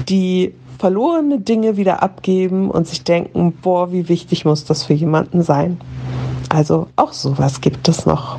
die 0.09 0.55
verlorene 0.79 1.39
Dinge 1.41 1.77
wieder 1.77 2.03
abgeben 2.03 2.71
und 2.71 2.87
sich 2.87 3.05
denken, 3.05 3.53
boah, 3.63 3.93
wie 3.93 4.09
wichtig 4.09 4.45
muss 4.45 4.65
das 4.65 4.85
für 4.85 4.95
jemanden 4.95 5.43
sein. 5.43 5.81
Also 6.49 6.89
auch 6.97 7.13
sowas 7.13 7.61
gibt 7.61 7.89
es 7.89 8.07
noch. 8.07 8.39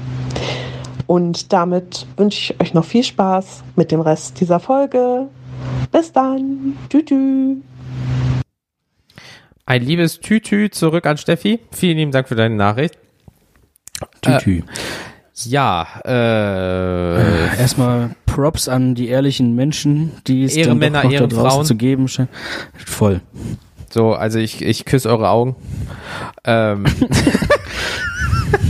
Und 1.07 1.53
damit 1.53 2.07
wünsche 2.18 2.53
ich 2.53 2.61
euch 2.61 2.73
noch 2.73 2.85
viel 2.85 3.03
Spaß 3.03 3.64
mit 3.76 3.91
dem 3.91 4.02
Rest 4.02 4.39
dieser 4.39 4.60
Folge. 4.60 5.27
Bis 5.91 6.11
dann. 6.11 6.77
Tschüss. 6.89 7.57
Ein 9.72 9.84
liebes 9.84 10.19
Tütü 10.19 10.69
zurück 10.69 11.06
an 11.06 11.15
Steffi. 11.15 11.61
Vielen 11.72 11.95
lieben 11.95 12.11
Dank 12.11 12.27
für 12.27 12.35
deine 12.35 12.56
Nachricht. 12.56 12.98
Tütü. 14.22 14.64
Ja, 15.45 15.88
äh, 16.03 17.57
Erstmal 17.57 18.14
Props 18.26 18.68
an 18.68 18.95
die 18.95 19.07
ehrlichen 19.07 19.56
Menschen, 19.56 20.11
die 20.27 20.43
es 20.43 20.57
Ehrenmänner, 20.57 21.03
dann 21.03 21.03
doch 21.03 21.03
noch 21.03 21.11
da 21.11 21.23
Ehrenfrauen. 21.23 21.49
draußen 21.49 21.65
zu 21.68 21.76
geben 21.76 22.10
scheint. 22.10 22.27
Voll. 22.85 23.22
so, 23.89 24.11
also 24.11 24.39
ich, 24.39 24.61
ich 24.61 24.84
küsse 24.84 25.07
eure 25.07 25.30
Augen. 25.30 25.56
Ähm. 26.43 26.84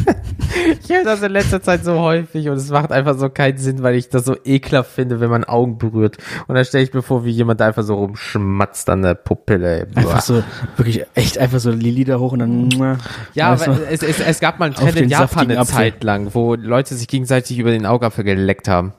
ich 0.83 0.89
höre 0.89 1.03
das 1.03 1.21
in 1.21 1.31
letzter 1.31 1.61
Zeit 1.61 1.83
so 1.83 1.99
häufig 1.99 2.49
und 2.49 2.57
es 2.57 2.69
macht 2.69 2.91
einfach 2.91 3.17
so 3.17 3.29
keinen 3.29 3.57
Sinn, 3.57 3.83
weil 3.83 3.95
ich 3.95 4.09
das 4.09 4.25
so 4.25 4.35
ekelhaft 4.43 4.91
finde, 4.91 5.19
wenn 5.19 5.29
man 5.29 5.43
Augen 5.43 5.77
berührt. 5.77 6.17
Und 6.47 6.55
dann 6.55 6.65
stelle 6.65 6.83
ich 6.83 6.93
mir 6.93 7.01
vor, 7.01 7.25
wie 7.25 7.31
jemand 7.31 7.59
da 7.59 7.67
einfach 7.67 7.83
so 7.83 7.95
rumschmatzt 7.95 8.89
an 8.89 9.01
der 9.01 9.15
Pupille. 9.15 9.87
Einfach 9.95 10.21
so, 10.21 10.43
wirklich 10.77 11.05
echt 11.15 11.37
einfach 11.37 11.59
so 11.59 11.71
die 11.71 11.91
Lieder 11.91 12.19
hoch 12.19 12.33
und 12.33 12.39
dann. 12.39 12.99
Ja, 13.33 13.53
aber 13.53 13.79
es, 13.89 14.03
es, 14.03 14.19
es 14.19 14.39
gab 14.39 14.59
mal 14.59 14.65
einen 14.65 14.75
Trend 14.75 14.97
in 14.97 15.09
Japan 15.09 15.49
eine 15.49 15.59
Apfel. 15.59 15.75
Zeit 15.75 16.03
lang, 16.03 16.33
wo 16.33 16.55
Leute 16.55 16.95
sich 16.95 17.07
gegenseitig 17.07 17.57
über 17.59 17.71
den 17.71 17.85
Augapfel 17.85 18.23
geleckt 18.23 18.67
haben. 18.67 18.93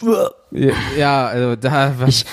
Ja, 0.00 0.30
Ja, 0.96 1.26
also 1.26 1.56
da 1.56 1.98
war 1.98 2.08
Ich, 2.08 2.24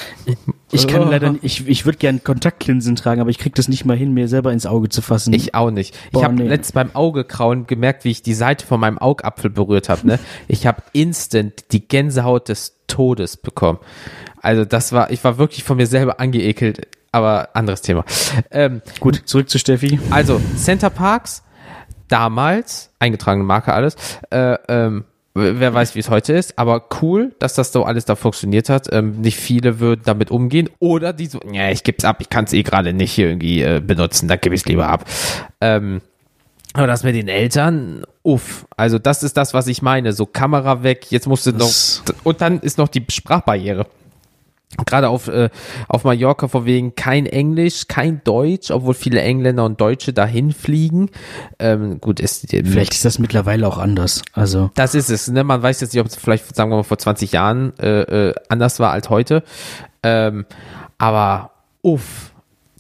ich 0.72 0.88
kann 0.88 1.10
leider 1.10 1.32
nicht, 1.32 1.44
ich, 1.44 1.68
ich 1.68 1.86
würde 1.86 1.98
gern 1.98 2.24
Kontaktlinsen 2.24 2.96
tragen, 2.96 3.22
aber 3.22 3.30
ich 3.30 3.38
krieg 3.38 3.56
das 3.56 3.68
nicht 3.68 3.86
mal 3.86 3.96
hin, 3.96 4.14
mir 4.14 4.28
selber 4.28 4.52
ins 4.52 4.66
Auge 4.66 4.90
zu 4.90 5.02
fassen. 5.02 5.34
Ich 5.34 5.54
auch 5.54 5.72
nicht. 5.72 5.98
Ich 6.12 6.24
habe 6.24 6.34
nee. 6.34 6.48
letztens 6.48 6.72
beim 6.74 6.96
Augekrauen 6.96 7.68
gemerkt, 7.68 8.04
wie 8.04 8.12
ich 8.12 8.24
die 8.24 8.34
Seite 8.34 8.66
von 8.66 8.80
meinem 8.80 8.98
Augapfel 8.98 9.50
berührt 9.50 9.90
habe. 9.90 10.08
Ne? 10.08 10.20
Ich 10.48 10.68
habe 10.68 10.82
instant 10.94 11.72
die 11.72 11.88
Gänsehaut 11.88 12.50
des 12.50 12.78
Todes 12.88 13.38
bekommen. 13.38 13.80
Also 14.42 14.66
das 14.66 14.92
war, 14.92 15.12
ich 15.12 15.24
war 15.24 15.38
wirklich 15.38 15.64
von 15.64 15.78
mir 15.78 15.88
selber 15.88 16.20
angeekelt, 16.20 16.88
aber 17.12 17.50
anderes 17.54 17.82
Thema. 17.82 18.06
Ähm, 18.52 18.82
Gut, 19.00 19.24
zurück 19.26 19.50
zu 19.50 19.60
Steffi. 19.60 20.00
also 20.12 20.40
Center 20.56 20.90
Parks, 20.90 21.44
damals, 22.08 22.92
eingetragene 23.00 23.44
Marke 23.44 23.74
alles, 23.74 23.96
äh, 24.30 24.58
ähm, 24.68 25.06
wer 25.36 25.74
weiß, 25.74 25.96
wie 25.96 26.00
es 26.00 26.10
heute 26.10 26.34
ist, 26.34 26.58
aber 26.58 26.86
cool, 27.02 27.36
dass 27.40 27.54
das 27.54 27.72
so 27.72 27.84
alles 27.84 28.06
da 28.06 28.16
funktioniert 28.16 28.70
hat. 28.70 28.92
Ähm, 28.92 29.20
nicht 29.22 29.38
viele 29.38 29.80
würden 29.80 30.02
damit 30.06 30.32
umgehen 30.32 30.70
oder 30.80 31.14
die 31.14 31.28
so, 31.28 31.40
ja, 31.52 31.70
ich 31.70 31.84
geb's 31.84 32.06
ab, 32.06 32.18
ich 32.22 32.30
kann 32.30 32.46
es 32.46 32.54
eh 32.54 32.64
gerade 32.64 32.94
nicht 32.94 33.12
hier 33.12 33.28
irgendwie 33.28 33.62
äh, 33.62 33.82
benutzen, 33.86 34.28
dann 34.28 34.40
gebe 34.40 34.56
ich 34.56 34.62
es 34.62 34.68
lieber 34.68 34.88
ab. 34.88 35.06
Ähm, 35.62 36.02
aber 36.74 36.88
das 36.88 37.04
mit 37.04 37.16
den 37.16 37.28
Eltern, 37.28 38.04
uff, 38.24 38.66
also 38.76 38.98
das 39.00 39.24
ist 39.24 39.38
das, 39.38 39.54
was 39.54 39.68
ich 39.68 39.82
meine. 39.82 40.12
So 40.12 40.26
Kamera 40.26 40.84
weg, 40.84 41.08
jetzt 41.10 41.28
musst 41.28 41.46
du 41.46 41.54
noch, 41.54 41.72
und 42.24 42.42
dann 42.42 42.60
ist 42.60 42.78
noch 42.78 42.90
die 42.90 43.06
Sprachbarriere. 43.10 43.88
Gerade 44.86 45.10
auf, 45.10 45.28
äh, 45.28 45.50
auf 45.88 46.04
Mallorca 46.04 46.48
von 46.48 46.66
wegen 46.66 46.96
kein 46.96 47.26
Englisch, 47.26 47.88
kein 47.88 48.22
Deutsch, 48.24 48.72
obwohl 48.72 48.94
viele 48.94 49.22
Engländer 49.22 49.66
und 49.66 49.80
Deutsche 49.80 50.14
dahin 50.14 50.52
fliegen. 50.52 51.10
Ähm, 51.60 52.02
gut, 52.02 52.20
ist, 52.20 52.50
Vielleicht 52.50 52.94
ist 52.94 53.06
das 53.06 53.20
mittlerweile 53.20 53.68
auch 53.68 53.78
anders. 53.78 54.22
Also, 54.34 54.72
das 54.76 54.96
ist 54.96 55.10
es, 55.10 55.28
ne? 55.30 55.44
Man 55.44 55.62
weiß 55.62 55.82
jetzt 55.82 55.94
nicht, 55.94 56.02
ob 56.02 56.08
es 56.08 56.16
vielleicht, 56.16 56.56
sagen 56.56 56.72
wir 56.72 56.78
mal, 56.78 56.84
vor 56.84 56.98
20 56.98 57.32
Jahren 57.32 57.78
äh, 57.80 58.30
äh, 58.30 58.34
anders 58.50 58.80
war 58.80 58.92
als 58.92 59.10
heute. 59.10 59.44
Ähm, 60.04 60.46
aber 60.98 61.52
uff, 61.82 62.32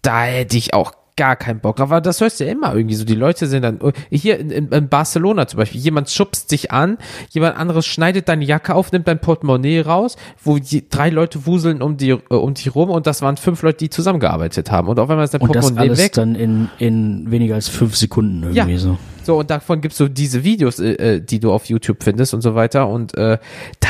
da 0.01 0.23
hätte 0.23 0.57
ich 0.57 0.73
auch 0.73 0.93
gar 1.15 1.35
keinen 1.35 1.59
Bock 1.59 1.77
drauf. 1.77 1.91
Aber 1.91 2.01
das 2.01 2.21
hörst 2.21 2.39
du 2.39 2.45
ja 2.45 2.51
immer 2.51 2.75
irgendwie 2.75 2.95
so. 2.95 3.05
Die 3.05 3.15
Leute 3.15 3.47
sind 3.47 3.63
dann, 3.63 3.79
hier 4.09 4.39
in, 4.39 4.49
in, 4.51 4.89
Barcelona 4.89 5.47
zum 5.47 5.57
Beispiel, 5.57 5.79
jemand 5.79 6.09
schubst 6.09 6.49
sich 6.49 6.71
an, 6.71 6.97
jemand 7.29 7.57
anderes 7.57 7.85
schneidet 7.85 8.27
deine 8.27 8.45
Jacke 8.45 8.75
auf, 8.75 8.91
nimmt 8.91 9.07
dein 9.07 9.19
Portemonnaie 9.19 9.81
raus, 9.81 10.17
wo 10.43 10.57
die, 10.57 10.87
drei 10.89 11.09
Leute 11.09 11.45
wuseln 11.45 11.81
um 11.81 11.97
die, 11.97 12.09
äh, 12.09 12.33
um 12.33 12.53
dich 12.53 12.75
rum 12.75 12.89
und 12.89 13.07
das 13.07 13.21
waren 13.21 13.37
fünf 13.37 13.61
Leute, 13.61 13.77
die 13.77 13.89
zusammengearbeitet 13.89 14.71
haben. 14.71 14.87
Und 14.87 14.99
auf 14.99 15.09
einmal 15.09 15.25
ist 15.25 15.33
dein 15.33 15.41
und 15.41 15.55
das 15.55 15.65
Portemonnaie 15.65 15.89
alles 15.89 15.99
weg. 15.99 16.13
dann 16.13 16.35
in, 16.35 16.69
in 16.79 17.31
weniger 17.31 17.55
als 17.55 17.67
fünf 17.67 17.95
Sekunden 17.95 18.43
irgendwie 18.43 18.73
Ja. 18.73 18.77
so. 18.77 18.97
So, 19.23 19.39
und 19.39 19.49
davon 19.49 19.81
gibt's 19.81 19.97
so 19.97 20.07
diese 20.07 20.43
Videos, 20.43 20.79
äh, 20.79 21.15
äh, 21.15 21.19
die 21.19 21.39
du 21.39 21.51
auf 21.51 21.65
YouTube 21.65 22.03
findest 22.03 22.35
und 22.35 22.41
so 22.41 22.53
weiter. 22.53 22.87
Und 22.87 23.17
äh, 23.17 23.39
da, 23.79 23.89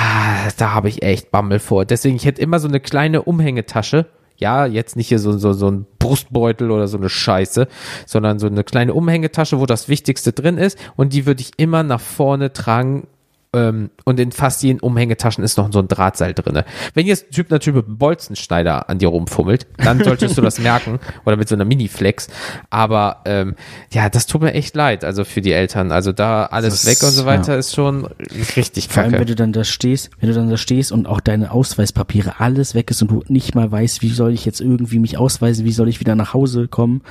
da 0.55 0.73
habe 0.73 0.87
ich 0.87 1.03
echt 1.03 1.29
Bammel 1.29 1.59
vor. 1.59 1.83
Deswegen, 1.83 2.15
ich 2.15 2.25
hätte 2.25 2.41
immer 2.41 2.59
so 2.59 2.69
eine 2.69 2.79
kleine 2.79 3.23
Umhängetasche. 3.23 4.05
Ja, 4.37 4.65
jetzt 4.65 4.95
nicht 4.95 5.07
hier 5.07 5.19
so, 5.19 5.37
so, 5.37 5.53
so 5.53 5.69
ein 5.69 5.85
Brustbeutel 5.99 6.71
oder 6.71 6.87
so 6.87 6.97
eine 6.97 7.09
Scheiße, 7.09 7.67
sondern 8.05 8.39
so 8.39 8.47
eine 8.47 8.63
kleine 8.63 8.93
Umhängetasche, 8.93 9.59
wo 9.59 9.65
das 9.65 9.87
Wichtigste 9.87 10.33
drin 10.33 10.57
ist. 10.57 10.77
Und 10.95 11.13
die 11.13 11.25
würde 11.25 11.41
ich 11.41 11.51
immer 11.57 11.83
nach 11.83 12.01
vorne 12.01 12.51
tragen. 12.51 13.07
Ähm, 13.53 13.89
und 14.05 14.19
in 14.19 14.31
fast 14.31 14.63
jeden 14.63 14.79
Umhängetaschen 14.79 15.43
ist 15.43 15.57
noch 15.57 15.71
so 15.73 15.79
ein 15.79 15.87
Drahtseil 15.87 16.33
drinne. 16.33 16.63
Wenn 16.93 17.05
jetzt 17.07 17.27
ein 17.27 17.31
Typ 17.31 17.51
natürlich 17.51 17.75
mit 17.77 17.87
einem 17.87 17.97
Bolzenschneider 17.97 18.89
an 18.89 18.99
dir 18.99 19.09
rumfummelt, 19.09 19.67
dann 19.83 20.03
solltest 20.03 20.37
du 20.37 20.41
das 20.41 20.59
merken. 20.59 20.99
Oder 21.25 21.35
mit 21.37 21.49
so 21.49 21.55
einer 21.55 21.65
Miniflex. 21.65 22.27
Aber 22.69 23.21
ähm, 23.25 23.55
ja, 23.91 24.09
das 24.09 24.27
tut 24.27 24.41
mir 24.41 24.53
echt 24.53 24.75
leid, 24.75 25.03
also 25.03 25.25
für 25.25 25.41
die 25.41 25.51
Eltern. 25.51 25.91
Also 25.91 26.11
da 26.11 26.45
alles 26.45 26.83
Das 26.83 26.85
weg 26.85 27.03
und 27.07 27.13
so 27.13 27.25
weiter 27.25 27.53
ja. 27.53 27.59
ist 27.59 27.73
schon 27.75 28.07
richtig 28.55 28.87
Vor 28.89 29.03
allem, 29.03 29.11
wenn 29.13 29.19
kacke. 29.19 29.25
du 29.31 29.35
dann 29.35 29.53
da 29.53 29.63
stehst, 29.63 30.11
wenn 30.19 30.29
du 30.29 30.35
dann 30.35 30.49
da 30.49 30.57
stehst 30.57 30.91
und 30.91 31.07
auch 31.07 31.19
deine 31.19 31.51
Ausweispapiere 31.51 32.39
alles 32.39 32.75
weg 32.75 32.91
ist 32.91 33.01
und 33.01 33.09
du 33.11 33.23
nicht 33.27 33.55
mal 33.55 33.71
weißt, 33.71 34.01
wie 34.03 34.09
soll 34.09 34.33
ich 34.33 34.45
jetzt 34.45 34.61
irgendwie 34.61 34.99
mich 34.99 35.17
ausweisen, 35.17 35.65
wie 35.65 35.71
soll 35.71 35.89
ich 35.89 35.99
wieder 35.99 36.15
nach 36.15 36.33
Hause 36.33 36.67
kommen. 36.67 37.01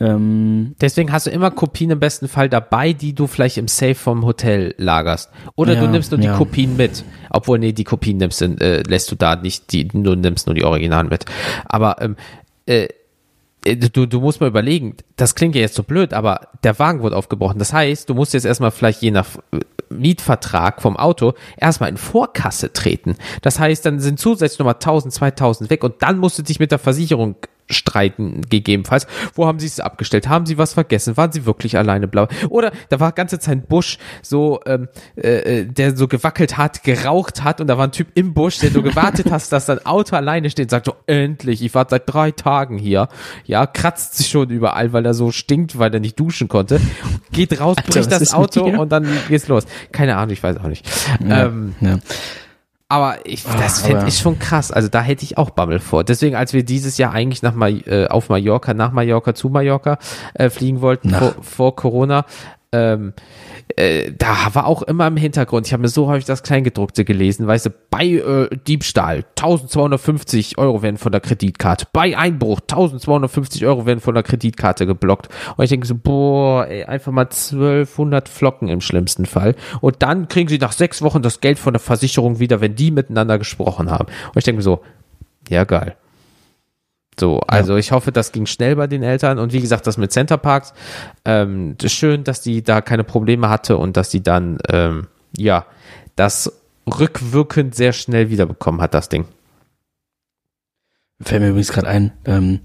Ähm, 0.00 0.74
Deswegen 0.80 1.12
hast 1.12 1.26
du 1.26 1.30
immer 1.30 1.50
Kopien 1.50 1.90
im 1.90 2.00
besten 2.00 2.28
Fall 2.28 2.48
dabei, 2.48 2.92
die 2.92 3.14
du 3.14 3.26
vielleicht 3.26 3.58
im 3.58 3.68
Safe 3.68 3.94
vom 3.94 4.24
Hotel 4.24 4.74
lagerst. 4.78 5.30
Oder 5.54 5.76
du 5.76 5.84
Ja, 5.84 5.90
nimmst 5.90 6.10
nur 6.10 6.20
die 6.24 6.30
ja. 6.30 6.36
Kopien 6.36 6.76
mit. 6.76 7.04
Obwohl, 7.30 7.58
nee, 7.58 7.72
die 7.72 7.84
Kopien 7.84 8.16
nimmst 8.16 8.40
du, 8.40 8.46
äh, 8.60 8.82
lässt 8.82 9.10
du 9.10 9.16
da 9.16 9.36
nicht, 9.36 9.72
die, 9.72 9.88
du 9.88 10.14
nimmst 10.14 10.46
nur 10.46 10.54
die 10.54 10.64
Originalen 10.64 11.08
mit. 11.08 11.24
Aber 11.66 12.00
ähm, 12.00 12.16
äh, 12.66 12.88
äh, 13.64 13.76
du, 13.76 14.06
du 14.06 14.20
musst 14.20 14.40
mal 14.40 14.46
überlegen, 14.46 14.96
das 15.16 15.34
klingt 15.34 15.54
ja 15.54 15.60
jetzt 15.60 15.74
so 15.74 15.82
blöd, 15.82 16.12
aber 16.14 16.48
der 16.62 16.78
Wagen 16.78 17.02
wurde 17.02 17.16
aufgebrochen. 17.16 17.58
Das 17.58 17.72
heißt, 17.72 18.08
du 18.08 18.14
musst 18.14 18.34
jetzt 18.34 18.44
erstmal 18.44 18.70
vielleicht 18.70 19.02
je 19.02 19.10
nach 19.10 19.26
äh, 19.52 19.60
Mietvertrag 19.90 20.82
vom 20.82 20.96
Auto 20.96 21.34
erstmal 21.56 21.90
in 21.90 21.96
Vorkasse 21.96 22.72
treten. 22.72 23.16
Das 23.42 23.58
heißt, 23.58 23.84
dann 23.86 24.00
sind 24.00 24.18
zusätzlich 24.18 24.58
nochmal 24.58 24.74
1000, 24.74 25.12
2000 25.12 25.70
weg 25.70 25.84
und 25.84 26.02
dann 26.02 26.18
musst 26.18 26.38
du 26.38 26.42
dich 26.42 26.58
mit 26.58 26.72
der 26.72 26.78
Versicherung 26.78 27.36
streiten, 27.70 28.42
gegebenenfalls. 28.48 29.06
Wo 29.34 29.46
haben 29.46 29.58
sie 29.58 29.66
es 29.66 29.80
abgestellt? 29.80 30.28
Haben 30.28 30.46
sie 30.46 30.58
was 30.58 30.74
vergessen? 30.74 31.16
Waren 31.16 31.32
sie 31.32 31.46
wirklich 31.46 31.76
alleine 31.76 32.08
blau? 32.08 32.28
Oder 32.48 32.72
da 32.88 33.00
war 33.00 33.12
ganze 33.12 33.38
Zeit 33.38 33.56
ein 33.56 33.62
Busch, 33.62 33.98
so, 34.22 34.60
ähm, 34.66 34.88
äh, 35.16 35.60
äh, 35.60 35.64
der 35.64 35.96
so 35.96 36.08
gewackelt 36.08 36.56
hat, 36.56 36.82
geraucht 36.82 37.42
hat 37.44 37.60
und 37.60 37.66
da 37.66 37.78
war 37.78 37.86
ein 37.86 37.92
Typ 37.92 38.08
im 38.14 38.34
Busch, 38.34 38.58
der 38.58 38.70
du 38.70 38.82
gewartet 38.82 39.30
hast, 39.30 39.52
dass 39.52 39.66
dein 39.66 39.84
Auto 39.86 40.16
alleine 40.16 40.50
steht 40.50 40.66
und 40.66 40.70
sagt 40.70 40.86
so, 40.86 40.94
endlich, 41.06 41.62
ich 41.62 41.74
war 41.74 41.86
seit 41.88 42.02
drei 42.06 42.30
Tagen 42.30 42.78
hier. 42.78 43.08
Ja, 43.44 43.66
kratzt 43.66 44.16
sich 44.16 44.28
schon 44.28 44.50
überall, 44.50 44.92
weil 44.92 45.04
er 45.06 45.14
so 45.14 45.30
stinkt, 45.30 45.78
weil 45.78 45.92
er 45.92 46.00
nicht 46.00 46.18
duschen 46.18 46.48
konnte. 46.48 46.80
Geht 47.32 47.60
raus, 47.60 47.76
bricht 47.86 48.10
das 48.10 48.34
Auto 48.34 48.64
und 48.64 48.92
dann 48.92 49.06
geht's 49.28 49.48
los. 49.48 49.64
Keine 49.92 50.16
Ahnung, 50.16 50.32
ich 50.32 50.42
weiß 50.42 50.58
auch 50.58 50.68
nicht. 50.68 50.86
ja, 51.26 51.46
Ähm, 51.46 51.74
ja. 51.80 51.98
Aber 52.94 53.26
ich, 53.26 53.42
das 53.44 53.82
Ah, 53.82 53.86
fände 53.86 53.98
aber- 54.00 54.08
ich 54.08 54.18
schon 54.18 54.38
krass. 54.38 54.70
Also 54.70 54.88
da 54.88 55.00
hätte 55.02 55.24
ich 55.24 55.36
auch 55.38 55.50
Bammel 55.50 55.80
vor. 55.80 56.04
Deswegen, 56.04 56.36
als 56.36 56.52
wir 56.52 56.64
dieses 56.64 56.96
Jahr 56.98 57.12
eigentlich 57.12 57.42
nach 57.42 57.54
Ma 57.54 57.68
äh, 57.68 58.06
auf 58.08 58.28
Mallorca, 58.28 58.74
nach 58.74 58.92
Mallorca 58.92 59.34
zu 59.34 59.48
Mallorca 59.48 59.98
äh, 60.34 60.50
fliegen 60.50 60.80
wollten 60.80 61.10
vor, 61.10 61.34
vor 61.42 61.76
Corona, 61.76 62.24
ähm, 62.72 63.12
äh, 63.76 64.12
da 64.16 64.54
war 64.54 64.66
auch 64.66 64.82
immer 64.82 65.06
im 65.06 65.16
Hintergrund, 65.16 65.66
ich 65.66 65.72
habe 65.72 65.82
mir 65.82 65.88
so 65.88 66.06
häufig 66.06 66.26
das 66.26 66.42
Kleingedruckte 66.42 67.04
gelesen, 67.04 67.46
weißt 67.46 67.66
du, 67.66 67.70
bei 67.90 68.04
äh, 68.06 68.48
Diebstahl 68.66 69.24
1250 69.36 70.58
Euro 70.58 70.82
werden 70.82 70.96
von 70.96 71.12
der 71.12 71.20
Kreditkarte, 71.20 71.86
bei 71.92 72.16
Einbruch 72.16 72.60
1250 72.60 73.66
Euro 73.66 73.86
werden 73.86 74.00
von 74.00 74.14
der 74.14 74.22
Kreditkarte 74.22 74.86
geblockt. 74.86 75.28
Und 75.56 75.64
ich 75.64 75.70
denke 75.70 75.86
so, 75.86 75.94
boah, 75.94 76.66
ey, 76.66 76.84
einfach 76.84 77.12
mal 77.12 77.22
1200 77.22 78.28
Flocken 78.28 78.68
im 78.68 78.80
schlimmsten 78.80 79.26
Fall. 79.26 79.54
Und 79.80 80.02
dann 80.02 80.28
kriegen 80.28 80.48
sie 80.48 80.58
nach 80.58 80.72
sechs 80.72 81.02
Wochen 81.02 81.22
das 81.22 81.40
Geld 81.40 81.58
von 81.58 81.72
der 81.72 81.80
Versicherung 81.80 82.38
wieder, 82.38 82.60
wenn 82.60 82.76
die 82.76 82.90
miteinander 82.90 83.38
gesprochen 83.38 83.90
haben. 83.90 84.06
Und 84.06 84.38
ich 84.38 84.44
denke 84.44 84.58
mir 84.58 84.62
so, 84.62 84.80
ja 85.48 85.64
geil. 85.64 85.96
So, 87.18 87.40
also 87.40 87.76
ich 87.76 87.92
hoffe, 87.92 88.12
das 88.12 88.32
ging 88.32 88.46
schnell 88.46 88.76
bei 88.76 88.86
den 88.86 89.02
Eltern 89.02 89.38
und 89.38 89.52
wie 89.52 89.60
gesagt, 89.60 89.86
das 89.86 89.98
mit 89.98 90.12
Center 90.12 90.36
Parks, 90.36 90.74
ähm, 91.24 91.76
schön, 91.84 92.24
dass 92.24 92.40
die 92.40 92.62
da 92.62 92.80
keine 92.80 93.04
Probleme 93.04 93.48
hatte 93.48 93.76
und 93.76 93.96
dass 93.96 94.10
die 94.10 94.22
dann, 94.22 94.58
ähm, 94.68 95.06
ja, 95.36 95.66
das 96.16 96.52
rückwirkend 96.86 97.74
sehr 97.74 97.92
schnell 97.92 98.30
wiederbekommen 98.30 98.80
hat, 98.80 98.94
das 98.94 99.08
Ding. 99.08 99.26
Fällt 101.20 101.42
mir 101.42 101.48
übrigens 101.48 101.72
gerade 101.72 101.88
ein, 101.88 102.12
ähm, 102.24 102.60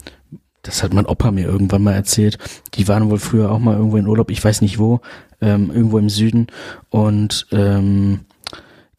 das 0.63 0.83
hat 0.83 0.93
mein 0.93 1.05
Opa 1.05 1.31
mir 1.31 1.45
irgendwann 1.45 1.83
mal 1.83 1.93
erzählt. 1.93 2.37
Die 2.73 2.87
waren 2.87 3.09
wohl 3.09 3.19
früher 3.19 3.51
auch 3.51 3.59
mal 3.59 3.77
irgendwo 3.77 3.97
in 3.97 4.07
Urlaub, 4.07 4.31
ich 4.31 4.43
weiß 4.43 4.61
nicht 4.61 4.79
wo, 4.79 5.01
ähm, 5.41 5.71
irgendwo 5.73 5.97
im 5.97 6.09
Süden. 6.09 6.47
Und 6.89 7.47
ähm, 7.51 8.21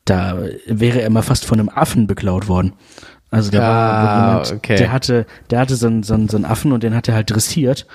da 0.05 0.39
wäre 0.67 1.03
er 1.03 1.11
mal 1.11 1.23
fast 1.23 1.45
von 1.45 1.61
einem 1.61 1.69
Affen 1.69 2.07
beklaut 2.07 2.49
worden. 2.49 2.73
Also 3.33 3.51
da 3.53 3.59
war 3.61 3.69
Ah, 3.69 4.27
jemand, 4.29 4.53
okay. 4.53 4.77
der 4.77 4.91
hatte, 4.93 5.27
der 5.51 5.61
hatte 5.61 5.77
so 5.77 5.87
einen, 5.87 6.03
so, 6.03 6.15
einen, 6.15 6.29
so 6.29 6.37
einen 6.37 6.45
Affen 6.45 6.73
und 6.73 6.83
den 6.83 6.95
hat 6.95 7.07
er 7.09 7.15
halt 7.15 7.31
dressiert. 7.31 7.87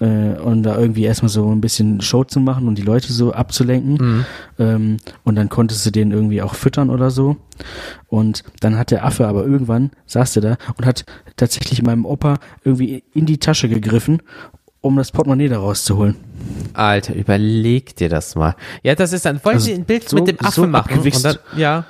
äh, 0.00 0.04
und 0.40 0.64
da 0.64 0.76
irgendwie 0.76 1.04
erstmal 1.04 1.28
so 1.28 1.48
ein 1.50 1.60
bisschen 1.60 2.00
Show 2.00 2.24
zu 2.24 2.40
machen 2.40 2.66
und 2.68 2.76
die 2.76 2.82
Leute 2.82 3.12
so 3.12 3.32
abzulenken. 3.32 3.94
Mhm. 3.94 4.24
Ähm, 4.58 4.96
und 5.22 5.36
dann 5.36 5.48
konntest 5.48 5.86
du 5.86 5.90
den 5.92 6.10
irgendwie 6.10 6.42
auch 6.42 6.54
füttern 6.56 6.90
oder 6.90 7.10
so. 7.10 7.36
Und 8.08 8.42
dann 8.60 8.76
hat 8.76 8.90
der 8.90 9.04
Affe 9.06 9.26
aber 9.28 9.44
irgendwann, 9.46 9.92
saß 10.06 10.32
der 10.34 10.42
da 10.42 10.56
und 10.76 10.84
hat 10.84 11.04
tatsächlich 11.36 11.80
meinem 11.82 12.04
Opa 12.06 12.38
irgendwie 12.64 13.04
in 13.14 13.24
die 13.24 13.38
Tasche 13.38 13.68
gegriffen, 13.68 14.20
um 14.80 14.96
das 14.96 15.12
Portemonnaie 15.12 15.48
da 15.48 15.58
rauszuholen. 15.60 16.16
Alter, 16.74 17.14
überleg 17.14 17.94
dir 17.96 18.08
das 18.08 18.34
mal. 18.34 18.54
Ja, 18.82 18.94
das 18.96 19.12
ist 19.12 19.24
dann, 19.24 19.42
wollen 19.44 19.54
Also 19.54 19.66
Sie 19.66 19.74
ein 19.74 19.84
Bild 19.84 20.08
so- 20.08 20.16
mit 20.16 20.26
dem 20.28 20.40
Affen 20.40 20.50
so 20.52 20.66
machen? 20.66 21.00
dann, 21.22 21.36
ja. 21.56 21.84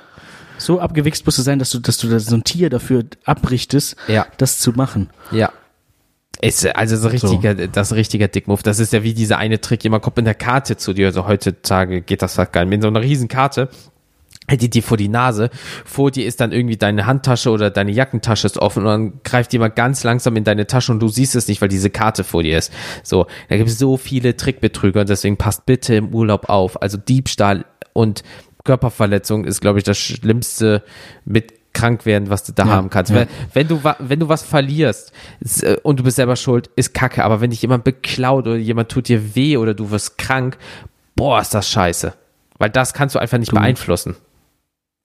So 0.57 0.79
abgewichst 0.79 1.25
musst 1.25 1.37
du 1.37 1.41
sein, 1.41 1.59
dass 1.59 1.69
du, 1.69 1.79
dass 1.79 1.97
du 1.97 2.07
da 2.07 2.19
so 2.19 2.35
ein 2.35 2.43
Tier 2.43 2.69
dafür 2.69 3.03
abrichtest, 3.25 3.95
Ja. 4.07 4.25
das 4.37 4.59
zu 4.59 4.71
machen. 4.71 5.09
Ja. 5.31 5.51
Ist, 6.41 6.65
also 6.75 6.97
so 6.97 7.07
richtiger, 7.07 7.55
das 7.55 7.87
ist 7.87 7.91
ein 7.93 7.95
richtiger 7.97 8.27
Dickmove. 8.27 8.61
Das 8.61 8.79
ist 8.79 8.91
ja 8.93 9.03
wie 9.03 9.13
dieser 9.13 9.37
eine 9.37 9.61
Trick, 9.61 9.83
jemand 9.83 10.03
kommt 10.03 10.17
mit 10.17 10.25
einer 10.25 10.33
Karte 10.33 10.75
zu 10.77 10.93
dir. 10.93 11.07
Also 11.07 11.27
heutzutage 11.27 12.01
geht 12.01 12.21
das 12.21 12.37
halt 12.37 12.51
geil. 12.53 12.65
Mit 12.65 12.81
so 12.81 12.89
einer 12.89 13.01
riesen 13.01 13.27
Karte 13.29 13.69
hält 14.47 14.61
die 14.61 14.69
dir 14.69 14.83
vor 14.83 14.97
die 14.97 15.07
Nase. 15.07 15.49
Vor 15.85 16.11
dir 16.11 16.25
ist 16.27 16.39
dann 16.41 16.51
irgendwie 16.51 16.77
deine 16.77 17.07
Handtasche 17.07 17.49
oder 17.49 17.71
deine 17.71 17.91
Jackentasche 17.91 18.45
ist 18.45 18.57
offen 18.59 18.79
und 18.83 18.85
dann 18.89 19.13
greift 19.23 19.53
jemand 19.53 19.75
ganz 19.75 20.03
langsam 20.03 20.35
in 20.35 20.43
deine 20.43 20.67
Tasche 20.67 20.91
und 20.91 20.99
du 20.99 21.07
siehst 21.07 21.35
es 21.35 21.47
nicht, 21.47 21.61
weil 21.61 21.69
diese 21.69 21.89
Karte 21.89 22.23
vor 22.23 22.43
dir 22.43 22.57
ist. 22.57 22.71
So, 23.01 23.25
da 23.49 23.57
gibt 23.57 23.69
es 23.69 23.79
so 23.79 23.97
viele 23.97 24.35
Trickbetrüger 24.37 24.99
und 25.01 25.09
deswegen 25.09 25.37
passt 25.37 25.65
bitte 25.65 25.95
im 25.95 26.13
Urlaub 26.13 26.49
auf. 26.49 26.79
Also 26.81 26.97
Diebstahl 26.97 27.65
und 27.93 28.23
Körperverletzung 28.65 29.45
ist, 29.45 29.61
glaube 29.61 29.77
ich, 29.79 29.85
das 29.85 29.97
Schlimmste 29.97 30.83
mit 31.23 31.53
krank 31.73 32.05
werden, 32.05 32.29
was 32.29 32.43
du 32.43 32.51
da 32.53 32.65
Ja, 32.65 32.71
haben 32.71 32.89
kannst. 32.89 33.11
ja. 33.11 33.17
Wenn, 33.19 33.27
wenn 33.53 33.67
du 33.67 33.81
wenn 33.99 34.19
du 34.19 34.29
was 34.29 34.43
verlierst 34.43 35.11
äh, 35.61 35.75
und 35.83 35.99
du 35.99 36.03
bist 36.03 36.15
selber 36.17 36.35
schuld, 36.35 36.69
ist 36.75 36.93
Kacke. 36.93 37.23
Aber 37.23 37.41
wenn 37.41 37.49
dich 37.51 37.61
jemand 37.61 37.83
beklaut 37.83 38.47
oder 38.47 38.55
jemand 38.57 38.89
tut 38.89 39.07
dir 39.07 39.35
weh 39.35 39.57
oder 39.57 39.73
du 39.73 39.91
wirst 39.91 40.17
krank, 40.17 40.57
boah, 41.15 41.39
ist 41.41 41.53
das 41.53 41.69
scheiße. 41.69 42.13
Weil 42.57 42.69
das 42.69 42.93
kannst 42.93 43.15
du 43.15 43.19
einfach 43.19 43.37
nicht 43.37 43.51
Du- 43.51 43.55
beeinflussen. 43.57 44.15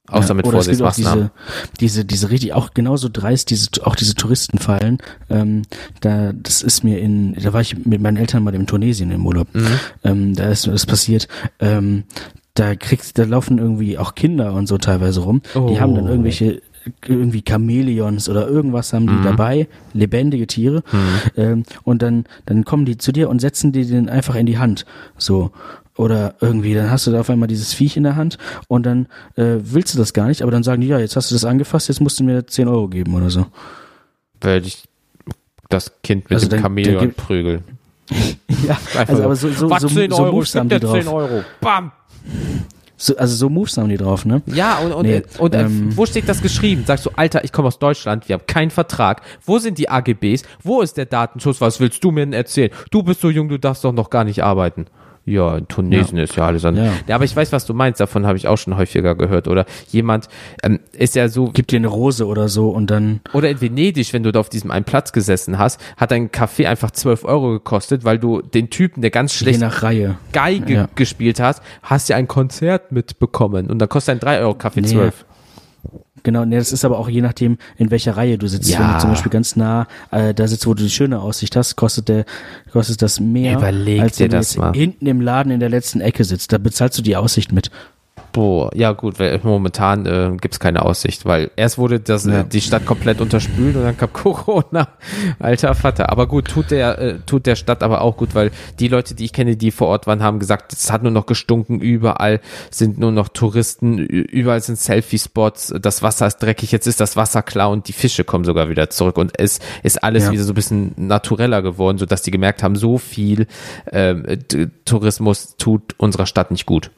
Außer 0.08 0.28
Ja, 0.28 0.34
mit 0.34 0.46
Vorsichtsmaßnahmen. 0.48 1.30
diese, 1.78 2.04
diese, 2.04 2.04
diese 2.04 2.30
richtig, 2.30 2.52
auch 2.52 2.74
genauso 2.74 3.08
dreist, 3.08 3.50
diese, 3.50 3.68
auch 3.84 3.94
diese 3.94 4.14
Touristenfallen. 4.16 4.98
Ähm, 5.28 5.62
da, 6.00 6.32
das 6.32 6.62
ist 6.62 6.82
mir 6.82 6.98
in, 6.98 7.34
da 7.34 7.52
war 7.52 7.60
ich 7.60 7.84
mit 7.86 8.00
meinen 8.00 8.16
Eltern 8.16 8.42
mal 8.42 8.54
in 8.54 8.66
Tunesien 8.66 9.12
im 9.12 9.24
Urlaub. 9.24 9.46
Mhm. 9.54 9.80
Ähm, 10.02 10.34
da 10.34 10.48
ist 10.48 10.66
das 10.66 10.84
passiert. 10.86 11.28
Ähm, 11.60 12.04
da 12.54 12.74
kriegst, 12.74 13.18
da 13.18 13.24
laufen 13.24 13.58
irgendwie 13.58 13.96
auch 13.98 14.14
Kinder 14.14 14.52
und 14.54 14.66
so 14.66 14.76
teilweise 14.78 15.20
rum. 15.20 15.42
Die 15.54 15.80
haben 15.80 15.94
dann 15.94 16.06
Oh. 16.06 16.08
irgendwelche 16.10 16.62
irgendwie 17.06 17.44
Chamäleons 17.46 18.28
oder 18.30 18.48
irgendwas 18.48 18.92
haben 18.94 19.06
die 19.06 19.12
Mhm. 19.12 19.22
dabei, 19.22 19.68
lebendige 19.92 20.46
Tiere. 20.46 20.82
Ähm, 21.36 21.64
und 21.84 22.00
dann, 22.00 22.24
dann 22.46 22.64
kommen 22.64 22.86
die 22.86 22.96
zu 22.96 23.12
dir 23.12 23.28
und 23.28 23.38
setzen 23.40 23.70
die 23.72 23.84
den 23.84 24.08
einfach 24.08 24.34
in 24.34 24.46
die 24.46 24.58
Hand. 24.58 24.86
So. 25.18 25.50
Oder 25.96 26.34
irgendwie, 26.40 26.72
dann 26.74 26.90
hast 26.90 27.06
du 27.06 27.10
da 27.10 27.20
auf 27.20 27.28
einmal 27.28 27.48
dieses 27.48 27.74
Viech 27.74 27.98
in 27.98 28.04
der 28.04 28.16
Hand 28.16 28.38
und 28.68 28.86
dann 28.86 29.06
äh, 29.36 29.56
willst 29.60 29.92
du 29.94 29.98
das 29.98 30.14
gar 30.14 30.26
nicht, 30.28 30.40
aber 30.40 30.50
dann 30.50 30.62
sagen 30.62 30.80
die, 30.80 30.88
ja, 30.88 30.98
jetzt 30.98 31.16
hast 31.16 31.30
du 31.30 31.34
das 31.34 31.44
angefasst, 31.44 31.88
jetzt 31.88 32.00
musst 32.00 32.18
du 32.18 32.24
mir 32.24 32.46
10 32.46 32.66
Euro 32.68 32.88
geben 32.88 33.14
oder 33.14 33.28
so. 33.28 33.46
Weil 34.40 34.64
ich 34.66 34.84
das 35.68 35.92
Kind 36.02 36.24
mit 36.30 36.32
Also 36.32 36.46
dem 36.46 36.50
dann- 36.50 36.56
dann 36.58 36.62
Chamäleon 36.62 37.00
gibt- 37.02 37.16
prügeln. 37.18 37.62
Ja, 38.66 38.72
Einfach 38.96 39.08
also 39.10 39.22
aber 39.24 39.36
so, 39.36 39.48
so, 39.50 39.70
Was, 39.70 39.82
so, 39.82 39.88
10 39.88 40.10
so 40.10 40.22
Euro, 40.24 40.40
gib 40.40 40.62
die 40.62 40.68
dir 40.68 40.80
10 40.80 41.04
drauf. 41.04 41.12
Euro. 41.14 41.44
Bam! 41.60 41.92
So, 42.96 43.16
also 43.16 43.34
so 43.34 43.48
Moves 43.48 43.78
haben 43.78 43.88
die 43.88 43.96
drauf, 43.96 44.26
ne? 44.26 44.42
Ja, 44.44 44.78
und, 44.80 44.92
und, 44.92 45.06
Nee, 45.06 45.22
und 45.38 45.54
äh, 45.54 45.62
ähm, 45.62 45.96
wo 45.96 46.04
steht 46.04 46.28
das 46.28 46.42
geschrieben? 46.42 46.84
Sagst 46.86 47.06
du, 47.06 47.10
Alter, 47.16 47.42
ich 47.44 47.50
komme 47.50 47.68
aus 47.68 47.78
Deutschland, 47.78 48.28
wir 48.28 48.34
haben 48.34 48.46
keinen 48.46 48.70
Vertrag. 48.70 49.22
Wo 49.46 49.58
sind 49.58 49.78
die 49.78 49.88
AGBs? 49.88 50.42
Wo 50.62 50.82
ist 50.82 50.98
der 50.98 51.06
Datenschutz? 51.06 51.62
Was 51.62 51.80
willst 51.80 52.04
du 52.04 52.10
mir 52.10 52.20
denn 52.26 52.34
erzählen? 52.34 52.70
Du 52.90 53.02
bist 53.02 53.22
so 53.22 53.30
jung, 53.30 53.48
du 53.48 53.58
darfst 53.58 53.84
doch 53.84 53.92
noch 53.92 54.10
gar 54.10 54.24
nicht 54.24 54.44
arbeiten. 54.44 54.84
Ja, 55.26 55.58
in 55.58 55.68
Tunesien 55.68 56.18
ist 56.18 56.34
ja 56.34 56.46
alles 56.46 56.64
anders. 56.64 56.86
Ja. 56.86 56.92
Ja. 57.06 57.14
aber 57.14 57.24
ich 57.24 57.36
weiß, 57.36 57.52
was 57.52 57.66
du 57.66 57.74
meinst. 57.74 58.00
Davon 58.00 58.26
habe 58.26 58.36
ich 58.38 58.48
auch 58.48 58.56
schon 58.58 58.76
häufiger 58.76 59.14
gehört. 59.14 59.48
Oder 59.48 59.66
jemand 59.90 60.28
ähm, 60.62 60.80
ist 60.92 61.14
ja 61.14 61.28
so, 61.28 61.50
Gib 61.52 61.68
dir 61.68 61.76
eine 61.76 61.88
Rose 61.88 62.26
oder 62.26 62.48
so 62.48 62.70
und 62.70 62.90
dann, 62.90 63.20
oder 63.32 63.50
in 63.50 63.60
Venedig, 63.60 64.12
wenn 64.12 64.22
du 64.22 64.32
da 64.32 64.40
auf 64.40 64.48
diesem 64.48 64.70
einen 64.70 64.84
Platz 64.84 65.12
gesessen 65.12 65.58
hast, 65.58 65.80
hat 65.96 66.12
ein 66.12 66.32
Kaffee 66.32 66.66
einfach 66.66 66.90
12 66.90 67.24
Euro 67.24 67.50
gekostet, 67.52 68.04
weil 68.04 68.18
du 68.18 68.40
den 68.40 68.70
Typen, 68.70 69.02
der 69.02 69.10
ganz 69.10 69.32
schlecht 69.34 69.60
nach 69.60 69.82
Reihe. 69.82 70.16
Geige 70.32 70.72
Ja. 70.72 70.88
gespielt 70.94 71.38
hast, 71.38 71.62
hast 71.82 72.08
ja 72.08 72.16
ein 72.16 72.26
Konzert 72.26 72.90
mitbekommen. 72.90 73.68
Und 73.70 73.78
da 73.78 73.86
kostet 73.86 74.16
ein 74.16 74.20
3 74.20 74.40
Euro 74.40 74.54
Kaffee 74.54 74.80
Nee. 74.80 74.88
12. 74.88 75.24
Genau, 76.22 76.44
ne, 76.44 76.56
das 76.58 76.72
ist 76.72 76.84
aber 76.84 76.98
auch 76.98 77.08
je 77.08 77.20
nachdem, 77.20 77.58
in 77.76 77.90
welcher 77.90 78.16
Reihe 78.16 78.38
du 78.38 78.46
sitzt. 78.46 78.68
Ja. 78.68 78.80
Wenn 78.80 78.94
du 78.94 78.98
zum 79.00 79.10
Beispiel 79.10 79.30
ganz 79.30 79.56
nah 79.56 79.86
äh, 80.10 80.34
da 80.34 80.46
sitzt, 80.46 80.66
wo 80.66 80.74
du 80.74 80.82
die 80.82 80.90
schöne 80.90 81.20
Aussicht 81.20 81.56
hast, 81.56 81.76
kostet 81.76 82.08
der, 82.08 82.24
kostet 82.72 83.02
das 83.02 83.20
mehr, 83.20 83.58
Überleg 83.58 84.00
als 84.00 84.16
dir 84.16 84.24
wenn 84.24 84.30
du 84.30 84.36
das 84.36 84.56
mal. 84.56 84.72
hinten 84.72 85.06
im 85.06 85.20
Laden 85.20 85.52
in 85.52 85.60
der 85.60 85.68
letzten 85.68 86.00
Ecke 86.00 86.24
sitzt. 86.24 86.52
Da 86.52 86.58
bezahlst 86.58 86.98
du 86.98 87.02
die 87.02 87.16
Aussicht 87.16 87.52
mit. 87.52 87.70
Boah, 88.32 88.70
ja 88.76 88.92
gut, 88.92 89.18
weil 89.18 89.40
momentan 89.42 90.06
äh, 90.06 90.36
gibt's 90.40 90.60
keine 90.60 90.82
Aussicht, 90.84 91.24
weil 91.26 91.50
erst 91.56 91.78
wurde 91.78 91.98
das, 91.98 92.26
Ja. 92.26 92.40
äh, 92.40 92.44
die 92.44 92.60
Stadt 92.60 92.86
komplett 92.86 93.20
unterspült 93.20 93.74
und 93.74 93.82
dann 93.82 93.96
kam 93.96 94.12
Corona. 94.12 94.86
Alter 95.40 95.74
Vater. 95.74 96.10
Aber 96.10 96.28
gut, 96.28 96.46
tut 96.46 96.70
der, 96.70 96.98
äh, 97.00 97.18
tut 97.26 97.46
der 97.46 97.56
Stadt 97.56 97.82
aber 97.82 98.02
auch 98.02 98.16
gut, 98.16 98.36
weil 98.36 98.52
die 98.78 98.86
Leute, 98.86 99.16
die 99.16 99.24
ich 99.24 99.32
kenne, 99.32 99.56
die 99.56 99.72
vor 99.72 99.88
Ort 99.88 100.06
waren, 100.06 100.22
haben 100.22 100.38
gesagt, 100.38 100.72
es 100.72 100.92
hat 100.92 101.02
nur 101.02 101.10
noch 101.10 101.26
gestunken, 101.26 101.80
überall 101.80 102.40
sind 102.70 102.98
nur 102.98 103.10
noch 103.10 103.28
Touristen, 103.30 103.98
überall 103.98 104.60
sind 104.60 104.76
Selfie-Spots, 104.78 105.74
das 105.80 106.02
Wasser 106.04 106.28
ist 106.28 106.38
dreckig, 106.38 106.70
jetzt 106.70 106.86
ist 106.86 107.00
das 107.00 107.16
Wasser 107.16 107.42
klar 107.42 107.70
und 107.70 107.88
die 107.88 107.92
Fische 107.92 108.22
kommen 108.22 108.44
sogar 108.44 108.68
wieder 108.68 108.90
zurück 108.90 109.18
und 109.18 109.32
es 109.40 109.58
ist 109.82 110.04
alles 110.04 110.26
Ja. 110.26 110.32
wieder 110.32 110.44
so 110.44 110.52
ein 110.52 110.54
bisschen 110.54 110.92
natureller 110.96 111.62
geworden, 111.62 111.98
sodass 111.98 112.22
die 112.22 112.30
gemerkt 112.30 112.62
haben, 112.62 112.76
so 112.76 112.96
viel 112.98 113.48
ähm, 113.90 114.24
Tourismus 114.84 115.56
tut 115.56 115.94
unserer 115.98 116.26
Stadt 116.26 116.52
nicht 116.52 116.66
gut. 116.66 116.92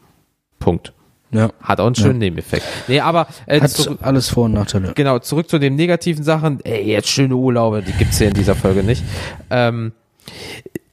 Punkt. 0.59 0.93
Ja. 1.33 1.51
Hat 1.63 1.81
auch 1.81 1.87
einen 1.87 1.95
schönen 1.95 2.19
Nebeneffekt. 2.19 2.65
Nee, 2.89 3.01
aber 3.01 3.27
äh, 3.47 3.61
Hat 3.61 3.89
alles 4.03 4.29
Vor- 4.29 4.45
und 4.45 4.53
Nachteile. 4.53 4.93
genau, 4.95 5.19
zurück 5.19 5.49
zu 5.49 5.59
den 5.59 5.77
negativen 5.77 6.25
Sachen. 6.25 6.61
Ey, 6.65 6.83
jetzt 6.91 7.09
schöne 7.09 7.35
Urlaube, 7.37 7.83
die 7.83 7.93
gibt's 7.93 8.19
hier 8.19 8.29
in 8.29 8.35
dieser 8.35 8.55
Folge 8.55 8.83
nicht. 8.83 9.03
Ähm, 9.51 9.93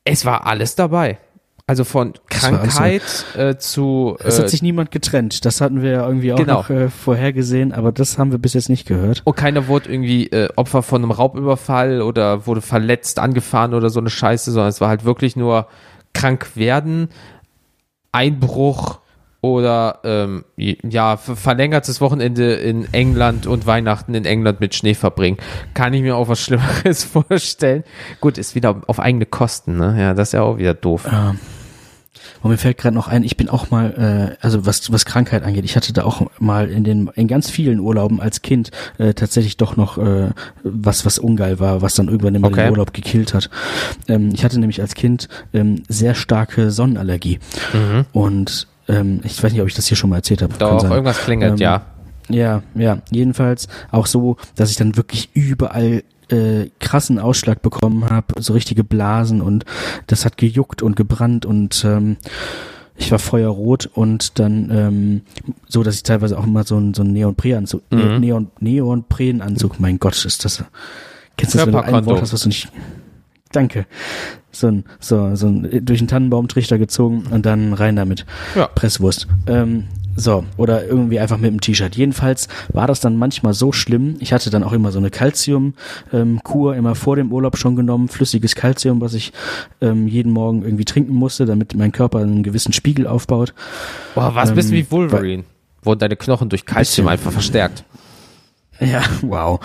es 0.06 0.26
war 0.26 0.48
alles 0.48 0.76
dabei. 0.76 1.18
Also 1.68 1.84
von 1.84 2.14
Krankheit 2.30 3.04
äh, 3.38 3.58
zu 3.58 4.18
Es 4.24 4.40
äh, 4.40 4.42
hat 4.42 4.50
sich 4.50 4.64
niemand 4.64 4.90
getrennt. 4.90 5.46
Das 5.46 5.62
hatten 5.62 5.84
wir 5.84 5.92
ja 5.92 6.08
irgendwie 6.08 6.34
auch 6.34 6.38
Genau. 6.38 6.54
noch 6.62 6.70
äh, 6.72 6.90
vorhergesehen, 6.90 7.74
aber 7.74 7.92
das 7.92 8.18
haben 8.18 8.32
wir 8.32 8.40
bis 8.40 8.56
jetzt 8.56 8.70
nicht 8.70 8.88
gehört. 8.88 9.22
und 9.24 9.36
keiner 9.38 9.68
wurde 9.68 9.92
irgendwie 9.92 10.26
äh, 10.32 10.50
Opfer 10.56 10.82
von 10.82 11.04
einem 11.04 11.12
Raubüberfall 11.12 12.02
oder 12.02 12.48
wurde 12.48 12.62
verletzt, 12.62 13.20
angefahren 13.20 13.76
oder 13.76 13.92
so 13.92 14.00
eine 14.00 14.10
Scheiße, 14.10 14.52
sondern 14.52 14.70
es 14.70 14.82
war 14.82 14.88
halt 14.90 15.06
wirklich 15.06 15.36
nur 15.36 15.68
krank 16.16 16.56
werden, 16.56 17.10
Einbruch 18.12 19.00
oder 19.42 20.00
ähm, 20.04 20.44
ja, 20.58 21.16
ver- 21.18 21.36
verlängertes 21.36 22.02
Wochenende 22.02 22.54
in 22.56 22.94
England 22.94 23.48
und 23.48 23.66
Weihnachten 23.66 24.14
in 24.14 24.26
England 24.26 24.60
mit 24.60 24.76
Schnee 24.76 24.94
verbringen. 24.96 25.38
Kann 25.74 25.94
ich 25.94 26.02
mir 26.02 26.16
auch 26.18 26.28
was 26.28 26.40
Schlimmeres 26.44 27.06
vorstellen. 27.06 27.84
Gut, 28.20 28.38
ist 28.38 28.56
wieder 28.56 28.82
auf 28.88 29.00
eigene 29.00 29.26
Kosten, 29.26 29.78
ne? 29.78 29.96
Ja, 29.98 30.14
das 30.14 30.30
ist 30.30 30.34
ja 30.34 30.42
auch 30.42 30.58
wieder 30.58 30.74
doof. 30.74 31.08
Ja. 31.10 31.36
Und 32.42 32.52
mir 32.52 32.58
fällt 32.58 32.78
gerade 32.78 32.96
noch 32.96 33.08
ein, 33.10 33.24
ich 33.24 33.36
bin 33.38 33.50
auch 33.50 33.70
mal, 33.70 34.36
äh, 34.40 34.46
also 34.46 34.66
was 34.66 34.92
was 34.92 35.06
Krankheit 35.06 35.44
angeht, 35.44 35.66
ich 35.66 35.76
hatte 35.76 35.92
da 35.94 36.04
auch 36.04 36.30
mal 36.40 36.70
in 36.70 36.84
den 36.86 37.10
in 37.16 37.28
ganz 37.28 37.50
vielen 37.50 37.80
Urlauben 37.80 38.22
als 38.22 38.42
Kind 38.42 38.72
äh, 38.98 39.14
tatsächlich 39.14 39.58
doch 39.58 39.76
noch 39.78 39.98
äh, 39.98 40.30
was 40.64 41.06
was 41.06 41.20
ungeil 41.20 41.60
war, 41.60 41.82
was 41.82 41.96
dann 41.96 42.08
irgendwann 42.08 42.36
immer 42.36 42.48
Okay. 42.48 42.64
den 42.64 42.72
Urlaub 42.72 42.94
gekillt 42.94 43.34
hat. 43.34 43.50
Ähm, 44.08 44.30
ich 44.34 44.44
hatte 44.46 44.60
nämlich 44.60 44.80
als 44.82 44.96
Kind 44.96 45.28
ähm, 45.54 45.84
sehr 45.90 46.16
starke 46.16 46.72
Sonnenallergie 46.72 47.40
Mhm. 47.74 48.06
und 48.14 48.68
ähm, 48.90 49.22
ich 49.24 49.42
weiß 49.42 49.54
nicht, 49.54 49.62
ob 49.62 49.68
ich 49.70 49.76
das 49.76 49.88
hier 49.88 49.96
schon 49.96 50.10
mal 50.10 50.18
erzählt 50.18 50.42
habe. 50.42 50.54
Doch, 50.58 50.84
irgendwas 50.84 51.20
klingelt, 51.20 51.54
Ähm, 51.54 51.58
ja. 51.58 51.82
Ja, 52.32 52.62
ja, 52.76 53.00
jedenfalls 53.10 53.68
auch 53.90 54.06
so, 54.06 54.38
dass 54.56 54.70
ich 54.70 54.76
dann 54.76 54.98
wirklich 54.98 55.30
überall 55.34 56.04
äh, 56.30 56.68
krassen 56.80 57.18
Ausschlag 57.18 57.64
bekommen 57.64 58.08
habe, 58.08 58.40
so 58.40 58.54
richtige 58.54 58.84
Blasen 58.84 59.42
und 59.42 59.66
das 60.06 60.26
hat 60.26 60.38
gejuckt 60.38 60.84
und 60.84 60.96
gebrannt 60.96 61.48
und 61.48 61.84
ähm, 61.86 62.18
ich 62.98 63.12
war 63.12 63.18
feuerrot 63.18 63.90
und 63.92 64.38
dann 64.38 64.70
ähm, 64.72 65.22
so, 65.68 65.82
dass 65.82 65.96
ich 65.96 66.04
teilweise 66.04 66.38
auch 66.38 66.44
immer 66.46 66.66
so 66.66 66.78
ein 66.78 66.94
so 66.94 67.02
ein 67.02 67.14
Neonpräanzug, 67.14 67.82
Mhm. 67.90 68.20
Neon 68.20 68.48
Neonpränanzug, 68.60 69.80
mein 69.80 69.98
Gott, 69.98 70.24
ist 70.24 70.46
das 70.46 70.64
kennst 71.36 71.56
du 71.56 71.58
das, 71.58 71.66
wenn 71.66 71.74
du 71.74 71.80
ein. 71.80 72.06
Wort 72.06 72.22
hast, 72.22 72.34
was 72.34 72.42
du 72.42 72.50
nicht 72.50 72.70
Danke. 73.52 73.86
So 74.52 74.68
ein, 74.68 74.84
so, 75.00 75.36
so 75.36 75.48
ein 75.48 75.86
durch 75.86 76.00
einen 76.00 76.08
Tannenbaumtrichter 76.08 76.78
gezogen 76.78 77.24
und 77.32 77.46
dann 77.46 77.74
rein 77.74 77.96
damit. 77.96 78.26
Ja. 78.56 78.68
Presswurst. 78.68 79.28
Ähm, 79.48 79.86
so, 80.20 80.44
oder 80.58 80.86
irgendwie 80.86 81.20
einfach 81.20 81.38
mit 81.38 81.50
dem 81.50 81.62
T-Shirt. 81.62 81.96
Jedenfalls 81.96 82.50
war 82.74 82.88
das 82.88 83.00
dann 83.00 83.16
manchmal 83.16 83.54
so 83.54 83.72
schlimm. 83.72 84.18
Ich 84.20 84.34
hatte 84.34 84.50
dann 84.50 84.64
auch 84.64 84.74
immer 84.74 84.92
so 84.92 85.00
eine 85.00 85.10
Calcium-Kur 85.10 86.76
immer 86.76 86.96
vor 86.96 87.16
dem 87.16 87.32
Urlaub 87.32 87.58
schon 87.58 87.78
genommen. 87.78 88.10
Flüssiges 88.10 88.56
Calcium, 88.56 89.00
was 89.00 89.14
ich 89.14 89.32
ähm, 89.80 90.08
jeden 90.08 90.34
Morgen 90.34 90.64
irgendwie 90.64 90.84
trinken 90.84 91.14
musste, 91.14 91.46
damit 91.46 91.74
mein 91.76 91.94
Körper 91.94 92.20
einen 92.20 92.44
gewissen 92.44 92.74
Spiegel 92.74 93.08
aufbaut. 93.08 93.54
Boah, 94.14 94.36
was 94.36 94.50
ähm, 94.50 94.56
bist 94.56 94.72
du 94.72 94.74
wie 94.74 94.92
Wolverine? 94.92 95.44
Wurden 95.84 96.00
deine 96.00 96.18
Knochen 96.18 96.50
durch 96.50 96.66
Bisschen. 96.66 97.08
einfach 97.08 97.32
verstärkt. 97.32 97.86
Ja, 98.82 99.04
wow. 99.22 99.60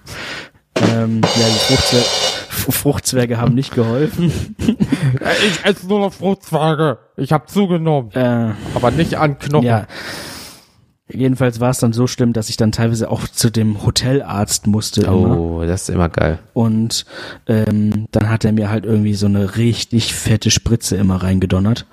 ähm, 0.76 1.20
ja, 1.22 1.46
die 1.46 1.74
Fruchtzwerge, 1.74 2.06
Fruchtzwerge 2.70 3.38
haben 3.38 3.54
nicht 3.54 3.74
geholfen. 3.74 4.32
Ich 5.46 5.64
esse 5.64 5.86
nur 5.86 6.00
noch 6.00 6.12
Fruchtzweige. 6.12 6.98
Ich 7.16 7.32
habe 7.32 7.46
zugenommen. 7.46 8.10
Äh, 8.12 8.52
Aber 8.74 8.90
nicht 8.90 9.16
an 9.16 9.38
Knochen. 9.38 9.66
ja. 9.66 9.86
Jedenfalls 11.12 11.58
war 11.58 11.70
es 11.70 11.78
dann 11.78 11.92
so 11.92 12.06
schlimm, 12.06 12.32
dass 12.32 12.48
ich 12.48 12.56
dann 12.56 12.70
teilweise 12.70 13.10
auch 13.10 13.26
zu 13.26 13.50
dem 13.50 13.84
Hotelarzt 13.84 14.66
musste. 14.68 15.02
Immer. 15.02 15.36
Oh, 15.38 15.64
das 15.66 15.82
ist 15.82 15.90
immer 15.90 16.08
geil. 16.08 16.38
Und 16.52 17.04
ähm, 17.48 18.06
dann 18.12 18.28
hat 18.30 18.44
er 18.44 18.52
mir 18.52 18.70
halt 18.70 18.84
irgendwie 18.86 19.14
so 19.14 19.26
eine 19.26 19.56
richtig 19.56 20.14
fette 20.14 20.50
Spritze 20.52 20.96
immer 20.96 21.16
reingedonnert. 21.16 21.86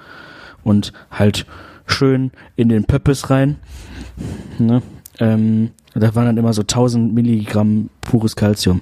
Und 0.63 0.93
halt 1.09 1.45
schön 1.87 2.31
in 2.55 2.69
den 2.69 2.85
Pöppes 2.85 3.29
rein. 3.31 3.55
Ne? 4.59 4.83
Ähm, 5.19 5.71
da 5.95 6.13
waren 6.13 6.25
dann 6.27 6.37
immer 6.37 6.53
so 6.53 6.61
1000 6.61 7.13
Milligramm 7.13 7.89
pures 8.01 8.35
Calcium. 8.35 8.81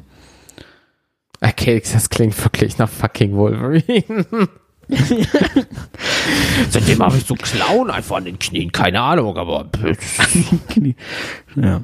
Okay, 1.42 1.82
das 1.94 2.10
klingt 2.10 2.42
wirklich 2.44 2.78
nach 2.78 2.90
fucking 2.90 3.36
Wolverine. 3.36 4.26
Seitdem 6.70 7.00
habe 7.04 7.18
ich 7.18 7.26
so 7.26 7.34
Klauen 7.36 7.90
einfach 7.90 8.18
an 8.18 8.26
den 8.26 8.38
Knien, 8.40 8.72
keine 8.72 9.02
Ahnung, 9.02 9.36
aber 9.38 9.66
ja. 11.56 11.82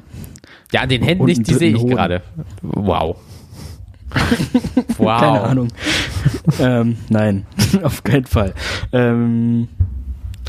ja, 0.72 0.80
an 0.80 0.88
den 0.88 1.02
Händen 1.02 1.22
Und 1.22 1.28
nicht, 1.28 1.46
die 1.48 1.54
sehe 1.54 1.74
ich 1.76 1.84
gerade. 1.86 2.22
Wow. 2.62 3.16
wow. 4.98 5.20
Keine 5.20 5.40
Ahnung. 5.40 5.68
ähm, 6.60 6.96
nein, 7.08 7.46
auf 7.82 8.04
keinen 8.04 8.26
Fall. 8.26 8.54
Ähm, 8.92 9.68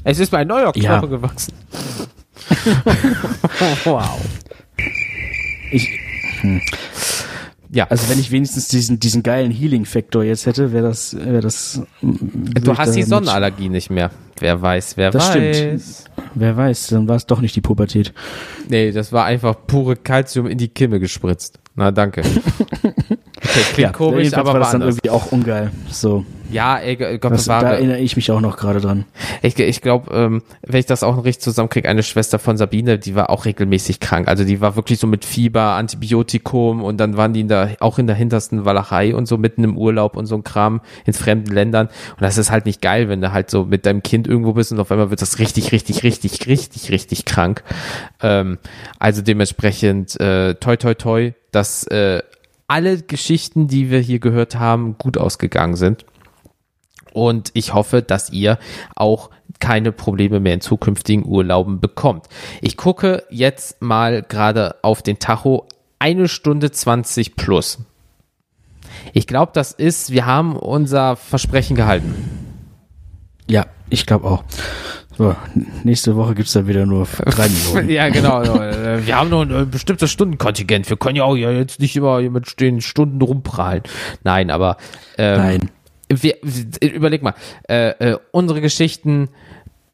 Es 0.04 0.20
ist 0.20 0.32
mir 0.32 0.40
ein 0.40 0.48
neuer 0.48 0.72
Knochen 0.74 0.84
Ja. 0.84 1.00
gewachsen. 1.00 1.54
wow. 3.86 4.20
ich, 5.72 5.90
Ja, 7.74 7.88
also 7.90 8.08
wenn 8.10 8.20
ich 8.20 8.30
wenigstens 8.32 8.68
diesen, 8.68 9.00
diesen 9.00 9.24
geilen 9.24 9.50
Healing-Faktor 9.52 10.24
jetzt 10.24 10.46
hätte, 10.46 10.72
wäre 10.74 10.88
das, 10.90 11.16
wäre 11.16 11.42
das. 11.42 11.82
du 12.02 12.78
hast 12.78 12.94
die 12.96 13.02
Sonnenallergie 13.04 13.68
nicht 13.70 13.90
mehr. 13.90 14.12
Wer 14.40 14.62
weiß, 14.62 14.96
wer 14.98 15.10
Das 15.10 15.30
weiß. 15.30 15.56
stimmt. 15.56 15.84
Wer 16.36 16.56
weiß, 16.56 16.88
dann 16.88 17.08
war 17.08 17.16
es 17.16 17.26
doch 17.26 17.42
nicht 17.42 17.56
die 17.56 17.62
Pubertät. 17.62 18.14
Nee, 18.70 18.92
das 18.92 19.12
war 19.12 19.26
einfach 19.26 19.56
pure 19.66 19.96
Calcium 19.96 20.46
in 20.48 20.58
die 20.60 20.68
Kimme 20.68 21.00
gespritzt. 21.00 21.60
Na, 21.76 21.92
danke. 21.92 22.22
Okay, 23.46 23.62
klingt 23.74 23.94
komisch, 23.94 24.24
jedenfalls 24.24 24.48
aber 24.48 24.54
war 24.54 24.60
das 24.62 24.72
dann 24.72 24.82
anders. 24.84 24.96
irgendwie 24.96 25.10
auch 25.10 25.32
ungeil. 25.34 25.70
So, 25.92 26.24
Ja, 26.54 26.78
ey, 26.78 26.96
Gott 26.96 27.32
das, 27.32 27.46
da 27.46 27.60
bewahre. 27.60 27.76
erinnere 27.76 28.00
ich 28.00 28.16
mich 28.16 28.32
auch 28.32 28.42
noch 28.42 28.58
gerade 28.58 28.80
dran. 28.80 29.06
Ich, 29.42 29.58
ich 29.58 29.82
glaube, 29.82 30.14
ähm, 30.16 30.44
wenn 30.62 30.80
ich 30.80 30.86
das 30.86 31.04
auch 31.04 31.16
noch 31.16 31.26
richtig 31.26 31.44
zusammenkriege, 31.44 31.90
eine 31.90 32.04
Schwester 32.04 32.40
von 32.40 32.58
Sabine, 32.58 33.00
die 33.00 33.16
war 33.16 33.30
auch 33.30 33.46
regelmäßig 33.46 34.00
krank. 34.00 34.28
Also 34.28 34.44
die 34.44 34.62
war 34.62 34.76
wirklich 34.76 35.00
so 35.00 35.08
mit 35.08 35.26
Fieber, 35.26 35.74
Antibiotikum 35.74 36.84
und 36.84 36.98
dann 36.98 37.18
waren 37.18 37.34
die 37.34 37.42
in 37.42 37.48
der, 37.48 37.76
auch 37.80 37.98
in 37.98 38.08
der 38.08 38.16
hintersten 38.16 38.66
Walachei 38.66 39.16
und 39.16 39.28
so 39.28 39.38
mitten 39.38 39.64
im 39.64 39.78
Urlaub 39.78 40.16
und 40.16 40.28
so 40.28 40.36
ein 40.36 40.44
Kram 40.44 40.82
in 41.06 41.14
fremden 41.14 41.52
Ländern. 41.52 41.88
Und 41.88 42.22
das 42.22 42.38
ist 42.38 42.52
halt 42.52 42.66
nicht 42.66 42.82
geil, 42.82 43.10
wenn 43.10 43.22
du 43.22 43.32
halt 43.32 43.50
so 43.50 43.66
mit 43.66 43.86
deinem 43.86 44.04
Kind 44.04 44.28
irgendwo 44.28 44.54
bist 44.54 44.72
und 44.72 44.80
auf 44.80 44.92
einmal 44.92 45.10
wird 45.10 45.22
das 45.22 45.40
richtig, 45.40 45.72
richtig, 45.72 46.04
richtig, 46.04 46.48
richtig, 46.48 46.92
richtig 46.92 47.26
krank. 47.26 47.64
Ähm, 48.22 48.60
also 49.00 49.22
dementsprechend 49.22 50.20
äh, 50.20 50.56
toi, 50.56 50.78
toi, 50.78 50.94
toi, 50.94 51.32
dass 51.52 51.86
äh, 51.88 52.22
alle 52.68 53.02
Geschichten, 53.02 53.68
die 53.68 53.90
wir 53.92 54.00
hier 54.00 54.20
gehört 54.20 54.56
haben, 54.56 54.98
gut 54.98 55.18
ausgegangen 55.18 55.76
sind. 55.76 56.06
Und 57.14 57.52
ich 57.54 57.74
hoffe, 57.74 58.02
dass 58.02 58.32
ihr 58.32 58.58
auch 58.96 59.30
keine 59.60 59.92
Probleme 59.92 60.40
mehr 60.40 60.56
in 60.56 60.62
zukünftigen 60.62 61.26
Urlauben 61.26 61.80
bekommt. 61.80 62.26
Ich 62.62 62.76
gucke 62.76 63.24
jetzt 63.30 63.82
mal 63.82 64.24
gerade 64.24 64.76
auf 64.82 65.02
den 65.02 65.20
Tacho. 65.20 65.68
Eine 66.00 66.28
Stunde 66.28 66.72
20 66.72 67.36
plus. 67.36 67.80
Ich 69.14 69.28
glaube, 69.28 69.52
das 69.54 69.72
ist, 69.72 70.12
wir 70.12 70.26
haben 70.26 70.56
unser 70.58 71.16
Versprechen 71.16 71.76
gehalten. 71.76 72.14
Ja, 73.50 73.68
ich 73.90 74.06
glaube 74.06 74.28
auch. 74.28 74.44
So, 75.18 75.36
nächste 75.84 76.16
Woche 76.16 76.34
gibt's 76.34 76.54
dann 76.54 76.68
wieder 76.68 76.86
nur 76.86 77.08
drei 77.26 77.48
Minuten. 77.74 77.90
Ja, 77.90 78.10
genau. 78.10 78.42
Äh, 78.42 79.06
Wir 79.06 79.18
haben 79.18 79.30
noch 79.30 79.42
ein 79.42 79.70
bestimmtes 79.70 80.12
Stundenkontingent. 80.12 80.90
Wir 80.90 80.98
können 80.98 81.16
ja 81.16 81.24
auch 81.24 81.36
ja 81.36 81.52
jetzt 81.52 81.80
nicht 81.80 81.96
immer 81.96 82.20
mit 82.22 82.60
den 82.60 82.82
Stunden 82.82 83.22
rumprallen. 83.22 83.84
Nein, 84.24 84.50
aber 84.50 84.78
ähm, 85.18 85.38
Nein. 85.38 85.72
Wir, 86.22 86.36
wir- 86.42 86.94
überleg 86.94 87.24
mal, 87.24 87.34
äh, 87.70 87.90
äh, 88.12 88.18
unsere 88.32 88.62
Geschichten 88.62 89.30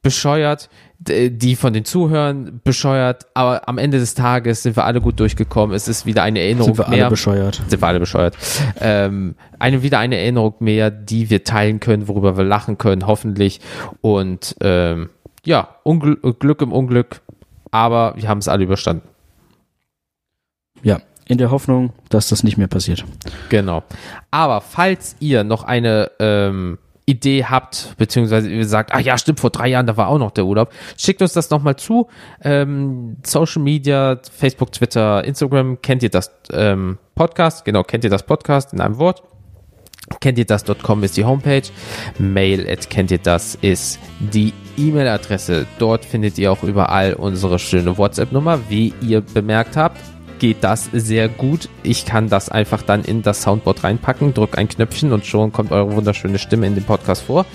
bescheuert, 0.02 0.70
d- 0.98 1.30
die 1.30 1.56
von 1.58 1.74
den 1.74 1.84
Zuhörern 1.86 2.62
bescheuert, 2.64 3.28
aber 3.34 3.68
am 3.68 3.78
Ende 3.78 4.00
des 4.00 4.14
Tages 4.16 4.64
sind 4.64 4.76
wir 4.78 4.86
alle 4.86 5.02
gut 5.02 5.20
durchgekommen. 5.20 5.76
Es 5.76 5.88
ist 5.90 6.06
wieder 6.06 6.24
eine 6.24 6.40
Erinnerung 6.40 6.68
Sind 6.74 6.78
wir 6.80 6.88
alle 6.88 6.98
mehr. 6.98 7.10
bescheuert. 7.10 7.62
sind 7.68 7.82
wir 7.82 7.88
alle 7.88 8.00
bescheuert. 8.00 8.38
Ähm, 8.80 9.36
eine 9.60 9.84
wieder 9.84 10.00
eine 10.00 10.18
Erinnerung 10.18 10.56
mehr, 10.60 10.90
die 10.90 11.30
wir 11.30 11.44
teilen 11.44 11.80
können, 11.82 12.08
worüber 12.08 12.38
wir 12.38 12.46
lachen 12.46 12.78
können, 12.78 13.08
hoffentlich. 13.08 13.60
Und 14.02 14.56
ähm, 14.62 15.10
ja, 15.46 15.76
Ungl 15.84 16.16
Glück 16.40 16.62
im 16.62 16.72
Unglück, 16.72 17.22
aber 17.72 18.14
wir 18.16 18.30
haben 18.30 18.40
es 18.40 18.48
alle 18.48 18.64
überstanden. 18.64 19.08
Ja, 20.82 21.02
in 21.30 21.38
der 21.38 21.52
Hoffnung, 21.52 21.94
dass 22.10 22.28
das 22.28 22.44
nicht 22.44 22.58
mehr 22.58 22.68
passiert. 22.68 23.06
Genau. 23.50 23.84
Aber 24.32 24.62
falls 24.62 25.16
ihr 25.20 25.44
noch 25.44 25.64
eine 25.64 26.10
ähm, 26.20 26.80
Idee 27.06 27.46
habt, 27.46 27.94
beziehungsweise 27.98 28.50
ihr 28.50 28.68
sagt, 28.68 28.92
ach 28.94 29.00
ja, 29.00 29.16
stimmt, 29.18 29.40
vor 29.40 29.52
drei 29.52 29.68
Jahren, 29.68 29.86
da 29.86 29.96
war 29.96 30.08
auch 30.08 30.18
noch 30.18 30.32
der 30.32 30.46
Urlaub, 30.46 30.72
schickt 30.98 31.22
uns 31.22 31.34
das 31.34 31.52
nochmal 31.52 31.76
zu. 31.76 32.08
Ähm, 32.44 33.18
Social 33.24 33.62
Media, 33.62 34.20
Facebook, 34.32 34.72
Twitter, 34.72 35.24
Instagram, 35.24 35.80
kennt 35.84 36.02
ihr 36.02 36.10
das 36.10 36.32
ähm, 36.52 36.98
Podcast? 37.14 37.64
Genau, 37.64 37.84
kennt 37.84 38.04
ihr 38.04 38.10
das 38.10 38.24
Podcast 38.24 38.74
in 38.74 38.82
einem 38.82 38.98
Wort? 38.98 39.22
Kennt 40.22 40.40
ihr 40.40 40.46
das.com 40.46 41.04
ist 41.04 41.16
die 41.16 41.26
Homepage. 41.26 41.62
Mail 42.18 42.68
at 42.68 42.90
kennt 42.90 43.12
ihr 43.12 43.20
das 43.20 43.54
ist 43.62 44.00
die 44.20 44.54
E-Mail-Adresse. 44.78 45.68
Dort 45.78 46.06
findet 46.06 46.40
ihr 46.40 46.52
auch 46.52 46.64
überall 46.64 47.14
unsere 47.14 47.60
schöne 47.60 47.96
WhatsApp-Nummer. 48.00 48.62
Wie 48.70 48.96
ihr 49.02 49.22
bemerkt 49.22 49.78
habt, 49.78 50.00
geht 50.40 50.64
das 50.64 50.90
sehr 50.91 51.30
gut. 51.30 51.70
Ich 51.84 52.06
kann 52.06 52.30
das 52.30 52.49
einfach 52.49 52.82
dann 52.82 53.03
in 53.03 53.22
das 53.22 53.41
Soundboard 53.44 53.84
reinpacken, 53.84 54.34
drück 54.34 54.57
ein 54.57 54.68
Knöpfchen 54.68 55.11
und 55.11 55.26
schon 55.26 55.52
kommt 55.52 55.72
eure 55.72 55.95
wunderschöne 55.95 56.40
Stimme 56.40 56.66
in 56.66 56.76
dem 56.76 56.84
Podcast 56.84 57.24
vor. 57.24 57.45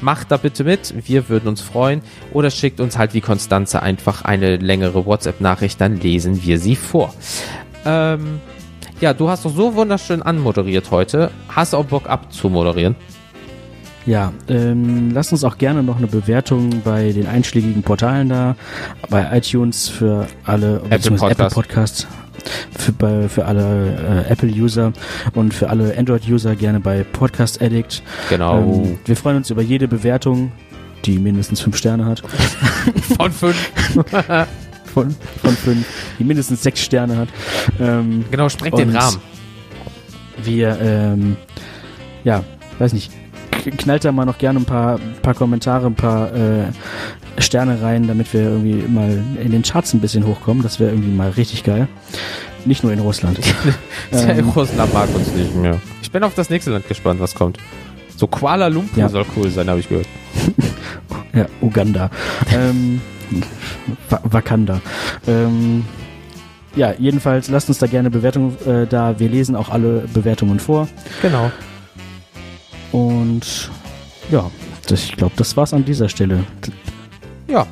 Macht 0.00 0.30
da 0.30 0.36
bitte 0.36 0.64
mit, 0.64 0.94
wir 1.08 1.28
würden 1.28 1.48
uns 1.48 1.60
freuen. 1.60 2.02
Oder 2.32 2.50
schickt 2.50 2.80
uns 2.80 2.98
halt 2.98 3.14
wie 3.14 3.20
Konstanze 3.20 3.82
einfach 3.82 4.22
eine 4.22 4.56
längere 4.56 5.06
WhatsApp-Nachricht, 5.06 5.80
dann 5.80 5.98
lesen 5.98 6.44
wir 6.44 6.58
sie 6.58 6.76
vor. 6.76 7.12
Ähm, 7.84 8.40
ja, 9.00 9.12
du 9.12 9.28
hast 9.28 9.44
doch 9.44 9.54
so 9.54 9.74
wunderschön 9.74 10.22
anmoderiert 10.22 10.90
heute. 10.90 11.30
Hast 11.48 11.72
du 11.72 11.78
auch 11.78 11.86
Bock 11.86 12.08
abzumoderieren? 12.08 12.94
Ja, 14.06 14.32
ähm, 14.48 15.10
lasst 15.12 15.32
uns 15.32 15.44
auch 15.44 15.56
gerne 15.56 15.82
noch 15.82 15.96
eine 15.96 16.06
Bewertung 16.06 16.82
bei 16.84 17.12
den 17.12 17.26
einschlägigen 17.26 17.82
Portalen 17.82 18.28
da, 18.28 18.54
bei 19.08 19.36
iTunes 19.36 19.88
für 19.88 20.26
alle 20.44 20.82
Apple 20.90 21.12
Podcast. 21.12 21.54
Podcasts 21.54 22.06
für, 22.78 22.92
bei, 22.92 23.28
für 23.28 23.44
alle 23.46 24.24
äh, 24.26 24.32
Apple-User 24.32 24.92
und 25.34 25.54
für 25.54 25.70
alle 25.70 25.96
Android-User 25.96 26.56
gerne 26.56 26.80
bei 26.80 27.04
Podcast 27.04 27.60
Addict. 27.62 28.02
Genau. 28.28 28.58
Ähm, 28.58 28.98
wir 29.04 29.16
freuen 29.16 29.36
uns 29.38 29.50
über 29.50 29.62
jede 29.62 29.88
Bewertung, 29.88 30.52
die 31.04 31.18
mindestens 31.18 31.60
fünf 31.60 31.76
Sterne 31.76 32.06
hat. 32.06 32.20
Von 33.16 33.32
fünf. 33.32 33.70
Von, 34.94 35.12
von 35.42 35.56
fünf, 35.56 35.84
die 36.20 36.24
mindestens 36.24 36.62
sechs 36.62 36.80
Sterne 36.80 37.16
hat. 37.16 37.28
Ähm, 37.80 38.24
Genau, 38.30 38.48
sprengt 38.48 38.78
den 38.78 38.94
Rahmen. 38.94 39.16
wir, 40.44 40.78
ähm, 40.80 41.36
ja, 42.22 42.44
weiß 42.78 42.92
nicht, 42.92 43.10
knallt 43.70 44.04
da 44.04 44.12
mal 44.12 44.24
noch 44.24 44.38
gerne 44.38 44.58
ein 44.60 44.64
paar, 44.64 44.98
paar 45.22 45.34
Kommentare, 45.34 45.86
ein 45.86 45.94
paar 45.94 46.32
äh, 46.34 46.64
Sterne 47.38 47.80
rein, 47.82 48.06
damit 48.06 48.32
wir 48.32 48.42
irgendwie 48.42 48.82
mal 48.88 49.22
in 49.42 49.50
den 49.50 49.62
Charts 49.62 49.92
ein 49.94 50.00
bisschen 50.00 50.26
hochkommen. 50.26 50.62
Das 50.62 50.78
wäre 50.80 50.90
irgendwie 50.90 51.10
mal 51.14 51.30
richtig 51.30 51.64
geil. 51.64 51.88
Nicht 52.64 52.82
nur 52.82 52.92
in 52.92 52.98
Russland. 53.00 53.38
ähm, 54.12 54.48
Russland 54.50 54.92
mag 54.94 55.08
uns 55.14 55.28
nicht 55.32 55.54
mehr. 55.54 55.80
Ich 56.02 56.10
bin 56.10 56.22
auf 56.22 56.34
das 56.34 56.48
nächste 56.50 56.70
Land 56.70 56.88
gespannt, 56.88 57.20
was 57.20 57.34
kommt. 57.34 57.58
So 58.16 58.26
Kuala 58.26 58.68
Lumpur 58.68 58.98
Ja. 58.98 59.08
soll 59.08 59.24
cool 59.36 59.50
sein, 59.50 59.68
habe 59.68 59.80
ich 59.80 59.88
gehört. 59.88 60.06
ja, 61.34 61.46
Uganda. 61.60 62.10
ähm, 62.54 63.00
Wa- 64.08 64.20
Wakanda. 64.24 64.80
Ähm, 65.26 65.84
ja, 66.76 66.92
jedenfalls 66.98 67.48
lasst 67.48 67.68
uns 67.68 67.78
da 67.78 67.86
gerne 67.86 68.10
Bewertungen 68.10 68.56
äh, 68.66 68.86
da. 68.86 69.18
Wir 69.18 69.28
lesen 69.28 69.56
auch 69.56 69.68
alle 69.70 70.04
Bewertungen 70.12 70.60
vor. 70.60 70.88
Genau. 71.22 71.50
Und 72.94 73.72
ja, 74.30 74.48
das, 74.86 75.02
ich 75.04 75.16
glaube, 75.16 75.34
das 75.36 75.56
war's 75.56 75.74
an 75.74 75.84
dieser 75.84 76.08
Stelle. 76.08 76.44
Ja. 77.48 77.66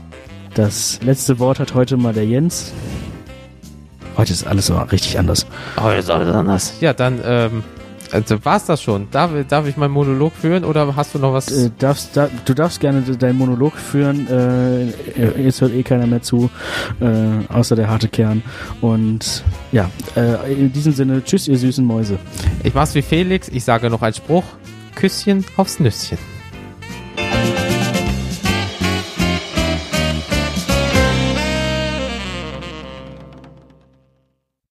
Das 0.54 0.98
letzte 1.02 1.38
Wort 1.38 1.60
hat 1.60 1.74
heute 1.74 1.96
mal 1.96 2.12
der 2.12 2.26
Jens. 2.26 2.72
Heute 4.16 4.32
ist 4.32 4.44
alles 4.46 4.66
so 4.66 4.76
richtig 4.76 5.16
anders. 5.18 5.46
Oh, 5.82 5.88
ist 5.90 6.10
alles 6.10 6.34
anders. 6.34 6.74
Ja, 6.80 6.92
dann 6.92 7.20
ähm, 7.24 7.62
Also 8.10 8.44
war's 8.44 8.66
das 8.66 8.82
schon? 8.82 9.08
Darf, 9.12 9.30
darf 9.48 9.66
ich 9.66 9.76
meinen 9.76 9.92
Monolog 9.92 10.32
führen 10.34 10.64
oder 10.64 10.94
hast 10.96 11.14
du 11.14 11.18
noch 11.20 11.32
was? 11.32 11.48
Äh, 11.50 11.70
darfst, 11.78 12.16
da, 12.16 12.28
du 12.44 12.52
darfst 12.52 12.80
gerne 12.80 13.00
deinen 13.02 13.38
Monolog 13.38 13.74
führen. 13.76 14.26
Äh, 14.28 15.40
jetzt 15.40 15.60
hört 15.60 15.72
eh 15.72 15.82
keiner 15.84 16.06
mehr 16.06 16.20
zu, 16.20 16.50
äh, 17.00 17.50
außer 17.50 17.76
der 17.76 17.88
harte 17.88 18.08
Kern. 18.08 18.42
Und 18.80 19.44
ja, 19.70 19.88
äh, 20.16 20.52
in 20.52 20.72
diesem 20.72 20.92
Sinne, 20.92 21.22
tschüss, 21.24 21.46
ihr 21.48 21.56
süßen 21.56 21.84
Mäuse. 21.84 22.18
Ich 22.64 22.74
mach's 22.74 22.94
wie 22.94 23.02
Felix, 23.02 23.48
ich 23.48 23.62
sage 23.64 23.88
noch 23.88 24.02
einen 24.02 24.14
Spruch. 24.14 24.44
Küsschen 24.94 25.44
aufs 25.56 25.80
Nüsschen. 25.80 26.31